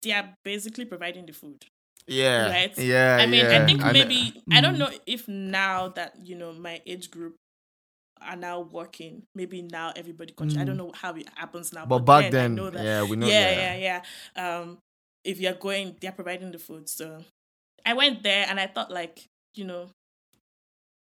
they 0.01 0.11
are 0.11 0.33
basically 0.43 0.85
providing 0.85 1.25
the 1.25 1.33
food. 1.33 1.63
Yeah. 2.07 2.49
Right? 2.49 2.77
Yeah. 2.77 3.17
I 3.19 3.25
mean, 3.27 3.45
yeah. 3.45 3.61
I 3.61 3.65
think 3.65 3.83
maybe 3.91 4.43
I 4.51 4.61
don't 4.61 4.75
Mm. 4.75 4.79
know 4.79 4.91
if 5.05 5.27
now 5.27 5.89
that 5.89 6.15
you 6.23 6.35
know 6.35 6.51
my 6.53 6.81
age 6.85 7.09
group 7.09 7.35
are 8.21 8.35
now 8.35 8.61
working, 8.61 9.23
maybe 9.35 9.61
now 9.61 9.93
everybody. 9.95 10.33
Con- 10.33 10.57
I 10.57 10.63
don't 10.63 10.75
Mm. 10.75 10.77
know 10.77 10.91
how 10.93 11.13
it 11.15 11.27
happens 11.35 11.73
now, 11.73 11.85
But 11.85 11.99
back 11.99 12.25
I 12.25 12.29
then, 12.29 12.55
know 12.55 12.69
that 12.69 12.83
yeah, 12.83 13.03
we 13.03 13.15
know. 13.15 13.27
yeah, 13.27 13.51
Yeah, 13.51 13.75
yeah, 13.75 14.01
yeah. 14.35 14.59
Um, 14.59 14.77
if 15.23 15.39
you're 15.39 15.53
going, 15.53 15.95
they're 16.01 16.11
providing 16.11 16.51
the 16.51 16.59
food. 16.59 16.89
So 16.89 17.23
I 17.85 17.93
went 17.93 18.23
there 18.23 18.45
and 18.47 18.59
I 18.59 18.67
thought, 18.67 18.91
like, 18.91 19.25
you 19.55 19.65
know, 19.65 19.89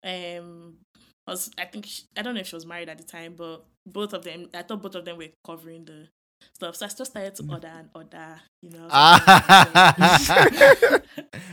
um, 0.04 0.78
I 1.26 1.32
was 1.32 1.52
I 1.58 1.66
think 1.66 1.86
she, 1.86 2.04
I 2.16 2.22
don't 2.22 2.36
know 2.36 2.42
if 2.42 2.48
she 2.48 2.56
was 2.56 2.66
married 2.66 2.90
at 2.90 2.98
the 2.98 3.04
time, 3.04 3.34
but 3.36 3.66
both 3.86 4.14
of 4.14 4.24
them, 4.24 4.50
I 4.54 4.62
thought 4.64 4.82
both 4.82 4.96
of 4.96 5.06
them 5.06 5.18
were 5.18 5.28
covering 5.46 5.86
the 5.86 6.08
stuff. 6.54 6.76
So 6.76 6.86
I 6.86 6.90
just 6.90 7.12
started 7.12 7.36
to 7.36 7.44
order 7.52 7.68
and 7.68 7.90
order, 7.94 8.40
you 8.62 8.70
know. 8.70 8.88
Ah. 8.90 9.96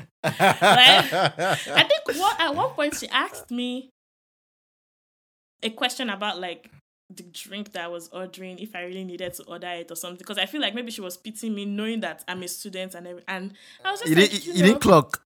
I 0.24 1.88
think 1.88 2.18
what 2.18 2.40
at 2.40 2.54
one 2.54 2.70
point 2.70 2.94
she 2.94 3.08
asked 3.08 3.50
me 3.50 3.90
a 5.62 5.70
question 5.70 6.10
about 6.10 6.40
like 6.40 6.70
the 7.16 7.22
drink 7.24 7.72
that 7.72 7.84
I 7.84 7.88
was 7.88 8.08
ordering, 8.08 8.58
if 8.58 8.74
I 8.74 8.82
really 8.82 9.04
needed 9.04 9.34
to 9.34 9.44
order 9.44 9.68
it 9.68 9.90
or 9.90 9.96
something, 9.96 10.18
because 10.18 10.38
I 10.38 10.46
feel 10.46 10.60
like 10.60 10.74
maybe 10.74 10.90
she 10.90 11.00
was 11.00 11.16
pitying 11.16 11.54
me, 11.54 11.64
knowing 11.64 12.00
that 12.00 12.24
I'm 12.28 12.42
a 12.42 12.48
student 12.48 12.94
and 12.94 13.06
every, 13.06 13.22
and 13.28 13.52
I 13.84 13.92
was 13.92 14.00
just 14.00 14.10
you 14.10 14.16
like, 14.16 14.30
didn't, 14.30 14.46
you, 14.46 14.52
you 14.52 14.60
know, 14.60 14.66
didn't 14.68 14.80
clock. 14.80 15.22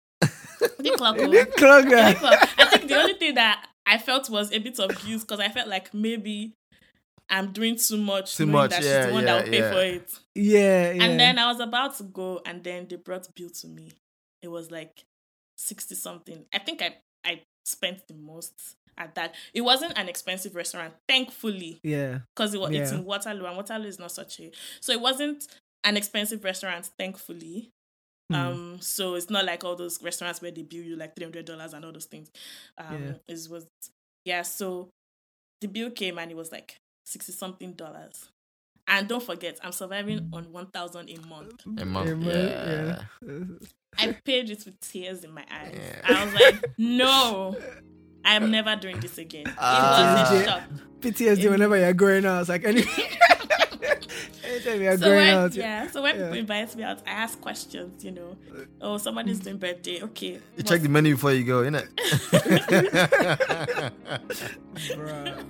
didn't 0.81 0.97
clock, 0.99 1.17
You 1.17 1.25
oh. 1.25 1.31
didn't 1.31 1.57
clock 1.57 1.85
Didn't 1.85 1.99
ah. 1.99 2.19
clock. 2.19 2.49
I 2.59 2.65
think 2.67 2.89
the 2.89 2.97
only 2.97 3.15
thing 3.15 3.35
that 3.35 3.67
I 3.87 3.99
felt 3.99 4.29
was 4.29 4.53
a 4.53 4.59
bit 4.59 4.79
of 4.79 4.89
guilt 5.05 5.23
because 5.23 5.41
I 5.41 5.49
felt 5.49 5.69
like 5.69 5.95
maybe 5.95 6.55
I'm 7.31 7.53
doing 7.53 7.77
too 7.77 7.99
much, 7.99 8.37
Too 8.37 8.47
much, 8.47 8.71
that 8.71 8.83
yeah, 8.83 9.01
she's 9.01 9.07
the 9.07 9.13
one 9.13 9.25
yeah, 9.25 9.35
that 9.35 9.45
will 9.45 9.53
pay 9.53 9.61
for 9.61 9.83
it. 9.83 10.19
Yeah, 10.35 10.93
yeah. 10.93 11.05
And 11.05 11.21
then 11.21 11.39
I 11.39 11.51
was 11.51 11.61
about 11.61 11.97
to 11.99 12.05
go, 12.05 12.41
and 12.47 12.65
then 12.65 12.87
they 12.89 12.97
brought 12.97 13.35
bill 13.35 13.51
to 13.51 13.69
me. 13.69 13.93
It 14.43 14.49
was 14.49 14.71
like 14.71 15.05
sixty 15.57 15.95
something. 15.95 16.45
I 16.55 16.59
think 16.59 16.81
I 16.81 16.97
I 17.25 17.43
spent 17.65 18.09
the 18.09 18.15
most 18.15 18.77
at 18.99 19.15
that. 19.15 19.35
It 19.55 19.63
wasn't 19.63 19.97
an 19.97 20.09
expensive 20.09 20.55
restaurant, 20.55 20.95
thankfully, 21.09 21.81
yeah. 21.83 22.19
because 22.35 22.53
it 22.55 22.61
was 22.61 22.71
it's 22.73 22.93
in 22.93 23.05
Waterloo, 23.05 23.47
and 23.47 23.57
Waterloo 23.57 23.87
is 23.89 23.99
not 23.99 24.13
such 24.13 24.41
a 24.41 24.51
so 24.81 24.93
it 24.93 25.01
wasn't 25.01 25.47
an 25.85 25.97
expensive 25.97 26.45
restaurant, 26.45 26.91
thankfully. 26.99 27.71
Mm. 28.33 28.37
Um, 28.37 28.77
so 28.81 29.15
it's 29.15 29.31
not 29.31 29.47
like 29.47 29.65
all 29.65 29.75
those 29.77 30.03
restaurants 30.03 30.43
where 30.43 30.51
they 30.51 30.63
bill 30.63 30.83
you 30.83 30.97
like 30.97 31.17
three 31.17 31.25
hundred 31.25 31.47
dollars 31.47 31.73
and 31.73 31.85
all 31.85 31.93
those 31.93 32.05
things. 32.05 32.31
Um, 32.77 33.03
Yeah. 33.03 33.35
it 33.35 33.49
was 33.51 33.67
yeah. 34.25 34.43
So 34.43 34.91
the 35.61 35.69
bill 35.69 35.91
came 35.91 36.19
and 36.19 36.31
it 36.31 36.37
was 36.37 36.53
like 36.53 36.77
sixty 37.07 37.33
something 37.33 37.73
dollars. 37.73 38.29
And 38.87 39.07
don't 39.07 39.23
forget, 39.23 39.59
I'm 39.63 39.73
surviving 39.73 40.31
on 40.33 40.51
one 40.53 40.67
thousand 40.67 41.11
a 41.11 41.27
month. 41.27 41.65
A 41.79 41.85
month, 41.85 42.23
Yeah, 42.25 43.03
yeah. 43.27 43.45
I 43.99 44.13
paid 44.25 44.51
it 44.51 44.65
with 44.65 44.81
tears 44.81 45.25
in 45.25 45.33
my 45.33 45.45
eyes. 45.51 45.75
Yeah. 45.79 46.01
I 46.17 46.25
was 46.25 46.35
like, 46.35 46.65
no, 46.79 47.57
I'm 48.25 48.51
never 48.51 48.77
doing 48.77 49.01
this 49.01 49.19
again. 49.19 49.47
It 49.47 49.55
Ah. 49.59 50.29
was 50.31 50.41
a 50.41 50.45
shock. 50.45 50.63
PTSD 51.01 51.51
whenever 51.51 51.77
you're 51.79 51.93
going 51.93 52.27
out. 52.27 52.41
It's 52.41 52.49
like 52.49 52.65
any 52.65 52.83
anytime 54.45 54.83
you're 54.83 54.99
So 54.99 55.05
going 55.07 55.17
when, 55.17 55.35
out. 55.35 55.55
yeah, 55.55 55.87
so 55.91 56.03
when 56.03 56.17
yeah. 56.17 56.23
people 56.25 56.39
invite 56.39 56.75
me 56.77 56.83
out, 56.83 56.99
I 57.07 57.11
ask 57.11 57.41
questions, 57.41 58.05
you 58.05 58.11
know. 58.11 58.37
Oh, 58.81 58.99
somebody's 58.99 59.39
doing 59.41 59.59
birthday. 59.59 60.03
Okay. 60.03 60.41
You 60.57 60.63
check 60.65 60.81
the 60.83 60.89
menu 60.89 61.15
before 61.15 61.33
you 61.33 61.45
go, 61.45 61.63
innit? 61.63 61.89
Bruh, 64.75 64.93
bruh. 64.97 65.45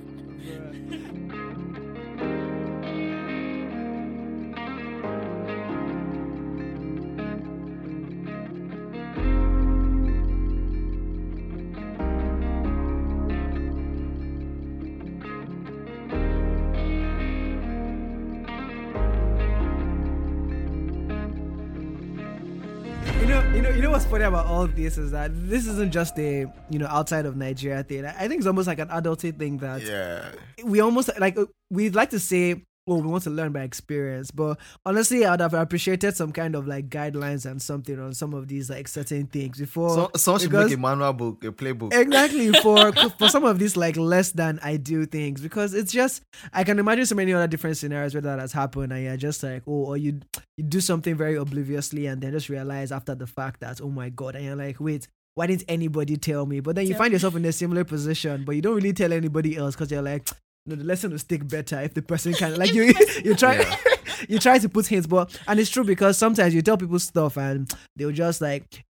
Funny 24.08 24.24
about 24.24 24.46
all 24.46 24.66
this 24.66 24.96
is 24.98 25.10
that 25.10 25.30
this 25.48 25.66
isn't 25.66 25.92
just 25.92 26.18
a 26.18 26.46
you 26.70 26.78
know 26.78 26.86
outside 26.86 27.26
of 27.26 27.36
Nigeria 27.36 27.82
thing. 27.82 28.04
I 28.06 28.26
think 28.28 28.38
it's 28.38 28.46
almost 28.46 28.66
like 28.66 28.78
an 28.78 28.88
adulty 28.88 29.36
thing 29.36 29.58
that 29.58 29.82
Yeah. 29.82 30.30
we 30.64 30.80
almost 30.80 31.10
like 31.18 31.36
we'd 31.70 31.94
like 31.94 32.10
to 32.10 32.18
say 32.20 32.64
well 32.88 33.00
we 33.00 33.06
want 33.08 33.22
to 33.24 33.30
learn 33.30 33.52
by 33.52 33.62
experience. 33.62 34.30
But 34.30 34.58
honestly 34.84 35.24
i'd 35.24 35.40
have 35.40 35.54
appreciated 35.54 36.16
some 36.16 36.32
kind 36.32 36.54
of 36.54 36.66
like 36.66 36.88
guidelines 36.88 37.44
and 37.48 37.60
something 37.60 37.98
on 38.00 38.14
some 38.14 38.34
of 38.34 38.48
these 38.48 38.70
like 38.70 38.88
certain 38.88 39.26
things 39.26 39.58
before 39.58 39.90
So, 39.90 40.10
someone 40.16 40.40
should 40.40 40.52
make 40.52 40.72
a 40.72 40.76
manual 40.76 41.12
book, 41.12 41.44
a 41.44 41.52
playbook. 41.52 41.92
exactly 41.94 42.52
for 42.62 42.92
for 43.18 43.28
some 43.28 43.44
of 43.44 43.58
these 43.58 43.76
like 43.76 43.96
less 43.96 44.32
than 44.32 44.58
ideal 44.64 45.04
things 45.04 45.40
because 45.40 45.74
it's 45.74 45.92
just 45.92 46.22
i 46.52 46.64
can 46.64 46.78
imagine 46.78 47.06
so 47.06 47.14
many 47.14 47.32
other 47.32 47.46
different 47.46 47.76
scenarios 47.76 48.14
where 48.14 48.22
that 48.22 48.38
has 48.38 48.52
happened 48.52 48.92
and 48.92 49.04
you're 49.04 49.16
just 49.16 49.42
like 49.42 49.62
oh 49.66 49.84
or 49.86 49.96
you 49.96 50.20
you 50.56 50.64
do 50.64 50.80
something 50.80 51.14
very 51.16 51.36
obliviously 51.36 52.06
and 52.06 52.22
then 52.22 52.32
just 52.32 52.48
realize 52.48 52.90
after 52.90 53.14
the 53.14 53.26
fact 53.26 53.60
that 53.60 53.80
oh 53.82 53.90
my 53.90 54.08
god 54.08 54.34
and 54.34 54.44
you're 54.44 54.56
like 54.56 54.80
wait 54.80 55.06
why 55.34 55.46
didn't 55.46 55.66
anybody 55.68 56.16
tell 56.16 56.46
me? 56.46 56.58
But 56.58 56.74
then 56.74 56.86
you 56.86 56.94
Tell 56.94 56.98
find 56.98 57.12
yourself 57.12 57.36
in 57.36 57.44
a 57.44 57.52
similar 57.52 57.84
position 57.84 58.42
but 58.44 58.56
you 58.56 58.62
don't 58.62 58.74
really 58.74 58.92
tell 58.92 59.12
anybody 59.12 59.56
else 59.56 59.76
because 59.76 59.88
you're 59.92 60.02
like 60.02 60.26
no 60.68 60.76
the 60.76 60.84
lesson 60.84 61.10
will 61.10 61.18
stick 61.18 61.46
better 61.48 61.80
if 61.80 61.94
the 61.94 62.02
person 62.02 62.32
can 62.32 62.56
like 62.56 62.72
you 62.72 62.92
you 63.24 63.34
try 63.34 63.56
Yeah. 63.56 63.76
you 64.28 64.38
try 64.38 64.58
to 64.58 64.68
put 64.68 64.86
hints 64.86 65.06
but 65.06 65.36
and 65.46 65.58
it's 65.60 65.70
true 65.70 65.84
because 65.84 66.18
sometimes 66.18 66.54
you 66.54 66.62
tell 66.62 66.76
people 66.76 66.98
stuff 66.98 67.36
and 67.36 67.72
they'll 67.96 68.12
just 68.12 68.40
like 68.40 68.84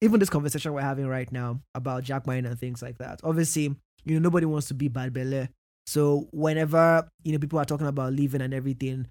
even 0.00 0.20
this 0.20 0.28
conversation 0.30 0.72
we're 0.72 0.82
having 0.82 1.06
right 1.06 1.30
now 1.32 1.60
about 1.74 2.04
japaing 2.04 2.44
and 2.46 2.58
things 2.58 2.82
like 2.82 2.98
that. 2.98 3.20
Obviously, 3.24 3.74
you 4.04 4.14
know, 4.14 4.18
nobody 4.18 4.44
wants 4.44 4.68
to 4.68 4.74
be 4.74 4.88
bad 4.88 5.14
belly. 5.14 5.48
So 5.86 6.28
whenever, 6.30 7.08
you 7.22 7.32
know, 7.32 7.38
people 7.38 7.58
are 7.58 7.64
talking 7.64 7.86
about 7.86 8.12
leaving 8.12 8.42
and 8.42 8.52
everything, 8.52 9.06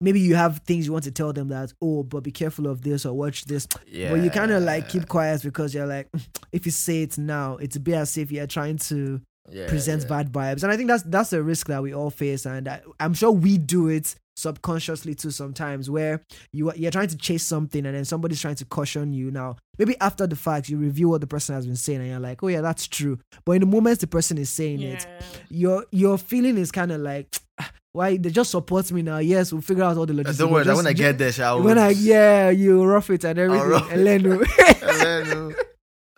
maybe 0.00 0.20
you 0.20 0.36
have 0.36 0.60
things 0.60 0.86
you 0.86 0.92
want 0.92 1.04
to 1.04 1.10
tell 1.10 1.34
them 1.34 1.48
that, 1.48 1.74
oh, 1.82 2.02
but 2.02 2.22
be 2.22 2.30
careful 2.32 2.66
of 2.66 2.80
this 2.80 3.04
or 3.04 3.12
watch 3.12 3.44
this. 3.44 3.66
Yeah. 3.86 4.10
But 4.10 4.20
you 4.22 4.30
kind 4.30 4.50
of 4.50 4.62
like 4.62 4.88
keep 4.88 5.06
quiet 5.08 5.42
because 5.42 5.74
you're 5.74 5.86
like, 5.86 6.08
if 6.50 6.64
you 6.64 6.72
say 6.72 7.02
it 7.02 7.18
now, 7.18 7.56
it's 7.56 7.76
a 7.76 7.80
bit 7.80 7.94
as 7.96 8.16
if 8.16 8.32
you're 8.32 8.46
trying 8.46 8.78
to 8.78 9.20
yeah, 9.50 9.68
present 9.68 10.02
yeah. 10.02 10.08
bad 10.08 10.32
vibes. 10.32 10.62
And 10.62 10.72
I 10.72 10.76
think 10.76 10.88
that's 10.88 11.02
that's 11.04 11.32
a 11.32 11.42
risk 11.42 11.66
that 11.68 11.82
we 11.82 11.94
all 11.94 12.10
face. 12.10 12.46
And 12.46 12.68
I, 12.68 12.82
I'm 13.00 13.14
sure 13.14 13.30
we 13.30 13.58
do 13.58 13.88
it 13.88 14.14
subconsciously 14.36 15.16
too 15.16 15.32
sometimes 15.32 15.90
where 15.90 16.22
you 16.52 16.70
are, 16.70 16.76
you're 16.76 16.92
trying 16.92 17.08
to 17.08 17.16
chase 17.16 17.42
something 17.42 17.84
and 17.84 17.96
then 17.96 18.04
somebody's 18.04 18.40
trying 18.40 18.54
to 18.54 18.64
caution 18.64 19.12
you. 19.12 19.30
Now 19.30 19.56
maybe 19.78 19.96
after 20.00 20.26
the 20.26 20.36
fact 20.36 20.68
you 20.68 20.76
review 20.78 21.08
what 21.08 21.20
the 21.20 21.26
person 21.26 21.56
has 21.56 21.66
been 21.66 21.76
saying 21.76 22.00
and 22.00 22.08
you're 22.08 22.20
like 22.20 22.42
oh 22.42 22.48
yeah 22.48 22.60
that's 22.60 22.86
true. 22.86 23.18
But 23.44 23.52
in 23.52 23.60
the 23.60 23.66
moment 23.66 23.98
the 23.98 24.06
person 24.06 24.38
is 24.38 24.48
saying 24.50 24.80
it 24.80 25.06
your 25.50 25.86
your 25.90 26.18
feeling 26.18 26.56
is 26.56 26.70
kind 26.70 26.92
of 26.92 27.00
like 27.00 27.36
"Ah, 27.60 27.70
why 27.92 28.16
they 28.16 28.30
just 28.30 28.52
support 28.52 28.92
me 28.92 29.02
now. 29.02 29.18
Yes 29.18 29.52
we'll 29.52 29.60
figure 29.60 29.82
out 29.82 29.96
all 29.96 30.06
the 30.06 30.14
logistics 30.14 30.38
Don't 30.38 30.52
worry, 30.52 30.64
but 30.64 30.76
when 30.76 30.86
I 30.86 30.92
just- 30.92 31.02
get 31.02 31.18
there, 31.18 31.32
shall 31.32 31.60
when 31.60 31.76
I 31.78 31.90
yeah 31.90 32.50
you 32.50 32.84
rough 32.84 33.10
it 33.10 33.24
and 33.24 33.38
everything. 33.40 33.68
Rough 33.68 33.90
and 33.90 35.56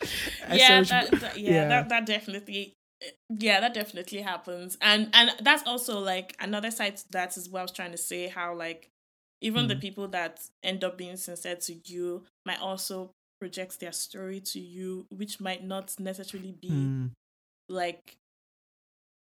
yeah, 0.52 0.82
that, 0.82 1.10
that- 1.10 1.38
yeah, 1.38 1.50
yeah. 1.52 1.68
That, 1.68 1.88
that 1.88 2.06
definitely, 2.06 2.74
yeah, 3.28 3.60
that 3.60 3.74
definitely 3.74 4.20
happens, 4.22 4.76
and 4.80 5.08
and 5.14 5.30
that's 5.40 5.62
also 5.66 5.98
like 5.98 6.36
another 6.40 6.70
side 6.70 6.96
to 6.98 7.10
that 7.12 7.36
is 7.36 7.48
what 7.48 7.60
I 7.60 7.62
was 7.62 7.72
trying 7.72 7.92
to 7.92 7.98
say. 7.98 8.28
How 8.28 8.54
like 8.54 8.88
even 9.40 9.68
the 9.68 9.74
Mm. 9.76 9.80
people 9.80 10.08
that 10.08 10.40
end 10.62 10.84
up 10.84 10.98
being 10.98 11.16
sincere 11.16 11.56
to 11.56 11.74
you 11.86 12.24
might 12.44 12.60
also 12.60 13.10
project 13.40 13.80
their 13.80 13.92
story 13.92 14.40
to 14.40 14.60
you, 14.60 15.06
which 15.10 15.40
might 15.40 15.64
not 15.64 15.94
necessarily 15.98 16.52
be 16.52 16.68
Hmm. 16.70 17.06
like 17.68 18.16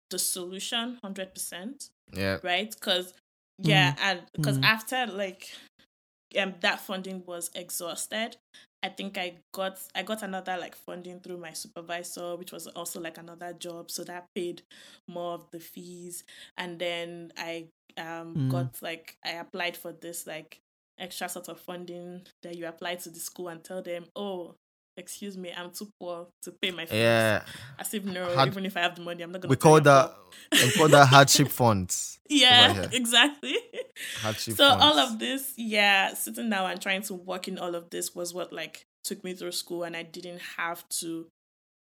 the 0.10 0.20
solution 0.20 1.00
hundred 1.04 1.34
percent 1.34 1.90
Yeah. 2.12 2.40
right? 2.44 2.70
Because 2.74 3.14
yeah, 3.60 3.96
and 4.00 4.22
because 4.34 4.58
Mm. 4.60 4.64
after 4.64 5.06
like 5.08 5.52
um 6.38 6.56
that 6.62 6.80
funding 6.82 7.24
was 7.26 7.50
exhausted, 7.56 8.38
I 8.84 8.90
think 8.90 9.18
I 9.18 9.38
got 9.54 9.80
I 9.96 10.04
got 10.04 10.24
another 10.24 10.58
like 10.58 10.76
funding 10.76 11.22
through 11.22 11.38
my 11.38 11.54
supervisor, 11.54 12.36
which 12.36 12.52
was 12.52 12.68
also 12.68 13.00
like 13.00 13.18
another 13.18 13.54
job, 13.54 13.90
so 13.90 14.04
that 14.06 14.28
paid 14.36 14.64
more 15.08 15.34
of 15.36 15.50
the 15.52 15.60
fees, 15.60 16.24
and 16.58 16.80
then 16.80 17.32
I 17.38 17.70
um 17.98 18.38
Mm. 18.38 18.50
got 18.50 18.82
like 18.82 19.18
I 19.26 19.32
applied 19.34 19.78
for 19.78 19.94
this 19.94 20.28
like 20.28 20.60
extra 21.00 21.30
sort 21.30 21.48
of 21.50 21.60
funding 21.62 22.28
that 22.44 22.56
you 22.58 22.68
apply 22.68 22.96
to 22.96 23.10
the 23.10 23.20
school 23.20 23.48
and 23.50 23.64
tell 23.64 23.82
them, 23.82 24.06
oh. 24.16 24.56
Excuse 24.96 25.38
me, 25.38 25.52
I'm 25.56 25.72
too 25.72 25.90
poor 26.00 26.28
to 26.44 26.52
pay 26.52 26.72
my 26.72 26.86
fees. 26.86 27.00
Yeah. 27.00 27.44
As 27.80 27.94
if 27.94 28.04
no, 28.06 28.28
Had- 28.36 28.50
even 28.50 28.66
if 28.66 28.78
I 28.78 28.82
have 28.82 28.96
the 28.96 29.02
money, 29.02 29.24
I'm 29.24 29.32
not 29.32 29.42
gonna. 29.42 29.50
We 29.50 29.56
call 29.56 29.82
that 29.82 30.14
we 30.52 30.72
call 30.72 30.88
that 30.90 31.08
hardship 31.08 31.48
funds. 31.62 32.20
yeah, 32.30 32.88
exactly. 32.92 33.56
Hardship 34.22 34.56
so 34.56 34.70
funds. 34.70 34.84
all 34.84 35.00
of 35.00 35.20
this 35.20 35.54
yeah 35.58 36.14
sitting 36.14 36.50
down 36.50 36.70
and 36.72 36.82
trying 36.82 37.02
to 37.04 37.14
work 37.14 37.48
in 37.48 37.58
all 37.58 37.76
of 37.76 37.90
this 37.90 38.14
was 38.16 38.34
what 38.34 38.52
like 38.54 38.86
took 39.04 39.24
me 39.24 39.34
through 39.34 39.52
school 39.52 39.84
and 39.84 39.96
i 39.98 40.02
didn't 40.02 40.40
have 40.58 40.88
to 40.90 41.28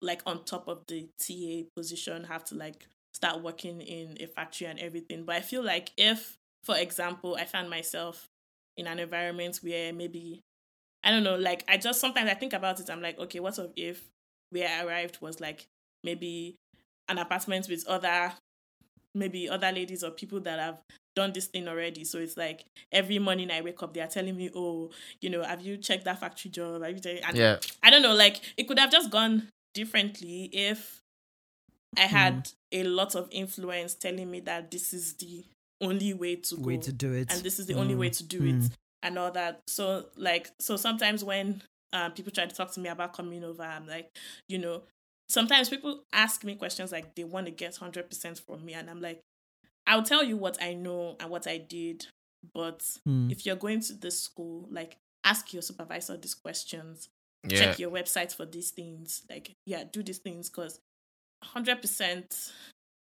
like 0.01 0.23
on 0.27 0.45
top 0.45 0.67
of 0.69 0.79
the 0.89 1.09
ta 1.21 1.69
position 1.77 2.25
have 2.25 2.45
to 2.45 2.55
like 2.55 2.87
start 3.15 3.43
working 3.43 3.81
in 3.83 4.17
a 4.21 4.27
factory 4.27 4.67
and 4.67 4.79
everything 4.79 5.25
but 5.25 5.35
i 5.37 5.41
feel 5.41 5.63
like 5.63 5.91
if 5.99 6.37
for 6.65 6.77
example 6.77 7.37
i 7.39 7.45
found 7.45 7.69
myself 7.69 8.29
in 8.77 8.87
an 8.87 8.99
environment 8.99 9.59
where 9.63 9.93
maybe 9.93 10.41
i 11.05 11.11
don't 11.11 11.23
know 11.25 11.37
like 11.37 11.65
i 11.69 11.77
just 11.77 12.01
sometimes 12.01 12.29
i 12.31 12.35
think 12.35 12.53
about 12.53 12.79
it 12.81 12.91
i'm 12.91 13.01
like 13.03 13.19
okay 13.19 13.41
what 13.41 13.59
if 13.77 14.09
where 14.51 14.69
i 14.69 14.85
arrived 14.85 15.19
was 15.21 15.41
like 15.41 15.67
maybe 16.05 16.57
an 17.09 17.19
apartment 17.19 17.69
with 17.69 17.87
other 17.87 18.33
maybe 19.15 19.49
other 19.49 19.73
ladies 19.73 20.05
or 20.05 20.11
people 20.11 20.41
that 20.41 20.59
have 20.59 20.79
done 21.17 21.33
this 21.33 21.47
thing 21.47 21.67
already. 21.67 22.05
So 22.05 22.19
it's 22.19 22.37
like 22.37 22.65
every 22.93 23.19
morning 23.19 23.51
I 23.51 23.61
wake 23.61 23.83
up, 23.83 23.93
they 23.93 24.01
are 24.01 24.07
telling 24.07 24.37
me, 24.37 24.51
"Oh, 24.55 24.91
you 25.21 25.31
know, 25.31 25.43
have 25.43 25.61
you 25.61 25.77
checked 25.77 26.05
that 26.05 26.21
factory 26.21 26.51
job? 26.51 26.83
Have 26.83 26.93
you?" 26.93 27.01
checked-" 27.01 27.25
And 27.27 27.37
Yeah. 27.37 27.57
I 27.83 27.91
don't 27.91 28.03
know. 28.03 28.15
Like 28.15 28.41
it 28.57 28.69
could 28.69 28.79
have 28.79 28.93
just 28.93 29.11
gone 29.11 29.49
differently 29.75 30.45
if 30.53 31.01
I 31.97 32.03
had 32.03 32.51
a 32.73 32.85
lot 32.85 33.15
of 33.17 33.29
influence 33.33 33.95
telling 33.95 34.31
me 34.31 34.41
that 34.41 34.71
this 34.71 34.93
is 34.95 35.15
the 35.15 35.45
only 35.81 36.15
way 36.15 36.37
to 36.37 36.57
way 36.57 36.77
go 36.77 36.83
to 36.83 36.93
do 36.93 37.13
it 37.13 37.33
and 37.33 37.43
this 37.43 37.59
is 37.59 37.67
the 37.67 37.75
only 37.75 37.95
Mm. 37.95 37.99
way 37.99 38.11
to 38.11 38.23
do 38.23 38.41
Mm. 38.43 38.67
it 38.67 38.71
and 39.03 39.19
all 39.19 39.31
that 39.31 39.61
so 39.67 40.07
like 40.17 40.51
so 40.61 40.77
sometimes 40.77 41.25
when 41.25 41.63
um, 41.93 42.13
people 42.13 42.31
try 42.33 42.47
to 42.47 42.55
talk 42.55 42.71
to 42.73 42.81
me 42.81 42.89
about 42.89 43.13
coming 43.13 43.43
over 43.45 43.63
i'm 43.63 43.87
like 43.87 44.11
you 44.49 44.59
know 44.59 44.83
sometimes 45.29 45.69
people 45.69 46.03
ask 46.13 46.45
me 46.45 46.55
questions 46.55 46.93
like 46.93 47.15
they 47.15 47.25
want 47.25 47.47
to 47.47 47.53
get 47.53 47.73
100% 47.75 48.39
from 48.47 48.65
me 48.65 48.75
and 48.75 48.89
i'm 48.91 49.01
like 49.01 49.21
i'll 49.87 50.03
tell 50.03 50.23
you 50.23 50.37
what 50.37 50.61
i 50.63 50.73
know 50.75 51.17
and 51.21 51.31
what 51.31 51.47
i 51.47 51.59
did 51.59 52.07
but 52.55 52.83
Hmm. 53.05 53.31
if 53.31 53.45
you're 53.45 53.57
going 53.57 53.81
to 53.81 53.93
this 53.95 54.21
school 54.21 54.67
like 54.71 54.97
ask 55.25 55.53
your 55.53 55.63
supervisor 55.63 56.17
these 56.17 56.35
questions 56.35 57.09
Yeah. 57.49 57.59
check 57.59 57.79
your 57.79 57.91
websites 57.91 58.35
for 58.35 58.47
these 58.47 58.71
things 58.71 59.23
like 59.29 59.53
yeah 59.67 59.85
do 59.91 60.03
these 60.03 60.19
things 60.19 60.49
because 60.51 60.79
100% 61.43 62.25
it- 62.25 62.53
your 62.53 62.53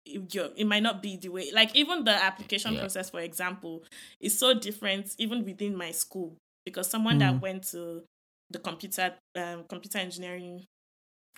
it 0.05 0.67
might 0.67 0.83
not 0.83 1.01
be 1.01 1.17
the 1.17 1.29
way 1.29 1.49
like 1.53 1.75
even 1.75 2.03
the 2.03 2.11
application 2.11 2.73
Yeah. 2.73 2.81
process 2.81 3.09
for 3.09 3.19
example 3.19 3.83
is 4.19 4.37
so 4.37 4.53
different 4.53 5.15
even 5.17 5.43
within 5.43 5.75
my 5.75 5.91
school 5.91 6.37
because 6.65 6.89
someone 6.89 7.15
Mm. 7.17 7.19
that 7.19 7.41
went 7.41 7.63
to 7.71 8.03
the 8.51 8.59
computer 8.59 9.15
um, 9.35 9.63
computer 9.67 9.97
engineering 9.97 10.63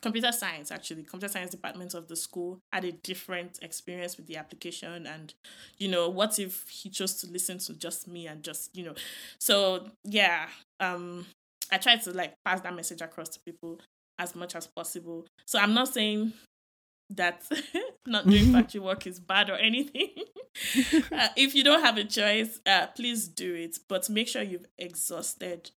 computer 0.01 0.31
science 0.31 0.69
actually 0.71 1.03
computer 1.03 1.31
science 1.31 1.49
department 1.51 1.93
of 1.95 2.07
the 2.07 2.15
school 2.15 2.59
had 2.71 2.85
a 2.85 2.91
different 2.91 3.57
experience 3.63 4.15
with 4.17 4.27
the 4.27 4.35
application 4.37 5.07
and 5.07 5.33
you 5.79 5.87
know 5.87 6.07
what 6.09 6.37
if 6.37 6.67
he 6.69 6.89
chose 6.89 7.15
to 7.15 7.27
listen 7.27 7.57
to 7.57 7.73
just 7.73 8.07
me 8.07 8.27
and 8.27 8.43
just 8.43 8.75
you 8.75 8.83
know 8.83 8.93
so 9.39 9.87
yeah 10.03 10.47
um 10.81 11.25
i 11.71 11.77
try 11.77 11.95
to 11.95 12.11
like 12.11 12.33
pass 12.45 12.61
that 12.61 12.75
message 12.75 13.01
across 13.01 13.29
to 13.29 13.39
people 13.39 13.79
as 14.19 14.35
much 14.35 14.55
as 14.55 14.67
possible 14.67 15.25
so 15.47 15.57
i'm 15.57 15.73
not 15.73 15.87
saying 15.87 16.31
that 17.09 17.43
not 18.05 18.27
doing 18.27 18.51
factory 18.53 18.81
work 18.81 19.07
is 19.07 19.19
bad 19.19 19.49
or 19.49 19.55
anything 19.55 20.09
uh, 21.11 21.27
if 21.35 21.55
you 21.55 21.63
don't 21.63 21.83
have 21.83 21.97
a 21.97 22.03
choice 22.03 22.59
uh 22.65 22.87
please 22.87 23.27
do 23.27 23.53
it 23.53 23.77
but 23.87 24.09
make 24.09 24.27
sure 24.27 24.41
you've 24.41 24.65
exhausted 24.77 25.71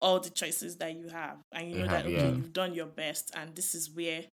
all 0.00 0.20
the 0.20 0.30
choices 0.30 0.76
that 0.76 0.94
you 0.96 1.08
have 1.08 1.38
and 1.52 1.70
you 1.70 1.78
know 1.78 1.84
You 1.84 1.90
that 1.90 2.06
okay 2.06 2.14
yeah. 2.14 2.28
you've 2.28 2.52
done 2.52 2.74
your 2.74 2.86
best 2.86 3.30
and 3.34 3.54
this 3.54 3.74
is 3.74 3.90
where 3.90 4.24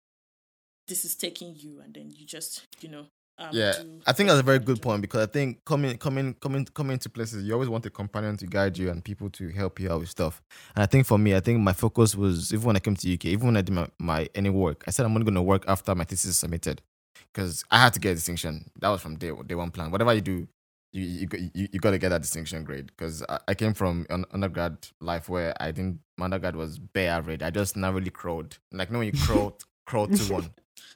this 0.88 1.06
is 1.06 1.16
taking 1.16 1.56
you 1.56 1.80
and 1.84 1.94
then 1.94 2.12
you 2.12 2.26
just 2.26 2.66
you 2.82 2.90
know 2.90 3.06
um, 3.40 3.50
yeah, 3.52 3.74
do 3.74 4.02
I 4.06 4.12
think 4.14 4.30
that's 4.30 4.40
a 4.40 4.44
very 4.44 4.60
good 4.60 4.82
point 4.82 5.02
because 5.02 5.22
I 5.22 5.32
think 5.32 5.64
coming, 5.66 5.98
coming, 5.98 6.34
coming, 6.36 6.66
coming 6.66 6.98
to 7.00 7.10
places, 7.10 7.44
you 7.46 7.54
always 7.54 7.70
want 7.70 7.86
a 7.86 7.90
companion 7.90 8.38
to 8.38 8.46
guide 8.48 8.78
you 8.78 8.90
and 8.90 9.04
people 9.04 9.30
to 9.32 9.50
help 9.50 9.80
you 9.80 9.92
out 9.92 10.00
with 10.02 10.10
stuff. 10.10 10.42
And 10.76 10.84
I 10.84 10.86
think 10.86 11.06
for 11.06 11.18
me, 11.18 11.36
I 11.36 11.40
think 11.40 11.60
my 11.60 11.74
focus 11.74 12.16
was 12.16 12.54
even 12.54 12.66
when 12.68 12.76
I 12.76 12.80
came 12.80 12.96
to 12.96 13.14
UK, 13.14 13.26
even 13.26 13.48
when 13.48 13.58
I 13.58 13.62
did 13.62 13.74
my, 13.74 13.88
my 14.00 14.30
any 14.36 14.50
work, 14.50 14.84
I 14.88 14.92
said 14.92 15.06
I'm 15.06 15.14
only 15.14 15.26
going 15.26 15.36
to 15.36 15.42
work 15.42 15.64
after 15.68 15.94
my 15.96 16.04
thesis 16.04 16.32
is 16.32 16.38
submitted 16.38 16.82
because 17.34 17.64
I 17.72 17.80
had 17.80 17.94
to 17.94 18.00
get 18.00 18.12
a 18.12 18.16
distinction. 18.16 18.70
That 18.80 18.90
was 18.90 19.02
from 19.02 19.16
day 19.18 19.32
day 19.48 19.56
one 19.56 19.72
plan. 19.72 19.92
Whatever 19.92 20.14
you 20.14 20.22
do, 20.22 20.48
you 20.92 21.04
you 21.04 21.28
got- 21.28 21.40
you, 21.56 21.68
you 21.72 21.80
got 21.80 21.92
to 21.92 21.98
get 21.98 22.10
that 22.10 22.22
distinction 22.22 22.64
grade 22.64 22.88
because 22.88 23.24
I, 23.30 23.40
I 23.50 23.54
came 23.54 23.74
from 23.74 24.06
an 24.10 24.26
undergrad 24.34 24.88
life 25.02 25.30
where 25.30 25.54
I 25.62 25.72
didn't 25.72 26.00
my 26.18 26.26
undergrad 26.26 26.56
was 26.56 26.80
bare 26.80 27.12
average. 27.12 27.42
I 27.44 27.50
just 27.52 27.78
narrowly 27.78 28.10
crawled. 28.10 28.58
Like 28.72 28.90
when 28.92 29.04
you 29.04 29.14
crawl 29.14 29.58
crawl 29.90 30.08
to 30.08 30.34
one. 30.34 30.50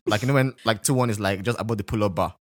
Like 0.05 0.21
you 0.21 0.27
know 0.27 0.33
when 0.35 0.53
like 0.65 0.83
two 0.83 0.93
one 0.93 1.09
is 1.09 1.19
like 1.19 1.41
just 1.43 1.59
above 1.59 1.77
the 1.77 1.83
pull 1.83 2.03
up 2.03 2.15
bar. 2.15 2.35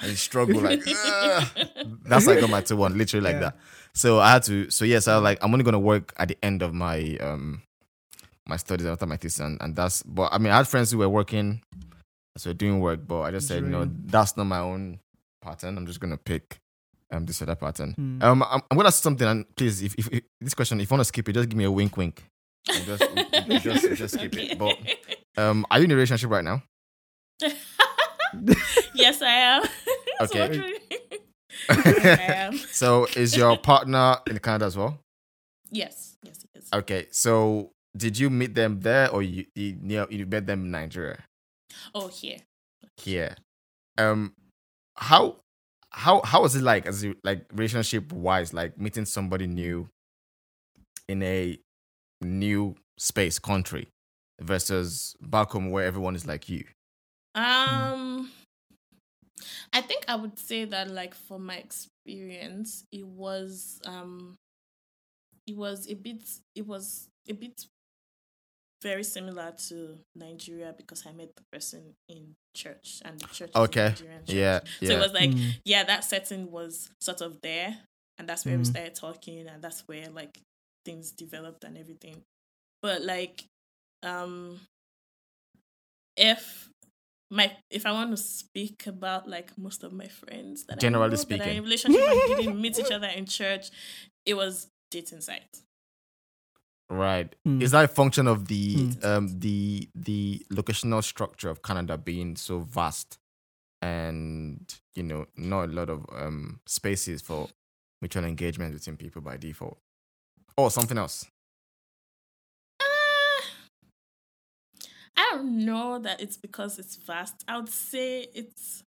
And 0.00 0.10
you 0.10 0.16
struggle 0.16 0.60
like 0.60 0.80
"Ugh." 0.86 1.48
that's 2.04 2.26
like 2.26 2.42
on 2.42 2.50
my 2.50 2.60
two 2.60 2.76
one, 2.76 2.96
literally 2.98 3.24
like 3.24 3.34
Yeah. 3.34 3.40
that. 3.40 3.56
So 3.94 4.20
I 4.20 4.30
had 4.32 4.42
to 4.44 4.70
so 4.70 4.84
yes, 4.84 5.08
I 5.08 5.14
was 5.16 5.22
like 5.24 5.38
I'm 5.42 5.52
only 5.52 5.64
gonna 5.64 5.78
work 5.92 6.12
at 6.18 6.28
the 6.28 6.36
end 6.42 6.62
of 6.62 6.74
my 6.74 7.16
um 7.20 7.62
my 8.46 8.56
studies 8.56 8.86
after 8.86 9.06
my 9.06 9.16
thesis, 9.16 9.40
and, 9.40 9.60
and 9.60 9.74
that's. 9.74 10.02
But 10.04 10.32
I 10.32 10.38
mean, 10.38 10.52
I 10.52 10.58
had 10.58 10.68
friends 10.68 10.92
who 10.92 10.98
were 10.98 11.08
working, 11.08 11.62
so 12.36 12.52
doing 12.52 12.78
work. 12.80 13.00
But 13.08 13.22
I 13.22 13.30
just 13.32 13.48
said, 13.48 13.64
no, 13.64 13.84
Dream. 13.84 14.04
that's 14.06 14.36
not 14.36 14.44
my 14.44 14.60
own 14.60 15.00
pattern. 15.42 15.76
I'm 15.76 15.86
just 15.86 15.98
gonna 15.98 16.16
pick 16.16 16.58
um 17.10 17.24
this 17.26 17.42
other 17.42 17.56
pattern. 17.56 17.92
Hmm. 17.94 18.22
Um, 18.22 18.42
I'm, 18.44 18.62
I'm 18.70 18.76
gonna 18.76 18.88
ask 18.88 19.02
something, 19.02 19.26
and 19.26 19.56
please, 19.56 19.82
if, 19.82 19.94
if, 19.98 20.06
if 20.12 20.22
this 20.40 20.54
question, 20.54 20.78
if 20.80 20.88
you 20.90 20.94
want 20.94 21.00
to 21.00 21.04
skip 21.06 21.28
it, 21.28 21.32
just 21.32 21.48
give 21.48 21.56
me 21.58 21.64
a 21.64 21.70
wink, 21.70 21.96
wink. 21.96 22.22
Just, 22.66 23.04
just, 23.62 23.94
just 23.96 24.14
skip 24.14 24.36
it. 24.36 24.58
But 24.58 24.76
um, 25.36 25.64
are 25.70 25.78
you 25.78 25.84
in 25.84 25.90
a 25.90 25.94
relationship 25.94 26.30
right 26.30 26.44
now? 26.44 26.62
yes, 28.94 29.22
I 29.22 29.28
am. 29.30 29.62
So 30.18 30.24
Okay. 30.40 30.72
I 31.68 32.16
am. 32.28 32.56
so 32.56 33.04
is 33.16 33.36
your 33.36 33.58
partner 33.58 34.16
in 34.26 34.38
Canada 34.38 34.64
as 34.64 34.76
well? 34.78 34.98
Yes, 35.70 36.16
yes, 36.22 36.44
yes. 36.54 36.68
Okay, 36.72 37.06
so 37.10 37.70
did 37.94 38.18
you 38.18 38.30
meet 38.30 38.54
them 38.54 38.80
there, 38.80 39.10
or 39.10 39.22
you 39.22 39.44
you, 39.54 39.76
you 39.82 40.06
you 40.10 40.26
met 40.26 40.46
them 40.46 40.64
in 40.64 40.70
Nigeria? 40.70 41.18
Oh, 41.94 42.08
here. 42.08 42.38
Here, 42.96 43.36
um, 43.98 44.32
how 44.96 45.36
how 45.90 46.22
how 46.24 46.40
was 46.42 46.56
it 46.56 46.62
like 46.62 46.86
as 46.86 47.04
you 47.04 47.16
like 47.22 47.44
relationship 47.52 48.10
wise, 48.10 48.54
like 48.54 48.78
meeting 48.78 49.04
somebody 49.04 49.46
new 49.46 49.88
in 51.08 51.22
a 51.22 51.58
new 52.20 52.74
space 52.98 53.38
country 53.38 53.88
versus 54.40 55.14
back 55.20 55.50
home 55.50 55.70
where 55.70 55.84
everyone 55.86 56.14
is 56.16 56.26
like 56.26 56.48
you? 56.48 56.64
Um, 57.34 58.30
I 59.72 59.80
think 59.82 60.04
I 60.08 60.16
would 60.16 60.38
say 60.38 60.64
that, 60.64 60.90
like, 60.90 61.14
for 61.14 61.38
my 61.38 61.56
experience, 61.56 62.84
it 62.92 63.06
was 63.06 63.80
um, 63.84 64.36
it 65.46 65.56
was 65.56 65.88
a 65.90 65.94
bit, 65.94 66.22
it 66.54 66.66
was 66.66 67.08
a 67.28 67.34
bit 67.34 67.66
very 68.82 69.04
similar 69.04 69.52
to 69.68 69.98
Nigeria 70.14 70.74
because 70.76 71.06
I 71.06 71.12
met 71.12 71.30
the 71.36 71.42
person 71.52 71.94
in 72.08 72.34
church 72.54 73.00
and 73.04 73.18
the 73.18 73.26
church. 73.28 73.50
Okay, 73.54 73.88
Nigerian 73.88 74.24
church. 74.24 74.36
yeah, 74.36 74.60
So 74.84 74.94
it 74.94 74.98
was 74.98 75.12
like, 75.12 75.30
Mm. 75.30 75.54
yeah, 75.64 75.84
that 75.84 76.04
setting 76.04 76.50
was 76.50 76.88
sort 77.00 77.20
of 77.20 77.40
there, 77.42 77.76
and 78.18 78.28
that's 78.28 78.44
where 78.44 78.56
we 78.56 78.64
Mm. 78.64 78.66
started 78.70 78.94
talking, 78.94 79.46
and 79.48 79.62
that's 79.62 79.80
where 79.86 80.08
like 80.10 80.40
things 80.86 81.10
developed 81.12 81.64
and 81.64 81.76
everything. 81.76 82.22
But 82.82 83.02
like, 83.02 83.44
um, 84.02 84.60
if 86.16 86.68
my 87.30 87.46
if 87.70 87.84
I 87.86 87.92
want 87.92 88.10
to 88.12 88.16
speak 88.16 88.86
about 88.86 89.28
like 89.28 89.50
most 89.58 89.82
of 89.84 89.92
my 89.92 90.06
friends 90.06 90.64
that 90.66 90.78
Generally 90.80 91.04
I 91.04 91.08
know 91.08 91.10
that 91.10 91.14
are 91.14 91.26
speaking. 91.26 91.56
in 91.58 91.64
relationship 91.64 92.00
and 92.08 92.36
didn't 92.36 92.60
meet 92.64 92.78
each 92.78 92.92
other 92.92 93.08
in 93.08 93.26
church, 93.26 93.70
it 94.24 94.34
was 94.34 94.68
dating 94.90 95.20
site. 95.20 95.60
Right. 96.88 97.34
Mm. 97.46 97.62
Is 97.62 97.72
that 97.72 97.84
a 97.84 97.88
function 97.88 98.28
of 98.28 98.46
the 98.46 98.76
Mm. 98.76 99.04
um 99.04 99.40
the 99.40 99.88
the 99.94 100.46
locational 100.52 101.02
structure 101.02 101.50
of 101.50 101.62
Canada 101.62 101.98
being 101.98 102.36
so 102.36 102.60
vast 102.60 103.18
and 103.82 104.72
you 104.94 105.02
know 105.02 105.26
not 105.36 105.64
a 105.68 105.72
lot 105.72 105.90
of 105.90 106.06
um 106.12 106.60
spaces 106.66 107.22
for 107.22 107.48
mutual 108.00 108.24
engagement 108.24 108.72
between 108.72 108.96
people 108.96 109.20
by 109.20 109.36
default? 109.36 109.78
Or 110.56 110.70
something 110.70 110.96
else. 110.96 111.26
Uh, 112.80 113.42
I 115.16 115.30
don't 115.32 115.66
know 115.66 115.98
that 115.98 116.20
it's 116.20 116.38
because 116.38 116.78
it's 116.78 116.96
vast. 116.96 117.44
I 117.46 117.58
would 117.58 117.68
say 117.68 118.26
it's. 118.34 118.82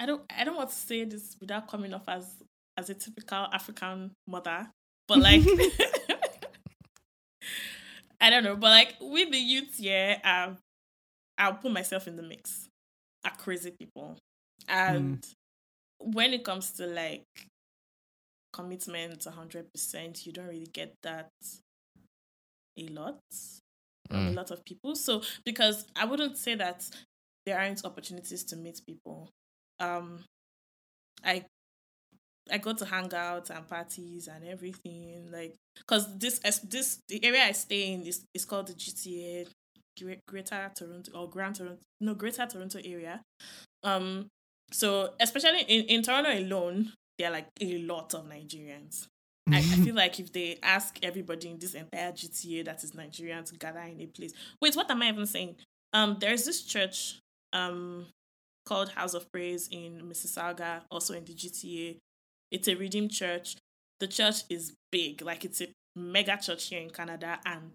I 0.00 0.06
don't. 0.06 0.22
I 0.34 0.44
don't 0.44 0.56
want 0.56 0.70
to 0.70 0.74
say 0.74 1.04
this 1.04 1.36
without 1.38 1.68
coming 1.68 1.92
off 1.92 2.08
as 2.08 2.42
as 2.76 2.90
a 2.90 2.94
typical 2.94 3.46
African 3.52 4.12
mother, 4.26 4.68
but 5.06 5.18
like, 5.18 5.42
I 8.20 8.30
don't 8.30 8.42
know. 8.42 8.56
But 8.56 8.70
like 8.70 8.94
with 9.00 9.30
the 9.30 9.38
youth, 9.38 9.78
yeah, 9.78 10.18
um, 10.24 10.58
I'll 11.38 11.54
put 11.54 11.72
myself 11.72 12.08
in 12.08 12.16
the 12.16 12.22
mix. 12.22 12.68
Are 13.24 13.32
crazy 13.36 13.72
people, 13.78 14.18
and 14.68 15.24
when 15.98 16.32
it 16.32 16.44
comes 16.44 16.72
to 16.72 16.86
like 16.86 17.24
commitment 18.58 19.20
100% 19.26 20.26
you 20.26 20.32
don't 20.32 20.46
really 20.46 20.70
get 20.72 20.90
that 21.02 21.28
a 22.78 22.86
lot 22.88 23.18
from 24.10 24.26
a 24.28 24.30
Mm. 24.30 24.36
lot 24.36 24.50
of 24.50 24.64
people. 24.64 24.94
So 24.94 25.22
because 25.44 25.86
i 25.96 26.04
wouldn't 26.04 26.36
say 26.36 26.54
that 26.56 26.80
there 27.46 27.58
aren't 27.58 27.84
opportunities 27.84 28.44
to 28.44 28.56
meet 28.56 28.80
people. 28.86 29.30
Um 29.80 30.24
i 31.24 31.44
i 32.50 32.58
go 32.58 32.72
to 32.74 32.84
hangouts 32.84 33.50
and 33.50 33.66
parties 33.66 34.28
and 34.28 34.44
everything 34.46 35.30
like 35.32 35.54
because 35.78 36.04
this 36.18 36.38
as 36.44 36.60
this 36.60 37.00
the 37.08 37.24
area 37.24 37.42
i 37.44 37.52
stay 37.52 37.92
in 37.92 38.02
is, 38.02 38.24
is 38.34 38.44
called 38.44 38.66
the 38.66 38.74
gta 38.74 39.46
greater 40.28 40.70
toronto 40.76 41.10
or 41.14 41.30
grand 41.30 41.54
toronto 41.56 41.78
no 42.00 42.14
greater 42.14 42.46
toronto 42.46 42.78
area. 42.84 43.22
Um 43.82 44.26
so 44.72 45.14
especially 45.20 45.62
in, 45.62 45.84
in 45.86 46.02
toronto 46.02 46.30
alone 46.30 46.92
there 47.18 47.28
are 47.28 47.32
like 47.32 47.48
a 47.60 47.78
lot 47.78 48.12
of 48.14 48.26
nigerians 48.26 49.06
I, 49.52 49.58
I 49.58 49.60
feel 49.84 49.94
like 49.94 50.18
if 50.18 50.32
they 50.32 50.58
ask 50.62 50.98
everybody 51.02 51.50
in 51.50 51.58
this 51.58 51.74
entire 51.74 52.12
GTA 52.12 52.64
that 52.64 52.82
is 52.82 52.94
Nigerian 52.94 53.44
to 53.44 53.54
gather 53.56 53.80
in 53.80 54.00
a 54.00 54.06
place. 54.06 54.32
Wait, 54.60 54.74
what 54.74 54.90
am 54.90 55.02
I 55.02 55.08
even 55.08 55.26
saying? 55.26 55.56
Um, 55.92 56.16
there's 56.20 56.44
this 56.44 56.62
church 56.62 57.20
um 57.52 58.06
called 58.66 58.90
House 58.90 59.14
of 59.14 59.30
Praise 59.30 59.68
in 59.70 60.00
Mississauga, 60.02 60.82
also 60.90 61.14
in 61.14 61.24
the 61.24 61.34
GTA. 61.34 61.98
It's 62.50 62.68
a 62.68 62.74
redeemed 62.74 63.10
church. 63.10 63.56
The 64.00 64.06
church 64.06 64.42
is 64.48 64.72
big, 64.90 65.22
like 65.22 65.44
it's 65.44 65.60
a 65.60 65.68
mega 65.94 66.38
church 66.38 66.68
here 66.68 66.80
in 66.80 66.90
Canada, 66.90 67.38
and 67.44 67.72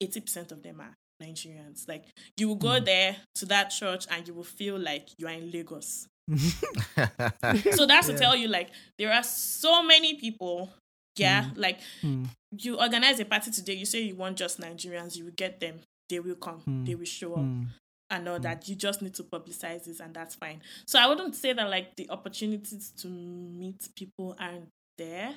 eighty 0.00 0.20
percent 0.20 0.52
of 0.52 0.62
them 0.62 0.80
are 0.80 0.94
Nigerians. 1.22 1.86
Like 1.86 2.06
you 2.38 2.48
will 2.48 2.56
go 2.56 2.80
there 2.80 3.16
to 3.36 3.46
that 3.46 3.68
church 3.68 4.06
and 4.10 4.26
you 4.26 4.34
will 4.34 4.44
feel 4.44 4.78
like 4.78 5.10
you 5.18 5.26
are 5.26 5.32
in 5.34 5.50
Lagos. 5.50 6.08
So 6.34 7.86
that's 7.86 8.08
Yeah. 8.08 8.14
to 8.14 8.18
tell 8.18 8.36
you, 8.36 8.48
like, 8.48 8.70
there 8.98 9.12
are 9.12 9.22
so 9.22 9.82
many 9.82 10.14
people. 10.14 10.70
Yeah, 11.18 11.50
like 11.56 11.80
Mm. 12.02 12.28
you 12.58 12.78
organize 12.78 13.18
a 13.20 13.24
party 13.24 13.50
today, 13.50 13.72
you 13.74 13.86
say 13.86 14.02
you 14.02 14.14
want 14.16 14.36
just 14.36 14.60
Nigerians, 14.60 15.16
you 15.16 15.24
will 15.24 15.32
get 15.36 15.60
them. 15.60 15.80
They 16.10 16.20
will 16.20 16.34
come, 16.36 16.60
Mm. 16.66 16.84
they 16.86 16.94
will 16.94 17.06
show 17.06 17.32
up, 17.34 17.40
Mm. 17.40 17.68
and 18.10 18.28
all 18.28 18.38
that. 18.40 18.68
You 18.68 18.74
just 18.76 19.00
need 19.00 19.14
to 19.14 19.24
publicize 19.24 19.84
this, 19.84 20.00
and 20.00 20.12
that's 20.14 20.34
fine. 20.34 20.60
So 20.86 20.98
I 20.98 21.06
wouldn't 21.06 21.34
say 21.34 21.54
that 21.54 21.70
like 21.70 21.96
the 21.96 22.10
opportunities 22.10 22.90
to 22.98 23.08
meet 23.08 23.88
people 23.96 24.36
aren't 24.38 24.68
there. 24.98 25.34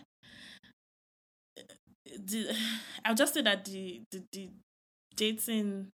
The, 2.05 2.55
I'll 3.05 3.15
just 3.15 3.33
say 3.33 3.41
that 3.41 3.63
the 3.65 4.01
the, 4.11 4.23
the 4.33 4.49
dating 5.15 5.91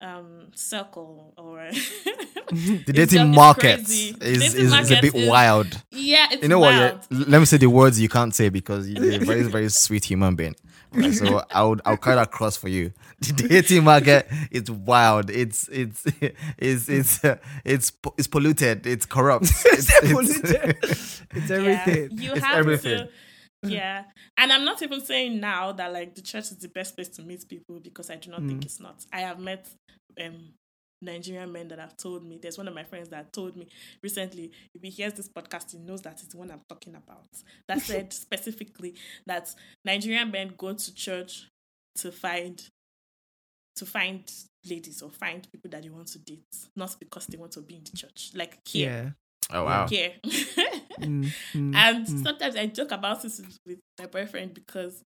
um 0.00 0.50
circle 0.54 1.32
or 1.38 1.70
the 2.50 2.92
dating 2.92 3.30
market 3.30 3.80
is, 3.80 4.12
Dating 4.12 4.42
is, 4.42 4.54
is 4.54 4.90
a 4.90 5.00
bit 5.00 5.14
is- 5.14 5.28
wild. 5.28 5.82
Yeah, 5.90 6.26
it's 6.30 6.42
You 6.42 6.48
know 6.48 6.58
wild. 6.58 6.98
what? 6.98 7.06
Yeah, 7.10 7.24
let 7.28 7.38
me 7.38 7.44
say 7.46 7.56
the 7.56 7.68
words 7.68 8.00
you 8.00 8.08
can't 8.08 8.34
say 8.34 8.48
because 8.48 8.88
you're 8.88 9.12
a 9.14 9.18
very, 9.24 9.42
very 9.56 9.68
sweet 9.70 10.04
human 10.04 10.34
being. 10.34 10.56
Right, 10.92 11.12
so 11.12 11.42
I 11.50 11.64
would 11.64 11.80
I'll 11.84 11.96
cut 11.96 12.18
across 12.18 12.56
for 12.56 12.68
you. 12.68 12.92
The 13.20 13.32
dating 13.48 13.84
market 13.84 14.26
it's 14.50 14.68
wild. 14.70 15.30
It's 15.30 15.68
it's 15.68 16.04
it's 16.58 16.88
it's 16.88 17.24
uh, 17.24 17.36
it's 17.64 17.92
it's 18.18 18.26
polluted. 18.28 18.86
It's 18.86 19.06
corrupt. 19.06 19.46
It's, 19.64 20.00
polluted. 20.00 20.76
It's 20.82 21.50
everything. 21.50 22.10
Yeah, 22.12 22.22
you 22.24 22.32
It's 22.34 22.44
have 22.44 22.58
everything. 22.58 22.98
to. 22.98 23.08
Yeah, 23.70 24.04
and 24.36 24.52
I'm 24.52 24.64
not 24.64 24.82
even 24.82 25.00
saying 25.00 25.40
now 25.40 25.72
that 25.72 25.92
like 25.92 26.14
the 26.14 26.22
church 26.22 26.44
is 26.52 26.58
the 26.58 26.68
best 26.68 26.94
place 26.96 27.08
to 27.10 27.22
meet 27.22 27.48
people 27.48 27.80
because 27.80 28.10
I 28.10 28.16
do 28.16 28.30
not 28.30 28.40
think 28.46 28.60
Mm. 28.62 28.64
it's 28.64 28.80
not. 28.80 29.04
I 29.12 29.20
have 29.20 29.38
met 29.40 29.68
um 30.20 30.52
Nigerian 31.02 31.52
men 31.52 31.68
that 31.68 31.78
have 31.78 31.96
told 31.98 32.24
me. 32.24 32.38
There's 32.40 32.56
one 32.56 32.66
of 32.68 32.74
my 32.74 32.84
friends 32.84 33.10
that 33.10 33.30
told 33.32 33.56
me 33.56 33.66
recently. 34.02 34.50
If 34.74 34.80
he 34.82 34.88
hears 34.90 35.12
this 35.12 35.28
podcast, 35.28 35.72
he 35.72 35.78
knows 35.78 36.00
that 36.02 36.12
it's 36.14 36.28
the 36.28 36.38
one 36.38 36.50
I'm 36.50 36.62
talking 36.68 36.94
about. 36.94 37.26
That 37.68 37.80
said 37.90 38.12
specifically 38.12 38.94
that 39.26 39.54
Nigerian 39.84 40.30
men 40.30 40.54
go 40.56 40.72
to 40.72 40.94
church 40.94 41.48
to 41.96 42.10
find 42.10 42.62
to 43.76 43.84
find 43.84 44.22
ladies 44.66 45.02
or 45.02 45.10
find 45.10 45.46
people 45.52 45.68
that 45.70 45.82
they 45.82 45.90
want 45.90 46.06
to 46.06 46.18
date, 46.20 46.46
not 46.76 46.96
because 46.98 47.26
they 47.26 47.36
want 47.36 47.52
to 47.52 47.60
be 47.60 47.74
in 47.74 47.84
the 47.84 47.96
church. 47.96 48.30
Like 48.34 48.58
here, 48.66 49.14
Yeah. 49.50 49.58
oh 49.58 49.64
wow. 49.64 49.86
here. 49.88 50.12
Mm, 51.00 51.32
mm, 51.54 51.74
And 51.74 52.06
mm. 52.06 52.22
sometimes 52.22 52.56
I 52.56 52.66
joke 52.66 52.92
about 52.92 53.22
this 53.22 53.40
with 53.66 53.78
my 53.98 54.06
boyfriend 54.06 54.54
because 54.54 55.02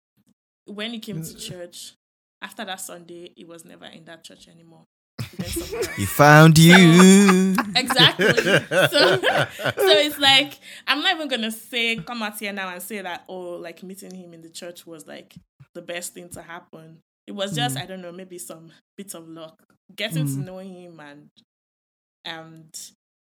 when 0.67 0.93
he 0.93 0.99
came 0.99 1.23
to 1.23 1.35
church, 1.37 1.93
after 2.41 2.65
that 2.65 2.81
Sunday, 2.81 3.33
he 3.37 3.45
was 3.45 3.65
never 3.65 3.87
in 3.87 4.05
that 4.07 4.25
church 4.25 4.49
anymore. 4.49 4.85
He 5.31 5.37
went 5.39 5.53
somewhere 5.53 5.83
else. 5.83 5.97
He 5.97 6.07
found 6.07 6.59
you. 6.59 7.55
Exactly. 7.77 8.27
So, 8.35 9.17
so 9.19 9.89
it's 9.99 10.19
like 10.19 10.59
I'm 10.87 11.01
not 11.01 11.15
even 11.17 11.29
gonna 11.29 11.51
say 11.51 11.97
come 11.97 12.23
out 12.23 12.39
here 12.39 12.53
now 12.53 12.69
and 12.69 12.83
say 12.83 13.01
that 13.01 13.25
oh 13.29 13.53
like 13.57 13.83
meeting 13.83 14.15
him 14.15 14.35
in 14.35 14.43
the 14.43 14.51
church 14.51 14.87
was 14.87 15.07
like 15.07 15.35
the 15.75 15.83
best 15.83 16.15
thing 16.15 16.29
to 16.31 16.43
happen. 16.43 16.99
It 17.27 17.33
was 17.33 17.55
just 17.55 17.77
I 17.77 17.87
don't 17.87 18.03
know 18.03 18.13
maybe 18.13 18.39
some 18.39 18.71
bit 18.97 19.15
of 19.15 19.29
luck 19.29 19.63
getting 19.95 20.27
to 20.27 20.33
Mm. 20.33 20.45
know 20.45 20.59
him 20.59 21.01
and 21.01 21.29
and 22.25 22.91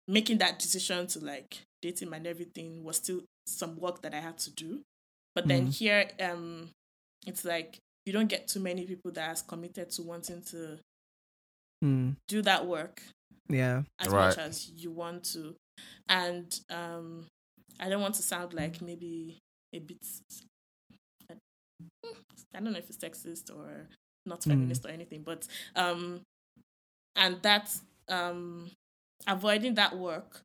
making 0.07 0.37
that 0.39 0.59
decision 0.59 1.07
to 1.07 1.19
like 1.19 1.61
date 1.81 2.01
him 2.01 2.13
and 2.13 2.27
everything 2.27 2.83
was 2.83 2.97
still 2.97 3.21
some 3.47 3.75
work 3.77 4.01
that 4.01 4.13
I 4.13 4.19
had 4.19 4.37
to 4.39 4.51
do. 4.51 4.81
But 5.35 5.47
then 5.47 5.67
Mm. 5.67 5.73
here 5.73 6.09
um 6.19 6.69
it's 7.25 7.45
like 7.45 7.77
you 8.05 8.13
don't 8.13 8.27
get 8.27 8.47
too 8.47 8.59
many 8.59 8.85
people 8.85 9.11
that 9.11 9.29
are 9.29 9.43
committed 9.47 9.89
to 9.91 10.01
wanting 10.03 10.41
to 10.51 10.79
Mm, 11.83 12.15
do 12.29 12.41
that 12.43 12.65
work 12.65 13.01
yeah. 13.49 13.83
as 13.99 14.07
Right. 14.09 14.27
much 14.29 14.37
as 14.37 14.69
you 14.69 14.91
want 14.91 15.23
to. 15.33 15.55
And 16.07 16.57
um 16.69 17.25
I 17.79 17.89
don't 17.89 18.01
want 18.01 18.15
to 18.15 18.21
sound 18.23 18.53
like 18.53 18.81
maybe 18.81 19.39
a 19.73 19.79
bit 19.79 19.97
I 21.29 21.35
I 22.55 22.59
don't 22.59 22.71
know 22.73 22.79
if 22.79 22.89
it's 22.89 22.97
sexist 22.97 23.53
or 23.53 23.87
not 24.25 24.41
Mm. 24.41 24.49
feminist 24.51 24.85
or 24.85 24.89
anything, 24.89 25.23
but 25.23 25.47
um 25.75 26.21
and 27.15 27.41
that 27.41 27.75
um 28.07 28.71
avoiding 29.27 29.75
that 29.75 29.95
work 29.97 30.41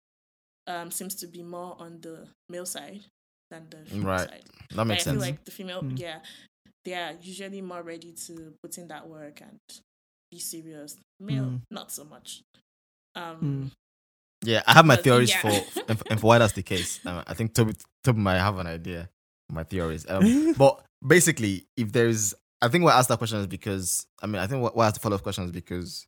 um 0.67 0.91
seems 0.91 1.15
to 1.17 1.27
be 1.27 1.43
more 1.43 1.77
on 1.79 2.01
the 2.01 2.29
male 2.49 2.67
side 2.67 3.05
than 3.51 3.67
the 3.71 3.79
female 3.89 4.07
Right. 4.07 4.29
side. 4.29 4.45
That 4.75 4.85
makes 4.85 5.07
I 5.07 5.13
feel 5.13 5.21
sense. 5.21 5.31
like 5.31 5.45
the 5.45 5.51
female, 5.51 5.83
Mm. 5.83 5.99
yeah, 5.99 6.21
they 6.85 6.95
are 6.95 7.13
usually 7.23 7.63
more 7.63 7.83
ready 7.83 8.13
to 8.27 8.55
put 8.63 8.77
in 8.77 8.89
that 8.89 9.09
work 9.09 9.41
and 9.41 9.59
be 10.31 10.39
serious. 10.39 10.97
Male, 11.21 11.45
Mm. 11.45 11.63
not 11.71 11.91
so 11.91 12.05
much. 12.05 12.43
Um, 13.15 13.41
Mm. 13.41 13.71
Yeah, 14.45 14.63
I 14.67 14.75
have 14.75 14.85
my 14.87 14.95
But, 14.97 15.05
theories 15.05 15.31
yeah. 15.31 15.41
for 15.41 15.81
and, 15.89 16.03
and 16.11 16.21
for 16.21 16.27
why 16.29 16.39
that's 16.39 16.53
the 16.53 16.63
case. 16.63 17.05
Um, 17.07 17.25
I 17.27 17.35
think 17.35 17.55
Toby 17.55 17.75
Toby 18.05 18.21
might 18.21 18.39
have 18.39 18.59
an 18.59 18.67
idea. 18.69 19.09
My 19.51 19.65
theories, 19.65 20.05
um, 20.09 20.53
but 20.59 20.85
basically, 21.05 21.67
if 21.77 21.91
there's, 21.93 22.35
I 22.61 22.69
think 22.69 22.85
why 22.85 22.93
I 22.93 22.99
asked 22.99 23.09
that 23.09 23.17
question 23.19 23.39
is 23.41 23.47
because 23.47 24.07
I 24.23 24.27
mean, 24.27 24.41
I 24.43 24.47
think 24.47 24.63
why 24.75 24.85
I 24.85 24.87
asked 24.89 24.97
the 24.97 25.01
follow 25.01 25.17
up 25.17 25.23
question 25.23 25.45
is 25.45 25.51
because 25.53 26.07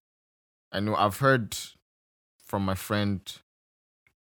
I 0.73 0.79
know 0.81 0.95
I've 0.95 1.17
heard 1.17 1.57
from 2.51 2.65
my 2.65 2.75
friend, 2.75 3.21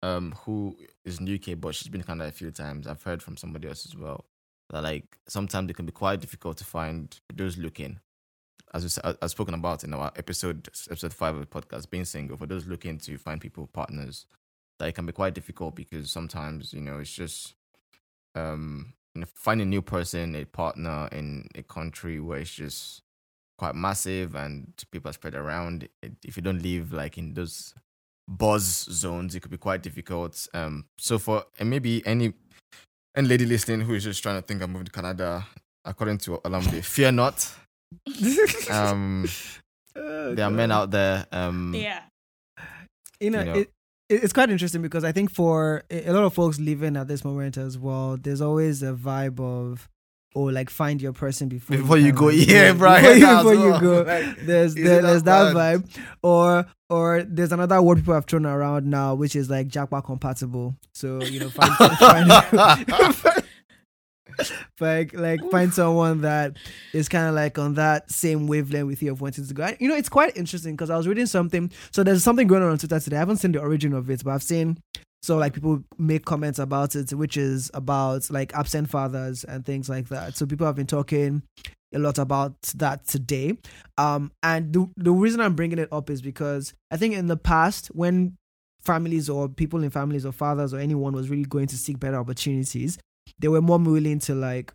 um, 0.04 0.32
who 0.44 0.76
is 1.04 1.18
in 1.18 1.34
UK, 1.34 1.60
but 1.60 1.74
she's 1.74 1.88
been 1.88 2.00
to 2.00 2.06
Canada 2.06 2.28
a 2.28 2.32
few 2.32 2.52
times. 2.52 2.86
I've 2.86 3.02
heard 3.02 3.24
from 3.24 3.36
somebody 3.36 3.66
else 3.66 3.84
as 3.84 3.96
well 3.96 4.24
that 4.70 4.84
like 4.84 5.18
sometimes 5.26 5.68
it 5.68 5.74
can 5.74 5.84
be 5.84 5.90
quite 5.90 6.20
difficult 6.20 6.56
to 6.58 6.64
find 6.64 7.18
those 7.34 7.58
looking. 7.58 7.98
As 8.72 8.84
we 8.84 9.10
as 9.20 9.32
spoken 9.32 9.54
about 9.54 9.82
in 9.82 9.92
our 9.92 10.12
episode 10.14 10.68
episode 10.88 11.12
five 11.12 11.34
of 11.34 11.40
the 11.40 11.46
podcast, 11.46 11.90
being 11.90 12.04
single 12.04 12.36
for 12.36 12.46
those 12.46 12.68
looking 12.68 12.98
to 12.98 13.18
find 13.18 13.40
people 13.40 13.66
partners, 13.66 14.26
that 14.78 14.88
it 14.88 14.94
can 14.94 15.06
be 15.06 15.12
quite 15.12 15.34
difficult 15.34 15.74
because 15.74 16.08
sometimes 16.08 16.72
you 16.72 16.80
know 16.80 16.98
it's 16.98 17.12
just 17.12 17.54
um 18.36 18.94
finding 19.34 19.66
a 19.66 19.70
new 19.70 19.82
person, 19.82 20.36
a 20.36 20.44
partner 20.44 21.08
in 21.10 21.48
a 21.56 21.64
country 21.64 22.20
where 22.20 22.38
it's 22.38 22.54
just 22.54 23.02
quite 23.58 23.74
massive 23.74 24.36
and 24.36 24.72
people 24.92 25.10
are 25.10 25.14
spread 25.14 25.34
around. 25.34 25.88
If 26.24 26.36
you 26.36 26.44
don't 26.44 26.62
live 26.62 26.92
like 26.92 27.18
in 27.18 27.34
those 27.34 27.74
buzz 28.30 28.64
zones, 28.90 29.34
it 29.34 29.40
could 29.40 29.50
be 29.50 29.58
quite 29.58 29.82
difficult. 29.82 30.46
Um, 30.54 30.84
so 30.98 31.18
for 31.18 31.44
and 31.58 31.68
maybe 31.68 32.06
any 32.06 32.32
any 33.16 33.26
lady 33.28 33.44
listening 33.44 33.80
who 33.80 33.94
is 33.94 34.04
just 34.04 34.22
trying 34.22 34.40
to 34.40 34.46
think 34.46 34.62
of 34.62 34.70
moving 34.70 34.86
to 34.86 34.92
Canada, 34.92 35.44
according 35.84 36.18
to 36.18 36.38
Olamide, 36.38 36.84
fear 36.96 37.12
not. 37.12 37.46
Um, 38.70 39.26
Oh, 39.96 40.34
there 40.36 40.44
are 40.46 40.50
men 40.52 40.70
out 40.70 40.92
there. 40.92 41.26
Um, 41.32 41.74
yeah, 41.74 42.02
you 43.18 43.30
know, 43.30 43.40
you 43.40 43.44
know. 43.46 43.52
It, 43.54 43.70
it- 44.08 44.22
it's 44.24 44.32
quite 44.32 44.50
interesting 44.50 44.82
because 44.82 45.04
I 45.04 45.12
think 45.12 45.30
for 45.32 45.82
a 45.90 46.08
a 46.08 46.12
lot 46.12 46.24
of 46.24 46.32
folks 46.34 46.58
living 46.60 46.96
at 46.96 47.06
this 47.08 47.24
moment 47.24 47.56
as 47.56 47.76
well, 47.78 48.16
there's 48.16 48.40
always 48.40 48.82
a 48.82 48.92
vibe 48.92 49.38
of 49.40 49.88
or 50.34 50.52
like 50.52 50.70
find 50.70 51.02
your 51.02 51.12
person 51.12 51.48
before 51.48 51.76
Before 51.76 51.98
you 51.98 52.12
can, 52.12 52.14
go, 52.14 52.26
like, 52.26 52.48
yeah, 52.48 52.72
bro, 52.72 52.96
before, 52.96 53.14
you, 53.14 53.20
that 53.20 53.36
before 53.42 53.54
you 53.54 53.70
well. 53.70 53.80
go 53.80 54.02
Like, 54.06 54.46
there's 54.46 54.74
there, 54.74 55.02
there's 55.02 55.22
that 55.24 55.54
vibe 55.54 56.00
or 56.22 56.66
or 56.88 57.22
there's 57.22 57.52
another 57.52 57.80
word 57.82 57.98
people 57.98 58.14
have 58.14 58.26
thrown 58.26 58.46
around 58.46 58.86
now 58.86 59.14
which 59.14 59.34
is 59.36 59.50
like 59.50 59.68
japa 59.68 60.04
compatible 60.04 60.74
so 60.92 61.22
you 61.22 61.40
know 61.40 61.50
find, 61.50 61.72
find 61.98 63.44
like 64.80 65.12
like 65.14 65.50
find 65.50 65.72
someone 65.72 66.22
that 66.22 66.56
is 66.92 67.08
kind 67.08 67.28
of 67.28 67.34
like 67.34 67.58
on 67.58 67.74
that 67.74 68.10
same 68.10 68.46
wavelength 68.46 68.86
with 68.86 69.02
you 69.02 69.12
of 69.12 69.20
wanting 69.20 69.46
to 69.46 69.54
go. 69.54 69.68
You 69.78 69.88
know, 69.88 69.96
it's 69.96 70.08
quite 70.08 70.36
interesting 70.36 70.74
because 70.74 70.90
I 70.90 70.96
was 70.96 71.06
reading 71.06 71.26
something. 71.26 71.70
So 71.90 72.02
there's 72.02 72.24
something 72.24 72.46
going 72.46 72.62
on 72.62 72.70
on 72.70 72.78
Twitter 72.78 73.00
today. 73.00 73.16
I 73.16 73.20
haven't 73.20 73.36
seen 73.38 73.52
the 73.52 73.60
origin 73.60 73.92
of 73.92 74.08
it, 74.10 74.24
but 74.24 74.30
I've 74.30 74.42
seen 74.42 74.78
so 75.22 75.36
like 75.36 75.52
people 75.52 75.82
make 75.98 76.24
comments 76.24 76.58
about 76.58 76.94
it, 76.94 77.12
which 77.12 77.36
is 77.36 77.70
about 77.74 78.30
like 78.30 78.54
absent 78.54 78.88
fathers 78.88 79.44
and 79.44 79.64
things 79.64 79.88
like 79.88 80.08
that. 80.08 80.36
So 80.36 80.46
people 80.46 80.66
have 80.66 80.76
been 80.76 80.86
talking 80.86 81.42
a 81.94 81.98
lot 81.98 82.18
about 82.18 82.60
that 82.76 83.06
today. 83.06 83.58
Um, 83.98 84.32
and 84.42 84.72
the 84.72 84.88
the 84.96 85.12
reason 85.12 85.40
I'm 85.40 85.54
bringing 85.54 85.78
it 85.78 85.92
up 85.92 86.08
is 86.08 86.22
because 86.22 86.72
I 86.90 86.96
think 86.96 87.14
in 87.14 87.26
the 87.26 87.36
past 87.36 87.88
when 87.88 88.36
families 88.82 89.28
or 89.28 89.48
people 89.48 89.84
in 89.84 89.90
families 89.90 90.24
or 90.24 90.32
fathers 90.32 90.72
or 90.72 90.78
anyone 90.78 91.12
was 91.12 91.28
really 91.28 91.44
going 91.44 91.66
to 91.66 91.76
seek 91.76 92.00
better 92.00 92.16
opportunities, 92.16 92.98
they 93.38 93.48
were 93.48 93.60
more 93.60 93.78
willing 93.78 94.20
to 94.20 94.34
like 94.34 94.72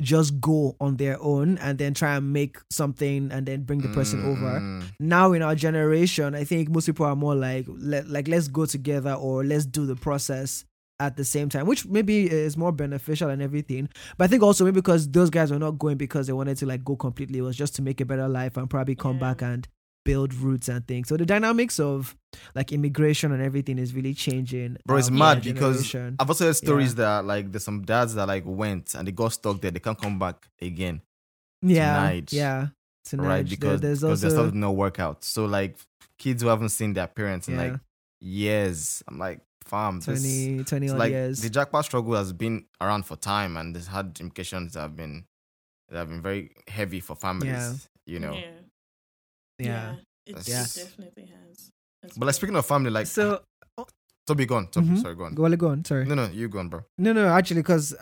just 0.00 0.40
go 0.40 0.76
on 0.80 0.96
their 0.96 1.20
own 1.22 1.58
and 1.58 1.78
then 1.78 1.94
try 1.94 2.16
and 2.16 2.32
make 2.32 2.58
something 2.70 3.30
and 3.32 3.46
then 3.46 3.62
bring 3.62 3.80
the 3.80 3.88
person 3.88 4.24
over. 4.24 4.60
Mm, 4.60 4.82
Now 5.00 5.32
in 5.32 5.42
our 5.42 5.54
generation, 5.54 6.34
I 6.34 6.44
think 6.44 6.68
most 6.70 6.86
people 6.86 7.06
are 7.06 7.16
more 7.16 7.34
like 7.34 7.66
let, 7.68 8.08
like 8.08 8.28
let's 8.28 8.48
go 8.48 8.66
together 8.66 9.12
or 9.14 9.44
let's 9.44 9.66
do 9.66 9.86
the 9.86 9.96
process 9.96 10.64
at 10.98 11.16
the 11.16 11.24
same 11.24 11.48
time, 11.48 11.66
which 11.66 11.86
maybe 11.86 12.30
is 12.30 12.56
more 12.58 12.72
beneficial 12.72 13.30
and 13.30 13.40
everything. 13.40 13.88
But 14.18 14.24
I 14.24 14.28
think 14.28 14.42
also 14.42 14.64
maybe 14.64 14.74
because 14.74 15.08
those 15.08 15.30
guys 15.30 15.50
were 15.50 15.58
not 15.58 15.78
going 15.78 15.96
because 15.96 16.26
they 16.26 16.32
wanted 16.34 16.56
to 16.58 16.66
like 16.66 16.84
go 16.84 16.94
completely, 16.96 17.38
it 17.38 17.42
was 17.42 17.56
just 17.56 17.74
to 17.76 17.82
make 17.82 18.00
a 18.00 18.04
better 18.04 18.28
life 18.28 18.56
and 18.58 18.68
probably 18.68 18.94
come 18.96 19.14
Yeah. 19.14 19.20
back 19.20 19.42
and 19.42 19.66
build 20.04 20.32
roots 20.34 20.68
and 20.68 20.86
things. 20.86 21.08
So 21.08 21.16
the 21.16 21.26
dynamics 21.26 21.78
of 21.78 22.16
like 22.54 22.72
immigration 22.72 23.32
and 23.32 23.42
everything 23.42 23.78
is 23.78 23.94
really 23.94 24.14
changing. 24.14 24.76
Bro, 24.86 24.96
it's 24.98 25.08
um, 25.08 25.18
mad 25.18 25.38
our 25.38 25.42
because. 25.52 25.94
I've 25.94 26.28
also 26.28 26.46
heard 26.46 26.56
stories 26.56 26.94
that 26.96 27.24
like 27.24 27.50
there's 27.52 27.64
some 27.64 27.82
dads 27.82 28.14
that 28.14 28.26
like 28.28 28.44
went 28.46 28.94
and 28.94 29.06
they 29.06 29.12
got 29.12 29.32
stuck 29.32 29.60
there. 29.60 29.70
They 29.70 29.80
can't 29.80 30.00
come 30.00 30.18
back 30.18 30.48
again, 30.60 31.02
yeah, 31.62 31.94
tonight, 31.96 32.32
yeah, 32.32 32.66
tonight. 33.04 33.26
right? 33.26 33.36
There- 33.36 33.50
Because 33.50 33.80
there's 33.80 34.00
because 34.00 34.24
also 34.24 34.34
there's 34.36 34.48
still 34.50 34.58
no 34.58 34.72
workout. 34.72 35.22
So 35.24 35.44
like 35.46 35.76
kids 36.18 36.42
who 36.42 36.48
haven't 36.48 36.70
seen 36.70 36.92
their 36.94 37.06
parents 37.06 37.48
in 37.48 37.54
Yeah. 37.54 37.60
like 37.72 37.80
years, 38.20 39.02
I'm 39.08 39.18
like, 39.18 39.40
fam, 39.64 40.00
this 40.00 40.22
20, 40.22 40.64
20 40.64 40.90
odd 40.90 40.98
like 40.98 41.10
years. 41.10 41.40
the 41.42 41.50
japa 41.50 41.82
struggle 41.84 42.14
has 42.14 42.32
been 42.32 42.64
around 42.80 43.04
for 43.06 43.16
time 43.16 43.56
and 43.56 43.76
it's 43.76 43.86
had 43.86 44.16
implications 44.20 44.72
that 44.74 44.80
have 44.80 44.96
been 44.96 45.24
that 45.88 45.98
have 45.98 46.08
been 46.08 46.22
very 46.22 46.52
heavy 46.68 47.00
for 47.00 47.14
families. 47.16 47.50
Yeah. 47.50 47.72
You 48.06 48.18
know. 48.18 48.32
yeah, 48.32 48.50
yeah. 49.66 49.94
It, 50.26 50.36
it 50.36 50.48
Yeah. 50.48 50.64
definitely 50.74 51.24
has. 51.26 51.70
That's 52.02 52.16
But 52.16 52.26
like 52.26 52.34
speaking 52.34 52.56
of 52.56 52.66
family, 52.66 52.90
like 52.90 53.06
so 53.06 53.42
Toby, 54.26 54.46
go 54.46 54.56
on. 54.56 54.68
Toby, 54.68 54.88
Mhm. 54.88 55.02
sorry, 55.02 55.14
go 55.16 55.24
on. 55.24 55.34
go 55.34 55.44
on, 55.44 55.52
go 55.56 55.68
on. 55.68 55.84
Sorry. 55.84 56.04
No, 56.06 56.14
no, 56.14 56.26
you 56.26 56.48
go 56.48 56.60
on, 56.60 56.68
bro. 56.68 56.82
No, 56.98 57.12
no, 57.12 57.26
actually, 57.28 57.60
because 57.62 57.94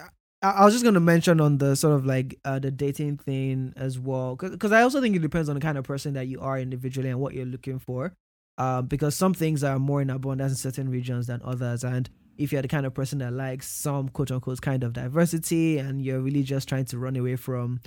I, 0.42 0.50
I 0.50 0.64
was 0.64 0.74
just 0.74 0.84
going 0.84 0.94
to 0.94 1.00
mention 1.00 1.40
on 1.40 1.58
the 1.58 1.74
sort 1.74 1.94
of 1.94 2.04
like 2.04 2.38
uh, 2.44 2.58
the 2.58 2.70
dating 2.70 3.16
thing 3.18 3.72
as 3.76 3.98
well, 3.98 4.36
because 4.36 4.72
I 4.72 4.82
also 4.82 5.00
think 5.00 5.16
it 5.16 5.22
depends 5.22 5.48
on 5.48 5.54
the 5.54 5.60
kind 5.60 5.78
of 5.78 5.84
person 5.84 6.14
that 6.14 6.26
you 6.26 6.40
are 6.40 6.58
individually 6.58 7.08
and 7.08 7.18
what 7.20 7.34
you're 7.34 7.46
looking 7.46 7.78
for. 7.78 8.12
Um, 8.58 8.86
because 8.86 9.14
some 9.14 9.34
things 9.34 9.62
are 9.62 9.78
more 9.78 10.02
in 10.02 10.10
abundance 10.10 10.50
in 10.52 10.56
certain 10.56 10.88
regions 10.90 11.28
than 11.28 11.40
others, 11.44 11.84
and 11.84 12.10
if 12.36 12.52
you're 12.52 12.60
the 12.62 12.66
kind 12.68 12.86
of 12.86 12.92
person 12.92 13.20
that 13.20 13.32
likes 13.32 13.68
some 13.68 14.08
quote 14.08 14.30
unquote 14.32 14.60
kind 14.60 14.82
of 14.84 14.92
diversity, 14.92 15.78
and 15.78 16.02
you're 16.02 16.20
really 16.20 16.42
just 16.42 16.68
trying 16.68 16.84
to 16.86 16.98
run 16.98 17.16
away 17.16 17.36
from 17.36 17.80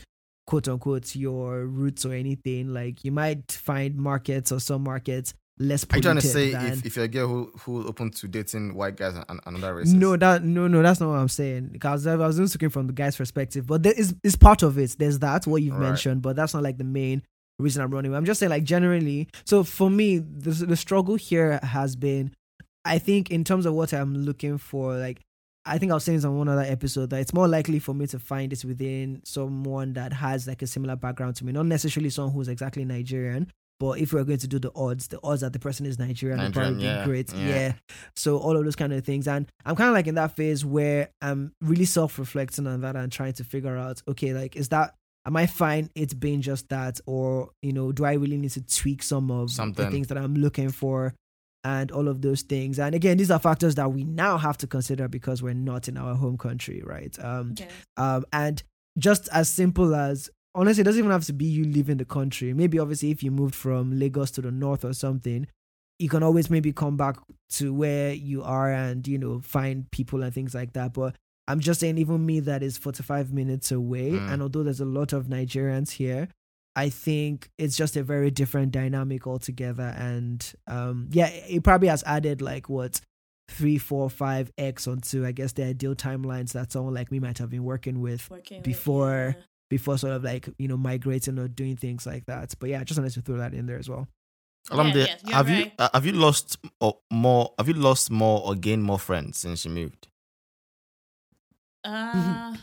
quote 0.48 0.68
unquote 0.68 1.16
your 1.16 1.66
roots 1.66 2.06
or 2.06 2.14
anything, 2.14 2.74
like 2.74 3.04
you 3.06 3.12
might 3.12 3.52
find 3.52 3.96
markets 3.96 4.52
or 4.52 4.60
some 4.60 4.84
markets 4.84 5.34
less. 5.60 5.84
Popular. 5.86 5.96
Are 5.96 6.16
you 6.16 6.22
trying 6.22 6.22
to 6.22 6.28
say 6.28 6.52
than- 6.52 6.74
if, 6.74 6.86
if 6.86 6.96
you're 6.96 7.06
a 7.06 7.08
girl 7.08 7.28
who 7.28 7.52
who 7.60 7.88
open 7.88 8.10
to 8.12 8.28
dating 8.28 8.74
white 8.74 8.96
guys 8.98 9.16
and, 9.16 9.26
and 9.30 9.40
another 9.46 9.76
races? 9.76 9.94
No, 9.94 10.18
that 10.18 10.44
no, 10.44 10.68
no, 10.68 10.82
that's 10.82 11.00
not 11.00 11.10
what 11.10 11.18
I'm 11.20 11.30
saying. 11.30 11.68
Because 11.72 12.08
I 12.08 12.16
was 12.16 12.38
just 12.38 12.56
looking 12.56 12.70
from 12.70 12.88
the 12.88 12.94
guy's 12.94 13.16
perspective, 13.16 13.68
but 13.68 13.84
there 13.84 13.94
is 13.94 14.16
is 14.24 14.36
part 14.36 14.64
of 14.64 14.78
it. 14.78 14.96
There's 14.98 15.20
that 15.20 15.46
what 15.48 15.62
you've 15.62 15.76
Right. 15.76 15.90
mentioned, 15.90 16.22
but 16.22 16.36
that's 16.36 16.54
not 16.54 16.64
like 16.64 16.78
the 16.78 16.84
main 16.84 17.22
reason 17.60 17.84
I'm 17.84 17.92
running. 17.92 18.14
I'm 18.16 18.26
just 18.26 18.40
saying 18.40 18.50
like 18.50 18.64
generally. 18.64 19.28
So 19.46 19.64
for 19.64 19.90
me, 19.90 20.18
the 20.18 20.52
the 20.52 20.76
struggle 20.76 21.16
here 21.16 21.60
has 21.62 21.96
been, 21.96 22.34
I 22.84 22.98
think 22.98 23.30
in 23.30 23.44
terms 23.44 23.66
of 23.68 23.74
what 23.76 23.94
I'm 23.94 24.16
looking 24.16 24.58
for, 24.58 24.96
like. 24.98 25.22
I 25.66 25.78
think 25.78 25.92
I 25.92 25.96
was 25.96 26.04
saying 26.04 26.18
this 26.18 26.26
on 26.26 26.38
one 26.38 26.48
other 26.48 26.62
episode 26.62 27.12
that 27.12 27.22
it's 27.22 27.34
more 27.34 27.48
likely 27.48 27.80
for 27.80 27.94
me 27.94 28.08
to 28.08 28.20
find 28.20 28.52
it 28.52 28.66
within 28.66 29.22
someone 29.24 29.94
that 29.94 30.12
has 30.14 30.48
like 30.48 30.62
a 30.62 30.68
similar 30.68 30.96
background 30.96 31.36
to 31.38 31.46
me, 31.46 31.52
not 31.52 31.68
necessarily 31.68 32.10
someone 32.10 32.34
who's 32.34 32.48
exactly 32.48 32.84
Nigerian. 32.84 33.52
But 33.80 34.00
if 34.00 34.14
we're 34.14 34.24
going 34.24 34.38
to 34.38 34.48
do 34.48 34.60
the 34.60 34.72
odds, 34.76 35.08
the 35.08 35.20
odds 35.24 35.42
that 35.42 35.54
the 35.54 35.60
person 35.60 35.88
is 35.88 35.98
Nigerian, 35.98 36.38
would 36.38 36.54
Nigerian, 36.54 36.74
probably 36.74 36.86
yeah, 36.86 37.00
be 37.00 37.06
great. 37.10 37.34
yeah. 37.34 37.48
yeah. 37.48 37.74
So 38.16 38.38
all 38.38 38.56
of 38.56 38.64
those 38.64 38.76
kind 38.76 38.94
of 38.94 39.04
things. 39.04 39.28
And 39.28 39.52
I'm 39.66 39.76
kind 39.76 39.90
of 39.90 39.96
like 39.96 40.06
in 40.06 40.16
that 40.16 40.36
phase 40.36 40.64
where 40.64 41.10
I'm 41.20 41.54
really 41.62 41.86
self-reflecting 41.86 42.68
on 42.68 42.82
that 42.82 42.96
and 42.96 43.12
trying 43.12 43.34
to 43.34 43.44
figure 43.44 43.76
out, 43.76 44.02
okay, 44.08 44.34
like 44.34 44.56
is 44.56 44.70
that 44.70 44.94
am 45.26 45.36
I 45.36 45.48
fine 45.48 45.90
it 45.96 46.20
being 46.20 46.42
just 46.42 46.70
that 46.70 47.00
or 47.08 47.50
you 47.64 47.74
know, 47.74 47.92
do 47.92 48.06
I 48.06 48.14
really 48.14 48.38
need 48.38 48.52
to 48.52 48.62
tweak 48.62 49.02
some 49.02 49.32
of 49.32 49.50
Something. 49.50 49.86
the 49.86 49.92
things 49.92 50.08
that 50.08 50.18
I'm 50.18 50.36
looking 50.36 50.70
for 50.70 51.16
and 51.64 51.92
all 51.92 52.08
of 52.08 52.22
those 52.22 52.42
things. 52.42 52.80
And 52.80 52.96
again, 52.96 53.18
these 53.18 53.30
are 53.32 53.40
factors 53.40 53.76
that 53.76 53.92
we 53.92 54.04
now 54.04 54.38
have 54.38 54.58
to 54.58 54.68
consider 54.68 55.08
because 55.08 55.44
we're 55.44 55.54
not 55.54 55.88
in 55.88 55.98
our 55.98 56.16
home 56.16 56.38
country, 56.38 56.82
right? 56.86 57.18
Um 57.24 57.54
Yeah. 57.58 57.68
um, 57.98 58.26
and 58.34 58.64
just 58.98 59.30
as 59.32 59.50
simple 59.50 59.94
as 59.96 60.30
honestly, 60.56 60.82
it 60.82 60.86
doesn't 60.86 61.00
even 61.00 61.12
have 61.12 61.26
to 61.26 61.34
be 61.34 61.46
you 61.46 61.64
leaving 61.64 61.98
the 61.98 62.06
country. 62.06 62.54
Maybe 62.54 62.78
obviously, 62.80 63.12
if 63.12 63.24
you 63.24 63.32
moved 63.32 63.56
from 63.56 63.98
Lagos 63.98 64.32
to 64.32 64.42
the 64.42 64.52
north 64.52 64.84
or 64.84 64.94
something, 64.94 65.48
you 66.00 66.10
can 66.10 66.24
always 66.24 66.50
maybe 66.50 66.74
come 66.74 66.98
back 66.98 67.18
to 67.52 67.74
where 67.74 68.12
you 68.14 68.42
are 68.44 68.72
and 68.74 69.08
you 69.08 69.18
know 69.18 69.40
find 69.42 69.90
people 69.92 70.24
and 70.24 70.34
things 70.34 70.54
like 70.56 70.74
that. 70.74 70.94
But 70.94 71.16
I'm 71.48 71.60
just 71.60 71.80
saying, 71.80 71.98
even 72.00 72.26
me 72.26 72.40
that 72.42 72.64
is 72.64 72.78
45 72.78 73.32
minutes 73.34 73.72
away, 73.72 74.12
Mm. 74.12 74.32
and 74.34 74.42
although 74.42 74.64
there's 74.64 74.80
a 74.82 74.86
lot 74.86 75.14
of 75.14 75.28
Nigerians 75.28 75.92
here, 75.92 76.28
I 76.76 76.90
think 76.90 77.50
it's 77.58 77.76
just 77.76 77.98
a 77.98 78.04
very 78.04 78.32
different 78.32 78.72
dynamic 78.72 79.28
altogether. 79.28 79.94
And 79.98 80.46
um, 80.68 81.10
yeah, 81.12 81.28
it 81.28 81.64
probably 81.64 81.90
has 81.90 82.04
added 82.06 82.42
like 82.42 82.70
what 82.70 83.02
three, 83.50 83.78
four, 83.78 84.10
five 84.10 84.52
X 84.58 84.88
onto 84.88 85.26
I 85.26 85.34
guess 85.34 85.52
the 85.54 85.66
ideal 85.66 85.96
timelines 85.96 86.54
that 86.54 86.72
someone 86.72 86.94
like 86.94 87.12
me 87.12 87.20
might 87.20 87.38
have 87.40 87.50
been 87.50 87.64
working 87.66 88.00
with 88.00 88.30
Working 88.30 88.58
with- 88.60 88.64
Before- 88.64 89.36
yeah. 89.38 89.44
before 89.70 89.98
sort 89.98 90.14
of 90.14 90.24
like 90.24 90.48
you 90.58 90.68
know 90.68 90.78
migrating 90.78 91.38
or 91.40 91.48
doing 91.48 91.76
things 91.78 92.06
like 92.06 92.26
that. 92.28 92.54
But 92.60 92.70
yeah, 92.70 92.80
I 92.80 92.84
just 92.86 92.98
wanted 93.00 93.14
to 93.14 93.22
throw 93.22 93.38
that 93.38 93.54
in 93.54 93.66
there 93.66 93.78
as 93.80 93.90
well. 93.90 94.08
Olamide, 94.70 94.96
Yeah, 94.96 95.02
yeah, 95.08 95.16
you're 95.26 95.36
have 95.36 95.50
you 95.50 95.72
uh, 95.80 95.90
have 95.94 96.06
you 96.06 96.12
lost 96.14 96.58
or 96.80 96.98
more? 97.12 97.54
Have 97.58 97.68
you 97.68 97.74
lost 97.74 98.12
more 98.12 98.42
or 98.46 98.56
gained 98.56 98.84
more 98.84 99.00
friends 99.00 99.38
since 99.40 99.66
you 99.66 99.72
moved? 99.72 100.08
Uh, 101.84 102.52
good 102.52 102.60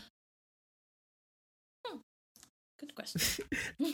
question. 2.99 3.45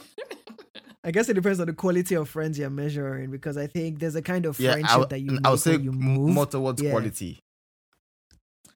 I 1.03 1.11
guess 1.11 1.29
it 1.29 1.35
depends 1.35 1.59
on 1.59 1.67
the 1.67 1.73
quality 1.73 2.15
of 2.15 2.27
friends 2.27 2.57
you're 2.57 2.69
measuring 2.69 3.29
because 3.29 3.57
I 3.57 3.67
think 3.67 3.99
there's 3.99 4.15
a 4.15 4.21
kind 4.23 4.45
of 4.47 4.59
Yeah, 4.59 4.71
friendship 4.71 4.91
I, 4.91 4.97
would- 4.97 5.09
that 5.09 5.19
you 5.19 5.39
I 5.45 5.49
would 5.51 5.59
say 5.59 5.75
you 5.77 5.91
move. 5.91 6.33
more 6.33 6.45
towards 6.47 6.81
Yeah. 6.81 6.91
quality 6.91 7.39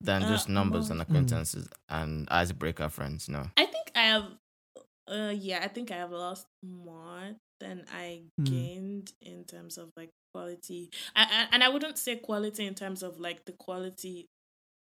than 0.01 0.23
Uh, 0.23 0.29
just 0.29 0.47
numbers 0.47 0.85
more- 0.89 0.93
and 0.93 1.01
acquaintances 1.01 1.67
and 1.89 2.27
icebreaker 2.29 2.87
friends. 2.89 3.27
No, 3.29 3.49
I 3.57 3.65
think 3.65 3.91
I 3.95 4.01
have. 4.03 4.37
Uh, 5.07 5.33
yeah, 5.35 5.59
I 5.63 5.67
think 5.67 5.89
I 5.89 5.95
have 5.95 6.11
lost 6.11 6.45
more 6.61 7.35
than 7.59 7.85
I 7.91 8.21
Hmm. 8.37 8.43
gained 8.43 9.13
in 9.21 9.43
terms 9.45 9.77
of 9.79 9.89
like 9.97 10.11
quality. 10.33 10.91
I, 11.15 11.23
I, 11.23 11.47
and 11.51 11.63
I 11.63 11.69
wouldn't 11.69 11.97
say 11.97 12.15
quality 12.17 12.65
in 12.67 12.75
terms 12.75 13.01
of 13.01 13.19
like 13.19 13.45
the 13.45 13.53
quality 13.53 14.27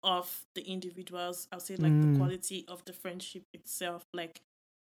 of 0.03 0.41
the 0.55 0.61
individuals. 0.63 1.47
I'll 1.53 1.61
say 1.61 1.77
like 1.77 1.93
Hmm. 1.93 2.11
the 2.11 2.17
quality 2.19 2.65
of 2.67 2.83
the 2.85 2.91
friendship 2.93 3.43
itself. 3.53 4.03
Like 4.13 4.41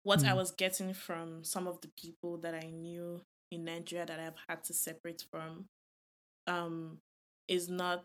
what 0.06 0.24
I 0.24 0.30
Hmm. 0.30 0.36
was 0.36 0.52
getting 0.52 0.94
from 0.94 1.42
some 1.44 1.66
of 1.66 1.80
the 1.80 1.88
people 2.02 2.38
that 2.38 2.54
I 2.54 2.68
knew 2.70 3.20
in 3.50 3.64
Nigeria 3.64 4.06
that 4.06 4.20
I've 4.20 4.38
had 4.48 4.62
to 4.64 4.72
separate 4.74 5.22
from, 5.30 5.66
um, 6.46 6.98
is 7.48 7.68
not. 7.68 8.04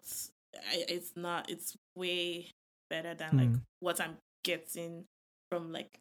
I- 0.56 0.86
It's 0.90 1.16
not. 1.16 1.50
It's 1.50 1.78
way 1.96 2.52
better 2.90 3.14
than 3.14 3.38
like 3.38 3.50
Hmm. 3.50 3.64
what 3.80 4.02
I'm 4.02 4.18
getting 4.44 5.06
from 5.50 5.72
like 5.72 6.00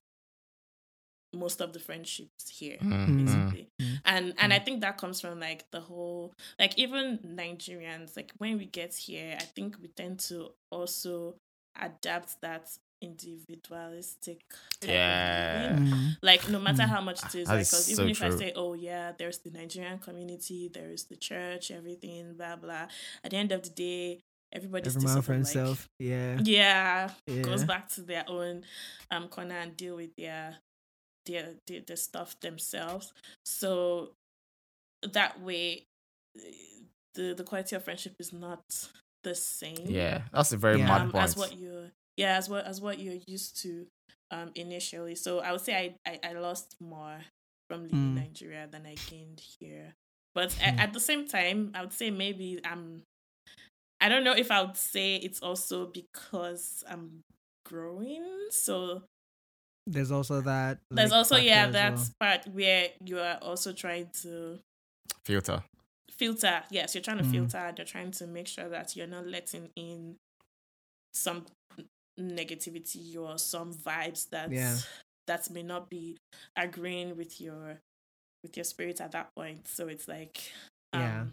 most 1.33 1.61
of 1.61 1.73
the 1.73 1.79
friendships 1.79 2.49
here 2.49 2.77
Mm, 2.79 3.25
basically 3.25 3.69
Mm. 3.81 4.01
and 4.05 4.35
and 4.39 4.53
i 4.53 4.59
think 4.59 4.81
that 4.81 4.99
comes 4.99 5.21
from 5.21 5.39
like 5.39 5.65
the 5.71 5.81
whole 5.81 6.33
like 6.59 6.77
even 6.77 7.19
nigerians 7.19 8.17
like 8.17 8.33
when 8.39 8.59
we 8.59 8.67
get 8.67 8.93
here 8.97 9.37
i 9.41 9.45
think 9.45 9.77
we 9.81 9.89
tend 9.89 10.19
to 10.19 10.51
also 10.73 11.37
adapt 11.81 12.41
that 12.41 12.67
individualistic 13.01 14.41
type 14.81 14.91
Yeah. 14.91 15.71
living. 15.79 15.93
Mm. 15.93 16.17
like 16.23 16.49
no 16.49 16.59
matter 16.61 16.83
Mm. 16.83 16.89
how 16.89 17.01
much 17.01 17.23
it 17.25 17.35
is 17.35 17.49
That 17.49 17.55
like 17.55 17.61
is 17.63 17.71
'cause 17.71 17.87
so 17.87 17.93
even 17.93 18.09
if 18.11 18.23
i 18.23 18.31
say 18.31 18.53
oh 18.57 18.75
yeah 18.75 19.13
there's 19.19 19.39
the 19.39 19.51
nigerian 19.51 19.99
community 19.99 20.69
there 20.69 20.91
is 20.91 21.05
the 21.05 21.17
church 21.17 21.71
everything 21.71 22.35
blah 22.35 22.57
blah 22.57 22.89
at 23.25 23.31
the 23.31 23.37
end 23.37 23.53
of 23.53 23.63
the 23.63 23.71
day 23.71 24.21
everybody's 24.53 24.97
Every 24.97 25.01
still 25.09 25.15
man 25.15 25.23
sort 25.23 25.25
for 25.25 25.33
of, 25.33 25.39
like, 25.39 25.47
himself. 25.55 25.89
Yeah. 25.99 26.41
yeah, 26.43 27.43
goes 27.43 27.65
back 27.65 27.89
to 27.91 28.03
their 28.03 28.25
own 28.29 28.65
um 29.11 29.29
corner 29.29 29.57
and 29.57 29.77
deal 29.77 29.97
with 29.97 30.15
their 30.17 30.59
their 31.27 31.55
their, 31.67 31.81
their 31.87 31.97
stuff 31.97 32.39
themselves. 32.41 33.13
So 33.45 34.15
that 35.03 35.41
way, 35.41 35.85
the 37.15 37.35
the 37.35 37.45
quality 37.45 37.77
of 37.77 37.85
friendship 37.85 38.15
is 38.19 38.33
not 38.33 38.63
the 39.23 39.35
same. 39.35 39.87
yeah, 39.87 40.23
that's 40.33 40.53
a 40.53 40.57
very 40.57 40.79
Yeah. 40.79 40.87
mad 40.89 41.03
um, 41.03 41.13
point. 41.13 41.25
as 41.25 41.37
what 41.37 41.57
you're 41.57 41.91
yeah 42.21 42.37
as 42.37 42.49
what 42.53 42.65
as 42.67 42.81
what 42.85 42.99
you're 43.03 43.23
used 43.27 43.57
to 43.63 43.87
um 44.31 44.51
initially. 44.55 45.15
So 45.17 45.41
I 45.41 45.51
would 45.53 45.65
say 45.67 45.75
I 45.83 45.87
I, 46.11 46.15
I 46.31 46.33
lost 46.49 46.77
more 46.81 47.19
from 47.69 47.83
leaving 47.89 48.15
Mm. 48.15 48.23
Nigeria 48.25 48.69
than 48.71 48.85
I 48.87 48.97
gained 49.11 49.41
here. 49.59 49.95
But 50.35 50.51
Mm. 50.51 50.79
at 50.85 50.93
the 50.93 51.01
same 51.01 51.27
time, 51.27 51.73
I 51.75 51.81
would 51.83 51.93
say 52.01 52.11
maybe 52.11 52.61
I'm. 52.65 53.03
I 54.03 54.09
don't 54.09 54.25
know 54.25 54.37
if 54.45 54.51
I 54.51 54.63
would 54.63 54.77
say 54.77 55.17
it's 55.17 55.41
also 55.43 55.87
because 55.87 56.85
I'm 56.89 57.21
growing. 57.67 58.25
So 58.51 59.03
There's 59.87 60.11
also 60.13 60.41
that. 60.43 60.79
there's 60.91 61.11
like, 61.11 61.19
also 61.21 61.37
yeah 61.37 61.67
as 61.67 61.73
that 61.73 61.95
well. 61.95 62.07
part 62.21 62.41
where 62.55 62.89
you 63.05 63.19
are 63.19 63.39
also 63.43 63.73
trying 63.73 64.09
to 64.23 64.59
Filter. 65.25 65.63
filter. 66.11 66.63
Yes, 66.71 66.95
you're 66.95 67.03
trying 67.05 67.19
to 67.19 67.25
Mm. 67.25 67.33
filter. 67.33 67.75
You're 67.77 67.87
trying 67.87 68.13
to 68.13 68.27
make 68.27 68.47
sure 68.49 68.69
that 68.69 68.97
you're 68.97 69.11
not 69.17 69.27
letting 69.27 69.71
in 69.77 70.17
some 71.13 71.45
negativity 72.21 73.17
or 73.17 73.39
some 73.39 73.73
vibes 73.75 74.29
that 74.31 74.51
Yeah. 74.51 74.77
that 75.27 75.51
may 75.51 75.63
not 75.63 75.89
be 75.89 76.17
agreeing 76.57 77.17
with 77.17 77.41
your 77.41 77.79
with 78.43 78.57
your 78.57 78.65
spirit 78.65 79.01
at 79.01 79.13
that 79.13 79.29
point. 79.37 79.69
So 79.69 79.89
it's 79.89 80.09
like 80.09 80.41
um, 80.93 81.01
Yeah. 81.01 81.25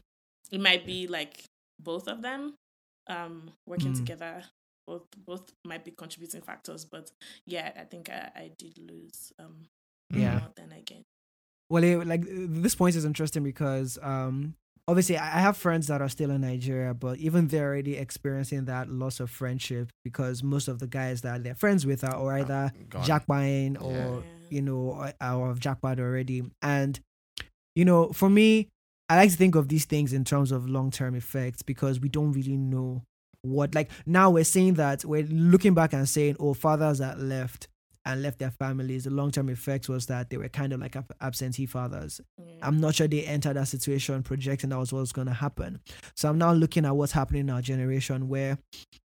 it 0.51 0.61
might 0.61 0.85
be 0.85 1.07
like 1.07 1.43
both 1.79 2.07
of 2.07 2.21
them 2.21 2.53
um 3.07 3.51
working 3.65 3.93
Mm. 3.93 3.97
together. 3.97 4.43
Both 4.87 5.03
both 5.25 5.51
might 5.65 5.83
be 5.83 5.91
contributing 5.91 6.41
factors, 6.41 6.85
but 6.85 7.11
yeah, 7.45 7.71
I 7.77 7.83
think 7.83 8.09
I, 8.09 8.31
I 8.35 8.51
did 8.57 8.77
lose 8.77 9.31
um 9.39 9.65
Yeah. 10.13 10.39
more 10.39 10.49
than 10.55 10.71
I 10.73 10.81
gained. 10.81 11.03
Well, 11.69 11.83
it, 11.83 12.05
like 12.07 12.23
this 12.25 12.75
point 12.75 12.95
is 12.95 13.03
interesting 13.03 13.43
because 13.43 13.97
um 14.01 14.55
obviously 14.87 15.17
I 15.17 15.37
I 15.37 15.39
have 15.41 15.57
friends 15.57 15.87
that 15.87 16.01
are 16.01 16.09
still 16.09 16.31
in 16.31 16.41
Nigeria, 16.41 16.93
but 16.93 17.17
even 17.19 17.47
they're 17.47 17.67
already 17.67 17.97
experiencing 17.97 18.65
that 18.65 18.89
loss 18.89 19.19
of 19.19 19.29
friendship 19.29 19.89
because 20.03 20.43
most 20.43 20.67
of 20.67 20.79
the 20.79 20.87
guys 20.87 21.21
that 21.21 21.43
they're 21.43 21.55
friends 21.55 21.85
with 21.85 22.03
are 22.03 22.15
or 22.15 22.33
either 22.33 22.71
Gone. 22.89 23.03
japaing 23.03 23.81
or 23.81 23.91
Yeah. 23.91 24.19
you 24.49 24.61
know 24.61 24.77
or, 24.77 25.13
or 25.21 25.47
have 25.47 25.59
japa'd 25.59 25.99
already. 25.99 26.43
And 26.61 26.99
you 27.75 27.85
know, 27.85 28.09
for 28.13 28.29
me, 28.29 28.69
I 29.09 29.15
like 29.17 29.29
to 29.31 29.37
think 29.37 29.55
of 29.55 29.67
these 29.67 29.85
things 29.85 30.11
in 30.13 30.23
terms 30.23 30.51
of 30.51 30.67
long 30.67 30.89
term 30.91 31.15
effects 31.15 31.61
because 31.61 31.99
we 31.99 32.09
don't 32.09 32.31
really 32.31 32.57
know 32.57 33.03
what 33.41 33.75
like 33.75 33.89
now 34.05 34.29
we're 34.31 34.43
saying 34.43 34.73
that 34.75 35.05
we're 35.05 35.23
looking 35.29 35.73
back 35.73 35.93
and 35.93 36.09
saying, 36.09 36.35
oh, 36.39 36.53
fathers 36.53 36.97
that 36.97 37.19
left 37.19 37.67
and 38.07 38.23
left 38.23 38.39
their 38.39 38.51
families, 38.51 39.03
the 39.03 39.09
long 39.09 39.31
term 39.31 39.49
effect 39.49 39.89
was 39.89 40.05
that 40.05 40.29
they 40.29 40.37
were 40.37 40.47
kind 40.47 40.71
of 40.71 40.79
like 40.79 40.95
absentee 41.19 41.65
fathers. 41.65 42.21
Yeah. 42.37 42.45
I'm 42.61 42.79
not 42.79 42.95
sure 42.95 43.07
they 43.07 43.25
entered 43.25 43.57
that 43.57 43.67
situation 43.67 44.23
projecting 44.23 44.69
that 44.69 44.79
was 44.79 44.93
what's 44.93 45.11
going 45.11 45.27
to 45.27 45.33
happen. 45.33 45.81
So 46.15 46.29
I'm 46.29 46.37
now 46.37 46.53
looking 46.53 46.85
at 46.85 46.95
what's 46.95 47.11
happening 47.11 47.41
in 47.41 47.49
our 47.49 47.61
generation 47.61 48.29
where, 48.29 48.57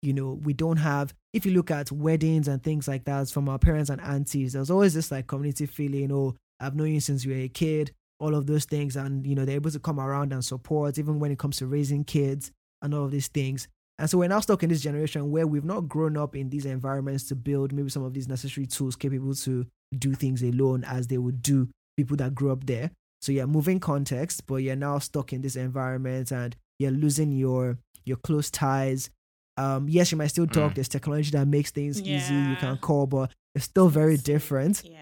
you 0.03 0.13
know, 0.13 0.41
we 0.43 0.53
don't 0.53 0.79
have, 0.79 1.15
if 1.33 1.47
you 1.47 1.53
look 1.53 1.71
at 1.71 1.93
weddings 1.93 2.49
and 2.49 2.61
things 2.61 2.89
like 2.89 3.05
that 3.05 3.31
from 3.31 3.49
our 3.49 3.59
parents 3.59 3.89
and 3.89 4.01
aunties, 4.01 4.55
there's 4.55 4.71
always 4.71 4.95
this 4.95 5.13
like 5.13 5.29
community 5.29 5.67
feeling, 5.67 6.11
oh, 6.11 6.35
I've 6.59 6.75
known 6.75 6.93
you 6.93 7.01
since 7.01 7.25
you 7.25 7.33
were 7.33 7.41
a 7.41 7.49
kid, 7.49 7.93
all 8.19 8.35
of 8.35 8.47
those 8.47 8.65
things. 8.65 8.97
And, 8.97 9.25
you 9.25 9.37
know, 9.37 9.45
they're 9.45 9.55
able 9.55 9.71
to 9.71 9.79
come 9.79 10.01
around 10.01 10.33
and 10.33 10.45
support, 10.45 10.99
even 10.99 11.21
when 11.21 11.31
it 11.31 11.39
comes 11.39 11.59
to 11.59 11.67
raising 11.67 12.03
kids 12.03 12.51
and 12.83 12.93
all 12.93 13.05
of 13.05 13.13
these 13.13 13.29
things. 13.29 13.69
And 13.99 14.09
so 14.09 14.19
we're 14.19 14.29
now 14.29 14.41
stuck 14.41 14.63
in 14.63 14.69
this 14.69 14.81
generation 14.81 15.31
where 15.31 15.47
we've 15.47 15.65
not 15.65 15.89
grown 15.89 16.17
up 16.17 16.37
in 16.37 16.51
these 16.51 16.67
environments 16.67 17.25
to 17.25 17.35
build 17.35 17.73
maybe 17.73 17.89
some 17.89 18.05
of 18.05 18.15
these 18.15 18.29
necessary 18.29 18.67
tools 18.67 18.95
capable 18.95 19.35
to 19.35 19.67
do 19.97 20.15
things 20.15 20.43
alone 20.43 20.85
as 20.85 21.09
they 21.09 21.19
would 21.19 21.43
do 21.43 21.69
people 21.97 22.17
that 22.17 22.35
grew 22.35 22.53
up 22.53 22.65
there. 22.67 22.91
So 23.21 23.33
you're 23.33 23.49
moving 23.49 23.81
context, 23.81 24.47
but 24.47 24.57
you're 24.57 24.77
now 24.77 24.99
stuck 25.01 25.33
in 25.33 25.43
this 25.43 25.57
environment 25.57 26.31
and 26.31 26.55
you're 26.79 26.93
losing 26.93 27.33
your 27.33 27.79
your 28.05 28.17
close 28.19 28.51
ties. 28.51 29.11
Um, 29.57 29.89
yes, 29.89 30.13
you 30.13 30.19
might 30.19 30.29
still 30.29 30.47
talk. 30.47 30.73
Mm. 30.73 30.75
There's 30.77 30.89
technology 30.89 31.31
that 31.33 31.49
makes 31.49 31.73
things 31.73 32.01
easy. 32.01 32.35
You 32.35 32.57
can 32.57 32.79
call, 32.79 33.07
but 33.09 33.33
it's 33.57 33.65
still 33.65 33.89
very 33.89 34.17
different. 34.17 34.85
Yeah. 34.85 35.01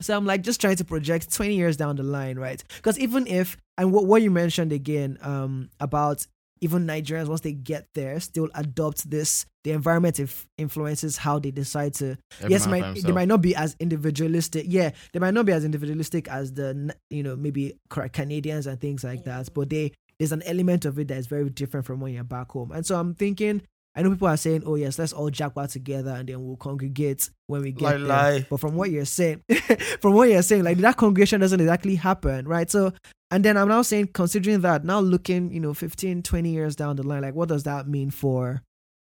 So 0.00 0.16
I'm 0.16 0.26
like 0.26 0.42
just 0.42 0.60
trying 0.60 0.76
to 0.76 0.84
project 0.84 1.32
20 1.32 1.54
years 1.54 1.76
down 1.76 1.96
the 1.96 2.04
line, 2.04 2.38
right? 2.38 2.62
Because 2.76 2.98
even 2.98 3.26
if 3.26 3.56
and 3.76 3.92
what 3.92 4.06
what 4.06 4.22
you 4.22 4.30
mentioned 4.30 4.72
again 4.72 5.18
um 5.22 5.70
about 5.80 6.26
even 6.60 6.86
Nigerians 6.86 7.28
once 7.28 7.42
they 7.42 7.52
get 7.52 7.88
there 7.94 8.18
still 8.20 8.48
adopt 8.54 9.08
this 9.10 9.46
the 9.64 9.72
environment 9.72 10.20
if 10.20 10.46
influences 10.58 11.16
how 11.16 11.38
they 11.38 11.50
decide 11.50 11.92
to 11.94 12.16
Every 12.40 12.52
yes, 12.52 12.66
man 12.66 12.80
might, 12.80 13.02
they 13.02 13.12
might 13.12 13.28
not 13.28 13.42
be 13.42 13.54
as 13.56 13.76
individualistic. 13.80 14.64
Yeah, 14.68 14.90
they 15.12 15.18
might 15.18 15.34
not 15.34 15.44
be 15.44 15.52
as 15.52 15.64
individualistic 15.64 16.28
as 16.28 16.52
the 16.52 16.94
you 17.10 17.22
know 17.22 17.36
maybe 17.36 17.74
Ca- 17.88 18.08
Canadians 18.08 18.66
and 18.66 18.80
things 18.80 19.02
like 19.04 19.24
that. 19.24 19.52
But 19.52 19.70
they 19.70 19.92
there's 20.18 20.32
an 20.32 20.42
element 20.44 20.84
of 20.84 20.98
it 20.98 21.08
that 21.08 21.18
is 21.18 21.26
very 21.26 21.50
different 21.50 21.84
from 21.84 22.00
when 22.00 22.14
you're 22.14 22.24
back 22.24 22.50
home. 22.52 22.72
And 22.72 22.86
so 22.86 22.98
I'm 22.98 23.14
thinking, 23.14 23.60
I 23.94 24.02
know 24.02 24.10
people 24.10 24.28
are 24.28 24.36
saying, 24.36 24.62
oh 24.66 24.74
yes, 24.76 24.98
let's 24.98 25.12
all 25.12 25.30
japa 25.30 25.70
together 25.70 26.10
and 26.10 26.28
then 26.28 26.46
we'll 26.46 26.56
congregate 26.56 27.28
when 27.46 27.62
we 27.62 27.72
get 27.72 27.82
Lie, 27.82 27.90
there. 27.92 28.00
lie. 28.00 28.46
But 28.48 28.60
from 28.60 28.76
what 28.76 28.90
you're 28.90 29.04
saying, 29.04 29.42
from 30.00 30.14
what 30.14 30.28
you're 30.28 30.42
saying, 30.42 30.64
like 30.64 30.78
that 30.78 30.96
congregation 30.96 31.40
doesn't 31.40 31.60
exactly 31.60 31.96
happen, 31.96 32.46
right? 32.46 32.70
So 32.70 32.92
and 33.30 33.44
then 33.44 33.56
I'm 33.56 33.68
now 33.68 33.82
saying, 33.82 34.08
considering 34.14 34.60
that, 34.60 34.84
now 34.84 35.00
looking, 35.00 35.50
you 35.50 35.60
know, 35.60 35.74
15, 35.74 36.22
20 36.22 36.48
years 36.50 36.76
down 36.76 36.96
the 36.96 37.02
line, 37.02 37.22
like 37.22 37.34
what 37.34 37.48
does 37.48 37.64
that 37.64 37.88
mean 37.88 38.10
for 38.10 38.62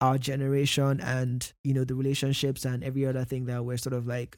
our 0.02 0.18
generation 0.18 1.00
and, 1.02 1.52
you 1.64 1.74
know, 1.74 1.84
the 1.84 1.96
relationships 1.96 2.66
and 2.66 2.84
every 2.84 3.06
other 3.06 3.26
thing 3.26 3.46
that 3.46 3.66
we're 3.66 3.78
sort 3.78 3.94
of 3.94 4.06
like 4.06 4.38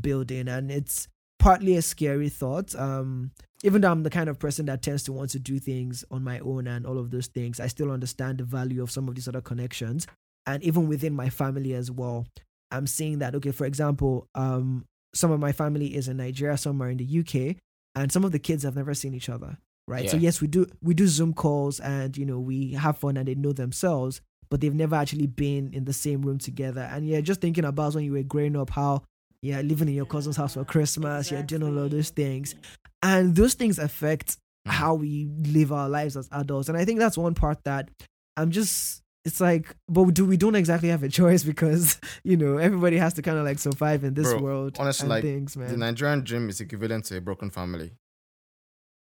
building? 0.00 0.48
And 0.48 0.70
it's 0.70 1.06
partly 1.38 1.76
a 1.76 1.82
scary 1.82 2.28
thought. 2.28 2.74
Um, 2.74 3.30
even 3.62 3.80
though 3.80 3.92
I'm 3.92 4.02
the 4.02 4.10
kind 4.10 4.28
of 4.28 4.40
person 4.40 4.66
that 4.66 4.82
tends 4.82 5.04
to 5.04 5.12
want 5.12 5.30
to 5.30 5.38
do 5.38 5.60
things 5.60 6.04
on 6.10 6.24
my 6.24 6.40
own 6.40 6.66
and 6.66 6.84
all 6.84 6.98
of 6.98 7.10
those 7.12 7.28
things, 7.28 7.60
I 7.60 7.68
still 7.68 7.92
understand 7.92 8.38
the 8.38 8.44
value 8.44 8.82
of 8.82 8.90
some 8.90 9.08
of 9.08 9.14
these 9.14 9.28
other 9.28 9.40
connections. 9.40 10.06
and 10.46 10.62
even 10.64 10.88
within 10.88 11.14
my 11.14 11.30
family 11.30 11.74
as 11.74 11.90
well, 11.90 12.26
I'm 12.72 12.86
seeing 12.86 13.18
that. 13.20 13.34
Okay, 13.36 13.52
for 13.52 13.64
example, 13.64 14.26
um, 14.34 14.86
some 15.14 15.30
of 15.30 15.38
my 15.38 15.52
family 15.52 15.94
is 15.94 16.08
in 16.08 16.16
Nigeria, 16.16 16.56
some 16.56 16.82
are 16.82 16.90
in 16.90 16.96
the 16.96 17.20
UK, 17.20 17.56
and 17.94 18.10
some 18.12 18.24
of 18.24 18.32
the 18.32 18.38
kids 18.38 18.62
have 18.64 18.76
never 18.76 18.94
seen 18.94 19.14
each 19.14 19.28
other. 19.28 19.58
Right. 19.88 20.08
So 20.08 20.16
yes, 20.16 20.40
we 20.40 20.46
do 20.48 20.66
we 20.80 20.94
do 20.94 21.06
Zoom 21.08 21.34
calls, 21.34 21.80
and 21.80 22.16
you 22.16 22.24
know 22.24 22.38
we 22.38 22.72
have 22.72 22.98
fun, 22.98 23.16
and 23.16 23.26
they 23.26 23.34
know 23.34 23.52
themselves, 23.52 24.20
but 24.48 24.60
they've 24.60 24.74
never 24.74 24.94
actually 24.96 25.26
been 25.26 25.72
in 25.74 25.84
the 25.84 25.92
same 25.92 26.22
room 26.22 26.38
together. 26.38 26.82
And 26.82 27.06
yeah, 27.06 27.20
just 27.20 27.40
thinking 27.40 27.64
about 27.64 27.94
when 27.94 28.04
you 28.04 28.12
were 28.12 28.22
growing 28.22 28.56
up, 28.56 28.70
how 28.70 29.02
yeah, 29.42 29.60
living 29.60 29.88
in 29.88 29.94
your 29.94 30.06
cousin's 30.06 30.36
house 30.36 30.54
for 30.54 30.64
Christmas, 30.64 31.30
you're 31.32 31.42
doing 31.42 31.64
all 31.64 31.76
of 31.78 31.90
those 31.90 32.10
things, 32.10 32.54
and 33.02 33.34
those 33.34 33.54
things 33.54 33.78
affect 33.80 34.36
Mhm. 34.68 34.70
how 34.72 34.94
we 34.94 35.26
live 35.46 35.72
our 35.72 35.88
lives 35.88 36.16
as 36.16 36.28
adults. 36.30 36.68
And 36.68 36.78
I 36.78 36.84
think 36.84 37.00
that's 37.00 37.18
one 37.18 37.34
part 37.34 37.58
that 37.64 37.90
I'm 38.36 38.52
just 38.52 39.01
it's 39.24 39.40
like, 39.40 39.76
but 39.88 40.04
do 40.14 40.24
we 40.24 40.36
don't 40.36 40.54
exactly 40.56 40.88
have 40.88 41.02
a 41.02 41.08
choice 41.08 41.44
because 41.44 42.00
you 42.24 42.36
know 42.36 42.58
everybody 42.58 42.96
has 42.98 43.14
to 43.14 43.22
kind 43.22 43.38
of 43.38 43.44
like 43.44 43.58
survive 43.58 44.04
in 44.04 44.14
this 44.14 44.28
Bro, 44.32 44.40
world. 44.40 44.76
honestly, 44.80 45.04
and 45.04 45.10
like, 45.10 45.22
things, 45.22 45.54
The. 45.54 45.76
Nigerian 45.76 46.22
dream 46.24 46.48
is 46.48 46.60
equivalent 46.60 47.04
to 47.06 47.16
a 47.16 47.20
broken 47.20 47.50
family. 47.50 47.92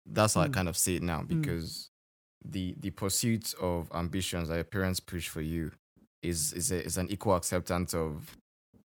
That's 0.07 0.35
how 0.35 0.43
I 0.43 0.49
Mm. 0.49 0.53
kind 0.55 0.69
of 0.69 0.77
see 0.77 0.97
it 0.97 1.03
now 1.03 1.23
because 1.23 1.91
the 2.45 2.75
the 2.79 2.91
pursuit 2.91 3.55
of 3.61 3.91
ambitions 3.93 4.49
that 4.49 4.55
your 4.55 4.65
parents 4.65 5.01
push 5.01 5.29
for 5.29 5.41
you 5.41 5.73
is 6.23 6.53
is 6.53 6.71
a, 6.71 6.85
is 6.85 6.97
an 6.97 7.09
equal 7.11 7.35
acceptance 7.35 7.93
of 7.95 8.37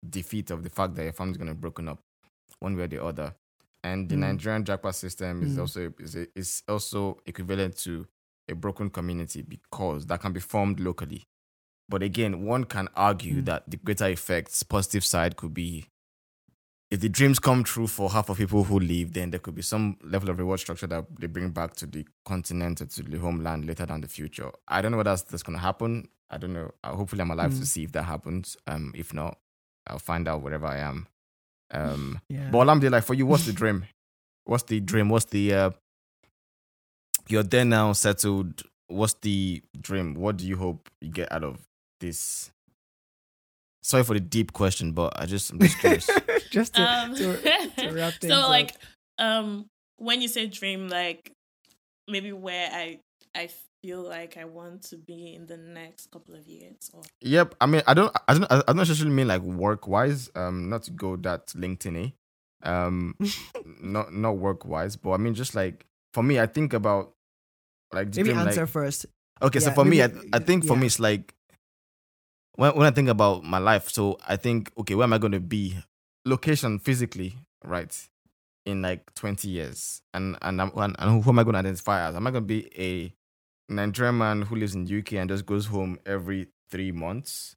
defeat 0.10 0.50
of 0.50 0.64
the 0.64 0.70
fact 0.70 0.96
that 0.96 1.04
your 1.04 1.14
family's 1.14 1.38
gonna 1.38 1.54
be 1.54 1.60
broken 1.60 1.88
up 1.88 2.00
one 2.60 2.76
way 2.76 2.84
or 2.84 2.88
the 2.88 3.04
other. 3.04 3.36
And 3.84 4.10
the 4.10 4.16
Mm. 4.16 4.20
Nigerian 4.20 4.66
jackpot 4.66 4.96
system 4.96 5.44
is 5.44 5.56
Mm. 5.56 5.60
also 5.60 5.94
is 6.00 6.16
is 6.36 6.64
also 6.68 7.18
equivalent 7.26 7.78
to 7.80 8.08
a 8.52 8.56
broken 8.56 8.90
community 8.90 9.42
because 9.42 10.06
that 10.08 10.22
can 10.22 10.34
be 10.34 10.40
formed 10.40 10.80
locally. 10.80 11.24
But 11.90 12.04
again, 12.04 12.46
one 12.46 12.66
can 12.66 12.88
argue 12.96 13.42
Mm. 13.42 13.46
that 13.46 13.70
the 13.70 13.78
greater 13.78 14.08
effects, 14.08 14.64
positive 14.64 15.04
side 15.04 15.36
could 15.36 15.54
be 15.54 15.86
if 16.90 17.00
the 17.00 17.08
dreams 17.10 17.40
come 17.40 17.64
true 17.64 17.88
for 17.88 18.10
half 18.10 18.28
of 18.30 18.38
people 18.38 18.66
who 18.66 18.78
leave, 18.78 19.14
then 19.14 19.32
there 19.32 19.40
could 19.40 19.56
be 19.56 19.62
some 19.62 19.98
level 20.04 20.30
of 20.30 20.38
reward 20.38 20.60
structure 20.60 20.88
that 20.88 21.06
they 21.20 21.28
bring 21.28 21.50
back 21.52 21.74
to 21.76 21.86
the 21.88 22.06
continent 22.26 22.82
or 22.82 22.86
to 22.86 23.02
the 23.04 23.18
homeland 23.18 23.66
later 23.66 23.86
down 23.86 24.02
the 24.02 24.10
future. 24.10 24.52
I 24.68 24.82
don't 24.82 24.92
know 24.92 24.98
whether 24.98 25.12
that's, 25.12 25.22
that's 25.22 25.42
going 25.44 25.58
to 25.58 25.62
happen. 25.64 26.10
I 26.30 26.38
don't 26.38 26.52
know. 26.52 26.72
Hopefully, 26.84 27.22
I'm 27.22 27.32
alive 27.32 27.52
to 27.52 27.62
Mm. 27.62 27.66
see 27.66 27.84
if 27.84 27.94
that 27.94 28.04
happens. 28.04 28.58
Um, 28.68 28.92
if 28.94 29.14
not, 29.14 29.38
I'll 29.88 30.00
find 30.00 30.28
out 30.28 30.42
wherever 30.42 30.66
I 30.66 30.80
am. 30.80 31.08
Um, 31.72 32.20
yeah. 32.30 32.50
but 32.52 32.68
like 32.68 33.04
for 33.06 33.14
you, 33.14 33.26
what's 33.26 33.46
the 33.46 33.54
dream? 33.54 33.86
What's 34.44 34.64
the 34.64 34.82
dream? 34.82 35.08
What's 35.08 35.26
the 35.26 35.54
uh, 35.54 35.70
you're 37.28 37.44
there 37.44 37.66
now, 37.66 37.94
settled. 37.94 38.64
What's 38.88 39.14
the 39.22 39.62
dream? 39.80 40.16
What 40.16 40.38
do 40.38 40.46
you 40.48 40.58
hope 40.58 40.90
you 41.02 41.10
get 41.12 41.32
out 41.32 41.44
of 41.44 41.60
this? 42.00 42.52
Sorry 43.84 44.04
for 44.04 44.14
the 44.14 44.20
deep 44.20 44.54
question, 44.54 44.92
but 44.92 45.14
I 45.20 45.26
just 45.26 45.52
I'm 45.52 45.60
just 45.60 45.80
curious. 45.80 46.10
just 46.52 46.76
to, 46.76 46.82
Um, 46.84 47.16
to, 47.16 47.38
to 47.38 47.92
wrap 47.94 48.14
things 48.14 48.32
so 48.34 48.40
up. 48.42 48.50
like 48.50 48.76
um 49.18 49.66
when 49.98 50.22
you 50.22 50.28
say 50.28 50.46
dream 50.48 50.88
like 50.90 51.32
maybe 52.08 52.32
where 52.34 52.70
i 52.72 52.98
i 53.36 53.50
feel 53.84 54.02
like 54.02 54.36
i 54.38 54.46
want 54.46 54.82
to 54.84 54.98
be 54.98 55.34
in 55.34 55.46
the 55.48 55.58
next 55.58 56.10
couple 56.12 56.36
of 56.36 56.46
years 56.48 56.90
or 56.94 57.02
Yep. 57.22 57.56
I 57.62 57.66
mean, 57.68 57.82
I 57.88 57.94
don't, 57.94 58.16
I 58.28 58.34
don't, 58.34 58.52
I 58.52 58.62
don't 58.68 58.78
necessarily 58.78 59.16
mean 59.16 59.28
like 59.28 59.42
work 59.42 59.88
wise. 59.88 60.30
Um, 60.36 60.70
not 60.70 60.84
to 60.84 60.92
go 60.92 61.16
that 61.18 61.48
LinkedIn. 61.48 62.14
Um, 62.64 63.16
not 63.82 64.14
not 64.14 64.38
work 64.38 64.66
wise, 64.66 64.96
but 64.96 65.12
I 65.12 65.18
mean 65.18 65.34
just 65.34 65.56
like 65.56 65.86
for 66.14 66.24
me, 66.24 66.40
I 66.40 66.46
think 66.46 66.74
about 66.74 67.14
like 67.94 68.08
maybe 68.16 68.24
dream, 68.24 68.38
like- 68.38 68.48
answer 68.48 68.68
first. 68.68 69.06
Okay, 69.42 69.60
so 69.60 69.70
Yeah, 69.70 69.74
for 69.74 69.86
me, 69.86 70.02
I, 70.04 70.10
I 70.34 70.40
think 70.40 70.66
for 70.66 70.74
yeah. 70.76 70.80
me 70.82 70.86
it's 70.88 71.00
like 71.00 71.34
when 72.56 72.76
when 72.76 72.88
I 72.88 72.92
think 72.92 73.10
about 73.10 73.44
my 73.44 73.58
life. 73.58 73.90
So 73.90 74.18
I 74.28 74.36
think, 74.38 74.72
okay, 74.78 74.96
where 74.96 75.04
am 75.06 75.14
I 75.14 75.18
going 75.18 75.32
to 75.34 75.40
be? 75.40 75.78
Location 76.26 76.78
physically, 76.78 77.36
right? 77.64 77.92
In 78.68 78.84
like 78.84 79.12
twenty 79.16 79.48
years, 79.50 80.02
and 80.14 80.38
and 80.44 80.62
I'm, 80.62 80.72
and, 80.78 80.96
and 81.00 81.24
who 81.24 81.32
am 81.32 81.40
I 81.40 81.44
going 81.44 81.54
to 81.54 81.60
identify 81.60 82.08
as? 82.08 82.16
Am 82.16 82.28
I 82.28 82.32
going 82.32 82.44
to 82.44 82.48
be 82.48 82.70
a 82.78 83.12
Nigerian 83.74 84.18
man 84.20 84.44
who 84.44 84.56
lives 84.56 84.76
in 84.76 84.84
UK 84.86 85.14
and 85.14 85.30
just 85.30 85.48
goes 85.48 85.66
home 85.66 85.98
every 86.06 86.50
three 86.70 86.92
months? 86.92 87.56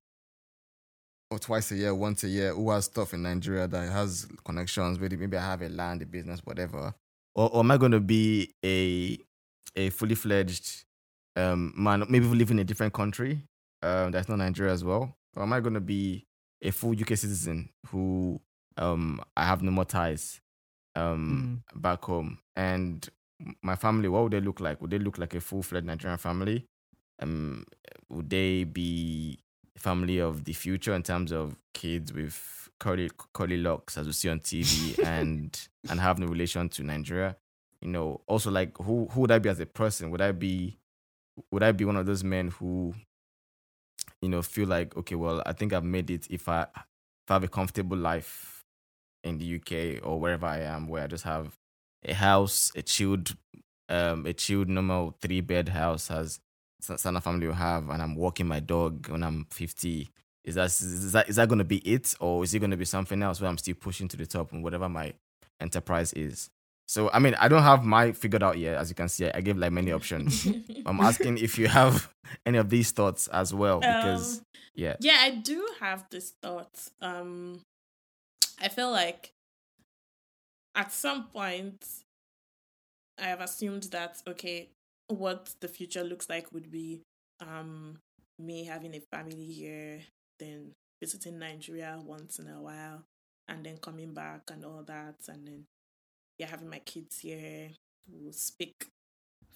Or 1.31 1.39
twice 1.39 1.71
a 1.73 1.77
year, 1.77 1.95
once 1.95 2.25
a 2.25 2.29
year, 2.29 2.55
who 2.55 2.71
has 2.71 2.87
stuff 2.87 3.13
in 3.13 3.23
Nigeria 3.23 3.67
that 3.67 3.93
has 3.93 4.27
connections, 4.45 4.99
maybe 4.99 5.17
maybe 5.17 5.37
I 5.37 5.43
have 5.43 5.61
a 5.61 5.69
land, 5.69 6.01
a 6.01 6.07
business, 6.07 6.41
whatever. 6.45 6.95
Or, 7.35 7.51
or 7.51 7.61
am 7.61 7.71
I 7.71 7.77
going 7.77 7.93
to 7.93 8.01
be 8.01 8.55
a 8.65 9.19
a 9.77 9.91
fully 9.91 10.15
fledged 10.15 10.85
um, 11.37 11.73
man, 11.77 12.05
maybe 12.09 12.27
we 12.29 12.37
live 12.37 12.51
in 12.51 12.61
a 12.61 12.65
different 12.65 12.93
country 12.93 13.41
um, 13.83 14.13
that's 14.13 14.29
not 14.29 14.39
Nigeria 14.39 14.73
as 14.73 14.85
well? 14.85 15.17
Or 15.37 15.43
am 15.43 15.53
I 15.53 15.61
going 15.61 15.75
to 15.75 15.81
be 15.81 16.27
a 16.63 16.71
full 16.71 16.93
UK 16.93 17.17
citizen 17.17 17.71
who 17.89 18.41
um, 18.77 19.21
I 19.37 19.45
have 19.45 19.63
no 19.63 19.73
more 19.73 19.85
ties 19.85 20.41
um, 20.95 21.63
back 21.75 22.05
home? 22.05 22.39
And 22.55 23.09
my 23.63 23.75
family, 23.75 24.09
what 24.09 24.23
would 24.23 24.33
they 24.33 24.41
look 24.41 24.61
like? 24.61 24.81
Would 24.81 24.91
they 24.91 24.99
look 24.99 25.19
like 25.19 25.35
a 25.35 25.41
full 25.41 25.63
fledged 25.63 25.87
Nigerian 25.87 26.19
family? 26.19 26.67
Um, 27.21 27.65
would 28.09 28.31
they 28.31 28.65
be 28.65 29.39
family 29.77 30.19
of 30.19 30.45
the 30.45 30.53
future 30.53 30.95
in 30.95 31.03
terms 31.03 31.33
of 31.33 31.57
kids 31.73 32.13
with 32.13 32.71
curly 32.81 33.11
curly 33.33 33.57
locks 33.57 33.97
as 33.97 34.07
we 34.07 34.13
see 34.13 34.29
on 34.29 34.41
TV 34.41 34.99
and 35.05 35.69
and 35.89 36.01
have 36.01 36.19
no 36.19 36.27
relation 36.27 36.69
to 36.71 36.83
Nigeria? 36.83 37.37
You 37.81 37.89
know, 37.89 38.21
also 38.27 38.51
like 38.51 38.77
who 38.79 39.07
who 39.11 39.23
would 39.23 39.33
I 39.33 39.39
be 39.39 39.49
as 39.49 39.61
a 39.61 39.67
person? 39.67 40.11
Would 40.11 40.23
I 40.23 40.33
be 40.33 40.79
would 41.51 41.63
I 41.63 41.73
be 41.73 41.85
one 41.85 41.97
of 41.97 42.07
those 42.07 42.23
men 42.25 42.49
who, 42.49 42.95
you 44.21 44.29
know, 44.29 44.43
feel 44.43 44.69
like, 44.69 44.97
okay, 44.97 45.15
well, 45.15 45.43
I 45.47 45.53
think 45.53 45.73
I've 45.73 45.85
made 45.85 46.11
it 46.11 46.27
if 46.31 46.49
I 46.49 46.63
if 46.63 47.31
I 47.31 47.35
have 47.35 47.45
a 47.45 47.49
comfortable 47.49 47.97
life 47.97 48.65
in 49.23 49.39
the 49.39 49.57
UK 49.57 50.07
or 50.07 50.21
wherever 50.21 50.47
I 50.47 50.61
am, 50.61 50.89
where 50.89 51.05
I 51.05 51.07
just 51.07 51.25
have 51.25 51.59
a 52.05 52.13
house, 52.15 52.71
a 52.77 52.83
chilled, 52.83 53.35
um, 53.89 54.27
a 54.27 54.33
chilled 54.33 54.69
normal 54.69 55.17
three 55.21 55.41
bed 55.41 55.71
house 55.71 56.11
as 56.11 56.41
Sana 56.85 57.21
family 57.21 57.47
will 57.47 57.55
have, 57.55 57.89
and 57.91 58.03
I'm 58.03 58.15
walking 58.17 58.47
my 58.47 58.61
dog 58.61 59.09
when 59.09 59.23
I'm 59.23 59.47
50. 59.51 60.11
Is 60.45 60.57
that 60.57 60.67
is 60.67 61.13
that 61.13 61.29
is 61.29 61.37
that 61.37 61.49
going 61.49 61.59
to 61.59 61.65
be 61.65 61.79
it, 61.79 62.15
or 62.21 62.45
is 62.45 62.55
it 62.55 62.59
going 62.59 62.71
to 62.71 62.77
be 62.77 62.85
something 62.85 63.23
else 63.23 63.41
where 63.41 63.49
I'm 63.49 63.59
still 63.59 63.75
pushing 63.75 64.09
to 64.09 64.17
the 64.17 64.27
top 64.27 64.53
and 64.53 64.63
whatever 64.63 64.89
my 64.89 65.15
enterprise 65.61 66.13
is? 66.13 66.51
So 66.87 67.11
I 67.13 67.19
mean, 67.19 67.35
I 67.37 67.49
don't 67.49 67.63
have 67.63 67.83
my 67.85 68.13
figured 68.13 68.43
out 68.43 68.59
yet. 68.59 68.77
As 68.77 68.91
you 68.91 68.95
can 68.95 69.09
see, 69.09 69.31
I 69.31 69.41
gave 69.41 69.57
like 69.57 69.73
many 69.73 69.91
options. 69.93 70.47
I'm 70.87 71.01
asking 71.01 71.39
if 71.39 71.59
you 71.59 71.69
have 71.69 72.13
any 72.47 72.59
of 72.59 72.69
these 72.69 72.91
thoughts 72.91 73.27
as 73.29 73.55
well, 73.55 73.81
because 73.81 74.39
Um, 74.39 74.45
yeah, 74.77 74.97
yeah 74.99 75.19
i 75.21 75.31
do 75.31 75.69
have 75.79 76.05
this 76.11 76.33
thought 76.43 76.89
um 77.01 77.61
i 78.61 78.67
feel 78.69 78.91
like 78.91 79.33
at 80.75 80.93
some 80.93 81.29
point 81.29 81.87
i 83.21 83.27
have 83.27 83.41
assumed 83.41 83.85
that 83.93 84.21
okay 84.27 84.69
what 85.09 85.55
the 85.61 85.69
future 85.69 86.05
looks 86.05 86.29
like 86.29 86.53
would 86.53 86.71
be 86.71 87.01
um 87.41 87.99
me 88.39 88.65
having 88.65 88.95
a 88.95 89.01
family 89.15 89.45
here 89.45 90.01
then 90.39 90.73
visiting 91.01 91.39
nigeria 91.39 91.99
once 92.05 92.39
in 92.39 92.49
a 92.49 92.61
while 92.61 93.03
and 93.49 93.65
then 93.65 93.77
coming 93.79 94.15
back 94.15 94.43
and 94.51 94.65
all 94.65 94.83
that 94.87 95.17
and 95.29 95.47
then 95.47 95.65
yeah 96.39 96.47
having 96.47 96.69
my 96.69 96.79
kids 96.81 97.21
here 97.21 97.71
who 98.11 98.33
speak 98.33 98.87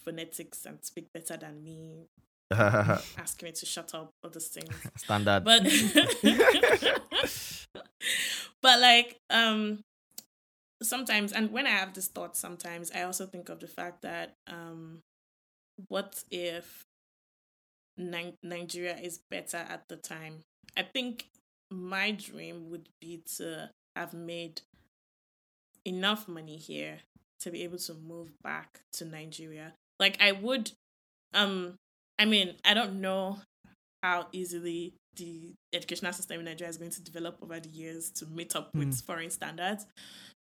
phonetics 0.05 0.65
and 0.67 0.79
speak 0.83 1.07
better 1.13 1.37
than 1.37 1.63
me 1.63 2.07
asking 2.51 3.47
me 3.47 3.53
to 3.53 3.67
shut 3.67 3.95
up 3.95 4.11
all 4.23 4.31
those 4.31 4.49
things 4.49 4.75
standard. 4.97 5.45
but 5.45 5.63
but 8.63 8.81
like 8.81 9.17
um 9.31 9.81
sometimes 10.83 11.33
and 11.33 11.53
when 11.53 11.67
i 11.67 11.71
have 11.71 11.93
this 11.93 12.09
thought 12.09 12.37
sometimes 12.37 12.91
i 12.95 13.03
also 13.03 13.27
think 13.27 13.49
of 13.49 13.61
the 13.61 13.67
fact 13.67 14.03
that 14.03 14.35
um 14.47 15.01
what 15.89 16.23
if 16.31 16.83
Ni- 17.97 18.35
nigeria 18.43 18.97
is 18.97 19.21
better 19.31 19.57
at 19.57 19.83
the 19.89 19.97
time 19.97 20.41
i 20.77 20.83
think 20.83 21.27
my 21.71 22.13
dream 22.13 22.71
would 22.71 22.89
be 23.01 23.23
to 23.37 23.71
have 23.97 24.15
made 24.15 24.61
enough 25.85 26.29
money 26.29 26.57
here 26.57 26.99
to 27.41 27.51
be 27.51 27.63
able 27.65 27.79
to 27.79 27.95
move 27.95 28.31
back 28.43 28.81
to 28.93 29.05
nigeria 29.05 29.73
like 29.99 30.17
i 30.21 30.33
would 30.33 30.71
um 31.35 31.75
i 32.19 32.25
mean 32.25 32.55
i 32.65 32.73
don't 32.75 33.01
know 33.01 33.39
how 34.05 34.27
easily 34.33 34.95
the 35.17 35.53
educational 35.73 36.13
system 36.13 36.39
in 36.39 36.45
Nigeria 36.45 36.71
is 36.71 36.77
going 36.79 36.93
to 36.93 37.03
develop 37.03 37.37
over 37.43 37.59
the 37.59 37.69
years 37.71 38.13
to 38.13 38.27
meet 38.27 38.55
up 38.55 38.73
with 38.77 38.91
Mm. 38.91 39.03
foreign 39.05 39.31
standards. 39.31 39.85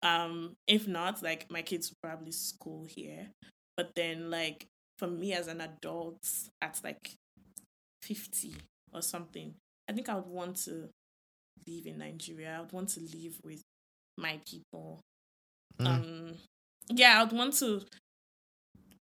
Um, 0.01 0.53
if 0.67 0.87
not, 0.87 1.21
like 1.21 1.51
my 1.51 1.61
kids 1.61 1.89
will 1.89 1.97
probably 2.01 2.31
school 2.31 2.85
here. 2.85 3.27
But 3.75 3.91
then 3.97 4.29
like 4.31 4.67
for 5.01 5.07
me 5.07 5.33
as 5.33 5.47
an 5.47 5.61
adult 5.61 6.19
at 6.61 6.79
like 6.83 7.15
fifty 8.03 8.53
or 8.93 9.01
something, 9.01 9.55
I 9.89 9.93
think 9.93 10.09
I 10.09 10.15
would 10.15 10.27
want 10.27 10.57
to 10.65 10.89
live 11.67 11.85
in 11.87 11.97
Nigeria. 11.97 12.57
I 12.57 12.61
would 12.61 12.71
want 12.71 12.89
to 12.89 12.99
live 13.01 13.39
with 13.43 13.61
my 14.17 14.39
people. 14.47 15.01
Mm. 15.79 15.87
Um 15.87 16.33
yeah, 16.89 17.19
I 17.19 17.23
would 17.23 17.33
want 17.33 17.55
to 17.55 17.81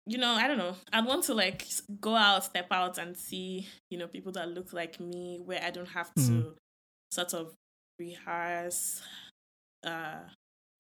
you 0.09 0.19
know, 0.19 0.33
I 0.33 0.47
don't 0.47 0.59
know. 0.59 0.77
I'd 0.93 1.05
want 1.05 1.25
to 1.25 1.35
like 1.35 1.67
go 2.01 2.15
out, 2.15 2.45
step 2.45 2.69
out, 2.71 2.99
and 2.99 3.17
see, 3.17 3.67
you 3.91 3.99
know, 3.99 4.07
people 4.07 4.33
that 4.33 4.49
look 4.49 4.73
like 4.73 5.01
me, 5.01 5.41
where 5.45 5.61
I 5.63 5.71
don't 5.71 5.89
have 5.89 6.15
to 6.15 6.21
Mhm. 6.23 6.57
sort 7.11 7.35
of 7.35 7.55
rehearse 7.99 9.03
uh 9.85 10.21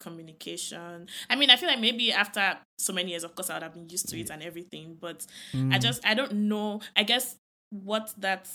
communication. 0.00 1.08
I 1.30 1.36
mean, 1.36 1.50
I 1.50 1.56
feel 1.56 1.68
like 1.68 1.80
maybe 1.80 2.12
after 2.12 2.58
so 2.78 2.92
many 2.92 3.10
years, 3.10 3.24
of 3.24 3.34
course, 3.34 3.50
I 3.50 3.54
would 3.54 3.62
have 3.62 3.74
been 3.74 3.88
used 3.88 4.08
to 4.10 4.18
it 4.18 4.30
and 4.30 4.42
everything, 4.42 4.96
but 5.00 5.26
I 5.54 5.78
Mm. 5.78 5.82
just 5.82 6.04
I 6.06 6.14
don't 6.14 6.32
know. 6.48 6.80
I 6.96 7.02
guess 7.02 7.36
what 7.70 8.12
that 8.18 8.48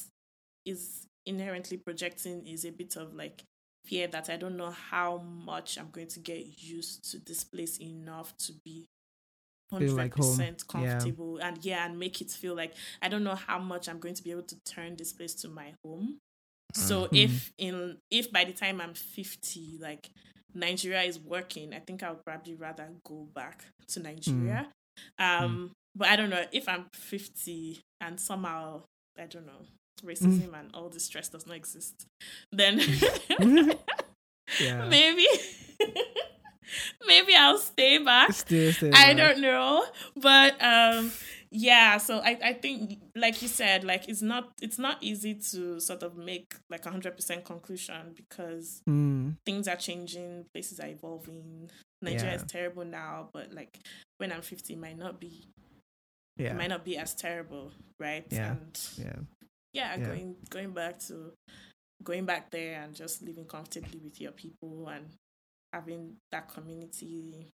is 0.65 1.05
inherently 1.25 1.77
projecting 1.77 2.47
is 2.47 2.65
a 2.65 2.71
bit 2.71 2.95
of 2.95 3.13
like 3.13 3.43
fear 3.85 4.07
that 4.07 4.29
I 4.29 4.37
don't 4.37 4.57
know 4.57 4.71
how 4.71 5.17
much 5.17 5.77
I'm 5.77 5.89
going 5.91 6.07
to 6.07 6.19
get 6.19 6.61
used 6.61 7.03
to 7.11 7.19
this 7.19 7.43
place 7.43 7.79
enough 7.79 8.35
to 8.39 8.53
be 8.63 8.85
Feel 9.69 9.79
hundred 9.79 9.95
like 9.95 10.13
home. 10.15 10.37
percent 10.37 10.63
Yeah. 10.67 10.67
comfortable 10.67 11.37
and 11.37 11.63
yeah, 11.65 11.85
and 11.85 11.97
make 11.97 12.21
it 12.21 12.29
feel 12.29 12.55
like 12.55 12.73
I 13.01 13.07
don't 13.09 13.23
know 13.23 13.35
how 13.35 13.57
much 13.59 13.87
I'm 13.89 13.99
going 13.99 14.15
to 14.15 14.23
be 14.23 14.31
able 14.31 14.43
to 14.43 14.55
turn 14.65 14.95
this 14.97 15.13
place 15.13 15.33
to 15.35 15.47
my 15.47 15.73
home. 15.83 16.19
So 16.73 17.07
Mhm. 17.07 17.15
if 17.17 17.53
in 17.57 17.97
if 18.11 18.31
by 18.31 18.43
the 18.45 18.53
time 18.53 18.81
I'm 18.81 18.93
fifty, 18.93 19.77
like 19.79 20.09
Nigeria 20.53 21.01
is 21.03 21.19
working, 21.19 21.73
I 21.73 21.79
think 21.79 22.03
I 22.03 22.09
would 22.11 22.25
probably 22.25 22.55
rather 22.55 22.89
go 23.05 23.27
back 23.33 23.65
to 23.89 23.99
Nigeria. 23.99 24.67
Um, 25.17 25.71
but 25.95 26.07
I 26.09 26.15
don't 26.15 26.29
know 26.29 26.45
if 26.51 26.67
I'm 26.67 26.85
fifty 26.93 27.81
and 27.99 28.19
somehow 28.19 28.83
I 29.19 29.25
don't 29.25 29.45
know 29.45 29.65
racism 30.03 30.53
and 30.57 30.69
all 30.73 30.89
this 30.89 31.05
stress 31.05 31.29
does 31.29 31.45
not 31.45 31.55
exist, 31.55 32.05
then 32.51 32.77
maybe 34.89 35.27
maybe 37.07 37.35
I'll 37.35 37.57
stay 37.57 37.97
back. 37.97 38.33
Stay 38.33 38.69
I 38.93 39.13
back. 39.13 39.17
don't 39.17 39.41
know, 39.41 39.85
but 40.15 40.61
um, 40.61 41.11
yeah. 41.51 41.97
So 41.97 42.19
I, 42.19 42.37
I 42.43 42.53
think, 42.53 42.99
like 43.15 43.41
you 43.41 43.47
said, 43.47 43.83
like 43.83 44.07
it's 44.09 44.21
not 44.21 44.51
it's 44.61 44.79
not 44.79 44.97
easy 45.01 45.35
to 45.51 45.79
sort 45.79 46.01
of 46.03 46.15
make 46.17 46.55
like 46.69 46.85
a 46.85 46.89
hundred 46.89 47.15
percent 47.15 47.43
conclusion 47.45 48.13
because 48.15 48.81
Mm. 48.89 49.35
things 49.45 49.67
are 49.67 49.75
changing, 49.75 50.45
places 50.53 50.79
are 50.79 50.87
evolving. 50.87 51.69
Nigeria 52.01 52.35
is 52.35 52.43
terrible 52.47 52.85
now, 52.85 53.29
but 53.33 53.53
like 53.53 53.77
when 54.17 54.31
I'm 54.31 54.41
fifty, 54.41 54.75
might 54.75 54.97
not 54.97 55.19
be 55.19 55.45
Yeah. 56.37 56.51
it 56.51 56.55
might 56.57 56.69
not 56.69 56.83
be 56.85 56.97
as 56.97 57.13
terrible, 57.13 57.71
right? 57.99 58.25
Yeah. 58.31 58.51
And 58.51 58.79
Yeah. 58.97 59.15
yeah, 59.73 59.95
Yeah. 59.97 60.05
going 60.05 60.35
going 60.49 60.71
back 60.73 60.99
to 61.07 61.33
going 62.03 62.25
back 62.25 62.49
there 62.49 62.81
and 62.81 62.95
just 62.95 63.21
living 63.21 63.45
comfortably 63.45 63.99
with 63.99 64.19
your 64.19 64.31
people 64.31 64.87
and 64.89 65.05
having 65.73 66.17
that 66.31 66.49
community 66.49 67.47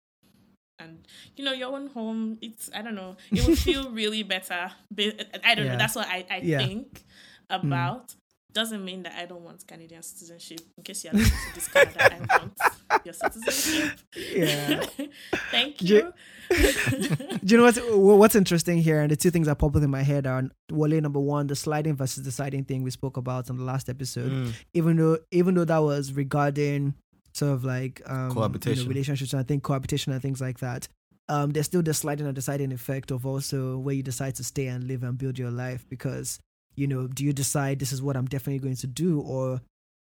and 0.79 1.07
you 1.35 1.43
know 1.45 1.53
your 1.53 1.73
own 1.75 1.87
home 1.87 2.37
it's 2.41 2.69
i 2.75 2.81
don't 2.81 2.95
know 2.95 3.15
it 3.31 3.45
would 3.47 3.57
feel 3.57 3.89
really 4.01 4.23
better 4.23 4.71
but 4.91 5.05
i 5.43 5.55
don't 5.55 5.65
Yeah. 5.65 5.71
know 5.73 5.77
that's 5.77 5.95
what 5.95 6.07
i, 6.07 6.25
I 6.29 6.37
Yeah. 6.43 6.61
Mm. 6.61 6.65
think 6.67 7.03
about 7.49 8.13
doesn't 8.53 8.83
mean 8.85 9.03
that 9.03 9.13
i 9.17 9.25
don't 9.25 9.41
want 9.43 9.65
canadian 9.67 10.01
citizenship 10.01 10.61
in 10.77 10.83
case 10.83 11.03
you're 11.03 11.13
listening 11.13 11.39
to 11.49 11.55
this 11.55 11.67
canada 11.67 12.13
i 12.29 12.37
want 12.37 13.05
your 13.05 13.13
citizenship 13.13 13.99
Yeah. 14.15 14.85
thank 15.51 15.81
you 15.81 16.11
Do 16.49 17.51
you 17.55 17.57
know 17.57 17.63
what's 17.63 17.79
what's 17.91 18.35
interesting 18.35 18.77
here? 18.77 19.01
And 19.01 19.09
the 19.11 19.15
two 19.15 19.31
things 19.31 19.47
that 19.47 19.55
pop 19.57 19.75
up 19.75 19.81
in 19.81 19.89
my 19.89 20.03
head 20.03 20.27
are 20.27 20.43
Wale 20.71 21.01
number 21.01 21.19
one, 21.19 21.47
the 21.47 21.55
sliding 21.55 21.95
versus 21.95 22.23
deciding 22.23 22.65
thing 22.65 22.83
we 22.83 22.91
spoke 22.91 23.17
about 23.17 23.49
on 23.49 23.57
the 23.57 23.63
last 23.63 23.89
episode. 23.89 24.31
Mm. 24.31 24.53
Even 24.75 24.97
though 24.97 25.17
even 25.31 25.55
though 25.55 25.65
that 25.65 25.79
was 25.79 26.13
regarding 26.13 26.93
sort 27.35 27.51
of 27.51 27.63
like 27.65 28.01
um, 28.05 28.31
you 28.65 28.75
know, 28.75 28.87
relationships, 28.87 29.33
and 29.33 29.39
I 29.41 29.43
think 29.43 29.63
cohabitation 29.63 30.13
and 30.13 30.21
things 30.21 30.39
like 30.41 30.59
that. 30.59 30.87
Um, 31.27 31.51
there's 31.51 31.65
still 31.65 31.81
the 31.81 31.93
sliding 31.93 32.27
and 32.27 32.35
deciding 32.35 32.71
effect 32.71 33.11
of 33.11 33.25
also 33.25 33.77
where 33.79 33.95
you 33.95 34.03
decide 34.03 34.35
to 34.35 34.43
stay 34.43 34.67
and 34.67 34.83
live 34.85 35.03
and 35.03 35.17
build 35.17 35.37
your 35.39 35.51
life 35.51 35.85
because 35.89 36.39
you 36.75 36.87
know, 36.87 37.07
do 37.07 37.23
you 37.23 37.31
decide 37.33 37.79
this 37.79 37.93
is 37.93 38.01
what 38.01 38.17
I'm 38.17 38.25
definitely 38.25 38.59
going 38.59 38.75
to 38.75 38.87
do, 38.87 39.21
or 39.21 39.61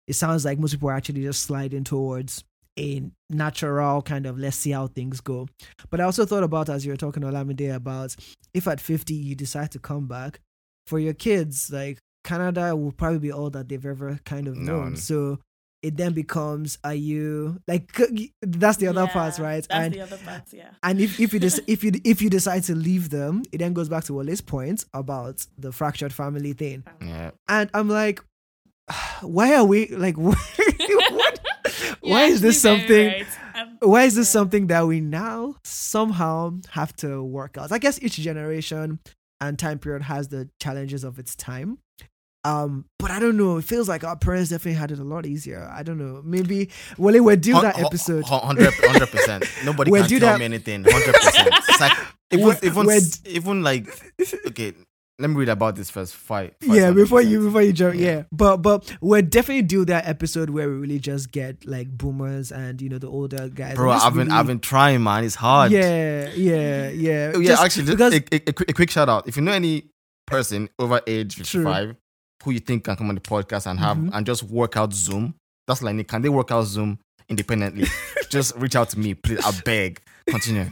it 0.07 0.13
sounds 0.13 0.45
like 0.45 0.57
most 0.59 0.71
people 0.71 0.89
are 0.89 0.93
actually 0.95 1.21
just 1.23 1.43
sliding 1.43 1.83
towards 1.83 2.43
a 2.79 3.03
natural 3.29 4.01
kind 4.01 4.25
of 4.25 4.39
let's 4.39 4.55
see 4.55 4.71
how 4.71 4.87
things 4.87 5.19
go. 5.21 5.47
But 5.89 5.99
I 5.99 6.05
also 6.05 6.25
thought 6.25 6.43
about 6.43 6.69
as 6.69 6.85
you 6.85 6.91
were 6.93 6.97
talking 6.97 7.21
to 7.21 7.27
Olamide 7.27 7.75
about 7.75 8.15
if 8.53 8.67
at 8.67 8.79
50 8.79 9.13
you 9.13 9.35
decide 9.35 9.71
to 9.71 9.79
come 9.79 10.07
back 10.07 10.39
for 10.87 10.97
your 10.97 11.13
kids, 11.13 11.69
like 11.71 11.97
Canada 12.23 12.75
will 12.75 12.93
probably 12.93 13.19
be 13.19 13.31
all 13.31 13.49
that 13.49 13.67
they've 13.69 13.85
ever 13.85 14.19
kind 14.25 14.47
of 14.47 14.55
No. 14.55 14.83
known. 14.83 14.95
So 14.95 15.39
it 15.83 15.97
then 15.97 16.13
becomes 16.13 16.77
are 16.83 16.93
you 16.93 17.59
like 17.67 17.91
that's 18.41 18.77
the 18.77 18.87
other 18.87 19.07
part, 19.07 19.39
right? 19.39 19.65
that's 19.67 19.85
and 19.85 19.93
the 19.93 20.01
other 20.01 20.17
part 20.17 20.43
yeah 20.51 20.69
and 20.83 20.99
if, 21.01 21.19
if 21.19 21.33
you 21.33 21.39
dec- 21.47 21.63
if 21.67 21.83
you 21.83 21.91
if 22.03 22.21
you 22.21 22.29
decide 22.29 22.63
to 22.63 22.75
leave 22.75 23.09
them, 23.09 23.43
it 23.51 23.57
then 23.57 23.73
goes 23.73 23.89
back 23.89 24.03
to 24.05 24.13
Wale's 24.13 24.41
point 24.41 24.85
about 24.93 25.45
the 25.57 25.71
fractured 25.71 26.13
family 26.13 26.53
thing. 26.53 26.83
Yeah. 27.01 27.31
And 27.47 27.69
I'm 27.73 27.89
like, 27.89 28.21
why 29.21 29.55
are 29.55 29.65
we 29.65 29.87
like 29.89 30.17
what, 30.25 30.37
You're 30.87 31.01
why 32.01 32.23
is 32.25 32.41
this 32.41 32.61
something 32.61 33.07
right. 33.07 33.27
I'm- 33.55 33.77
why 33.81 34.03
is 34.03 34.15
this 34.15 34.27
Yeah. 34.27 34.39
something 34.39 34.67
that 34.67 34.85
we 34.87 34.99
now 35.01 35.55
somehow 35.63 36.53
have 36.69 36.95
to 36.97 37.23
work 37.23 37.57
out? 37.57 37.71
I 37.71 37.77
guess 37.79 38.01
each 38.01 38.15
generation 38.17 38.99
and 39.39 39.57
time 39.57 39.79
period 39.79 40.03
has 40.03 40.27
the 40.29 40.49
challenges 40.59 41.03
of 41.03 41.17
its 41.19 41.35
time. 41.35 41.79
Um, 42.43 42.85
but 42.97 43.11
I 43.11 43.19
don't 43.19 43.37
know. 43.37 43.57
It 43.57 43.65
feels 43.65 43.87
like 43.87 44.03
our 44.03 44.15
parents 44.15 44.49
definitely 44.49 44.73
had 44.79 44.91
it 44.91 44.99
a 44.99 45.03
lot 45.03 45.25
easier. 45.25 45.69
I 45.71 45.83
don't 45.83 45.97
know. 45.99 46.21
Maybe 46.23 46.69
we'll 46.97 47.35
do 47.35 47.53
that 47.61 47.77
episode. 47.79 48.23
hun- 48.25 48.41
Hundred 48.57 49.09
percent. 49.09 49.45
Nobody 49.65 49.91
can 49.91 50.07
do 50.07 50.19
tell 50.19 50.31
that- 50.33 50.39
me 50.39 50.45
anything. 50.45 50.83
Hundred 50.87 51.13
percent. 51.13 51.49
It's 51.69 51.79
like 51.79 51.97
even 52.31 52.57
even 52.63 52.85
we're- 52.85 53.01
even 53.25 53.63
like 53.63 53.87
okay. 54.47 54.73
Let 55.19 55.29
me 55.29 55.35
read 55.35 55.49
about 55.49 55.75
this 55.75 55.91
first. 55.91 56.15
Five 56.15 56.55
yeah, 56.61 56.89
before 56.89 57.21
you 57.21 57.41
before 57.45 57.61
you 57.61 57.73
jump, 57.73 57.93
Yeah. 57.93 58.05
yeah. 58.05 58.23
But 58.31 58.57
but 58.57 58.91
we'll 59.01 59.21
definitely 59.21 59.61
do 59.61 59.85
that 59.85 60.07
episode 60.07 60.49
where 60.49 60.67
we 60.67 60.73
really 60.73 60.97
just 60.97 61.31
get 61.31 61.63
like 61.63 61.95
boomers 61.95 62.51
and 62.51 62.81
you 62.81 62.89
know 62.89 62.97
the 62.97 63.07
older 63.07 63.47
guys. 63.49 63.75
Bro, 63.75 63.91
I've 63.91 64.15
been 64.15 64.27
really- 64.29 64.31
I've 64.39 64.47
been 64.47 64.59
trying, 64.61 65.03
man. 65.03 65.23
It's 65.23 65.35
hard. 65.35 65.71
Yeah, 65.71 66.29
yeah, 66.33 66.89
yeah. 66.89 67.31
Oh, 67.35 67.39
yeah. 67.39 67.47
Just 67.49 67.63
actually, 67.63 67.85
just 67.85 67.97
because 67.97 68.13
a, 68.15 68.35
a, 68.49 68.65
a, 68.69 68.73
quick 68.73 68.89
shout 68.89 69.09
out. 69.09 69.27
If 69.27 69.35
you 69.37 69.43
know 69.43 69.51
any 69.51 69.91
person 70.25 70.69
over 70.79 71.01
age 71.05 71.35
fifty 71.35 71.63
five 71.63 71.95
who 72.43 72.51
you 72.51 72.59
think 72.59 72.83
can 72.85 72.95
come 72.95 73.09
on 73.09 73.15
the 73.15 73.21
podcast 73.21 73.65
and 73.69 73.79
have 73.79 73.97
Mhm. 73.97 74.09
and 74.13 74.25
just 74.25 74.43
work 74.43 74.77
out 74.77 74.93
Zoom, 74.93 75.35
that's 75.67 75.81
like 75.81 76.07
can 76.07 76.21
they 76.21 76.29
work 76.29 76.51
out 76.51 76.63
Zoom 76.63 76.99
independently? 77.29 77.87
just 78.29 78.55
reach 78.57 78.75
out 78.75 78.89
to 78.89 78.99
me, 78.99 79.13
please. 79.13 79.39
I 79.45 79.51
beg. 79.61 80.01
Continue. 80.27 80.69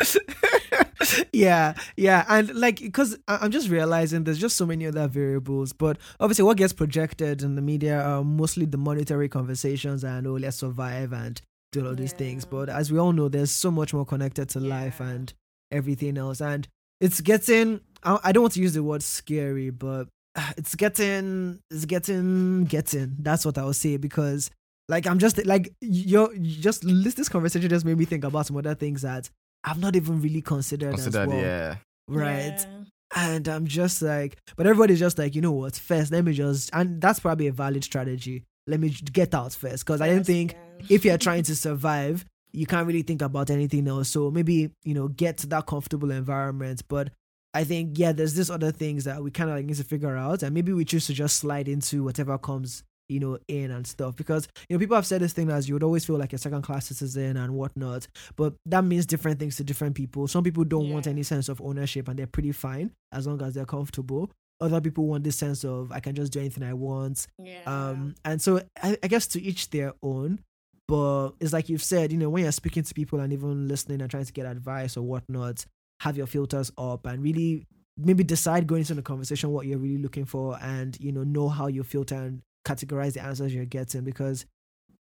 yeah, 1.32 1.74
yeah, 1.96 2.24
and 2.28 2.54
like 2.54 2.80
because 2.80 3.16
I'm 3.28 3.50
just 3.50 3.68
realizing 3.68 4.24
there's 4.24 4.38
just 4.38 4.56
so 4.56 4.66
many 4.66 4.86
other 4.86 5.08
variables. 5.08 5.72
But 5.72 5.98
obviously, 6.18 6.44
what 6.44 6.56
gets 6.56 6.72
projected 6.72 7.42
in 7.42 7.54
the 7.54 7.62
media 7.62 8.00
are 8.02 8.24
mostly 8.24 8.66
the 8.66 8.76
monetary 8.78 9.28
conversations 9.28 10.04
and 10.04 10.26
oh, 10.26 10.34
let's 10.34 10.56
survive 10.58 11.12
and 11.12 11.40
do 11.72 11.86
all 11.86 11.94
these 11.94 12.12
things. 12.12 12.44
But 12.44 12.68
as 12.68 12.90
we 12.92 12.98
all 12.98 13.12
know, 13.12 13.28
there's 13.28 13.50
so 13.50 13.70
much 13.70 13.92
more 13.94 14.04
connected 14.06 14.48
to 14.50 14.60
life 14.60 15.00
and 15.00 15.32
everything 15.70 16.18
else, 16.18 16.40
and 16.40 16.66
it's 17.00 17.20
getting. 17.20 17.80
I 18.02 18.18
I 18.24 18.32
don't 18.32 18.42
want 18.42 18.54
to 18.54 18.60
use 18.60 18.74
the 18.74 18.82
word 18.82 19.02
scary, 19.02 19.70
but 19.70 20.08
uh, 20.36 20.52
it's 20.56 20.74
getting, 20.74 21.60
it's 21.70 21.84
getting, 21.84 22.64
getting. 22.64 23.16
That's 23.18 23.44
what 23.44 23.58
I 23.58 23.64
would 23.64 23.76
say 23.76 23.96
because. 23.96 24.50
Like 24.88 25.06
I'm 25.06 25.20
just 25.20 25.46
like 25.46 25.72
you're 25.80 26.34
you 26.34 26.60
just 26.60 26.82
this 26.82 27.14
this 27.14 27.28
conversation 27.28 27.70
just 27.70 27.84
made 27.84 27.96
me 27.96 28.04
think 28.06 28.24
about 28.24 28.46
some 28.46 28.56
other 28.56 28.74
things 28.74 29.02
that 29.02 29.30
I've 29.64 29.78
not 29.78 29.96
even 29.96 30.20
really 30.20 30.42
considered, 30.42 30.94
Consider 30.94 31.22
as 31.22 31.28
well, 31.28 31.38
yeah. 31.38 31.76
right? 32.08 32.58
Yeah. 32.58 32.84
And 33.16 33.48
I'm 33.48 33.66
just 33.66 34.02
like, 34.02 34.38
but 34.56 34.66
everybody's 34.66 35.00
just 35.00 35.18
like, 35.18 35.34
you 35.34 35.40
know 35.40 35.52
what? 35.52 35.74
First, 35.76 36.12
let 36.12 36.24
me 36.24 36.32
just, 36.32 36.70
and 36.72 37.00
that's 37.00 37.20
probably 37.20 37.48
a 37.48 37.52
valid 37.52 37.82
strategy. 37.82 38.44
Let 38.66 38.80
me 38.80 38.90
get 38.90 39.34
out 39.34 39.52
first, 39.52 39.84
because 39.84 40.00
I 40.00 40.08
didn't 40.08 40.26
think 40.26 40.52
yeah. 40.52 40.86
if 40.88 41.04
you're 41.04 41.18
trying 41.18 41.42
to 41.44 41.56
survive, 41.56 42.24
you 42.52 42.66
can't 42.66 42.86
really 42.86 43.02
think 43.02 43.22
about 43.22 43.50
anything 43.50 43.88
else. 43.88 44.08
So 44.08 44.30
maybe 44.30 44.70
you 44.84 44.94
know, 44.94 45.08
get 45.08 45.38
to 45.38 45.46
that 45.48 45.66
comfortable 45.66 46.10
environment. 46.10 46.82
But 46.88 47.10
I 47.52 47.64
think 47.64 47.98
yeah, 47.98 48.12
there's 48.12 48.34
this 48.34 48.50
other 48.50 48.70
things 48.70 49.04
that 49.04 49.22
we 49.22 49.30
kind 49.30 49.50
of 49.50 49.56
like 49.56 49.64
need 49.66 49.76
to 49.76 49.84
figure 49.84 50.16
out, 50.16 50.42
and 50.42 50.54
maybe 50.54 50.72
we 50.72 50.84
choose 50.84 51.06
to 51.06 51.14
just 51.14 51.36
slide 51.36 51.68
into 51.68 52.04
whatever 52.04 52.38
comes 52.38 52.84
you 53.10 53.18
know 53.18 53.38
in 53.48 53.72
and 53.72 53.86
stuff 53.86 54.14
because 54.16 54.48
you 54.68 54.76
know 54.76 54.78
people 54.78 54.94
have 54.94 55.04
said 55.04 55.20
this 55.20 55.32
thing 55.32 55.50
as 55.50 55.68
you 55.68 55.74
would 55.74 55.82
always 55.82 56.04
feel 56.04 56.16
like 56.16 56.32
a 56.32 56.38
second 56.38 56.62
class 56.62 56.86
citizen 56.86 57.36
and 57.36 57.52
whatnot 57.52 58.06
but 58.36 58.54
that 58.64 58.84
means 58.84 59.04
different 59.04 59.38
things 59.40 59.56
to 59.56 59.64
different 59.64 59.96
people. 59.96 60.28
Some 60.28 60.44
people 60.44 60.64
don't 60.64 60.90
want 60.90 61.06
any 61.08 61.24
sense 61.24 61.48
of 61.48 61.60
ownership 61.60 62.06
and 62.08 62.18
they're 62.18 62.28
pretty 62.28 62.52
fine 62.52 62.92
as 63.12 63.26
long 63.26 63.42
as 63.42 63.54
they're 63.54 63.66
comfortable. 63.66 64.30
Other 64.60 64.80
people 64.80 65.06
want 65.06 65.24
this 65.24 65.36
sense 65.36 65.64
of 65.64 65.90
i 65.90 65.98
can 66.00 66.14
just 66.14 66.32
do 66.32 66.38
anything 66.38 66.62
i 66.62 66.72
want. 66.72 67.26
Yeah. 67.38 67.62
um 67.66 68.14
and 68.24 68.40
so 68.40 68.60
I, 68.80 68.96
I 69.02 69.08
guess 69.08 69.26
to 69.28 69.42
each 69.42 69.70
their 69.70 69.92
own 70.02 70.38
but 70.86 71.30
it's 71.40 71.52
like 71.52 71.68
you've 71.68 71.82
said 71.82 72.12
you 72.12 72.18
know 72.18 72.30
when 72.30 72.44
you're 72.44 72.52
speaking 72.52 72.84
to 72.84 72.94
people 72.94 73.18
and 73.18 73.32
even 73.32 73.66
listening 73.66 74.00
and 74.00 74.10
trying 74.10 74.24
to 74.24 74.32
get 74.32 74.46
advice 74.46 74.96
or 74.96 75.02
whatnot 75.02 75.66
have 76.00 76.16
your 76.16 76.26
filters 76.26 76.72
up 76.76 77.06
and 77.06 77.22
really 77.22 77.66
maybe 77.96 78.24
decide 78.24 78.66
going 78.66 78.80
into 78.80 78.94
the 78.94 79.02
conversation 79.02 79.50
what 79.50 79.66
you're 79.66 79.78
really 79.78 79.98
looking 79.98 80.24
for 80.24 80.58
and 80.62 80.98
you 81.00 81.12
know 81.12 81.22
know 81.22 81.48
how 81.48 81.66
you 81.66 81.82
filter 81.82 82.14
and 82.14 82.42
categorize 82.64 83.14
the 83.14 83.22
answers 83.22 83.54
you're 83.54 83.64
getting 83.64 84.02
because 84.02 84.46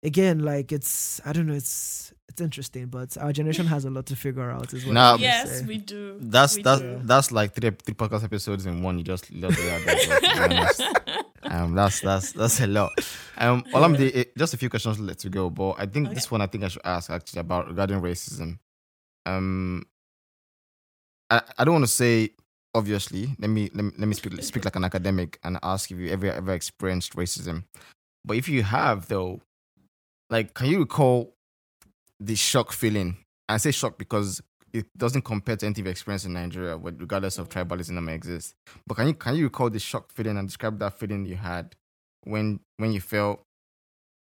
again, 0.04 0.40
like 0.40 0.72
it's 0.72 1.22
I 1.26 1.34
don't 1.34 1.48
know, 1.48 1.54
it's 1.54 2.14
it's 2.30 2.42
interesting, 2.42 2.88
but 2.88 3.18
our 3.18 3.32
generation 3.32 3.66
has 3.68 3.86
a 3.86 3.90
lot 3.90 4.06
to 4.08 4.16
figure 4.16 4.50
out 4.50 4.74
as 4.74 4.86
well. 4.86 4.94
Nah, 4.94 5.18
yes, 5.18 5.64
we 5.64 5.78
do. 5.78 6.18
That's 6.20 6.58
we 6.58 6.64
that's 6.64 6.82
do. 6.82 7.00
that's 7.04 7.32
like 7.32 7.54
three 7.54 7.72
three 7.72 7.96
podcast 7.96 8.24
episodes 8.24 8.66
in 8.66 8.82
one. 8.82 8.98
You 8.98 9.04
just 9.04 9.32
left 9.32 9.58
it 9.60 9.72
out 9.72 9.82
but, 9.86 10.00
to 10.00 10.22
be 10.22 10.40
honest. 10.40 10.84
um, 11.44 11.76
that's 11.76 12.02
that's 12.02 12.32
that's 12.32 12.60
a 12.62 12.68
lot. 12.68 12.92
Um, 13.38 13.64
Olamide, 13.74 14.16
eh, 14.16 14.24
just 14.38 14.54
a 14.54 14.58
few 14.58 14.70
questions 14.70 15.00
left 15.00 15.20
to 15.20 15.30
go, 15.30 15.50
but 15.50 15.76
I 15.78 15.86
think 15.86 16.14
this 16.14 16.30
one 16.32 16.42
I 16.42 16.48
think 16.48 16.64
I 16.64 16.70
should 16.70 16.82
ask 16.86 17.10
actually 17.10 17.42
about 17.42 17.68
regarding 17.68 18.02
racism. 18.02 18.60
Um, 19.26 19.84
I, 21.30 21.42
I 21.58 21.66
don't 21.66 21.74
want 21.74 21.86
to 21.86 21.92
say 21.92 22.32
obviously. 22.78 23.36
Let 23.40 23.50
me 23.50 23.70
let 23.74 23.86
me, 23.86 23.92
let 23.98 24.08
me 24.08 24.14
speak 24.14 24.42
speak 24.44 24.66
like 24.66 24.76
an 24.76 24.84
academic 24.84 25.40
and 25.44 25.58
ask 25.64 25.92
if 25.92 25.98
you 25.98 26.10
ever 26.10 26.28
ever 26.28 26.54
experienced 26.54 27.16
racism. 27.16 27.64
But 28.24 28.38
if 28.38 28.48
you 28.48 28.64
have 28.64 29.08
though, 29.08 29.42
like, 30.30 30.54
can 30.54 30.68
you 30.68 30.80
recall 30.80 31.34
the 32.20 32.36
shock 32.36 32.72
feeling? 32.72 33.18
I 33.50 33.58
say 33.58 33.72
shock 33.72 33.98
because 33.98 34.42
it 34.74 34.86
doesn't 34.98 35.24
compare 35.24 35.56
to 35.56 35.66
anything 35.66 35.86
you've 35.86 35.92
experienced 35.92 36.26
in 36.26 36.34
Nigeria, 36.34 36.78
regardless 36.78 37.38
of 37.38 37.50
tribalism 37.50 37.96
that 37.96 38.02
may 38.02 38.14
exist. 38.14 38.54
But 38.86 38.96
can 38.96 39.08
you 39.08 39.14
can 39.14 39.36
you 39.36 39.46
recall 39.46 39.70
the 39.70 39.80
shock 39.80 40.12
feeling 40.12 40.38
and 40.38 40.48
describe 40.48 40.80
that 40.80 41.00
feeling 41.00 41.26
you 41.26 41.36
had 41.36 41.76
when 42.24 42.60
when 42.78 42.92
you 42.92 43.02
felt 43.02 43.42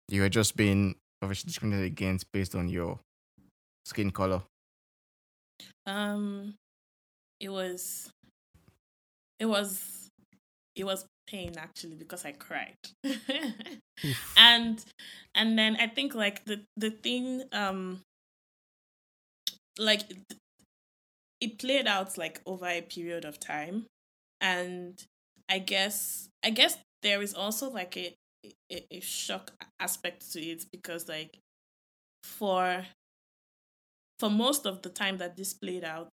you 0.07 0.21
were 0.21 0.29
just 0.29 0.55
being 0.55 0.95
obviously 1.21 1.47
discriminated 1.47 1.91
against 1.91 2.31
based 2.31 2.55
on 2.55 2.69
your 2.69 2.99
skin 3.85 4.11
color? 4.11 4.41
Um, 5.85 6.55
it 7.41 7.49
was, 7.49 8.09
it 9.39 9.45
was, 9.45 10.09
it 10.75 10.85
was 10.85 11.05
pain 11.27 11.53
actually 11.57 11.95
because 11.95 12.25
I 12.25 12.33
cried, 12.33 12.77
and 14.37 14.83
and 15.35 15.57
then 15.59 15.77
I 15.79 15.87
think 15.87 16.15
like 16.15 16.45
the 16.45 16.61
the 16.77 16.91
thing 16.91 17.43
um, 17.51 18.01
like 19.79 20.03
it, 21.39 21.59
played 21.59 21.87
out 21.87 22.17
like 22.17 22.41
over 22.45 22.67
a 22.67 22.81
period 22.81 23.25
of 23.25 23.39
time, 23.39 23.85
and 24.39 25.03
I 25.49 25.59
guess 25.59 26.29
I 26.43 26.51
guess 26.51 26.77
there 27.01 27.21
is 27.21 27.33
also 27.33 27.69
like 27.69 27.97
a 27.97 28.13
a, 28.71 28.85
a 28.91 28.99
shock 28.99 29.51
aspect 29.79 30.31
to 30.33 30.41
it 30.41 30.65
because 30.71 31.07
like 31.07 31.39
for 32.23 32.85
for 34.19 34.29
most 34.29 34.65
of 34.65 34.81
the 34.83 34.89
time 34.89 35.17
that 35.17 35.35
this 35.35 35.53
played 35.53 35.83
out, 35.83 36.11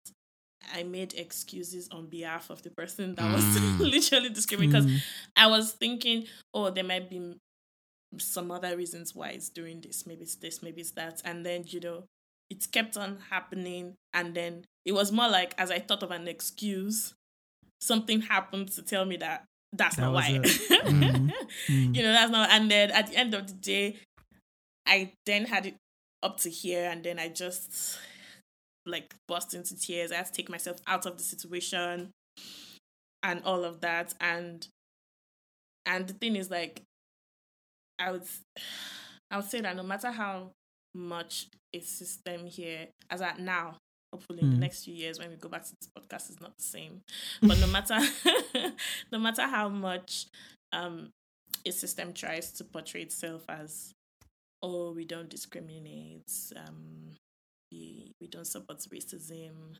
I 0.75 0.83
made 0.83 1.15
excuses 1.15 1.89
on 1.93 2.07
behalf 2.07 2.51
of 2.51 2.63
the 2.63 2.71
person 2.71 3.15
that 3.15 3.33
was 3.33 3.45
Mm. 3.59 3.79
literally 3.81 4.29
discriminated 4.31 4.85
because 4.85 4.87
Mm. 4.87 5.05
I 5.37 5.47
was 5.47 5.73
thinking, 5.73 6.27
oh, 6.53 6.71
there 6.71 6.85
might 6.85 7.09
be 7.09 7.35
some 8.19 8.51
other 8.51 8.77
reasons 8.77 9.15
why 9.15 9.31
it's 9.31 9.49
doing 9.51 9.81
this. 9.81 10.07
Maybe 10.07 10.23
it's 10.23 10.37
this, 10.37 10.63
maybe 10.63 10.81
it's 10.81 10.93
that. 10.93 11.21
And 11.25 11.45
then, 11.45 11.65
you 11.67 11.81
know, 11.81 12.05
it 12.51 12.67
kept 12.73 12.97
on 12.97 13.19
happening. 13.31 13.95
And 14.15 14.35
then 14.35 14.65
it 14.85 14.93
was 14.93 15.13
more 15.13 15.29
like, 15.29 15.55
as 15.59 15.71
I 15.71 15.79
thought 15.79 16.03
of 16.03 16.11
an 16.11 16.27
excuse, 16.29 17.15
something 17.81 18.23
happened 18.23 18.69
to 18.73 18.83
tell 18.83 19.05
me 19.05 19.17
that 19.19 19.45
that's 19.73 19.97
That 19.97 20.03
not 20.03 20.15
why. 20.15 20.41
it. 20.43 20.45
Mm. 20.89 21.33
Mm. 21.69 21.95
You 21.95 22.03
know, 22.03 22.13
that's 22.13 22.31
not. 22.33 22.51
And 22.51 22.71
then 22.71 22.91
at 22.91 23.09
the 23.09 23.17
end 23.17 23.35
of 23.35 23.47
the 23.47 23.53
day, 23.53 23.99
I 24.87 25.13
then 25.27 25.45
had 25.45 25.67
it 25.67 25.77
up 26.23 26.39
to 26.41 26.51
here. 26.51 26.89
And 26.91 27.05
then 27.05 27.19
I 27.19 27.29
just 27.29 27.99
like 28.89 29.15
burst 29.29 29.55
into 29.55 29.77
tears. 29.79 30.13
I 30.13 30.17
had 30.17 30.27
to 30.27 30.33
take 30.33 30.49
myself 30.49 30.79
out 30.87 31.07
of 31.07 31.17
the 31.19 31.23
situation 31.25 32.11
and 33.23 33.43
all 33.45 33.65
of 33.65 33.81
that. 33.81 34.15
And 34.21 34.67
and 35.87 36.07
the 36.07 36.15
thing 36.15 36.37
is 36.37 36.51
like 36.51 36.83
I 37.99 38.13
would 38.13 38.23
I 39.31 39.37
would 39.37 39.47
say 39.47 39.61
that 39.61 39.77
no 39.77 39.83
matter 39.83 40.11
how 40.11 40.53
much 40.95 41.47
a 41.75 41.81
system 41.81 42.47
here 42.47 42.89
as 43.11 43.21
at 43.21 43.39
now, 43.39 43.77
hopefully 44.13 44.41
in 44.43 44.51
the 44.51 44.57
Mm. 44.57 44.61
next 44.61 44.85
few 44.85 44.95
years 44.95 45.19
when 45.19 45.29
we 45.29 45.37
go 45.37 45.49
back 45.51 45.65
to 45.65 45.73
this 45.81 45.91
podcast 45.97 46.31
is 46.31 46.41
not 46.41 46.57
the 46.57 46.63
same. 46.63 47.03
But 47.43 47.59
no 47.61 47.67
matter 47.67 47.99
no 49.13 49.19
matter 49.19 49.43
how 49.43 49.69
much 49.69 50.27
um 50.73 51.11
a 51.67 51.71
system 51.73 52.13
tries 52.15 52.53
to 52.53 52.65
portray 52.65 53.03
itself 53.03 53.45
as 53.49 53.93
oh 54.63 54.93
we 54.93 55.05
don't 55.05 55.29
discriminate, 55.29 56.31
um 56.57 57.17
we 57.71 58.13
we 58.21 58.27
don't 58.29 58.47
support 58.47 58.79
racism, 58.93 59.77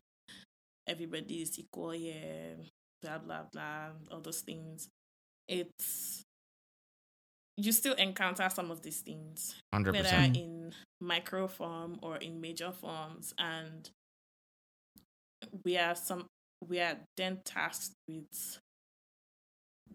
everybody 0.87 1.41
is 1.41 1.57
equal 1.59 1.91
here, 1.91 2.57
blah 3.01 3.17
blah 3.17 3.43
blah, 3.51 3.89
all 4.11 4.21
those 4.21 4.41
things. 4.41 4.89
It's 5.47 6.23
you 7.57 7.71
still 7.71 7.95
encounter 7.95 8.47
some 8.49 8.71
of 8.71 8.81
these 8.81 9.01
things, 9.01 9.55
Hundred 9.73 9.95
whether 9.95 10.15
in 10.15 10.73
micro 11.01 11.47
form 11.47 11.99
or 12.01 12.17
in 12.17 12.39
major 12.39 12.71
forms, 12.71 13.33
and 13.37 13.89
we 15.65 15.77
are 15.77 15.95
some 15.95 16.25
we 16.67 16.79
are 16.79 16.97
then 17.17 17.39
tasked 17.45 17.95
with 18.07 18.59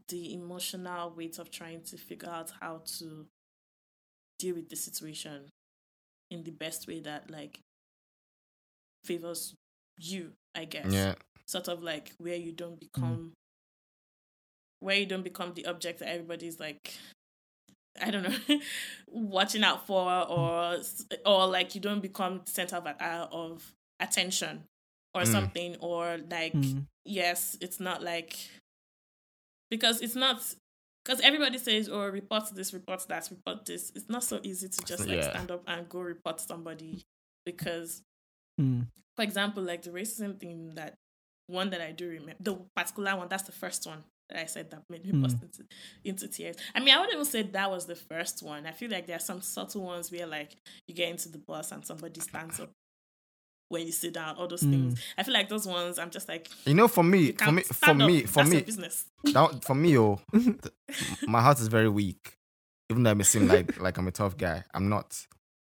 the 0.09 0.35
emotional 0.35 1.13
weight 1.17 1.39
of 1.39 1.51
trying 1.51 1.83
to 1.83 1.97
figure 1.97 2.29
out 2.29 2.53
how 2.61 2.83
to 2.99 3.27
deal 4.39 4.55
with 4.57 4.69
the 4.69 4.77
situation 4.77 5.49
in 6.31 6.43
the 6.43 6.51
best 6.51 6.87
way 6.89 7.01
that 7.01 7.31
like 7.31 7.61
favors 9.05 9.55
you, 9.99 10.33
I 10.55 10.65
guess 10.65 10.93
Yeah. 10.93 11.15
sort 11.47 11.69
of 11.69 11.83
like 11.83 12.13
where 12.19 12.37
you 12.37 12.53
don't 12.53 12.79
become 12.81 13.33
where 14.81 14.97
you 14.97 15.07
don't 15.07 15.23
become 15.25 15.55
the 15.55 15.67
object 15.67 16.01
that 16.01 16.09
everybody's 16.09 16.61
like 16.61 16.95
I 18.01 18.11
don't 18.11 18.25
know 18.25 18.59
watching 19.07 19.63
out 19.65 19.87
for 19.87 20.11
or 20.29 20.79
or 21.25 21.47
like 21.47 21.75
you 21.75 21.81
don't 21.81 22.01
become 22.01 22.41
the 22.45 22.51
center 22.51 22.77
of 22.77 22.87
uh, 22.87 23.29
of 23.31 23.73
attention 24.01 24.65
or 25.15 25.23
Mm. 25.23 25.27
something 25.33 25.77
or 25.81 26.19
like 26.31 26.53
Mm. 26.55 26.87
yes 27.05 27.57
it's 27.61 27.79
not 27.81 28.03
like 28.03 28.37
because 29.71 30.01
it's 30.01 30.17
not 30.17 30.43
because 31.05 31.21
everybody 31.21 31.59
says 31.59 31.89
oh 31.89 32.07
report 32.09 32.45
this 32.55 32.73
report 32.73 33.05
that 33.09 33.29
report 33.31 33.65
this 33.65 33.93
it's 33.95 34.09
not 34.09 34.25
so 34.25 34.41
easy 34.43 34.69
to 34.69 34.85
just 34.85 35.07
like 35.07 35.19
Yeah. 35.19 35.31
stand 35.31 35.51
up 35.51 35.63
and 35.67 35.89
go 35.89 36.01
report 36.01 36.41
somebody 36.41 37.03
because 37.47 38.03
Mm. 38.61 38.87
for 39.17 39.23
example, 39.23 39.63
like 39.63 39.83
the 39.83 39.91
racism 39.91 40.39
thing 40.39 40.75
that 40.75 40.95
one 41.47 41.71
that 41.71 41.81
I 41.81 41.93
do 41.93 42.09
remember, 42.09 42.37
the 42.41 42.55
particular 42.77 43.17
one, 43.17 43.29
that's 43.29 43.43
the 43.45 43.53
first 43.53 43.87
one 43.87 44.05
that 44.31 44.41
I 44.41 44.47
said 44.47 44.71
that 44.71 44.83
made 44.89 45.05
me 45.05 45.13
Mm. 45.13 45.23
bust 45.23 45.37
into, 45.43 45.65
into 46.05 46.29
tears. 46.29 46.57
I 46.75 46.81
mean, 46.81 46.95
I 46.95 46.99
wouldn't 46.99 47.15
even 47.15 47.25
say 47.27 47.43
that 47.43 47.71
was 47.71 47.87
the 47.87 47.97
first 47.97 48.43
one. 48.43 48.65
I 48.67 48.73
feel 48.73 48.91
like 48.91 49.07
there 49.07 49.17
are 49.17 49.21
some 49.21 49.43
subtle 49.43 49.83
ones 49.83 50.11
where 50.11 50.27
like 50.27 50.57
you 50.89 50.95
get 50.95 51.11
into 51.11 51.29
the 51.29 51.39
bus 51.39 51.73
and 51.73 51.85
somebody 51.85 52.21
stands 52.21 52.59
up 52.61 52.71
when 53.69 53.87
you 53.87 53.93
sit 53.93 54.15
down, 54.15 54.37
all 54.37 54.47
those 54.47 54.63
Mm. 54.63 54.71
things. 54.71 55.01
I 55.19 55.23
feel 55.25 55.35
like 55.35 55.49
those 55.49 55.67
ones, 55.67 55.99
I'm 55.99 56.11
just 56.11 56.29
like, 56.29 56.49
You 56.65 56.75
know, 56.75 56.87
for 56.89 57.03
me, 57.05 57.33
for 57.33 57.39
can't 57.39 57.57
me, 57.57 57.63
for 57.63 57.75
stand 57.75 58.03
up. 58.03 58.09
me, 58.09 58.23
for 58.23 58.35
That's 58.41 58.51
me, 58.51 58.57
your 58.57 58.65
business. 58.67 59.05
that, 59.25 59.65
for 59.65 59.75
me, 59.75 59.99
oh, 59.99 60.21
th- 60.33 60.59
my 61.27 61.41
heart 61.43 61.59
is 61.61 61.69
very 61.69 61.89
weak. 61.89 62.37
Even 62.91 63.03
though 63.03 63.11
I 63.11 63.15
may 63.15 63.25
seem 63.25 63.49
like 63.49 63.79
like 63.81 63.97
I'm 63.99 64.07
a 64.07 64.13
tough 64.13 64.37
guy, 64.37 64.63
I'm 64.73 64.89
not. 64.89 65.27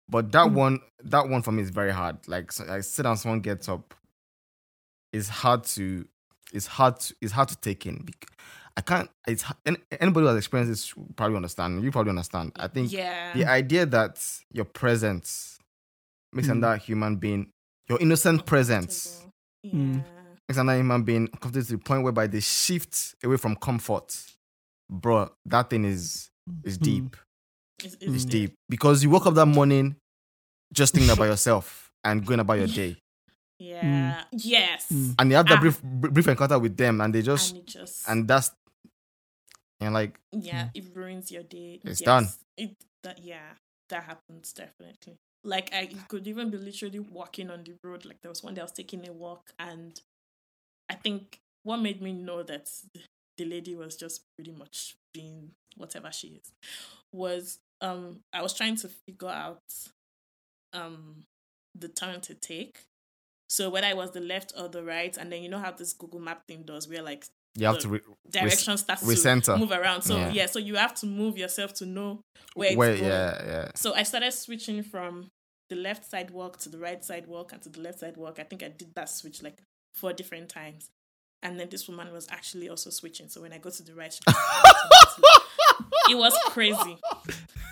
But 0.09 0.31
that 0.31 0.51
one, 0.51 0.79
that 1.03 1.29
one 1.29 1.41
for 1.43 1.51
me 1.51 1.61
is 1.61 1.69
very 1.69 1.91
hard. 1.91 2.17
Like 2.27 2.51
so, 2.51 2.65
I 2.67 2.79
sit 2.81 3.03
down, 3.03 3.17
someone 3.17 3.41
gets 3.41 3.69
up. 3.69 3.93
It's 5.13 5.29
hard 5.29 5.63
to, 5.65 6.07
it's 6.53 6.67
hard, 6.67 6.99
to, 7.01 7.15
it's 7.21 7.31
hard 7.31 7.49
to 7.49 7.55
take 7.57 7.85
in. 7.85 8.07
I 8.77 8.81
can't. 8.81 9.09
It's 9.27 9.43
anybody 9.99 10.21
who 10.23 10.27
has 10.27 10.37
experienced 10.37 10.71
this 10.71 10.95
will 10.97 11.07
probably 11.15 11.35
understand. 11.35 11.83
You 11.83 11.91
probably 11.91 12.11
understand. 12.11 12.53
I 12.55 12.67
think 12.67 12.91
Yeah. 12.91 13.33
the 13.33 13.45
idea 13.45 13.85
that 13.87 14.23
your 14.51 14.65
presence 14.65 15.59
makes 16.31 16.47
Mm. 16.47 16.51
another 16.51 16.77
human 16.77 17.15
being, 17.17 17.51
your 17.87 17.99
innocent 17.99 18.45
presence 18.45 19.25
Yeah. 19.63 19.73
Mm. 19.73 20.03
makes 20.47 20.57
another 20.57 20.77
human 20.79 21.03
being 21.03 21.27
comfortable 21.27 21.65
to 21.65 21.71
the 21.73 21.77
point 21.79 22.03
whereby 22.03 22.27
they 22.27 22.39
shift 22.39 23.15
away 23.23 23.37
from 23.37 23.55
comfort. 23.57 24.25
Bro, 24.89 25.31
that 25.45 25.69
thing 25.69 25.85
is 25.85 26.29
is 26.63 26.77
Mm. 26.79 26.83
deep. 26.83 27.17
It's, 27.85 27.95
It's 27.99 28.25
Mm. 28.25 28.29
deep. 28.29 28.53
Because 28.69 29.03
you 29.03 29.09
woke 29.09 29.25
up 29.27 29.33
that 29.35 29.45
morning 29.45 29.95
just 30.73 30.93
thinking 30.93 31.11
about 31.11 31.25
yourself 31.25 31.89
and 32.03 32.25
going 32.25 32.39
about 32.39 32.57
your 32.59 32.67
day. 32.67 32.97
Yeah. 33.59 34.23
Yes. 34.31 34.87
Mm. 34.91 35.15
And 35.19 35.29
you 35.31 35.35
have 35.37 35.47
that 35.47 35.57
Ah. 35.57 35.61
brief 35.61 35.81
brief 35.83 36.27
encounter 36.27 36.59
with 36.59 36.77
them 36.77 37.01
and 37.01 37.13
they 37.13 37.21
just 37.21 37.51
And 37.55 37.59
it 37.63 37.67
just 37.67 38.07
and 38.09 38.27
that's 38.27 38.51
and 39.81 39.93
like 39.93 40.19
yeah 40.31 40.69
it 40.73 40.85
ruins 40.95 41.31
your 41.31 41.43
day 41.43 41.79
It's 41.83 42.01
Yes. 42.01 42.05
done. 42.05 42.27
it 42.57 42.73
that 43.03 43.19
yeah 43.23 43.53
that 43.89 44.03
happens 44.03 44.51
definitely 44.53 45.15
like 45.43 45.73
i 45.73 45.85
could 46.09 46.27
even 46.27 46.49
be 46.49 46.57
literally 46.57 46.99
walking 46.99 47.49
on 47.49 47.63
the 47.63 47.73
road 47.83 48.03
like 48.05 48.17
there 48.21 48.29
was 48.29 48.43
one 48.43 48.53
day 48.53 48.61
i 48.61 48.63
was 48.65 48.73
taking 48.73 49.07
a 49.07 49.13
walk 49.13 49.51
and 49.57 50.01
i 50.89 50.95
think 50.95 51.39
what 51.63 51.77
made 51.77 52.01
me 52.01 52.11
know 52.11 52.43
that 52.43 52.69
the 53.37 53.45
lady 53.45 53.73
was 53.75 53.95
just 53.95 54.21
pretty 54.37 54.51
much 54.51 54.95
being 55.13 55.51
whatever 55.77 56.11
she 56.11 56.27
is 56.43 56.51
was 57.13 57.59
um 57.81 58.19
i 58.33 58.41
was 58.41 58.53
trying 58.53 58.75
to 58.75 58.89
figure 59.05 59.29
out 59.29 59.61
um 60.73 61.23
the 61.75 61.87
turn 61.87 62.19
to 62.21 62.33
take 62.33 62.79
so 63.49 63.69
whether 63.69 63.87
it 63.87 63.97
was 63.97 64.11
the 64.11 64.19
left 64.19 64.53
or 64.57 64.67
the 64.67 64.83
right 64.83 65.17
and 65.17 65.31
then 65.31 65.41
you 65.41 65.49
know 65.49 65.59
how 65.59 65.71
this 65.71 65.93
google 65.93 66.19
map 66.19 66.41
thing 66.47 66.63
does 66.63 66.87
where 66.87 67.01
like 67.01 67.25
You 67.57 67.65
have 67.67 67.79
to 67.79 67.89
re- 67.89 68.01
direction 68.29 68.77
starts 68.77 69.03
recenter. 69.03 69.53
to 69.53 69.57
move 69.57 69.71
around. 69.71 70.03
So 70.03 70.15
Yeah. 70.17 70.31
yeah. 70.31 70.45
so 70.47 70.59
you 70.59 70.75
have 70.75 70.93
to 71.01 71.07
move 71.07 71.35
yourself 71.37 71.73
to 71.75 71.85
know 71.85 72.21
where, 72.53 72.75
where, 72.77 72.91
it's 72.93 73.01
yeah, 73.01 73.45
yeah. 73.53 73.71
So 73.75 73.93
I 73.95 74.03
started 74.03 74.31
switching 74.33 74.83
from 74.83 75.29
the 75.69 75.75
left 75.75 76.05
side 76.09 76.29
walk 76.31 76.57
to 76.59 76.69
the 76.69 76.77
right 76.77 77.03
side 77.03 77.25
walk 77.27 77.51
and 77.53 77.61
to 77.63 77.69
the 77.69 77.81
left 77.81 77.99
side 77.99 78.17
walk. 78.17 78.37
I 78.39 78.43
think 78.43 78.61
I 78.63 78.69
did 78.69 78.93
that 78.95 79.09
switch 79.09 79.41
like 79.41 79.57
four 79.95 80.13
different 80.13 80.49
times. 80.49 80.89
And 81.41 81.59
then 81.59 81.69
this 81.69 81.87
woman 81.87 82.11
was 82.13 82.27
actually 82.29 82.69
also 82.69 82.91
switching. 82.91 83.29
So 83.29 83.41
when 83.41 83.51
I 83.53 83.57
go 83.57 83.69
to 83.71 83.83
the 83.83 83.95
right, 83.95 84.13
it 86.09 86.15
was 86.17 86.33
crazy. 86.47 86.97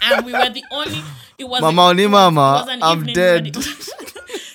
And 0.02 0.26
we 0.26 0.32
were 0.34 0.50
the 0.50 0.64
only 0.72 1.02
it 1.38 1.48
was 1.48 1.62
Mama, 1.62 1.82
only 1.84 2.08
mama, 2.08 2.66
I'm 2.82 3.02
We 3.02 3.08
were, 3.08 3.14
dead. 3.14 3.54
the, 3.54 3.94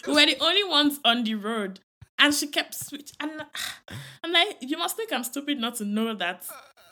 we 0.06 0.12
were 0.14 0.26
the 0.26 0.36
only 0.40 0.64
ones 0.64 1.00
on 1.04 1.24
the 1.24 1.34
road. 1.34 1.80
And 2.18 2.32
she 2.34 2.46
kept 2.46 2.74
switching. 2.74 3.16
And 3.20 3.42
I'm 4.24 4.32
like, 4.32 4.58
you 4.60 4.76
must 4.78 4.96
think 4.96 5.12
I'm 5.12 5.24
stupid 5.24 5.58
not 5.58 5.76
to 5.76 5.84
know 5.84 6.14
that 6.14 6.44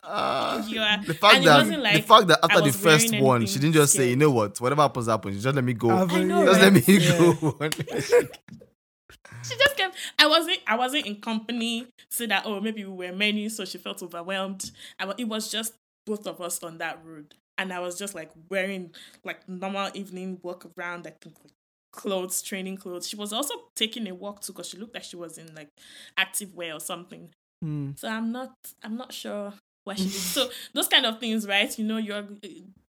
Uh, 0.03 0.65
you 0.69 0.81
are. 0.81 0.99
the 1.05 1.15
fact 1.15 1.35
and 1.37 1.45
it 1.45 1.47
that 1.47 1.59
wasn't 1.59 1.83
like 1.83 1.95
the 1.95 2.03
fact 2.03 2.27
that 2.29 2.39
after 2.43 2.63
the 2.63 2.73
first 2.73 3.15
one, 3.21 3.47
she 3.47 3.59
didn't 3.59 3.75
just 3.75 3.93
say, 3.93 4.09
you 4.11 4.17
know 4.17 4.31
what, 4.31 4.61
whatever 4.61 4.83
happens, 4.83 5.07
happens. 5.07 5.43
Just 5.43 5.55
let 5.55 5.63
me 5.65 5.75
go. 5.75 5.91
I've- 5.91 6.25
know, 6.25 6.45
just 6.47 6.61
right? 6.61 6.73
let 6.73 6.89
me 6.89 6.97
Yeah. 6.99 7.19
go. 7.19 7.59
she 9.43 9.57
just 9.57 9.77
kept 9.77 9.97
i 10.19 10.27
wasn't 10.27 10.59
i 10.67 10.77
wasn't 10.77 11.05
in 11.07 11.17
company 11.17 11.87
so 12.11 12.27
that 12.27 12.43
oh 12.47 12.61
maybe 12.61 12.85
we 12.85 13.07
were 13.09 13.15
many 13.15 13.49
so 13.49 13.65
she 13.65 13.79
felt 13.79 14.03
overwhelmed 14.03 14.71
I, 14.99 15.13
it 15.19 15.25
was 15.29 15.51
just 15.51 15.75
both 16.11 16.27
of 16.27 16.41
us 16.41 16.63
on 16.63 16.79
that 16.79 16.99
road. 17.05 17.35
And 17.59 17.73
i 17.73 17.79
was 17.79 17.99
just 17.99 18.15
like 18.15 18.31
wearing 18.49 18.91
like 19.23 19.47
normal 19.49 19.91
evening 19.95 20.39
walk 20.43 20.67
around 20.77 21.07
I 21.07 21.11
like 21.11 21.25
clothes 21.93 22.43
training 22.43 22.77
clothes. 22.79 23.09
She 23.09 23.17
was 23.17 23.33
also 23.33 23.55
taking 23.77 24.07
a 24.09 24.15
walk 24.15 24.41
too 24.41 24.53
because 24.53 24.69
she 24.69 24.77
looked 24.79 24.95
like 24.95 25.05
she 25.05 25.17
was 25.17 25.39
in 25.39 25.55
like 25.55 25.69
active 26.17 26.55
wear 26.55 26.75
or 26.75 26.81
something. 26.81 27.29
Hmm. 27.63 27.91
so 27.97 28.09
i'm 28.09 28.33
not 28.33 28.53
i'm 28.83 28.97
not 28.97 29.13
sure 29.13 29.53
what 29.85 29.99
she 29.99 30.05
did. 30.05 30.13
So 30.37 30.49
those 30.75 30.89
kind 30.89 31.05
of 31.07 31.21
things 31.21 31.47
right? 31.47 31.71
You 31.79 31.85
know 31.85 31.99
you're 31.99 32.25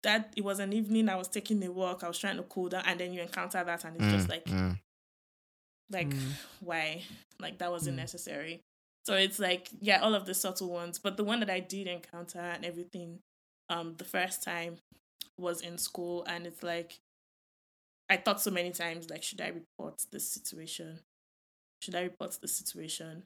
that 0.02 0.32
it 0.36 0.44
was 0.44 0.58
an 0.60 0.72
evening 0.72 1.08
i 1.08 1.16
was 1.16 1.28
taking 1.28 1.62
a 1.64 1.70
walk 1.72 2.04
i 2.04 2.08
was 2.08 2.18
trying 2.18 2.36
to 2.36 2.42
cool 2.44 2.68
down 2.68 2.82
and 2.86 3.00
then 3.00 3.12
you 3.14 3.20
encounter 3.22 3.64
that 3.64 3.84
and 3.84 3.96
it's 3.96 4.12
just 4.12 4.28
like 4.28 4.44
Mm, 4.44 4.76
like 5.90 6.10
Mm. 6.10 6.32
why? 6.60 7.02
Like 7.40 7.58
that 7.58 7.70
wasn't 7.70 7.96
Mm. 7.96 8.00
necessary 8.04 8.60
so 9.08 9.14
it's 9.14 9.38
like 9.38 9.70
yeah 9.80 10.00
all 10.00 10.14
of 10.14 10.26
the 10.26 10.34
subtle 10.34 10.68
ones 10.68 10.98
but 10.98 11.16
the 11.16 11.24
one 11.24 11.40
that 11.40 11.48
i 11.48 11.58
did 11.58 11.86
encounter 11.86 12.40
and 12.40 12.62
everything 12.62 13.20
um 13.70 13.94
the 13.96 14.04
first 14.04 14.42
time 14.42 14.76
was 15.38 15.62
in 15.62 15.78
school 15.78 16.26
and 16.28 16.46
it's 16.46 16.62
like 16.62 16.98
i 18.10 18.18
thought 18.18 18.38
so 18.38 18.50
many 18.50 18.70
times 18.70 19.08
like 19.08 19.22
should 19.22 19.40
i 19.40 19.48
report 19.48 20.04
this 20.12 20.28
situation? 20.28 20.98
Should 21.80 21.94
i 21.94 22.02
report 22.02 22.36
the 22.38 22.48
situation? 22.48 23.22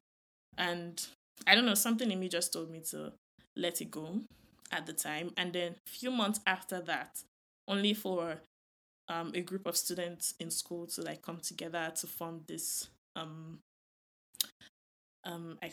And 0.57 1.05
i 1.49 1.57
don't 1.57 1.67
know 1.67 1.75
something 1.75 2.13
in 2.13 2.21
me 2.21 2.29
just 2.29 2.53
told 2.53 2.71
me 2.71 2.81
to 2.91 3.13
let 3.57 3.81
it 3.81 3.91
go 3.91 4.21
at 4.71 4.87
the 4.87 4.93
time. 4.93 5.33
And 5.37 5.53
then 5.53 5.75
a 5.85 5.91
few 5.91 6.13
months 6.13 6.39
after 6.47 6.81
that 6.83 7.25
only 7.67 7.93
for 7.93 8.37
um, 9.09 9.33
a 9.35 9.41
group 9.41 9.67
of 9.67 9.77
students 9.77 10.35
in 10.39 10.49
school 10.53 10.87
to 10.87 11.03
like 11.03 11.23
come 11.23 11.39
together 11.39 11.93
to 11.97 12.07
form 12.07 12.43
this 12.47 12.89
um 13.17 13.59
um 15.25 15.59
I 15.63 15.73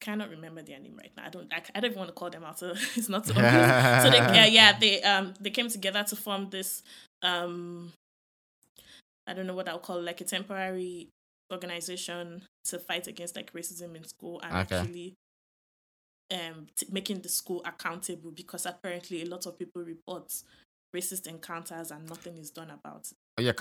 cannot 0.00 0.30
remember 0.30 0.62
their 0.62 0.78
name 0.80 0.96
right 0.96 1.12
now. 1.16 1.24
I 1.26 1.28
don't 1.30 1.52
I, 1.52 1.62
I 1.74 1.80
don't 1.80 1.90
even 1.90 1.98
want 1.98 2.08
to 2.08 2.14
call 2.14 2.30
them 2.30 2.44
out. 2.44 2.58
So 2.58 2.70
it's 2.96 3.08
not 3.08 3.26
so 3.26 3.34
obvious. 3.36 4.02
so 4.04 4.10
they 4.10 4.18
yeah, 4.18 4.46
yeah 4.46 4.78
they 4.78 5.02
um 5.02 5.34
they 5.40 5.50
came 5.50 5.68
together 5.68 6.02
to 6.04 6.16
form 6.16 6.48
this 6.50 6.82
um 7.22 7.92
I 9.26 9.34
don't 9.34 9.46
know 9.46 9.54
what 9.54 9.68
I'll 9.68 9.78
call 9.78 9.98
it, 9.98 10.02
like 10.04 10.20
a 10.20 10.24
temporary 10.24 11.08
organization 11.52 12.42
to 12.64 12.78
fight 12.78 13.06
against 13.06 13.36
like 13.36 13.52
racism 13.52 13.94
in 13.96 14.04
school 14.04 14.40
and 14.42 14.52
Okay. 14.52 14.76
actually 14.76 15.14
um 16.32 16.66
t- 16.76 16.86
making 16.90 17.20
the 17.22 17.28
school 17.28 17.60
accountable 17.64 18.30
because 18.30 18.66
apparently 18.66 19.22
a 19.22 19.26
lot 19.26 19.46
of 19.46 19.58
people 19.58 19.82
report 19.82 20.32
racist 20.94 21.26
encounters 21.26 21.90
and 21.90 22.08
nothing 22.08 22.36
is 22.38 22.50
done 22.50 22.70
about 22.70 23.06
it. 23.10 23.16
Yeah, 23.40 23.52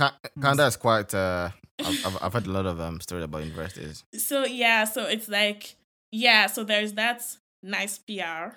Canada 0.42 0.66
is 0.68 0.76
quite. 0.78 1.14
Uh, 1.14 1.50
I've, 1.80 2.06
I've, 2.06 2.18
I've 2.24 2.34
had 2.34 2.46
a 2.48 2.52
lot 2.52 2.66
of 2.66 2.80
um 2.80 3.00
stories 3.02 3.24
about 3.26 3.44
universities. 3.44 4.04
So 4.16 4.46
yeah, 4.46 4.84
so 4.84 5.06
it's 5.06 5.28
like 5.30 5.76
yeah, 6.12 6.48
so 6.48 6.64
there's 6.64 6.94
that 6.94 7.24
nice 7.64 7.98
PR, 8.00 8.56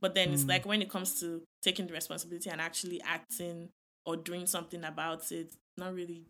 but 0.00 0.14
then 0.14 0.32
it's 0.32 0.44
Mm. 0.44 0.48
like 0.48 0.66
when 0.66 0.82
it 0.82 0.90
comes 0.90 1.20
to 1.20 1.42
taking 1.62 1.86
the 1.86 1.92
responsibility 1.92 2.50
and 2.50 2.60
actually 2.60 3.00
acting 3.02 3.68
or 4.06 4.16
doing 4.16 4.46
something 4.46 4.84
about 4.84 5.30
it, 5.32 5.54
not 5.76 5.94
really 5.94 6.22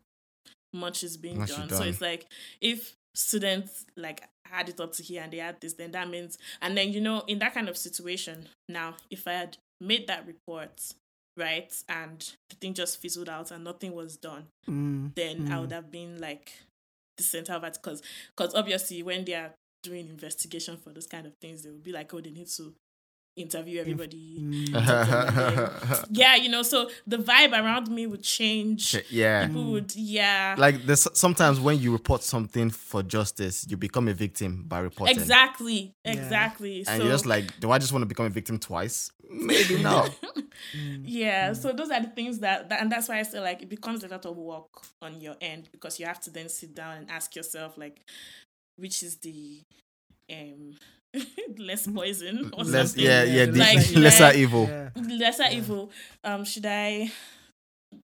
much 0.72 1.02
is 1.02 1.16
being 1.16 1.42
is 1.42 1.48
done. 1.50 1.68
So 1.70 1.82
it's 1.82 2.00
like 2.00 2.26
if 2.60 2.94
students 3.14 3.86
like 3.96 4.22
had 4.44 4.68
it 4.68 4.80
up 4.80 4.92
to 4.92 5.02
here 5.02 5.22
and 5.22 5.32
they 5.32 5.38
had 5.38 5.60
this, 5.60 5.74
then 5.74 5.92
that 5.92 6.08
means 6.08 6.38
and 6.60 6.76
then 6.76 6.92
you 6.92 7.00
know, 7.00 7.22
in 7.26 7.38
that 7.40 7.54
kind 7.54 7.68
of 7.68 7.76
situation, 7.76 8.48
now 8.68 8.94
if 9.10 9.26
I 9.26 9.32
had 9.32 9.56
made 9.80 10.06
that 10.08 10.26
report, 10.26 10.92
right, 11.38 11.72
and 11.88 12.20
the 12.50 12.56
thing 12.56 12.74
just 12.74 13.00
fizzled 13.00 13.28
out 13.28 13.50
and 13.50 13.64
nothing 13.64 13.94
was 13.94 14.16
done, 14.16 14.46
Mm. 14.68 15.14
then 15.14 15.46
I 15.50 15.56
Mm. 15.56 15.60
would 15.62 15.72
have 15.72 15.90
been 15.90 16.20
like 16.20 16.52
the 17.16 17.22
center 17.22 17.54
of 17.54 17.64
it 17.64 17.74
because 17.82 18.02
because 18.36 18.54
obviously 18.54 19.02
when 19.02 19.24
they 19.24 19.34
are 19.34 19.54
doing 19.82 20.08
investigation 20.08 20.76
for 20.76 20.92
those 20.92 21.06
kind 21.06 21.26
of 21.26 21.34
things, 21.40 21.62
they 21.62 21.70
will 21.70 21.78
be 21.78 21.92
like, 21.92 22.12
oh, 22.14 22.20
they 22.20 22.30
need 22.30 22.48
to 22.48 22.74
interview 23.38 23.80
everybody. 23.80 24.38
Mm. 24.40 26.06
yeah, 26.10 26.36
you 26.36 26.48
know, 26.48 26.62
so 26.62 26.90
the 27.06 27.18
vibe 27.18 27.52
around 27.52 27.88
me 27.90 28.06
would 28.06 28.22
change. 28.22 28.96
yeah. 29.10 29.46
People 29.46 29.72
would, 29.72 29.94
yeah, 29.96 30.54
Like 30.58 30.84
there's 30.84 31.06
sometimes 31.14 31.60
when 31.60 31.78
you 31.78 31.92
report 31.92 32.22
something 32.22 32.70
for 32.70 33.02
justice, 33.02 33.66
you 33.68 33.76
become 33.76 34.08
a 34.08 34.14
victim 34.14 34.64
by 34.66 34.80
reporting. 34.80 35.16
exactly, 35.16 35.94
Yeah. 36.04 36.12
exactly. 36.12 36.78
And 36.78 36.86
so 36.86 36.94
you're 37.04 37.12
just 37.12 37.26
like, 37.26 37.58
do 37.60 37.70
I 37.70 37.78
just 37.78 37.92
want 37.92 38.02
to 38.02 38.06
become 38.06 38.26
a 38.26 38.30
victim 38.30 38.58
twice? 38.58 39.10
Maybe 39.30 39.82
not. 39.82 40.10
Mm. 40.76 41.02
yeah, 41.04 41.52
so 41.52 41.72
those 41.72 41.90
are 41.90 42.00
the 42.00 42.08
things 42.08 42.38
that, 42.40 42.68
that, 42.70 42.80
and 42.80 42.90
that's 42.90 43.08
why 43.08 43.18
I 43.18 43.22
say 43.22 43.40
like 43.40 43.62
it 43.62 43.68
becomes 43.68 44.02
a 44.04 44.08
lot 44.08 44.24
of 44.26 44.36
work 44.36 44.66
on 45.02 45.20
your 45.20 45.36
end 45.40 45.68
because 45.70 46.00
you 46.00 46.06
have 46.06 46.20
to 46.22 46.30
then 46.30 46.48
sit 46.48 46.74
down 46.74 46.96
and 46.96 47.10
ask 47.10 47.36
yourself 47.36 47.76
like, 47.78 48.00
which 48.76 49.02
is 49.02 49.16
the 49.18 49.60
um 50.32 50.74
less 51.58 51.86
poison 51.86 52.50
or 52.52 52.64
Less, 52.64 52.90
something. 52.92 53.04
yeah, 53.04 53.22
yeah, 53.24 53.34
Yeah, 53.34 53.44
the 53.46 53.58
like- 53.58 53.96
lesser 53.96 54.24
like- 54.24 54.36
evil. 54.36 54.64
Yeah. 54.66 54.90
lesser 55.18 55.44
evil. 55.50 55.90
Um, 56.24 56.44
should 56.44 56.66
I 56.66 57.10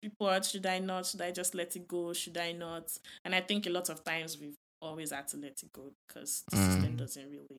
report? 0.04 0.46
Should 0.46 0.66
I 0.66 0.80
not? 0.80 1.06
Should 1.06 1.22
I 1.22 1.32
just 1.32 1.54
let 1.56 1.76
it 1.76 1.88
go? 1.88 2.14
Should 2.14 2.38
I 2.38 2.52
not? 2.54 2.92
And 3.26 3.36
I 3.36 3.42
think 3.42 3.68
a 3.68 3.70
lot 3.70 3.90
of 3.90 4.04
times 4.04 4.38
we've 4.40 4.56
always 4.82 5.12
had 5.12 5.28
to 5.30 5.38
let 5.38 5.62
it 5.62 5.72
go 5.74 5.92
because 6.08 6.44
the 6.50 6.58
Mm. 6.58 6.66
system 6.74 6.96
doesn't 6.96 7.30
really, 7.30 7.58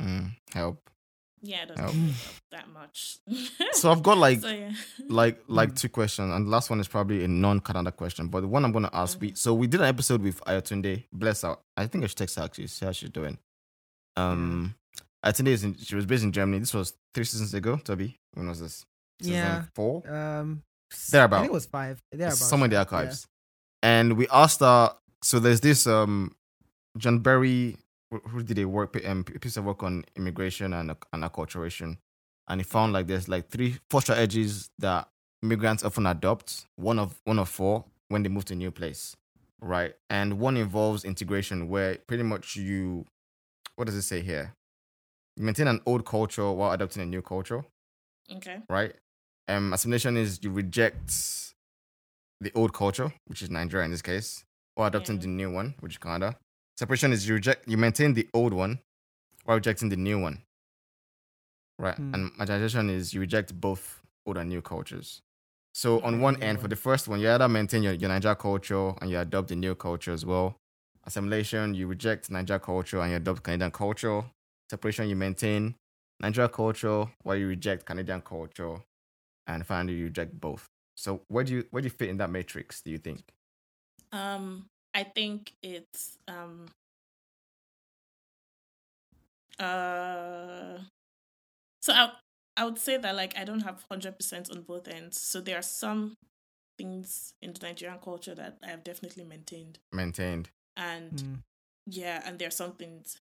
Mm, 0.00 0.30
help. 0.52 0.80
yeah, 1.42 1.62
it 1.64 1.68
doesn't 1.68 1.82
Help. 1.84 1.94
really 1.94 2.06
help 2.10 2.36
that 2.52 2.68
much. 2.70 3.18
So 3.74 3.90
I've 3.92 4.02
got 4.02 4.16
like 4.18 4.40
so 4.40 4.48
yeah, 4.48 4.72
like 5.08 5.42
like 5.46 5.70
Mm. 5.72 5.76
two 5.80 5.88
questions, 5.90 6.32
and 6.32 6.46
the 6.46 6.50
last 6.50 6.70
one 6.70 6.80
is 6.80 6.88
probably 6.88 7.22
a 7.24 7.28
non-Canada 7.28 7.92
question, 7.92 8.28
but 8.28 8.40
the 8.40 8.48
one 8.48 8.64
I'm 8.64 8.72
gonna 8.72 8.90
ask. 8.92 9.20
We 9.20 9.34
so 9.34 9.52
we 9.54 9.66
did 9.66 9.80
an 9.80 9.86
episode 9.86 10.22
with 10.22 10.40
Ayatunde. 10.46 11.04
Bless 11.12 11.42
her. 11.42 11.56
I 11.76 11.86
think 11.86 12.04
I 12.04 12.06
should 12.06 12.18
text 12.18 12.36
her 12.36 12.42
actually. 12.44 12.68
See 12.68 12.86
how 12.86 12.92
she's 12.92 13.10
doing. 13.10 13.38
Um, 14.16 14.74
Ayatunde 15.24 15.48
is 15.48 15.64
in, 15.64 15.74
she 15.76 15.94
was 15.96 16.06
based 16.06 16.22
in 16.24 16.32
Germany. 16.32 16.58
This 16.60 16.74
was 16.74 16.94
three 17.14 17.24
seasons 17.24 17.54
ago. 17.54 17.76
Toby, 17.76 18.18
when 18.34 18.48
was 18.48 18.60
this? 18.60 18.84
Season 19.20 19.34
Yeah. 19.34 19.64
four. 19.74 20.02
Um, 20.08 20.62
Thereabout. 21.10 21.36
I 21.38 21.40
think 21.40 21.50
it 21.50 21.54
was 21.54 21.66
five. 21.66 22.02
Thereabout. 22.12 22.36
somewhere 22.36 22.66
in 22.66 22.70
the 22.70 22.78
archives. 22.78 23.26
And 23.82 24.16
we 24.16 24.28
asked 24.28 24.60
her. 24.60 24.94
So 25.22 25.38
there's 25.40 25.60
this 25.60 25.86
um, 25.86 26.34
John 26.98 27.18
Berry 27.20 27.76
who 28.10 28.18
who 28.28 28.42
did 28.42 28.58
a 28.58 28.66
work 28.66 28.96
um, 29.06 29.24
piece 29.24 29.56
of 29.56 29.64
work 29.64 29.82
on 29.82 30.04
immigration 30.16 30.72
and 30.72 30.94
and 31.12 31.24
acculturation, 31.24 31.96
and 32.48 32.60
he 32.60 32.64
found 32.64 32.92
like 32.92 33.06
there's 33.06 33.28
like 33.28 33.48
three 33.48 33.78
four 33.90 34.02
strategies 34.02 34.70
that 34.78 35.08
immigrants 35.42 35.82
often 35.84 36.06
adopt. 36.06 36.66
One 36.76 36.98
of 36.98 37.20
one 37.24 37.38
of 37.38 37.48
four 37.48 37.84
when 38.08 38.22
they 38.22 38.28
move 38.28 38.44
to 38.46 38.52
a 38.52 38.56
new 38.56 38.70
place, 38.70 39.16
right? 39.60 39.94
And 40.10 40.38
one 40.38 40.56
involves 40.58 41.04
integration, 41.04 41.68
where 41.68 41.96
pretty 42.06 42.22
much 42.22 42.56
you, 42.56 43.06
what 43.76 43.86
does 43.86 43.94
it 43.94 44.02
say 44.02 44.20
here? 44.20 44.54
You 45.36 45.44
maintain 45.44 45.66
an 45.68 45.80
old 45.86 46.04
culture 46.06 46.50
while 46.50 46.72
adopting 46.72 47.02
a 47.02 47.06
new 47.06 47.22
culture 47.22 47.64
okay, 48.36 48.58
right? 48.68 48.94
Um, 49.48 49.72
assimilation 49.72 50.16
is 50.16 50.38
you 50.42 50.50
reject 50.50 51.12
the 52.40 52.52
old 52.54 52.72
culture, 52.72 53.12
which 53.26 53.42
is 53.42 53.50
Nigeria 53.50 53.84
in 53.84 53.90
this 53.90 54.02
case, 54.02 54.44
or 54.76 54.86
adopting 54.86 55.16
Yeah. 55.16 55.22
the 55.22 55.28
new 55.28 55.50
one, 55.52 55.74
which 55.80 55.92
is 55.94 55.98
Canada. 55.98 56.36
Separation 56.76 57.12
is 57.12 57.28
you 57.28 57.34
reject, 57.34 57.68
you 57.68 57.76
maintain 57.76 58.14
the 58.14 58.28
old 58.34 58.52
one 58.52 58.80
while 59.44 59.56
rejecting 59.56 59.88
the 59.88 59.96
new 59.96 60.18
one, 60.20 60.42
right? 61.78 61.96
Hmm. 61.96 62.14
And 62.14 62.32
marginalization 62.34 62.90
is 62.90 63.12
you 63.14 63.20
reject 63.20 63.58
both 63.60 64.02
old 64.26 64.36
and 64.38 64.48
new 64.48 64.62
cultures. 64.62 65.20
So 65.74 66.00
on 66.02 66.20
one 66.20 66.34
new 66.34 66.46
end, 66.46 66.60
for 66.60 66.68
the 66.68 66.76
first 66.76 67.08
one, 67.08 67.20
you 67.20 67.28
either 67.30 67.48
maintain 67.48 67.82
your, 67.82 67.92
your 67.94 68.08
Nigeria 68.08 68.36
culture 68.36 68.94
and 69.00 69.10
you 69.10 69.18
adopt 69.18 69.48
the 69.48 69.56
new 69.56 69.74
culture 69.74 70.12
as 70.12 70.24
well. 70.24 70.56
Assimilation, 71.06 71.74
you 71.74 71.86
reject 71.86 72.30
Nigeria 72.30 72.60
culture 72.60 73.00
and 73.00 73.10
you 73.10 73.16
adopt 73.16 73.42
Canadian 73.42 73.70
culture. 73.70 74.24
Separation, 74.70 75.08
you 75.08 75.16
maintain 75.16 75.74
Nigeria 76.20 76.48
culture 76.48 77.06
while 77.22 77.36
you 77.36 77.46
reject 77.46 77.84
Canadian 77.84 78.22
culture. 78.22 78.76
And 79.46 79.66
finally, 79.66 79.94
you 79.94 80.04
reject 80.04 80.40
both. 80.40 80.68
So 80.96 81.22
where 81.28 81.44
do 81.44 81.54
you 81.54 81.64
where 81.70 81.82
do 81.82 81.86
you 81.86 81.90
fit 81.90 82.08
in 82.08 82.16
that 82.18 82.30
matrix? 82.30 82.80
Do 82.80 82.90
you 82.90 82.98
think? 82.98 83.20
um, 84.14 84.66
I 84.94 85.02
think 85.02 85.52
it's 85.62 86.16
um. 86.28 86.66
Uh, 89.58 90.78
so 91.82 91.92
I 91.92 92.12
I 92.56 92.64
would 92.64 92.78
say 92.78 92.96
that 92.96 93.14
like 93.14 93.36
I 93.36 93.44
don't 93.44 93.60
have 93.60 93.84
hundred 93.90 94.16
percent 94.16 94.50
on 94.50 94.62
both 94.62 94.88
ends. 94.88 95.20
So 95.20 95.40
there 95.40 95.58
are 95.58 95.62
some 95.62 96.16
things 96.78 97.34
in 97.42 97.52
the 97.52 97.60
Nigerian 97.66 97.98
culture 97.98 98.34
that 98.34 98.58
I 98.62 98.68
have 98.68 98.84
definitely 98.84 99.24
maintained, 99.24 99.78
Maintained. 99.92 100.50
And 100.76 101.12
Mm. 101.12 101.38
yeah, 101.86 102.22
and 102.24 102.38
there 102.38 102.48
are 102.48 102.50
some 102.62 102.72
things 102.74 103.16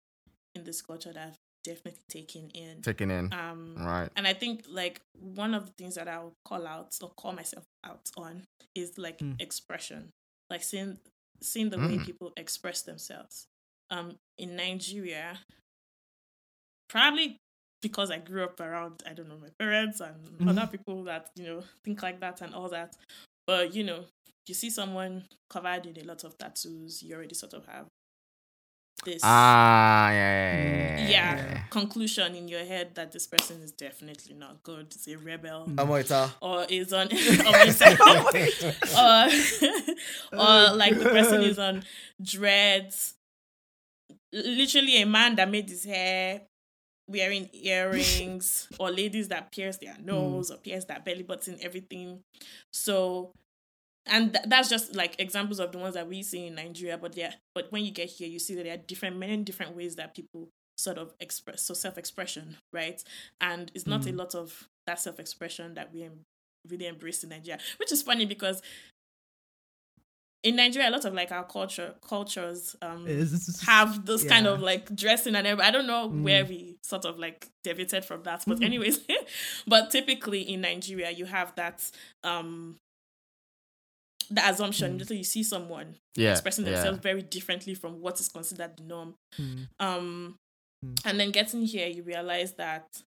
in 0.54 0.64
this 0.64 0.82
culture 0.82 1.12
that 1.12 1.26
I've 1.28 1.38
definitely 1.64 2.02
taken 2.08 2.50
in. 2.50 2.82
Taken 2.82 3.10
in. 3.10 3.32
Um, 3.32 3.74
Right. 3.76 4.10
and 4.16 4.26
I 4.26 4.34
think 4.34 4.64
like 4.68 5.00
one 5.12 5.54
of 5.54 5.66
the 5.66 5.72
things 5.78 5.94
that 5.94 6.08
I'll 6.08 6.34
call 6.44 6.66
out 6.66 6.96
or 7.02 7.10
call 7.10 7.32
myself 7.32 7.64
out 7.84 8.10
on 8.16 8.44
is 8.74 8.98
like 8.98 9.18
Mm. 9.18 9.40
expression, 9.40 10.10
like 10.50 10.62
seeing 10.62 10.98
seeing 11.42 11.70
the 11.70 11.78
way 11.78 11.98
Mm. 11.98 12.04
people 12.04 12.32
express 12.36 12.82
themselves. 12.82 13.46
Um, 13.90 14.16
in 14.38 14.54
Nigeria, 14.56 15.40
probably 16.88 17.36
because 17.80 18.10
I 18.10 18.18
grew 18.18 18.44
up 18.44 18.60
around 18.60 19.02
I 19.06 19.12
don't 19.12 19.28
know 19.28 19.38
my 19.38 19.50
parents 19.58 20.00
and 20.00 20.16
Mhm. 20.38 20.48
other 20.48 20.66
people 20.66 21.04
that 21.04 21.30
you 21.34 21.44
know 21.46 21.62
think 21.84 22.02
like 22.02 22.20
that 22.20 22.40
and 22.42 22.54
all 22.54 22.68
that, 22.68 22.96
but 23.46 23.74
you 23.74 23.82
know 23.84 24.06
you 24.48 24.54
see 24.54 24.70
someone 24.70 25.24
covered 25.48 25.86
in 25.86 25.96
a 25.98 26.04
lot 26.04 26.24
of 26.24 26.36
tattoos, 26.38 27.02
you 27.02 27.14
already 27.14 27.34
sort 27.34 27.54
of 27.54 27.64
have 27.66 27.86
this 29.04 29.20
Ah, 29.24 30.10
yeah, 30.10 30.14
yeah, 30.14 30.54
yeah, 30.54 30.98
yeah, 30.98 31.08
yeah. 31.08 31.36
Yeah. 31.36 31.62
conclusion 31.70 32.34
in 32.36 32.46
your 32.46 32.64
head 32.64 32.94
that 32.94 33.10
this 33.10 33.26
person 33.26 33.60
is 33.62 33.72
definitely 33.72 34.34
not 34.34 34.62
good. 34.62 34.94
Is 34.94 35.08
a 35.08 35.16
rebel, 35.16 35.66
Mm. 35.66 35.74
Amoita. 35.76 36.30
or 36.40 36.66
is 36.68 36.92
on, 36.92 37.08
or, 37.12 37.16
or, 40.38 40.38
or 40.38 40.76
like 40.76 40.96
the 40.98 41.04
person 41.10 41.42
is 41.42 41.58
on 41.58 41.82
dreads. 42.22 43.14
Literally, 44.32 45.02
a 45.02 45.06
man 45.06 45.36
that 45.36 45.50
made 45.50 45.68
his 45.68 45.84
hair 45.84 46.42
wearing 47.08 47.48
earrings, 47.52 48.68
or 48.78 48.90
ladies 48.90 49.28
that 49.28 49.50
pierce 49.52 49.76
their 49.78 49.96
nose 50.00 50.50
or 50.50 50.56
pierce 50.58 50.84
their 50.84 51.00
belly 51.00 51.22
button, 51.22 51.58
everything. 51.60 52.20
So. 52.72 53.32
And 54.06 54.32
th- 54.32 54.44
that's 54.48 54.68
just 54.68 54.94
like 54.96 55.14
examples 55.20 55.60
of 55.60 55.70
the 55.72 55.78
ones 55.78 55.94
that 55.94 56.08
we 56.08 56.22
see 56.22 56.46
in 56.48 56.56
Nigeria, 56.56 56.98
but 56.98 57.16
yeah, 57.16 57.34
but 57.54 57.70
when 57.70 57.84
you 57.84 57.92
get 57.92 58.08
here, 58.08 58.28
you 58.28 58.38
see 58.38 58.54
that 58.56 58.64
there 58.64 58.74
are 58.74 58.78
different, 58.78 59.16
many 59.16 59.36
different 59.38 59.76
ways 59.76 59.96
that 59.96 60.14
people 60.14 60.48
sort 60.76 60.98
of 60.98 61.12
express, 61.20 61.62
so 61.62 61.74
self-expression, 61.74 62.56
right? 62.72 63.02
And 63.40 63.70
it's 63.74 63.86
not 63.86 64.06
a 64.06 64.10
Mm. 64.12 64.18
lot 64.18 64.34
of 64.34 64.68
that 64.86 65.00
self-expression 65.00 65.74
that 65.74 65.92
we 65.92 66.02
em- 66.02 66.24
really 66.68 66.86
embrace 66.86 67.22
in 67.22 67.30
Nigeria, 67.30 67.60
which 67.78 67.92
is 67.92 68.02
funny 68.02 68.26
because 68.26 68.60
in 70.42 70.56
Nigeria, 70.56 70.88
a 70.88 70.90
lot 70.90 71.04
of 71.04 71.14
like 71.14 71.30
our 71.30 71.44
culture 71.44 71.94
cultures 72.02 72.74
um 72.82 73.06
have 73.60 74.04
this 74.06 74.24
kind 74.24 74.46
of 74.48 74.60
like 74.60 74.94
dressing 74.96 75.36
and 75.36 75.46
everything. 75.46 75.68
I 75.68 75.70
don't 75.70 75.86
know 75.86 76.08
Mm. 76.10 76.22
where 76.22 76.44
we 76.44 76.76
sort 76.82 77.04
of 77.04 77.18
like 77.18 77.48
deviated 77.62 78.04
from 78.04 78.24
that, 78.24 78.42
but 78.46 78.58
Mm. 78.58 78.64
anyways, 78.64 78.98
but 79.68 79.90
typically 79.92 80.40
in 80.42 80.62
Nigeria, 80.62 81.10
you 81.12 81.26
have 81.26 81.54
that 81.54 81.88
um 82.24 82.76
the 84.30 84.48
assumption 84.48 84.98
Mm. 84.98 85.06
that 85.06 85.14
you 85.16 85.24
see 85.24 85.42
someone 85.42 85.96
Yeah. 86.14 86.32
expressing 86.32 86.64
yeah. 86.66 86.72
themselves 86.72 86.98
very 87.00 87.22
differently 87.22 87.74
from 87.74 88.00
what 88.00 88.18
is 88.20 88.28
considered 88.28 88.76
the 88.76 88.82
norm. 88.84 89.14
Mm. 89.38 89.68
Um, 89.80 90.38
Mm. 90.84 90.98
and 91.04 91.20
then 91.20 91.30
getting 91.30 91.62
here, 91.64 91.86
you 91.88 92.02
realize 92.02 92.54
that 92.54 93.02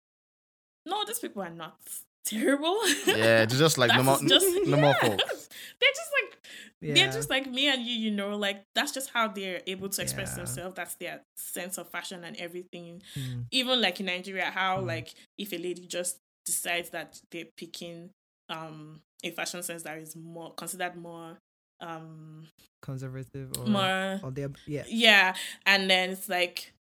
no, 0.87 1.05
these 1.05 1.19
people 1.19 1.43
are 1.43 1.51
not 1.51 1.77
terrible. 2.25 2.79
Yeah, 3.07 3.45
they're 3.45 3.47
just 3.47 3.79
like 3.83 3.93
normal, 3.95 4.19
just 4.27 4.47
normal 4.67 4.91
yeah. 4.91 5.01
folks. 5.01 5.49
They're 5.81 5.91
just 5.95 6.11
like 6.23 6.39
Yeah. 6.83 6.95
they're 6.95 7.13
just 7.13 7.29
like 7.31 7.47
me 7.51 7.69
and 7.69 7.83
you, 7.85 7.93
you 7.95 8.11
know, 8.11 8.37
like 8.37 8.65
that's 8.75 8.93
just 8.93 9.11
how 9.11 9.29
they're 9.29 9.63
able 9.67 9.89
to 9.91 10.03
express 10.03 10.31
Yeah. 10.31 10.37
themselves. 10.37 10.75
That's 10.77 10.95
their 10.97 11.23
sense 11.37 11.79
of 11.79 11.89
fashion 11.91 12.25
and 12.25 12.37
everything. 12.39 13.03
Mm. 13.15 13.47
Even 13.51 13.81
like 13.81 14.01
in 14.01 14.07
Nigeria, 14.07 14.51
how 14.51 14.79
Mm. 14.81 14.87
like 14.87 15.15
if 15.39 15.53
a 15.53 15.59
lady 15.59 15.87
just 15.87 16.19
decides 16.47 16.91
that 16.91 17.21
they're 17.31 17.45
picking 17.57 18.11
um 18.49 19.03
a 19.25 19.31
fashion 19.31 19.63
sense 19.63 19.83
that 19.83 19.99
is 19.99 20.17
more 20.17 20.53
considered 20.55 20.97
more 20.97 21.37
um 21.81 22.47
conservative 22.83 23.51
or 23.59 23.67
more 23.67 24.21
or 24.23 24.31
they're 24.31 24.51
yeah. 24.67 24.85
yeah 24.89 25.35
and 25.67 25.91
then 25.91 26.11
it's 26.11 26.29
like 26.29 26.73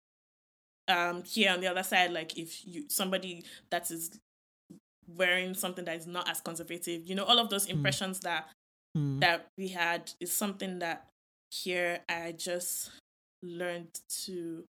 um 0.88 1.24
here 1.24 1.52
on 1.52 1.62
the 1.62 1.68
other 1.68 1.84
side 1.84 2.12
like 2.12 2.38
if 2.38 2.66
you 2.68 2.84
somebody 2.90 3.44
that 3.70 3.90
is 3.92 4.18
wearing 5.16 5.54
something 5.54 5.86
that 5.86 5.96
is 5.98 6.08
not 6.08 6.30
as 6.30 6.42
conservative 6.42 7.06
you 7.06 7.16
know 7.16 7.24
all 7.24 7.40
of 7.40 7.50
those 7.50 7.66
impressions 7.68 8.20
that 8.22 8.50
Mm. 8.98 9.20
that 9.22 9.46
we 9.56 9.68
had 9.68 10.12
is 10.20 10.32
something 10.32 10.80
that 10.80 11.06
here 11.52 12.00
i 12.10 12.32
just 12.32 12.90
learned 13.44 13.88
to 14.26 14.64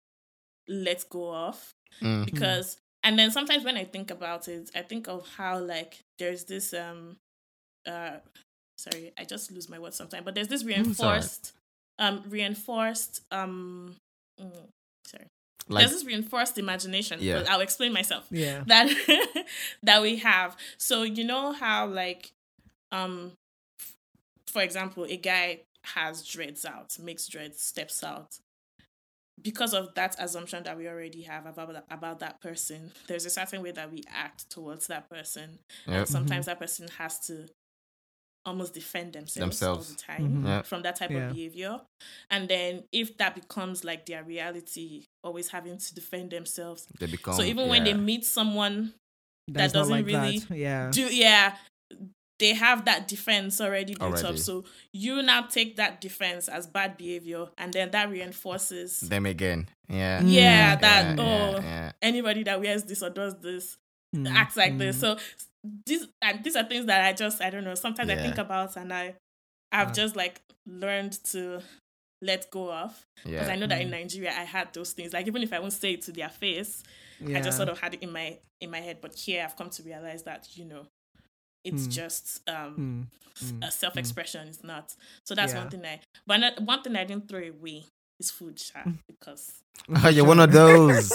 let 0.68 1.08
go 1.10 1.34
of 1.34 1.72
Mm. 2.02 2.26
because 2.26 2.76
and 3.02 3.18
then 3.18 3.32
sometimes 3.32 3.64
when 3.64 3.78
i 3.78 3.86
think 3.86 4.12
about 4.12 4.50
it 4.50 4.70
i 4.76 4.82
think 4.82 5.08
of 5.08 5.26
how 5.38 5.58
like 5.58 6.00
there's 6.20 6.44
this 6.44 6.74
um 6.74 7.16
uh 7.90 8.20
sorry 8.78 9.12
i 9.18 9.24
just 9.26 9.52
lose 9.52 9.68
my 9.70 9.80
words 9.80 9.96
sometimes 9.98 10.24
but 10.24 10.36
there's 10.36 10.48
this 10.48 10.64
reinforced 10.64 11.52
um 11.98 12.24
reinforced 12.30 13.22
um 13.32 13.96
mm, 14.42 14.52
sorry. 15.06 15.26
Like, 15.68 15.82
there's 15.82 15.92
this 15.92 16.06
reinforced 16.06 16.58
imagination 16.58 17.20
Yeah. 17.22 17.40
but 17.40 17.50
i'll 17.50 17.60
explain 17.62 17.92
myself. 17.94 18.26
Yeah. 18.32 18.64
that 18.68 18.88
that 19.84 20.02
we 20.02 20.16
have. 20.18 20.56
So 20.78 21.04
you 21.04 21.24
know 21.24 21.52
how 21.52 21.88
like 21.88 22.32
um 22.92 23.34
f- 23.80 23.96
for 24.48 24.62
example 24.62 25.04
a 25.04 25.18
guy 25.18 25.60
has 25.84 26.26
dreads 26.26 26.66
out 26.66 26.98
makes 27.00 27.28
dreads 27.28 27.62
steps 27.62 28.04
out. 28.04 28.40
Because 29.42 29.74
of 29.74 29.94
that 29.96 30.16
assumption 30.20 30.64
that 30.64 30.78
we 30.78 30.88
already 30.90 31.22
have 31.22 31.46
about 31.46 31.72
that, 31.74 31.86
about 31.90 32.20
that 32.20 32.42
person 32.42 32.92
there's 33.08 33.26
a 33.26 33.30
certain 33.30 33.62
way 33.62 33.72
that 33.72 33.92
we 33.92 34.04
act 34.14 34.50
towards 34.50 34.88
that 34.88 35.10
person. 35.10 35.60
Yep. 35.88 35.96
and 35.98 36.08
sometimes 36.08 36.46
that 36.48 36.60
person 36.60 36.88
has 36.98 37.20
to 37.28 37.48
almost 38.46 38.74
defend 38.74 39.14
themselves, 39.14 39.62
all 39.62 39.76
the 39.76 39.96
time 39.96 40.44
Mhm. 40.44 40.46
Yeah. 40.46 40.62
from 40.64 40.82
that 40.84 40.96
type 40.96 41.12
Yeah. 41.12 41.28
of 41.30 41.34
behavior 41.36 41.82
and 42.32 42.48
then 42.50 42.84
if 42.92 43.18
that 43.18 43.36
becomes 43.36 43.84
like 43.84 44.06
their 44.06 44.24
reality 44.24 45.04
always 45.24 45.50
having 45.50 45.78
to 45.78 45.94
defend 45.96 46.32
themselves 46.32 46.88
they 47.00 47.06
become. 47.08 47.34
so 47.36 47.44
even 47.44 47.68
when 47.68 47.84
they 47.84 47.94
meet 47.94 48.26
someone 48.26 48.94
That's 49.48 49.74
doesn't 49.74 49.92
like 49.92 50.06
really 50.06 50.40
that. 50.40 50.58
Yeah. 50.58 50.90
do 50.92 51.14
yeah 51.14 51.58
they 52.40 52.54
have 52.54 52.86
that 52.86 53.10
defense 53.10 53.60
already 53.60 53.96
built 53.96 54.24
up 54.24 54.38
so 54.38 54.64
you 54.94 55.22
now 55.22 55.42
take 55.42 55.76
that 55.76 56.00
defense 56.00 56.48
as 56.48 56.66
bad 56.68 56.96
behavior 56.98 57.50
and 57.58 57.74
then 57.74 57.92
that 57.92 58.10
reinforces 58.10 59.02
them 59.02 59.26
again. 59.26 59.68
Yeah. 59.90 60.22
Mm. 60.22 60.32
yeah 60.32 60.76
Mm. 60.78 60.82
that 60.82 61.18
yeah, 61.18 61.24
oh 61.24 61.52
yeah, 61.58 61.62
yeah. 61.62 61.92
anybody 62.02 62.44
that 62.44 62.62
wears 62.62 62.84
this 62.86 63.04
or 63.04 63.10
does 63.10 63.36
this 63.42 63.78
Mm, 64.16 64.28
acts 64.28 64.58
like 64.58 64.76
this 64.80 64.98
mm. 64.98 65.02
so 65.02 65.18
these 65.86 66.08
and 66.22 66.44
these 66.44 66.56
are 66.56 66.64
things 66.64 66.86
that 66.86 67.04
i 67.06 67.12
just 67.14 67.42
i 67.42 67.50
don't 67.50 67.64
know 67.66 67.76
sometimes 67.76 68.10
i 68.10 68.16
think 68.16 68.38
about 68.38 68.76
and 68.78 68.94
i 68.94 69.14
i've 69.72 69.90
Uh. 69.90 69.94
just 69.94 70.16
like 70.16 70.42
learned 70.66 71.14
to 71.24 71.62
let 72.22 72.50
go 72.52 72.72
of 72.72 73.06
because 73.26 73.48
Yeah. 73.48 73.54
i 73.54 73.56
know 73.56 73.68
that 73.68 73.82
in 73.82 73.88
Mm. 73.90 73.92
nigeria 73.92 74.32
i 74.32 74.44
had 74.44 74.74
those 74.74 74.94
things 74.94 75.14
like 75.14 75.28
even 75.28 75.44
if 75.44 75.52
i 75.54 75.60
won't 75.60 75.74
say 75.74 75.94
it 75.94 76.02
to 76.04 76.12
their 76.12 76.30
face 76.30 76.84
I 77.36 77.42
just 77.42 77.58
sort 77.58 77.68
of 77.70 77.78
had 77.80 77.94
it 77.96 78.02
in 78.02 78.12
my 78.14 78.38
in 78.62 78.72
my 78.72 78.80
head. 78.80 79.00
But 79.02 79.14
here 79.14 79.44
I've 79.44 79.56
come 79.58 79.70
to 79.72 79.84
realize 79.84 80.24
that 80.24 80.48
you 80.58 80.64
know, 80.66 80.88
it's 81.66 81.86
Mm. 81.88 81.92
just 81.92 82.50
um 82.50 83.08
Mm, 83.44 83.52
mm, 83.62 83.68
a 83.68 83.72
self 83.72 83.98
expression. 83.98 84.48
It's 84.48 84.64
not. 84.64 84.96
So 85.26 85.36
that's 85.36 85.54
Yeah. 85.54 85.60
one 85.60 85.70
thing 85.70 85.86
I. 85.86 86.00
But 86.26 86.38
not, 86.38 86.62
one 86.62 86.82
thing 86.82 86.96
I 86.96 87.04
didn't 87.04 87.28
throw 87.28 87.42
away 87.42 87.84
is 88.22 88.32
food, 88.32 88.58
sha, 88.58 88.80
Mm. 88.86 88.98
because 89.08 89.52
Oh, 90.04 90.08
you're 90.16 90.26
one 90.26 90.40
of 90.40 90.52
those. 90.54 91.10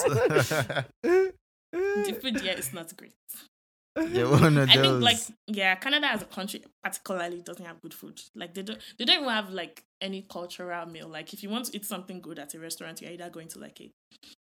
the 1.02 2.18
food 2.20 2.38
here 2.40 2.54
is 2.56 2.72
not 2.72 2.94
great. 2.96 3.14
You're 3.96 4.30
one 4.40 4.56
of 4.58 4.68
I 4.70 4.76
those. 4.76 4.86
think 4.86 5.02
like 5.02 5.18
yeah, 5.46 5.74
Canada 5.76 6.06
as 6.08 6.22
a 6.22 6.26
country 6.26 6.62
particularly 6.82 7.40
doesn't 7.42 7.64
have 7.64 7.80
good 7.80 7.94
food. 7.94 8.20
Like 8.34 8.54
they 8.54 8.62
don't 8.62 8.78
they 8.98 9.04
don't 9.04 9.16
even 9.22 9.28
have 9.28 9.50
like 9.50 9.84
any 10.00 10.22
cultural 10.22 10.86
meal. 10.86 11.08
Like 11.08 11.32
if 11.32 11.42
you 11.42 11.50
want 11.50 11.66
to 11.66 11.76
eat 11.76 11.84
something 11.86 12.20
good 12.20 12.38
at 12.38 12.54
a 12.54 12.58
restaurant, 12.58 13.00
you're 13.00 13.12
either 13.12 13.30
going 13.30 13.48
to 13.48 13.58
like 13.58 13.80
a 13.80 13.90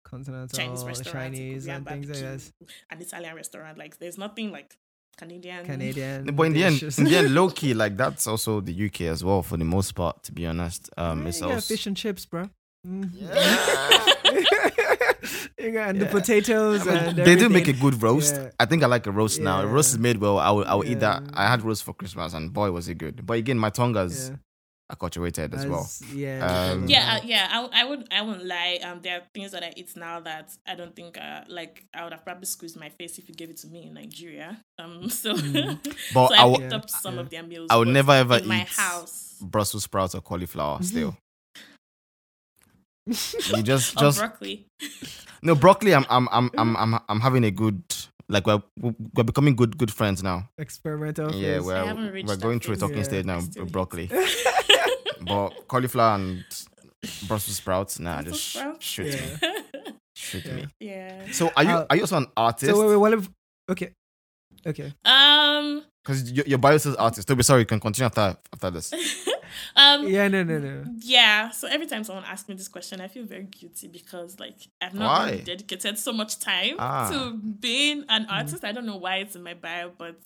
Continental, 0.05 0.49
Chinese 0.59 0.85
restaurant, 0.85 1.35
Chinese, 1.35 1.65
Korean 1.65 1.77
and 1.79 1.87
things 1.89 2.09
like 2.09 2.21
barbecue, 2.21 2.51
that. 2.61 2.95
an 2.97 3.01
Italian 3.01 3.35
restaurant. 3.37 3.79
Like 3.79 3.99
there's 3.99 4.19
nothing 4.19 4.51
like 4.53 4.77
Canadian. 5.17 5.65
Canadian. 5.65 6.35
but 6.35 6.43
in 6.45 6.53
the 6.53 6.65
end, 6.65 6.75
dishes. 6.77 6.99
in 6.99 7.05
the 7.05 7.17
end, 7.17 7.35
low 7.35 7.49
key, 7.51 7.73
like 7.75 7.97
that's 7.97 8.27
also 8.27 8.61
the 8.61 8.87
UK 8.87 9.03
as 9.03 9.25
well 9.25 9.43
for 9.43 9.57
the 9.57 9.65
most 9.65 9.93
part. 9.93 10.23
To 10.25 10.33
be 10.33 10.47
honest, 10.47 10.91
um, 10.99 11.23
Yeah, 11.23 11.29
it's 11.29 11.41
you 11.41 11.47
got 11.47 11.55
also 11.55 11.75
fish 11.75 11.87
and 11.87 11.97
chips, 11.97 12.27
bro. 12.27 12.49
Mm. 12.87 13.11
Yeah. 13.15 15.12
you 15.59 15.71
got 15.73 15.91
and 15.91 16.01
the 16.01 16.05
Yeah. 16.07 16.11
potatoes 16.11 16.87
and 16.93 17.17
they 17.17 17.37
do 17.37 17.49
make 17.49 17.69
a 17.69 17.73
good 17.73 18.03
roast. 18.03 18.35
Yeah. 18.35 18.51
I 18.61 18.65
think 18.67 18.83
I 18.83 18.87
like 18.87 19.07
a 19.07 19.13
roast 19.13 19.41
now. 19.41 19.61
A 19.63 19.67
roast 19.67 19.91
is 19.93 19.99
made 19.99 20.17
well. 20.19 20.39
I 20.39 20.51
will, 20.51 20.65
I 20.65 20.75
will 20.75 20.85
eat 20.87 21.01
that. 21.01 21.23
I 21.35 21.47
had 21.49 21.63
roast 21.63 21.85
for 21.85 21.95
Christmas, 21.95 22.35
and 22.35 22.53
boy, 22.53 22.71
was 22.73 22.89
it 22.89 22.99
good. 22.99 23.25
But 23.27 23.35
again, 23.39 23.59
my 23.59 23.71
tongas 23.71 24.31
Yeah. 24.31 24.37
acculturated 24.93 25.55
as 25.55 25.65
well. 25.67 25.89
Yeah. 26.13 26.45
Um, 26.73 26.87
yeah, 26.89 27.15
uh, 27.17 27.21
yeah. 27.25 27.49
I, 27.51 27.83
I 27.83 27.85
would 27.89 28.09
I 28.11 28.21
wouldn't 28.23 28.45
lie. 28.45 28.79
Um, 28.83 29.01
there 29.03 29.19
are 29.19 29.23
things 29.33 29.53
that 29.53 29.63
I 29.63 29.73
eat 29.77 29.97
now 29.97 30.21
that 30.21 30.51
I 30.67 30.75
don't 30.75 30.95
think 30.95 31.17
uh 31.19 31.43
like 31.49 31.85
I 31.95 32.05
would 32.05 32.13
have 32.13 32.25
probably 32.25 32.47
squeezed 32.47 32.79
my 32.79 32.91
face 32.91 33.19
if 33.19 33.29
you 33.29 33.35
gave 33.35 33.49
it 33.51 33.57
to 33.59 33.69
me 33.69 33.85
in 33.87 33.95
Nigeria. 33.95 34.63
Um, 34.79 35.09
so 35.23 35.35
Mm. 35.35 35.79
But 36.15 36.29
so 36.29 36.35
I 36.35 36.39
I 36.39 36.45
will- 36.45 36.59
picked 36.59 36.73
up 36.75 36.91
some 36.91 37.15
Yeah. 37.15 37.21
of 37.23 37.31
their 37.31 37.43
meals. 37.43 37.69
I 37.71 37.77
would 37.77 37.89
never 37.89 38.13
ever 38.13 38.37
in 38.39 38.49
my 38.49 38.63
eat 38.63 38.69
house 38.69 39.37
Brussels 39.41 39.85
sprouts 39.85 40.15
or 40.15 40.21
cauliflower. 40.21 40.79
Mhm. 40.81 40.85
Still, 40.85 41.17
you 43.07 43.63
just 43.63 43.97
or 43.99 44.01
just 44.01 44.19
broccoli. 44.19 44.67
No, 45.45 45.55
broccoli. 45.57 45.93
I'm 45.95 46.07
I'm 46.09 46.29
I'm 46.31 46.51
I'm 46.57 46.77
I'm, 46.77 47.01
I'm 47.09 47.21
having 47.21 47.43
a 47.45 47.51
good 47.51 47.83
like 48.29 48.47
we're 48.47 48.63
we're 48.81 49.25
becoming 49.25 49.57
good 49.57 49.77
good 49.77 49.91
friends 49.93 50.23
now. 50.23 50.49
Experimental. 50.59 51.35
Yeah, 51.35 51.57
phase. 51.57 51.65
we're 51.67 51.77
I 51.77 51.87
haven't 51.87 52.13
reached 52.13 52.29
we're 52.29 52.37
going 52.37 52.61
through 52.61 52.75
a 52.75 52.77
talking 52.79 52.99
Yeah. 52.99 53.03
stage 53.03 53.25
now. 53.27 53.41
Still 53.41 53.65
with 53.65 53.73
broccoli, 53.73 54.09
but 55.27 55.51
cauliflower 55.69 56.15
and 56.17 56.45
Brussels 57.27 57.57
sprouts. 57.57 57.99
Nah, 57.99 58.23
Brussels 58.23 58.39
just 58.39 58.45
sh- 58.51 58.57
sprouts? 58.59 58.85
shoot 58.87 59.07
Yeah. 59.07 59.21
me, 59.21 59.93
shoot 60.15 60.45
Yeah. 60.47 60.55
me. 60.55 60.67
yeah. 60.81 61.27
So 61.33 61.51
are 61.57 61.65
you 61.65 61.71
Uh, 61.71 61.87
are 61.91 61.97
you 61.97 62.03
also 62.03 62.17
an 62.19 62.27
artist? 62.37 62.71
So 62.71 62.81
wait, 62.81 62.91
wait, 62.91 62.97
what 62.97 63.13
if? 63.15 63.29
Okay, 63.69 63.91
okay. 64.67 64.93
Um. 65.05 65.83
Because 66.03 66.31
your, 66.33 66.45
your 66.47 66.59
bio 66.59 66.77
says 66.79 66.97
artist. 66.97 67.29
Toby, 67.29 67.43
sorry, 67.43 67.61
you 67.61 67.67
can 67.67 67.79
continue 67.81 68.07
after 68.07 68.37
after 68.53 68.71
this. 68.71 68.93
um. 69.77 70.07
Yeah, 70.09 70.29
no, 70.29 70.43
no, 70.43 70.59
no. 70.59 70.85
Yeah, 70.99 71.51
so 71.51 71.69
every 71.69 71.87
time 71.87 72.03
someone 72.05 72.25
asks 72.25 72.49
me 72.49 72.55
this 72.55 72.69
question, 72.69 73.01
I 73.01 73.09
feel 73.09 73.25
very 73.25 73.45
guilty 73.45 73.87
because 73.89 74.41
like 74.41 74.57
I've 74.81 74.95
not 74.95 75.07
Why? 75.21 75.31
really 75.31 75.43
dedicated 75.45 75.99
so 75.99 76.13
much 76.13 76.39
time 76.41 76.75
Ah. 76.79 77.09
to 77.11 77.37
being 77.37 78.05
an 78.09 78.27
artist. 78.29 78.65
I 78.65 78.73
don't 78.73 78.87
know 78.87 78.97
why 78.97 79.17
it's 79.19 79.37
in 79.37 79.43
my 79.43 79.55
bio, 79.55 79.93
but 79.97 80.17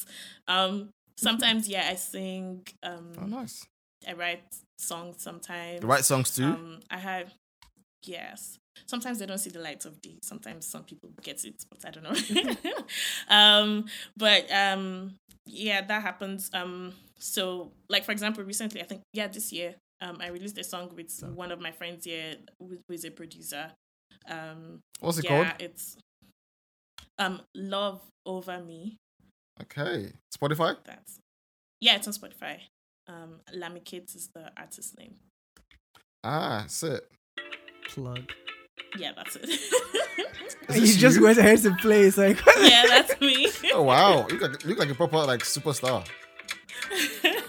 um 0.49 0.89
sometimes 1.19 1.69
yeah, 1.69 1.89
I 1.91 1.97
sing, 1.97 2.67
um 2.83 3.13
Oh, 3.21 3.27
nice. 3.27 3.67
I 4.09 4.13
write 4.15 4.45
songs 4.79 5.17
sometimes. 5.23 5.83
You 5.83 5.89
write 5.89 6.05
songs 6.05 6.31
too. 6.35 6.45
Um 6.45 6.81
I 6.91 6.99
have 6.99 7.33
yes. 8.05 8.59
Sometimes 8.87 9.19
they 9.19 9.27
don't 9.27 9.39
see 9.39 9.51
the 9.51 9.59
light 9.59 9.85
of 9.87 10.01
day. 10.03 10.19
Sometimes 10.23 10.67
some 10.67 10.85
people 10.85 11.11
get 11.23 11.45
it, 11.45 11.65
but 11.71 11.85
I 11.87 11.91
don't 11.91 12.05
know. 12.05 12.53
um 13.29 13.87
but 14.17 14.51
um 14.53 15.15
yeah, 15.47 15.81
that 15.87 16.03
happens. 16.03 16.51
Um 16.53 16.93
so 17.19 17.73
like 17.89 18.05
for 18.05 18.13
example, 18.13 18.45
recently 18.45 18.81
I 18.81 18.85
think 18.85 19.03
yeah, 19.13 19.29
this 19.29 19.53
year 19.53 19.75
um 20.01 20.19
I 20.21 20.29
released 20.29 20.59
a 20.59 20.65
song 20.65 20.91
with 20.95 21.23
one 21.35 21.53
of 21.53 21.61
my 21.61 21.73
friends 21.73 22.05
here 22.05 22.37
who, 22.59 22.77
who 22.87 22.95
is 22.95 23.05
a 23.05 23.11
producer. 23.11 23.71
Um 24.29 24.81
What's 25.01 25.19
it 25.19 25.25
yeah, 25.25 25.45
called? 25.51 25.61
it's 25.61 25.97
um 27.19 27.41
Love 27.55 28.03
Over 28.25 28.61
Me. 28.61 28.97
Okay, 29.63 30.13
Spotify. 30.37 30.77
That's 30.85 31.19
yeah, 31.81 31.97
it's 31.97 32.07
on 32.07 32.13
Spotify. 32.15 32.59
Um 33.09 33.41
Lammy 33.55 33.81
Kate 33.81 34.11
is 34.15 34.29
the 34.35 34.51
artist 34.57 34.99
name. 34.99 35.15
Ah, 36.25 36.59
that's 36.63 36.83
it. 36.83 37.09
Plug. 37.89 38.33
Yeah, 38.99 39.13
that's 39.17 39.37
it. 39.37 39.49
you 40.75 40.95
just 40.95 41.17
you? 41.19 41.25
went 41.25 41.39
ahead 41.39 41.59
to 41.63 41.75
play. 41.77 42.03
It's 42.05 42.17
like 42.19 42.39
yeah, 42.61 42.85
that's 42.89 43.21
me. 43.21 43.49
Oh 43.75 43.83
wow, 43.83 44.27
you 44.29 44.39
look 44.39 44.51
like, 44.53 44.63
you 44.63 44.69
look 44.71 44.79
like 44.79 44.91
a 44.91 44.95
proper 44.95 45.19
like 45.19 45.41
superstar. 45.41 46.07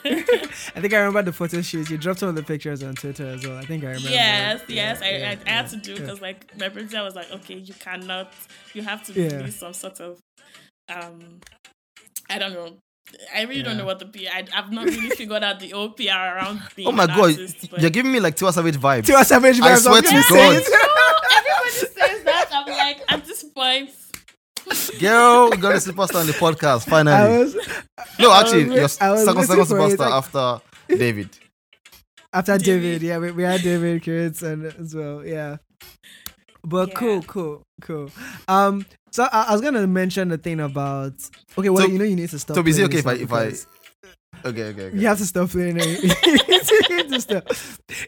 I 0.05 0.79
think 0.81 0.93
I 0.93 0.97
remember 0.99 1.23
the 1.23 1.33
photo 1.33 1.61
shoot. 1.61 1.89
You 1.89 1.97
dropped 1.97 2.19
some 2.19 2.29
of 2.29 2.35
the 2.35 2.43
pictures 2.43 2.83
on 2.83 2.95
Twitter 2.95 3.27
as 3.27 3.45
well. 3.45 3.57
I 3.57 3.65
think 3.65 3.83
I 3.83 3.87
remember. 3.87 4.09
yes, 4.09 4.61
Yeah, 4.67 4.75
yes. 4.75 5.01
I, 5.01 5.09
yeah, 5.09 5.35
I, 5.45 5.49
I 5.49 5.53
had 5.53 5.67
to 5.69 5.75
yeah, 5.77 5.81
do 5.83 5.93
yeah. 5.93 5.99
because 5.99 6.21
like 6.21 6.57
my 6.59 6.69
producer 6.69 7.03
was 7.03 7.15
like, 7.15 7.31
okay, 7.31 7.55
you 7.55 7.73
cannot, 7.75 8.31
you 8.73 8.81
have 8.83 9.03
to 9.07 9.13
Yeah. 9.13 9.35
release 9.37 9.57
some 9.57 9.73
sort 9.73 9.99
of, 9.99 10.19
um, 10.89 11.39
I 12.29 12.39
don't 12.39 12.53
know. 12.53 12.77
I 13.33 13.43
really 13.43 13.63
don't 13.63 13.77
know 13.77 13.85
what 13.85 13.99
the 13.99 14.05
PR. 14.05 14.27
I, 14.33 14.45
I've 14.53 14.71
not 14.71 14.85
really 14.85 15.09
figured 15.11 15.43
out 15.43 15.59
the 15.59 15.73
old 15.73 15.95
PR 15.97 16.09
around 16.11 16.61
being 16.75 16.87
Oh 16.87 16.91
my 16.91 17.03
an 17.03 17.09
god, 17.09 17.19
artist, 17.19 17.69
you're 17.77 17.89
giving 17.89 18.11
me 18.11 18.19
like 18.19 18.35
Tiwa 18.35 18.51
Savage 18.51 18.77
vibes. 18.77 19.03
Tiwa 19.05 19.23
Savage 19.23 19.59
I 19.61 19.71
vibes, 19.71 19.87
I'm 19.87 20.03
to 20.03 20.09
gonna 20.09 20.23
God. 20.29 20.63
It. 21.29 21.37
Everybody 21.37 21.71
says 22.15 22.23
that. 22.23 22.49
I'm 22.51 22.67
like, 22.67 23.01
at 23.11 23.25
this 23.25 23.43
point, 23.43 23.89
Girl, 24.99 25.49
we 25.49 25.57
got 25.57 25.73
a 25.75 25.77
superstar 25.77 26.19
on 26.21 26.27
the 26.27 26.33
podcast 26.33 26.87
I 26.87 26.89
finally. 26.91 27.37
was 27.39 27.55
no, 28.19 28.33
actually, 28.33 28.65
was 28.65 28.99
you're 28.99 29.07
I 29.07 29.11
was 29.11 29.23
second 29.25 29.35
waiting 29.37 29.43
second 29.47 29.65
for 29.65 29.77
it, 29.79 29.81
superstar 29.81 29.99
like- 29.99 30.13
after 30.13 30.61
David. 30.89 31.29
after 32.33 32.57
David. 32.57 32.81
David. 32.81 33.01
Yeah, 33.03 33.17
we, 33.19 33.31
we 33.31 33.43
had 33.43 33.61
David 33.61 34.03
Kurtz 34.03 34.41
and 34.41 34.65
as 34.65 34.93
well. 34.93 35.25
Yeah. 35.25 35.57
But 36.65 36.89
Yeah. 36.89 36.95
cool, 36.95 37.21
cool, 37.23 37.63
cool. 37.81 38.09
Um, 38.49 38.85
so 39.11 39.23
I, 39.31 39.45
I 39.49 39.51
was 39.53 39.61
gonna 39.61 39.87
mention 39.87 40.27
the 40.29 40.37
thing 40.37 40.59
about 40.59 41.13
okay. 41.57 41.69
Well, 41.69 41.85
So- 41.85 41.91
you 41.91 41.97
know, 41.99 42.03
you 42.05 42.15
need 42.17 42.29
to 42.29 42.39
stop. 42.39 42.55
Toby, 42.57 42.71
is 42.71 42.79
it 42.79 42.83
okay 42.85 42.99
if 42.99 43.07
I 43.07 43.13
if 43.13 43.31
I? 43.31 43.51
Because 44.43 44.51
Okay, 44.53 44.63
okay, 44.69 44.81
okay. 44.87 44.97
You 44.97 45.07
have 45.07 45.17
to 45.17 45.25
stop 45.25 45.49
playing 45.49 45.77
it. 45.79 46.03
You 46.03 46.97
have 46.97 47.07
to 47.07 47.21
stop. 47.21 47.43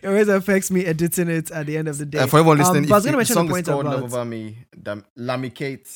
It 0.01 0.07
always 0.07 0.27
affects 0.27 0.71
me 0.71 0.85
editing 0.85 1.29
it 1.29 1.51
at 1.51 1.65
the 1.65 1.77
end 1.77 1.87
of 1.87 1.97
the 1.97 2.05
day. 2.05 2.19
Uh, 2.19 2.27
for 2.27 2.37
everyone 2.39 2.59
Um, 2.61 2.67
listening, 2.73 2.91
I 2.91 2.95
was 2.95 3.05
gonna 3.05 3.17
mention 3.17 3.33
song 3.35 3.47
the 3.47 3.51
is 3.51 3.55
point 3.57 3.65
called 3.67 3.85
Love 3.85 3.93
about 3.99 4.03
Over 4.05 4.25
Me, 4.25 4.57
Dam- 4.81 5.05
Lammy 5.15 5.49
Kate 5.49 5.87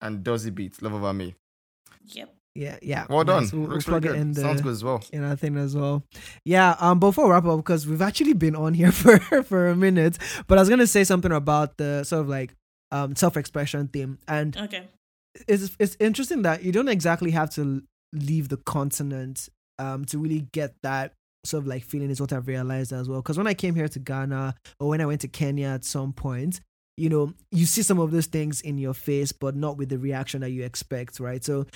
and 0.00 0.22
Dozy 0.22 0.50
Beats, 0.50 0.82
Love 0.82 0.94
Over 0.94 1.12
Me. 1.12 1.34
yep. 2.06 2.32
yeah, 2.54 2.78
yeah. 2.82 3.06
Well 3.08 3.24
done. 3.24 3.42
nice. 3.44 3.52
We'll, 3.52 3.62
we'll 3.62 3.70
Looks 3.72 3.84
plug 3.84 4.04
really 4.04 4.18
it 4.18 4.20
in 4.20 4.28
good. 4.28 4.36
the 4.36 4.40
Sounds 4.40 4.60
good 4.62 4.72
as 4.72 4.84
well. 4.84 5.02
in 5.12 5.22
our 5.24 5.36
thing 5.36 5.56
as 5.56 5.74
well. 5.76 6.02
Yeah. 6.44 6.76
Um. 6.80 6.98
Before 7.00 7.26
we 7.26 7.30
wrap 7.32 7.44
up, 7.46 7.58
because 7.58 7.86
we've 7.86 8.02
actually 8.02 8.32
been 8.34 8.56
on 8.56 8.74
here 8.74 8.92
for 9.02 9.18
for 9.42 9.68
a 9.68 9.76
minute, 9.76 10.18
but 10.46 10.58
I 10.58 10.60
was 10.62 10.68
gonna 10.68 10.86
say 10.86 11.04
something 11.04 11.32
about 11.32 11.76
the 11.78 12.04
sort 12.04 12.20
of 12.22 12.28
like 12.28 12.54
um 12.92 13.14
self-expression 13.16 13.88
theme, 13.88 14.18
and 14.28 14.56
Okay. 14.56 14.88
it's 15.48 15.76
it's 15.78 15.96
interesting 16.00 16.42
that 16.42 16.62
you 16.62 16.72
don't 16.72 16.88
exactly 16.88 17.32
have 17.32 17.50
to 17.54 17.82
leave 18.12 18.48
the 18.48 18.56
continent 18.56 19.48
um 19.78 20.04
to 20.06 20.18
really 20.18 20.46
get 20.52 20.74
that 20.82 21.12
sort 21.44 21.62
of 21.62 21.66
like 21.68 21.84
feeling 21.84 22.10
is 22.10 22.20
what 22.20 22.32
I've 22.32 22.48
realized 22.48 22.92
as 22.92 23.08
well. 23.08 23.22
Because 23.22 23.38
when 23.38 23.46
I 23.46 23.54
came 23.54 23.74
here 23.74 23.88
to 23.88 23.98
Ghana 23.98 24.54
or 24.80 24.88
when 24.88 25.00
I 25.00 25.06
went 25.06 25.20
to 25.20 25.28
Kenya 25.28 25.68
at 25.68 25.84
some 25.84 26.12
point, 26.12 26.60
you 26.96 27.08
know, 27.08 27.32
you 27.52 27.66
see 27.66 27.82
some 27.82 28.00
of 28.00 28.10
those 28.10 28.26
things 28.26 28.60
in 28.62 28.78
your 28.78 28.94
face, 28.94 29.30
but 29.32 29.54
not 29.54 29.76
with 29.76 29.88
the 29.90 29.98
reaction 29.98 30.40
that 30.40 30.50
you 30.50 30.64
expect, 30.64 31.20
right? 31.20 31.44
So 31.44 31.66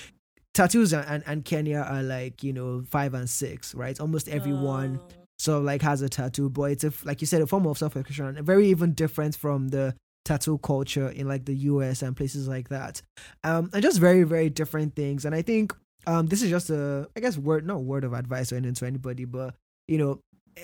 tattoos 0.53 0.93
and, 0.93 1.23
and, 1.25 1.45
Kenya 1.45 1.85
are 1.89 2.03
like, 2.03 2.43
you 2.43 2.51
know, 2.51 2.83
five 2.89 3.13
and 3.13 3.29
six, 3.29 3.73
right? 3.73 3.97
Almost 3.99 4.27
everyone 4.27 4.99
Oh. 5.01 5.07
sort 5.39 5.59
of 5.59 5.63
like 5.63 5.81
has 5.83 6.01
a 6.01 6.09
tattoo, 6.09 6.49
but 6.49 6.63
it's 6.71 6.83
a, 6.83 6.91
like 7.05 7.21
you 7.21 7.27
said, 7.27 7.41
a 7.41 7.47
form 7.47 7.65
of 7.65 7.77
self 7.77 7.95
expression, 7.95 8.43
very 8.43 8.67
even 8.67 8.93
different 8.93 9.35
from 9.35 9.69
the 9.69 9.95
tattoo 10.25 10.57
culture 10.57 11.09
in 11.09 11.27
like 11.27 11.45
the 11.45 11.55
US 11.55 12.01
and 12.01 12.15
places 12.17 12.47
like 12.47 12.69
that. 12.69 13.01
Um, 13.43 13.69
and 13.73 13.81
just 13.81 13.99
very, 13.99 14.23
very 14.23 14.49
different 14.49 14.95
things. 14.95 15.23
And 15.23 15.33
I 15.33 15.41
think 15.43 15.73
um, 16.07 16.27
this 16.27 16.41
is 16.41 16.49
just 16.49 16.69
a, 16.69 17.07
I 17.15 17.19
guess, 17.19 17.37
word, 17.37 17.65
not 17.65 17.83
word 17.83 18.03
of 18.03 18.13
advice 18.13 18.51
or 18.51 18.55
anything 18.55 18.75
to 18.75 18.85
anybody, 18.87 19.25
but 19.25 19.55
you 19.87 19.97
know, 19.97 20.19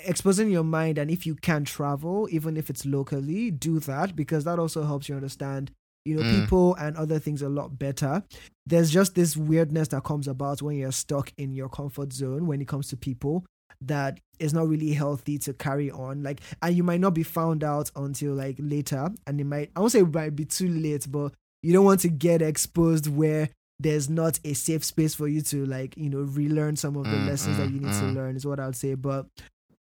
exposing 0.06 0.50
your 0.50 0.64
mind 0.64 0.98
and 0.98 1.10
if 1.10 1.26
you 1.26 1.36
can 1.36 1.64
travel, 1.66 2.28
even 2.32 2.58
if 2.58 2.70
it's 2.70 2.86
locally, 2.86 3.52
do 3.52 3.80
that 3.80 4.16
because 4.16 4.44
that 4.44 4.60
also 4.60 4.84
helps 4.86 5.10
you 5.10 5.16
understand. 5.16 5.72
You 6.06 6.16
know, 6.16 6.24
Mm. 6.24 6.40
people 6.42 6.76
and 6.76 6.96
other 6.96 7.20
things 7.20 7.42
a 7.42 7.50
lot 7.50 7.78
better. 7.78 8.24
There's 8.66 8.90
just 8.90 9.14
this 9.16 9.36
weirdness 9.36 9.90
that 9.90 10.06
comes 10.06 10.28
about 10.28 10.62
when 10.62 10.78
you're 10.78 10.94
stuck 10.94 11.34
in 11.38 11.54
your 11.54 11.68
comfort 11.68 12.14
zone 12.14 12.48
when 12.48 12.62
it 12.62 12.68
comes 12.68 12.88
to 12.90 12.98
people 12.98 13.46
that 13.82 14.20
is 14.40 14.54
not 14.54 14.68
really 14.70 14.94
healthy 14.94 15.38
to 15.40 15.54
carry 15.54 15.92
on. 15.92 16.24
Like, 16.24 16.40
and 16.62 16.76
you 16.76 16.84
might 16.84 17.02
not 17.02 17.14
be 17.14 17.24
found 17.24 17.62
out 17.64 17.92
until 17.96 18.34
like 18.36 18.56
later, 18.58 19.10
and 19.28 19.42
it 19.42 19.44
might, 19.44 19.72
I 19.76 19.82
won't 19.82 19.92
say 19.92 20.00
it 20.00 20.14
might 20.14 20.36
be 20.36 20.46
too 20.46 20.70
late, 20.70 21.06
but 21.12 21.34
you 21.62 21.74
don't 21.74 21.84
want 21.86 22.00
to 22.02 22.10
get 22.10 22.42
exposed 22.42 23.08
where 23.08 23.50
there's 23.80 24.10
not 24.10 24.40
a 24.44 24.54
safe 24.54 24.84
space 24.84 25.14
for 25.16 25.28
you 25.28 25.42
to 25.42 25.66
like, 25.66 25.96
you 25.98 26.10
know, 26.10 26.20
relearn 26.22 26.76
some 26.76 26.96
of 26.98 27.10
the 27.10 27.18
Mm, 27.18 27.28
lessons 27.28 27.58
that 27.58 27.68
mm, 27.68 27.74
you 27.74 27.80
need 27.80 27.94
to 27.94 28.06
mm. 28.06 28.16
learn, 28.16 28.36
is 28.36 28.46
what 28.46 28.60
I 28.60 28.66
would 28.66 28.76
say. 28.76 28.96
But, 28.96 29.28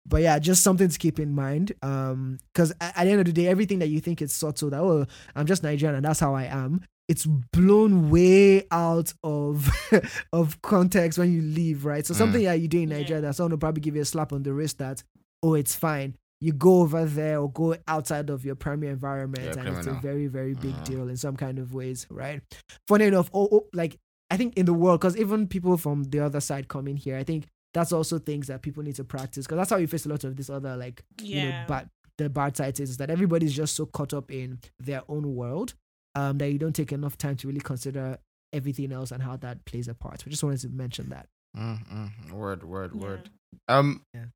but 0.07 0.23
yeah, 0.23 0.39
just 0.39 0.63
something 0.63 0.89
to 0.89 0.99
keep 0.99 1.19
in 1.21 1.35
mind. 1.35 1.73
Um, 1.83 2.39
because 2.53 2.71
at, 2.81 2.97
at 2.99 3.05
the 3.05 3.11
end 3.11 3.21
of 3.21 3.27
the 3.27 3.33
day, 3.33 3.47
everything 3.49 3.79
that 3.81 3.89
you 3.89 4.01
think 4.01 4.23
is 4.23 4.33
subtle, 4.33 4.71
that 4.71 4.81
oh, 4.81 5.07
I'm 5.37 5.47
just 5.47 5.63
Nigerian 5.63 5.97
and 5.97 6.05
that's 6.05 6.21
how 6.21 6.35
I 6.35 6.45
am. 6.45 6.83
It's 7.09 7.27
blown 7.27 8.11
way 8.11 8.67
out 8.71 9.13
of 9.23 9.69
of 10.33 10.63
context 10.63 11.19
when 11.19 11.33
you 11.33 11.43
leave, 11.43 11.85
right? 11.85 12.07
So 12.07 12.15
Mm. 12.15 12.17
something 12.17 12.45
that 12.45 12.61
you 12.61 12.69
do 12.69 12.81
in 12.81 12.91
Yeah. 12.91 12.99
Nigeria 12.99 13.21
that 13.23 13.35
someone 13.35 13.51
will 13.51 13.59
probably 13.59 13.81
give 13.83 13.97
you 13.97 14.03
a 14.03 14.07
slap 14.07 14.33
on 14.33 14.43
the 14.43 14.53
wrist 14.55 14.79
that, 14.79 15.03
oh, 15.43 15.55
it's 15.55 15.75
fine. 15.75 16.17
You 16.43 16.53
go 16.53 16.81
over 16.81 17.05
there 17.05 17.39
or 17.41 17.51
go 17.51 17.77
outside 17.87 18.29
of 18.31 18.45
your 18.45 18.57
primary 18.57 18.93
environment, 18.93 19.45
Yeah, 19.57 19.61
and 19.63 19.77
it's 19.79 19.87
a 19.87 19.93
very, 19.93 20.27
very 20.27 20.55
big 20.55 20.75
Mhm. 20.77 20.85
deal 20.85 21.09
in 21.09 21.17
some 21.17 21.37
kind 21.37 21.59
of 21.59 21.73
ways, 21.73 22.07
right? 22.11 22.43
Funny 22.89 23.05
enough, 23.07 23.31
oh, 23.33 23.49
oh 23.53 23.69
like 23.73 23.99
I 24.31 24.37
think 24.37 24.57
in 24.57 24.67
the 24.67 24.75
world, 24.75 25.01
because 25.01 25.17
even 25.17 25.47
people 25.47 25.77
from 25.77 26.05
the 26.05 26.19
other 26.21 26.41
side 26.41 26.67
coming 26.69 26.97
here, 26.97 27.17
I 27.17 27.23
think 27.25 27.47
that's 27.75 27.93
also 27.93 28.19
things 28.19 28.49
that 28.49 28.61
people 28.63 28.83
need 28.83 28.97
to 28.97 29.05
practice 29.05 29.47
because 29.47 29.57
that's 29.59 29.71
how 29.71 29.77
you 29.77 29.87
face 29.87 30.05
a 30.05 30.09
lot 30.09 30.25
of 30.25 30.37
this 30.37 30.51
other 30.51 30.77
like 30.77 31.03
you 31.21 31.41
know 31.41 31.49
Yeah. 31.49 31.67
bad 31.67 31.91
the 32.19 32.29
bad 32.29 32.57
side 32.57 32.79
is, 32.81 32.91
is 32.91 32.97
that 32.99 33.09
everybody's 33.11 33.55
just 33.55 33.75
so 33.75 33.87
caught 33.87 34.13
up 34.13 34.31
in 34.31 34.59
their 34.79 35.03
own 35.09 35.35
world 35.35 35.75
um 36.15 36.37
that 36.39 36.51
you 36.53 36.59
don't 36.59 36.75
take 36.77 36.93
enough 36.93 37.17
time 37.17 37.37
to 37.37 37.47
really 37.49 37.61
consider 37.61 38.19
everything 38.53 38.93
else 38.93 39.11
and 39.13 39.23
how 39.23 39.37
that 39.39 39.65
plays 39.65 39.89
a 39.89 39.95
part. 39.95 40.23
I 40.27 40.31
just 40.31 40.43
wanted 40.45 40.61
to 40.61 40.69
mention 40.69 41.09
that. 41.11 41.27
Mm, 41.57 41.87
mm, 41.89 42.33
word, 42.33 42.63
word, 42.65 42.93
Yeah. 42.95 43.01
word. 43.01 43.31
Um, 43.69 44.03
Yeah. 44.13 44.27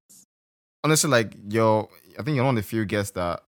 Honestly, 0.86 1.10
like 1.10 1.34
you're, 1.48 1.88
I 2.18 2.22
think 2.22 2.36
you're 2.36 2.44
one 2.44 2.56
of 2.56 2.62
the 2.64 2.68
few 2.68 2.84
guests 2.84 3.10
that, 3.12 3.42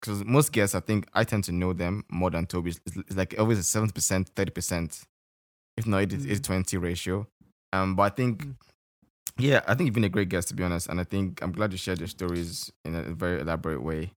because 0.00 0.24
most 0.24 0.52
guests, 0.52 0.74
I 0.74 0.80
think 0.80 1.06
I 1.14 1.24
tend 1.24 1.44
to 1.44 1.52
know 1.52 1.72
them 1.72 2.04
more 2.10 2.30
than 2.30 2.46
Toby. 2.46 2.70
It's, 2.70 2.96
it's 2.96 3.16
like 3.16 3.34
always 3.38 3.58
a 3.58 3.62
seventy 3.62 3.92
percent, 3.92 4.28
thirty 4.36 4.50
percent, 4.50 5.02
if 5.76 5.86
not 5.86 5.98
80, 6.02 6.16
Mm. 6.16 6.30
80 6.30 6.40
20 6.40 6.76
ratio. 6.78 7.26
Um, 7.72 7.96
but 7.96 8.02
I 8.04 8.08
think, 8.10 8.44
Mm. 8.44 8.54
yeah, 9.38 9.60
I 9.66 9.74
think 9.74 9.86
you've 9.86 9.94
been 9.94 10.04
a 10.04 10.08
great 10.16 10.28
guest 10.28 10.48
to 10.48 10.54
be 10.54 10.62
honest, 10.64 10.88
and 10.88 11.00
I 11.00 11.04
think 11.04 11.42
I'm 11.42 11.52
glad 11.52 11.72
you 11.72 11.78
shared 11.78 11.98
your 12.00 12.08
stories 12.08 12.70
in 12.84 12.94
a 12.94 13.02
very 13.02 13.40
elaborate 13.40 13.82
way. 13.82 14.12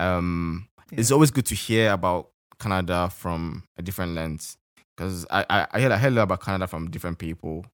Um, 0.00 0.68
it's 0.92 1.10
always 1.10 1.30
good 1.30 1.46
to 1.46 1.54
hear 1.54 1.92
about 1.92 2.28
Canada 2.58 3.10
from 3.10 3.64
a 3.78 3.82
different 3.82 4.12
lens 4.14 4.56
because 4.96 5.26
I, 5.30 5.44
I 5.50 5.66
I 5.74 5.80
heard 5.80 5.92
I 5.92 5.98
heard 5.98 6.12
a 6.12 6.16
lot 6.16 6.22
about 6.24 6.40
Canada 6.42 6.66
from 6.66 6.90
different 6.90 7.18
people. 7.18 7.64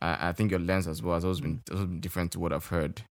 I, 0.00 0.28
I 0.28 0.32
think 0.32 0.50
your 0.50 0.60
lens 0.60 0.86
as 0.88 1.00
well 1.02 1.14
has 1.14 1.24
always 1.24 1.40
been, 1.40 1.62
always 1.70 1.86
been 1.86 2.00
different 2.00 2.32
to 2.32 2.40
what 2.40 2.52
I've 2.52 2.66
heard 2.66 3.02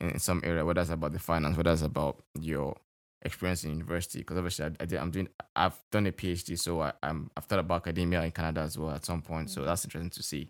in, 0.00 0.10
in 0.10 0.18
some 0.18 0.40
area, 0.44 0.64
whether 0.64 0.80
it's 0.80 0.90
about 0.90 1.12
the 1.12 1.18
finance, 1.18 1.56
whether 1.56 1.72
it's 1.72 1.82
about 1.82 2.22
your 2.38 2.76
experience 3.22 3.64
in 3.64 3.70
university 3.70 4.20
because 4.20 4.36
obviously 4.36 4.66
I, 4.66 4.70
I 4.80 4.84
did, 4.84 4.98
I'm 4.98 5.10
doing 5.10 5.28
I've 5.56 5.78
done 5.90 6.06
a 6.06 6.12
PhD, 6.12 6.58
so 6.58 6.80
I, 6.82 6.92
I'm 7.02 7.30
I've 7.36 7.44
thought 7.44 7.58
about 7.58 7.82
academia 7.82 8.22
in 8.22 8.30
Canada 8.30 8.60
as 8.60 8.78
well 8.78 8.90
at 8.90 9.04
some 9.04 9.22
point. 9.22 9.50
So 9.50 9.62
mm. 9.62 9.64
that's 9.66 9.84
interesting 9.84 10.10
to 10.10 10.22
see. 10.22 10.48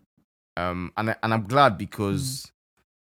Um, 0.56 0.92
and 0.96 1.10
I, 1.10 1.16
and 1.22 1.32
I'm 1.32 1.46
glad 1.46 1.78
because 1.78 2.46
mm. 2.46 2.50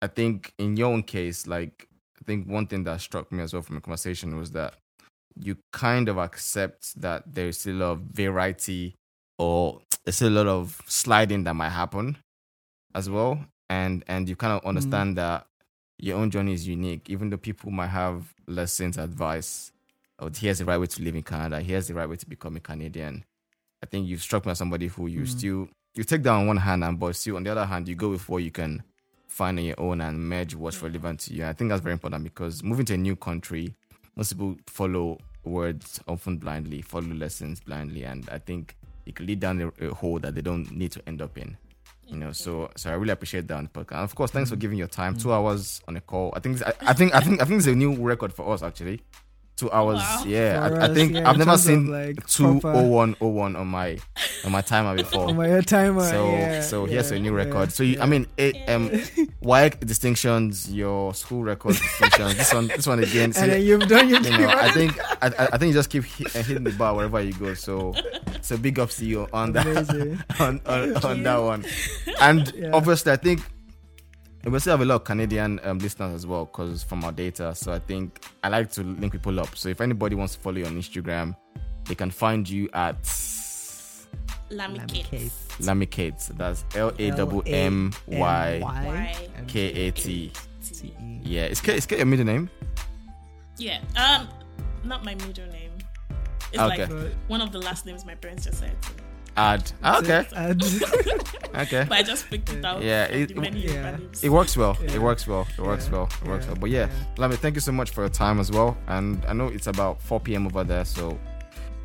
I 0.02 0.08
think 0.08 0.54
in 0.58 0.76
your 0.76 0.92
own 0.92 1.04
case, 1.04 1.48
like 1.48 1.88
I 2.20 2.24
think 2.26 2.48
one 2.48 2.68
thing 2.68 2.84
that 2.86 3.02
struck 3.02 3.32
me 3.32 3.44
as 3.44 3.54
well 3.54 3.62
from 3.62 3.76
the 3.76 3.82
conversation 3.82 4.38
was 4.38 4.52
that 4.52 4.76
you 5.36 5.58
kind 5.72 6.10
of 6.10 6.18
accept 6.18 7.00
that 7.02 7.24
there's 7.34 7.60
still 7.60 7.76
a 7.76 7.80
lot 7.80 7.92
of 7.92 8.00
variety 8.02 8.96
or 9.40 9.82
there's 10.06 10.18
still 10.18 10.30
a 10.30 10.38
lot 10.44 10.48
of 10.48 10.82
sliding 10.88 11.44
that 11.46 11.56
might 11.56 11.70
happen 11.70 12.18
as 12.94 13.10
well. 13.10 13.40
And 13.70 14.04
and 14.08 14.28
you 14.28 14.36
kind 14.36 14.54
of 14.54 14.62
mm. 14.64 14.68
understand 14.68 15.18
that 15.18 15.48
your 16.04 16.18
own 16.18 16.30
journey 16.30 16.52
is 16.52 16.68
unique, 16.68 17.10
even 17.10 17.30
though 17.30 17.38
people 17.38 17.72
might 17.72 17.88
have 17.88 18.34
lessons, 18.46 18.98
advice, 18.98 19.72
or 20.20 20.30
here's 20.36 20.60
the 20.60 20.66
right 20.66 20.78
way 20.78 20.86
to 20.86 21.02
live 21.02 21.16
in 21.16 21.24
Canada, 21.24 21.62
here's 21.62 21.88
the 21.88 21.94
right 21.94 22.10
way 22.10 22.18
to 22.18 22.28
become 22.28 22.58
a 22.58 22.60
Canadian. 22.60 23.24
I 23.82 23.86
think 23.86 24.08
you've 24.08 24.22
struck 24.22 24.46
me 24.46 24.52
as 24.52 24.58
somebody 24.58 24.88
who 24.88 25.08
you 25.08 25.22
mm. 25.22 25.28
still 25.28 25.70
you 25.96 26.04
take 26.04 26.24
that 26.24 26.32
on 26.32 26.48
one 26.48 26.58
hand 26.58 26.84
and 26.84 27.00
but 27.00 27.16
still 27.16 27.38
on 27.38 27.44
the 27.44 27.52
other 27.52 27.66
hand 27.66 27.88
you 27.88 27.96
go 27.96 28.10
with 28.10 28.28
what 28.28 28.44
you 28.44 28.52
can 28.52 28.84
find 29.28 29.58
on 29.58 29.64
your 29.64 29.80
own 29.80 30.02
and 30.02 30.28
merge 30.28 30.56
what's 30.56 30.82
relevant 30.82 31.22
to 31.22 31.34
you. 31.34 31.46
I 31.46 31.54
think 31.54 31.70
that's 31.70 31.82
very 31.82 31.94
important 31.94 32.24
because 32.26 32.64
moving 32.64 32.86
to 32.88 32.96
a 32.96 32.98
new 32.98 33.16
country, 33.16 33.74
most 34.18 34.34
people 34.34 34.58
follow 34.68 35.20
words 35.46 36.02
often 36.06 36.38
blindly, 36.38 36.82
follow 36.82 37.08
lessons 37.08 37.62
blindly, 37.62 38.04
and 38.04 38.30
I 38.30 38.40
think 38.40 38.76
it 39.06 39.16
can 39.16 39.26
lead 39.26 39.40
down 39.40 39.62
a, 39.62 39.86
a 39.86 39.94
hole 39.94 40.20
that 40.20 40.36
they 40.36 40.42
don't 40.42 40.70
need 40.72 40.92
to 40.92 41.02
end 41.08 41.22
up 41.22 41.38
in. 41.38 41.58
You 42.08 42.18
know, 42.18 42.32
so 42.32 42.70
so 42.76 42.92
I 42.92 42.94
really 42.94 43.12
appreciate 43.12 43.48
that 43.48 43.58
on 43.58 43.64
the 43.64 43.70
podcast. 43.70 43.96
And 43.96 44.04
of 44.04 44.16
course, 44.16 44.32
thanks 44.32 44.50
for 44.50 44.56
mm-hmm. 44.56 44.62
giving 44.62 44.78
your 44.78 44.88
time. 44.88 45.16
Two 45.16 45.34
hours 45.34 45.82
on 45.88 45.96
a 45.96 46.02
call. 46.02 46.34
I 46.36 46.40
think 46.40 46.62
I, 46.62 46.74
I 46.82 46.94
think 47.00 47.14
I 47.16 47.20
think 47.22 47.42
I 47.42 47.46
think 47.46 47.60
it's 47.60 47.68
a 47.68 47.76
new 47.76 47.96
record 47.96 48.34
for 48.34 48.54
us 48.54 48.62
actually. 48.62 49.02
Two 49.56 49.72
hours. 49.72 50.00
Wow. 50.00 50.24
Yeah, 50.26 50.68
For 50.68 50.82
I, 50.82 50.86
I 50.86 50.94
think 50.96 51.14
yeah, 51.14 51.30
I've 51.30 51.38
never 51.38 51.58
seen 51.58 51.86
like, 51.92 52.26
two 52.26 52.60
proper- 52.60 52.80
oh 52.80 52.88
one 52.88 53.16
oh 53.22 53.28
one 53.28 53.56
on 53.56 53.68
my 53.68 54.00
on 54.44 54.52
my 54.52 54.62
timer 54.62 54.96
before. 54.96 55.28
on 55.30 55.36
my 55.38 55.62
timer. 55.62 56.02
So 56.10 56.32
yeah, 56.32 56.62
so 56.62 56.86
here's 56.86 57.12
yeah, 57.12 57.18
a 57.18 57.20
new 57.20 57.38
yeah, 57.38 57.44
record. 57.46 57.72
So 57.72 57.84
you, 57.84 58.02
I 58.02 58.08
mean, 58.08 58.26
it, 58.36 58.56
um, 58.68 58.90
WAEC 59.44 59.80
distinctions, 59.86 60.74
your 60.74 61.14
school 61.14 61.44
record 61.44 61.76
distinctions. 61.76 62.36
this 62.36 62.52
one, 62.54 62.68
this 62.68 62.88
one 62.88 63.00
again. 63.04 63.32
So, 63.32 63.44
and 63.44 63.52
then 63.52 63.62
you've 63.62 63.88
done 63.88 64.10
your 64.10 64.22
you 64.24 64.38
know, 64.40 64.48
I 64.50 64.72
think 64.72 64.98
I, 65.22 65.28
I 65.28 65.48
I 65.54 65.58
think 65.60 65.68
you 65.70 65.74
just 65.74 65.92
keep 65.92 66.04
hit, 66.06 66.36
uh, 66.36 66.42
hitting 66.42 66.64
the 66.64 66.72
bar 66.72 66.96
wherever 66.96 67.22
you 67.22 67.34
go. 67.34 67.54
So 67.54 67.94
so 68.42 68.58
big 68.58 68.80
ups 68.80 68.98
to 68.98 69.06
you 69.06 69.28
on 69.34 69.52
that 69.54 69.68
on 70.40 70.62
on, 70.66 70.98
on 71.06 71.24
that 71.24 71.38
one. 71.38 71.64
And 72.20 72.52
Yeah. 72.56 72.72
obviously, 72.74 73.12
I 73.12 73.18
think 73.18 73.42
we 74.52 74.60
still 74.60 74.72
have 74.74 74.82
a 74.82 74.86
lot 74.86 74.96
of 74.96 75.04
Canadian 75.06 75.60
um, 75.64 75.80
listeners 75.80 76.14
as 76.14 76.28
well 76.28 76.46
because 76.46 76.84
from 76.84 77.04
our 77.04 77.12
data. 77.12 77.56
So 77.56 77.72
I 77.74 77.80
think 77.80 78.24
I 78.44 78.50
like 78.50 78.72
to 78.72 78.84
link 78.84 79.12
people 79.14 79.40
up. 79.40 79.56
So 79.56 79.70
if 79.70 79.80
anybody 79.82 80.16
wants 80.16 80.36
to 80.36 80.42
follow 80.42 80.58
you 80.58 80.66
on 80.66 80.74
Instagram, 80.76 81.36
they 81.86 81.96
can 81.96 82.12
find 82.12 82.48
you 82.50 82.70
at 82.74 82.98
Lammy 84.50 84.80
Lammy 85.60 85.86
Kate. 85.86 86.14
That's 86.38 86.64
L 86.76 86.92
A 87.00 87.12
W 87.12 87.42
M 87.48 87.92
Y 88.08 88.60
Y. 88.62 89.16
K 89.48 89.60
A 89.88 89.92
T. 89.92 90.32
T-E. 90.64 91.20
Yeah, 91.24 91.46
is 91.46 91.60
K 91.62 91.76
is 91.76 91.86
K 91.86 91.98
your 91.98 92.06
middle 92.06 92.26
name? 92.26 92.50
Yeah. 93.58 93.80
Um, 93.96 94.28
not 94.84 95.04
my 95.06 95.16
middle 95.16 95.48
name. 95.48 95.72
It's 96.52 96.62
Okay. 96.62 96.86
like 96.86 97.14
one 97.28 97.42
of 97.42 97.52
the 97.52 97.60
last 97.60 97.86
names 97.86 98.06
my 98.06 98.16
parents 98.16 98.46
just 98.46 98.60
said. 98.60 98.80
to 98.82 98.90
me. 98.92 98.96
Ad. 99.36 99.72
Ah, 99.84 100.00
okay. 100.00 100.26
And- 100.36 100.64
Okay. 101.56 101.86
But 101.88 102.00
I 102.00 102.02
just 102.02 102.28
picked 102.32 102.52
it 102.52 102.66
out. 102.66 102.82
Yeah, 102.82 103.06
from 103.28 103.44
it- 103.44 103.54
yeah. 103.54 103.98
It 104.24 104.30
works 104.30 104.58
well. 104.58 104.76
Yeah. 104.82 104.94
It 104.96 105.00
works 105.02 105.28
well. 105.28 105.48
It 105.56 105.62
works 105.62 105.86
Yeah. 105.86 105.92
well. 105.94 106.10
It 106.24 106.28
works 106.28 106.46
Yeah. 106.46 106.52
well. 106.52 106.60
But 106.62 106.70
yeah, 106.72 106.88
Yeah. 106.88 106.90
Lami, 107.20 107.36
thank 107.36 107.54
you 107.54 107.62
so 107.62 107.72
much 107.72 107.92
for 107.92 108.02
your 108.02 108.10
time 108.10 108.40
as 108.40 108.50
well. 108.52 108.76
And 108.88 109.24
I 109.28 109.34
know 109.34 109.50
it's 109.50 109.68
about 109.68 110.02
4 110.02 110.20
p.m. 110.20 110.48
over 110.48 110.64
there, 110.64 110.84
so 110.84 111.16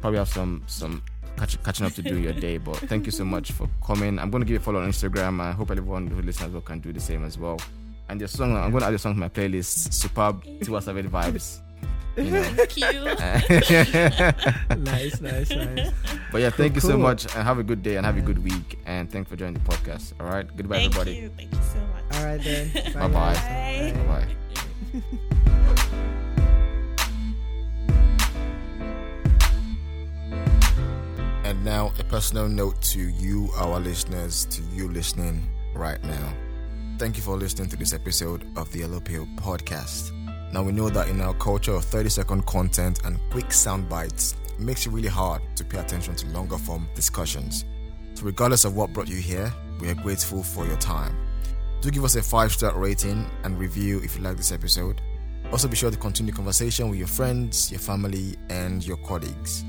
probably 0.00 0.18
have 0.20 0.28
some 0.30 0.62
some 0.66 1.02
catch, 1.36 1.62
catching 1.64 1.84
up 1.84 1.92
to 1.92 2.02
do 2.02 2.16
your 2.18 2.32
day. 2.32 2.56
But 2.56 2.76
thank 2.88 3.04
you 3.04 3.12
so 3.12 3.26
much 3.26 3.52
for 3.52 3.68
coming. 3.86 4.18
I'm 4.18 4.30
going 4.30 4.40
to 4.40 4.46
give 4.46 4.54
you 4.54 4.58
a 4.60 4.62
follow 4.62 4.80
on 4.80 4.88
Instagram. 4.88 5.38
I 5.38 5.52
hope 5.52 5.70
everyone 5.70 6.06
who 6.06 6.22
listens 6.22 6.46
as 6.48 6.52
well 6.54 6.62
can 6.62 6.80
do 6.80 6.90
the 6.90 7.00
same 7.00 7.22
as 7.26 7.36
well. 7.36 7.60
And 8.08 8.18
your 8.22 8.28
song, 8.28 8.56
I'm 8.56 8.70
going 8.70 8.80
to 8.80 8.86
add 8.86 8.90
your 8.96 8.98
song 8.98 9.12
to 9.14 9.20
my 9.20 9.28
playlist. 9.28 9.92
Superb, 9.92 10.44
Tiwa 10.60 10.82
Savage 10.82 11.10
vibes. 11.10 11.60
You 12.16 12.30
know. 12.32 12.42
Thank 12.42 12.76
you. 14.76 14.82
nice, 14.82 15.20
nice, 15.20 15.50
nice. 15.50 15.92
but 16.32 16.40
yeah, 16.40 16.50
thank 16.50 16.74
you 16.74 16.80
so 16.80 16.88
Cool. 16.90 16.98
much, 16.98 17.24
and 17.34 17.44
have 17.44 17.58
a 17.58 17.62
good 17.62 17.82
day 17.82 17.94
and 17.96 18.04
have 18.04 18.16
a 18.18 18.20
good 18.20 18.42
week. 18.42 18.78
And 18.86 19.08
thanks 19.10 19.30
for 19.30 19.36
joining 19.36 19.54
the 19.54 19.60
podcast. 19.60 20.14
All 20.20 20.26
right, 20.26 20.46
goodbye, 20.56 20.78
Thank 20.78 20.96
everybody. 20.96 21.16
you. 21.16 21.30
Thank 21.36 21.52
you 21.54 21.60
so 21.62 21.78
much. 21.94 22.18
All 22.18 22.24
right 22.26 22.42
then. 22.42 22.72
Bye-bye. 22.94 23.34
guys. 23.34 23.92
Bye. 23.92 24.26
Bye. 25.00 25.02
And 31.44 31.64
now, 31.64 31.92
a 31.98 32.04
personal 32.04 32.48
note 32.48 32.80
to 32.92 33.00
you, 33.00 33.48
our 33.56 33.80
listeners, 33.80 34.44
to 34.46 34.62
you 34.74 34.88
listening 34.88 35.48
right 35.74 36.02
now. 36.04 36.34
Thank 36.98 37.16
you 37.16 37.22
for 37.22 37.36
listening 37.36 37.68
to 37.70 37.76
this 37.76 37.94
episode 37.94 38.44
of 38.56 38.70
the 38.72 38.80
Yellow 38.80 39.00
Pill 39.00 39.26
podcast. 39.36 40.12
Now, 40.52 40.62
we 40.62 40.72
know 40.72 40.88
that 40.88 41.08
in 41.08 41.20
our 41.20 41.34
culture 41.34 41.72
of 41.72 41.84
30 41.84 42.08
second 42.08 42.46
content 42.46 43.04
and 43.04 43.18
quick 43.30 43.52
sound 43.52 43.88
bites, 43.88 44.34
it 44.46 44.60
makes 44.60 44.86
it 44.86 44.90
really 44.90 45.08
hard 45.08 45.42
to 45.56 45.64
pay 45.64 45.78
attention 45.78 46.14
to 46.16 46.26
longer 46.28 46.56
form 46.56 46.88
discussions. 46.94 47.64
So, 48.14 48.24
regardless 48.24 48.64
of 48.64 48.74
what 48.74 48.92
brought 48.92 49.08
you 49.08 49.16
here, 49.16 49.52
we 49.80 49.88
are 49.90 49.94
grateful 49.94 50.42
for 50.42 50.66
your 50.66 50.78
time. 50.78 51.16
Do 51.80 51.90
give 51.90 52.04
us 52.04 52.16
a 52.16 52.22
five 52.22 52.52
star 52.52 52.76
rating 52.76 53.30
and 53.44 53.58
review 53.58 54.00
if 54.02 54.16
you 54.16 54.22
like 54.22 54.36
this 54.36 54.50
episode. 54.50 55.00
Also, 55.52 55.68
be 55.68 55.76
sure 55.76 55.90
to 55.90 55.96
continue 55.96 56.32
the 56.32 56.36
conversation 56.36 56.88
with 56.90 56.98
your 56.98 57.08
friends, 57.08 57.70
your 57.70 57.80
family, 57.80 58.36
and 58.50 58.84
your 58.86 58.96
colleagues. 58.98 59.64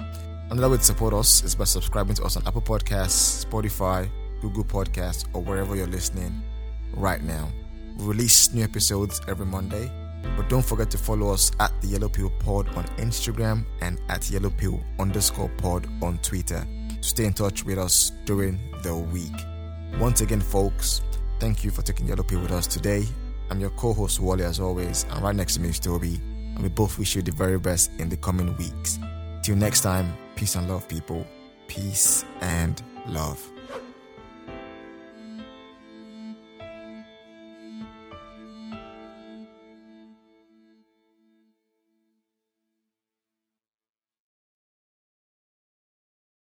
Another 0.49 0.69
way 0.69 0.77
to 0.77 0.83
support 0.83 1.13
us 1.13 1.43
is 1.43 1.53
by 1.55 1.65
subscribing 1.65 2.15
to 2.15 2.23
us 2.23 2.35
on 2.35 2.47
Apple 2.47 2.61
Podcasts, 2.61 3.45
Spotify, 3.45 4.09
Google 4.41 4.63
Podcasts, 4.63 5.25
or 5.33 5.43
wherever 5.43 5.75
you're 5.75 5.87
listening 5.87 6.41
right 6.93 7.21
now. 7.21 7.49
We 7.97 8.05
release 8.05 8.51
new 8.53 8.63
episodes 8.63 9.21
every 9.27 9.45
Monday, 9.45 9.91
but 10.35 10.49
don't 10.49 10.65
forget 10.65 10.89
to 10.91 10.97
follow 10.97 11.29
us 11.29 11.51
at 11.59 11.71
the 11.81 11.87
Yellow 11.87 12.09
Pill 12.09 12.29
Pod 12.39 12.67
on 12.75 12.85
Instagram 12.97 13.65
and 13.81 13.99
at 14.09 14.29
Yellow 14.29 14.49
Pill 14.49 14.81
underscore 14.99 15.49
pod 15.57 15.87
on 16.01 16.17
Twitter 16.19 16.65
to 17.01 17.03
stay 17.03 17.25
in 17.25 17.33
touch 17.33 17.63
with 17.63 17.77
us 17.77 18.11
during 18.25 18.59
the 18.83 18.95
week. 18.95 19.33
Once 19.99 20.21
again, 20.21 20.41
folks, 20.41 21.01
thank 21.39 21.63
you 21.63 21.71
for 21.71 21.81
taking 21.81 22.07
Yellow 22.07 22.23
Pill 22.23 22.41
with 22.41 22.51
us 22.51 22.67
today. 22.67 23.05
I'm 23.49 23.59
your 23.59 23.71
co-host 23.71 24.19
Wale 24.19 24.43
as 24.43 24.59
always, 24.59 25.05
and 25.09 25.21
right 25.23 25.35
next 25.35 25.55
to 25.55 25.61
me 25.61 25.69
is 25.69 25.79
Toby, 25.79 26.15
and 26.15 26.61
we 26.61 26.69
both 26.69 26.99
wish 26.99 27.15
you 27.15 27.21
the 27.21 27.31
very 27.31 27.57
best 27.57 27.91
in 27.99 28.09
the 28.09 28.17
coming 28.17 28.55
weeks. 28.57 28.99
Till 29.43 29.55
next 29.55 29.81
time, 29.81 30.13
peace 30.35 30.55
and 30.55 30.69
love, 30.69 30.87
people. 30.87 31.25
Peace 31.67 32.25
and 32.41 32.81
love. 33.07 33.43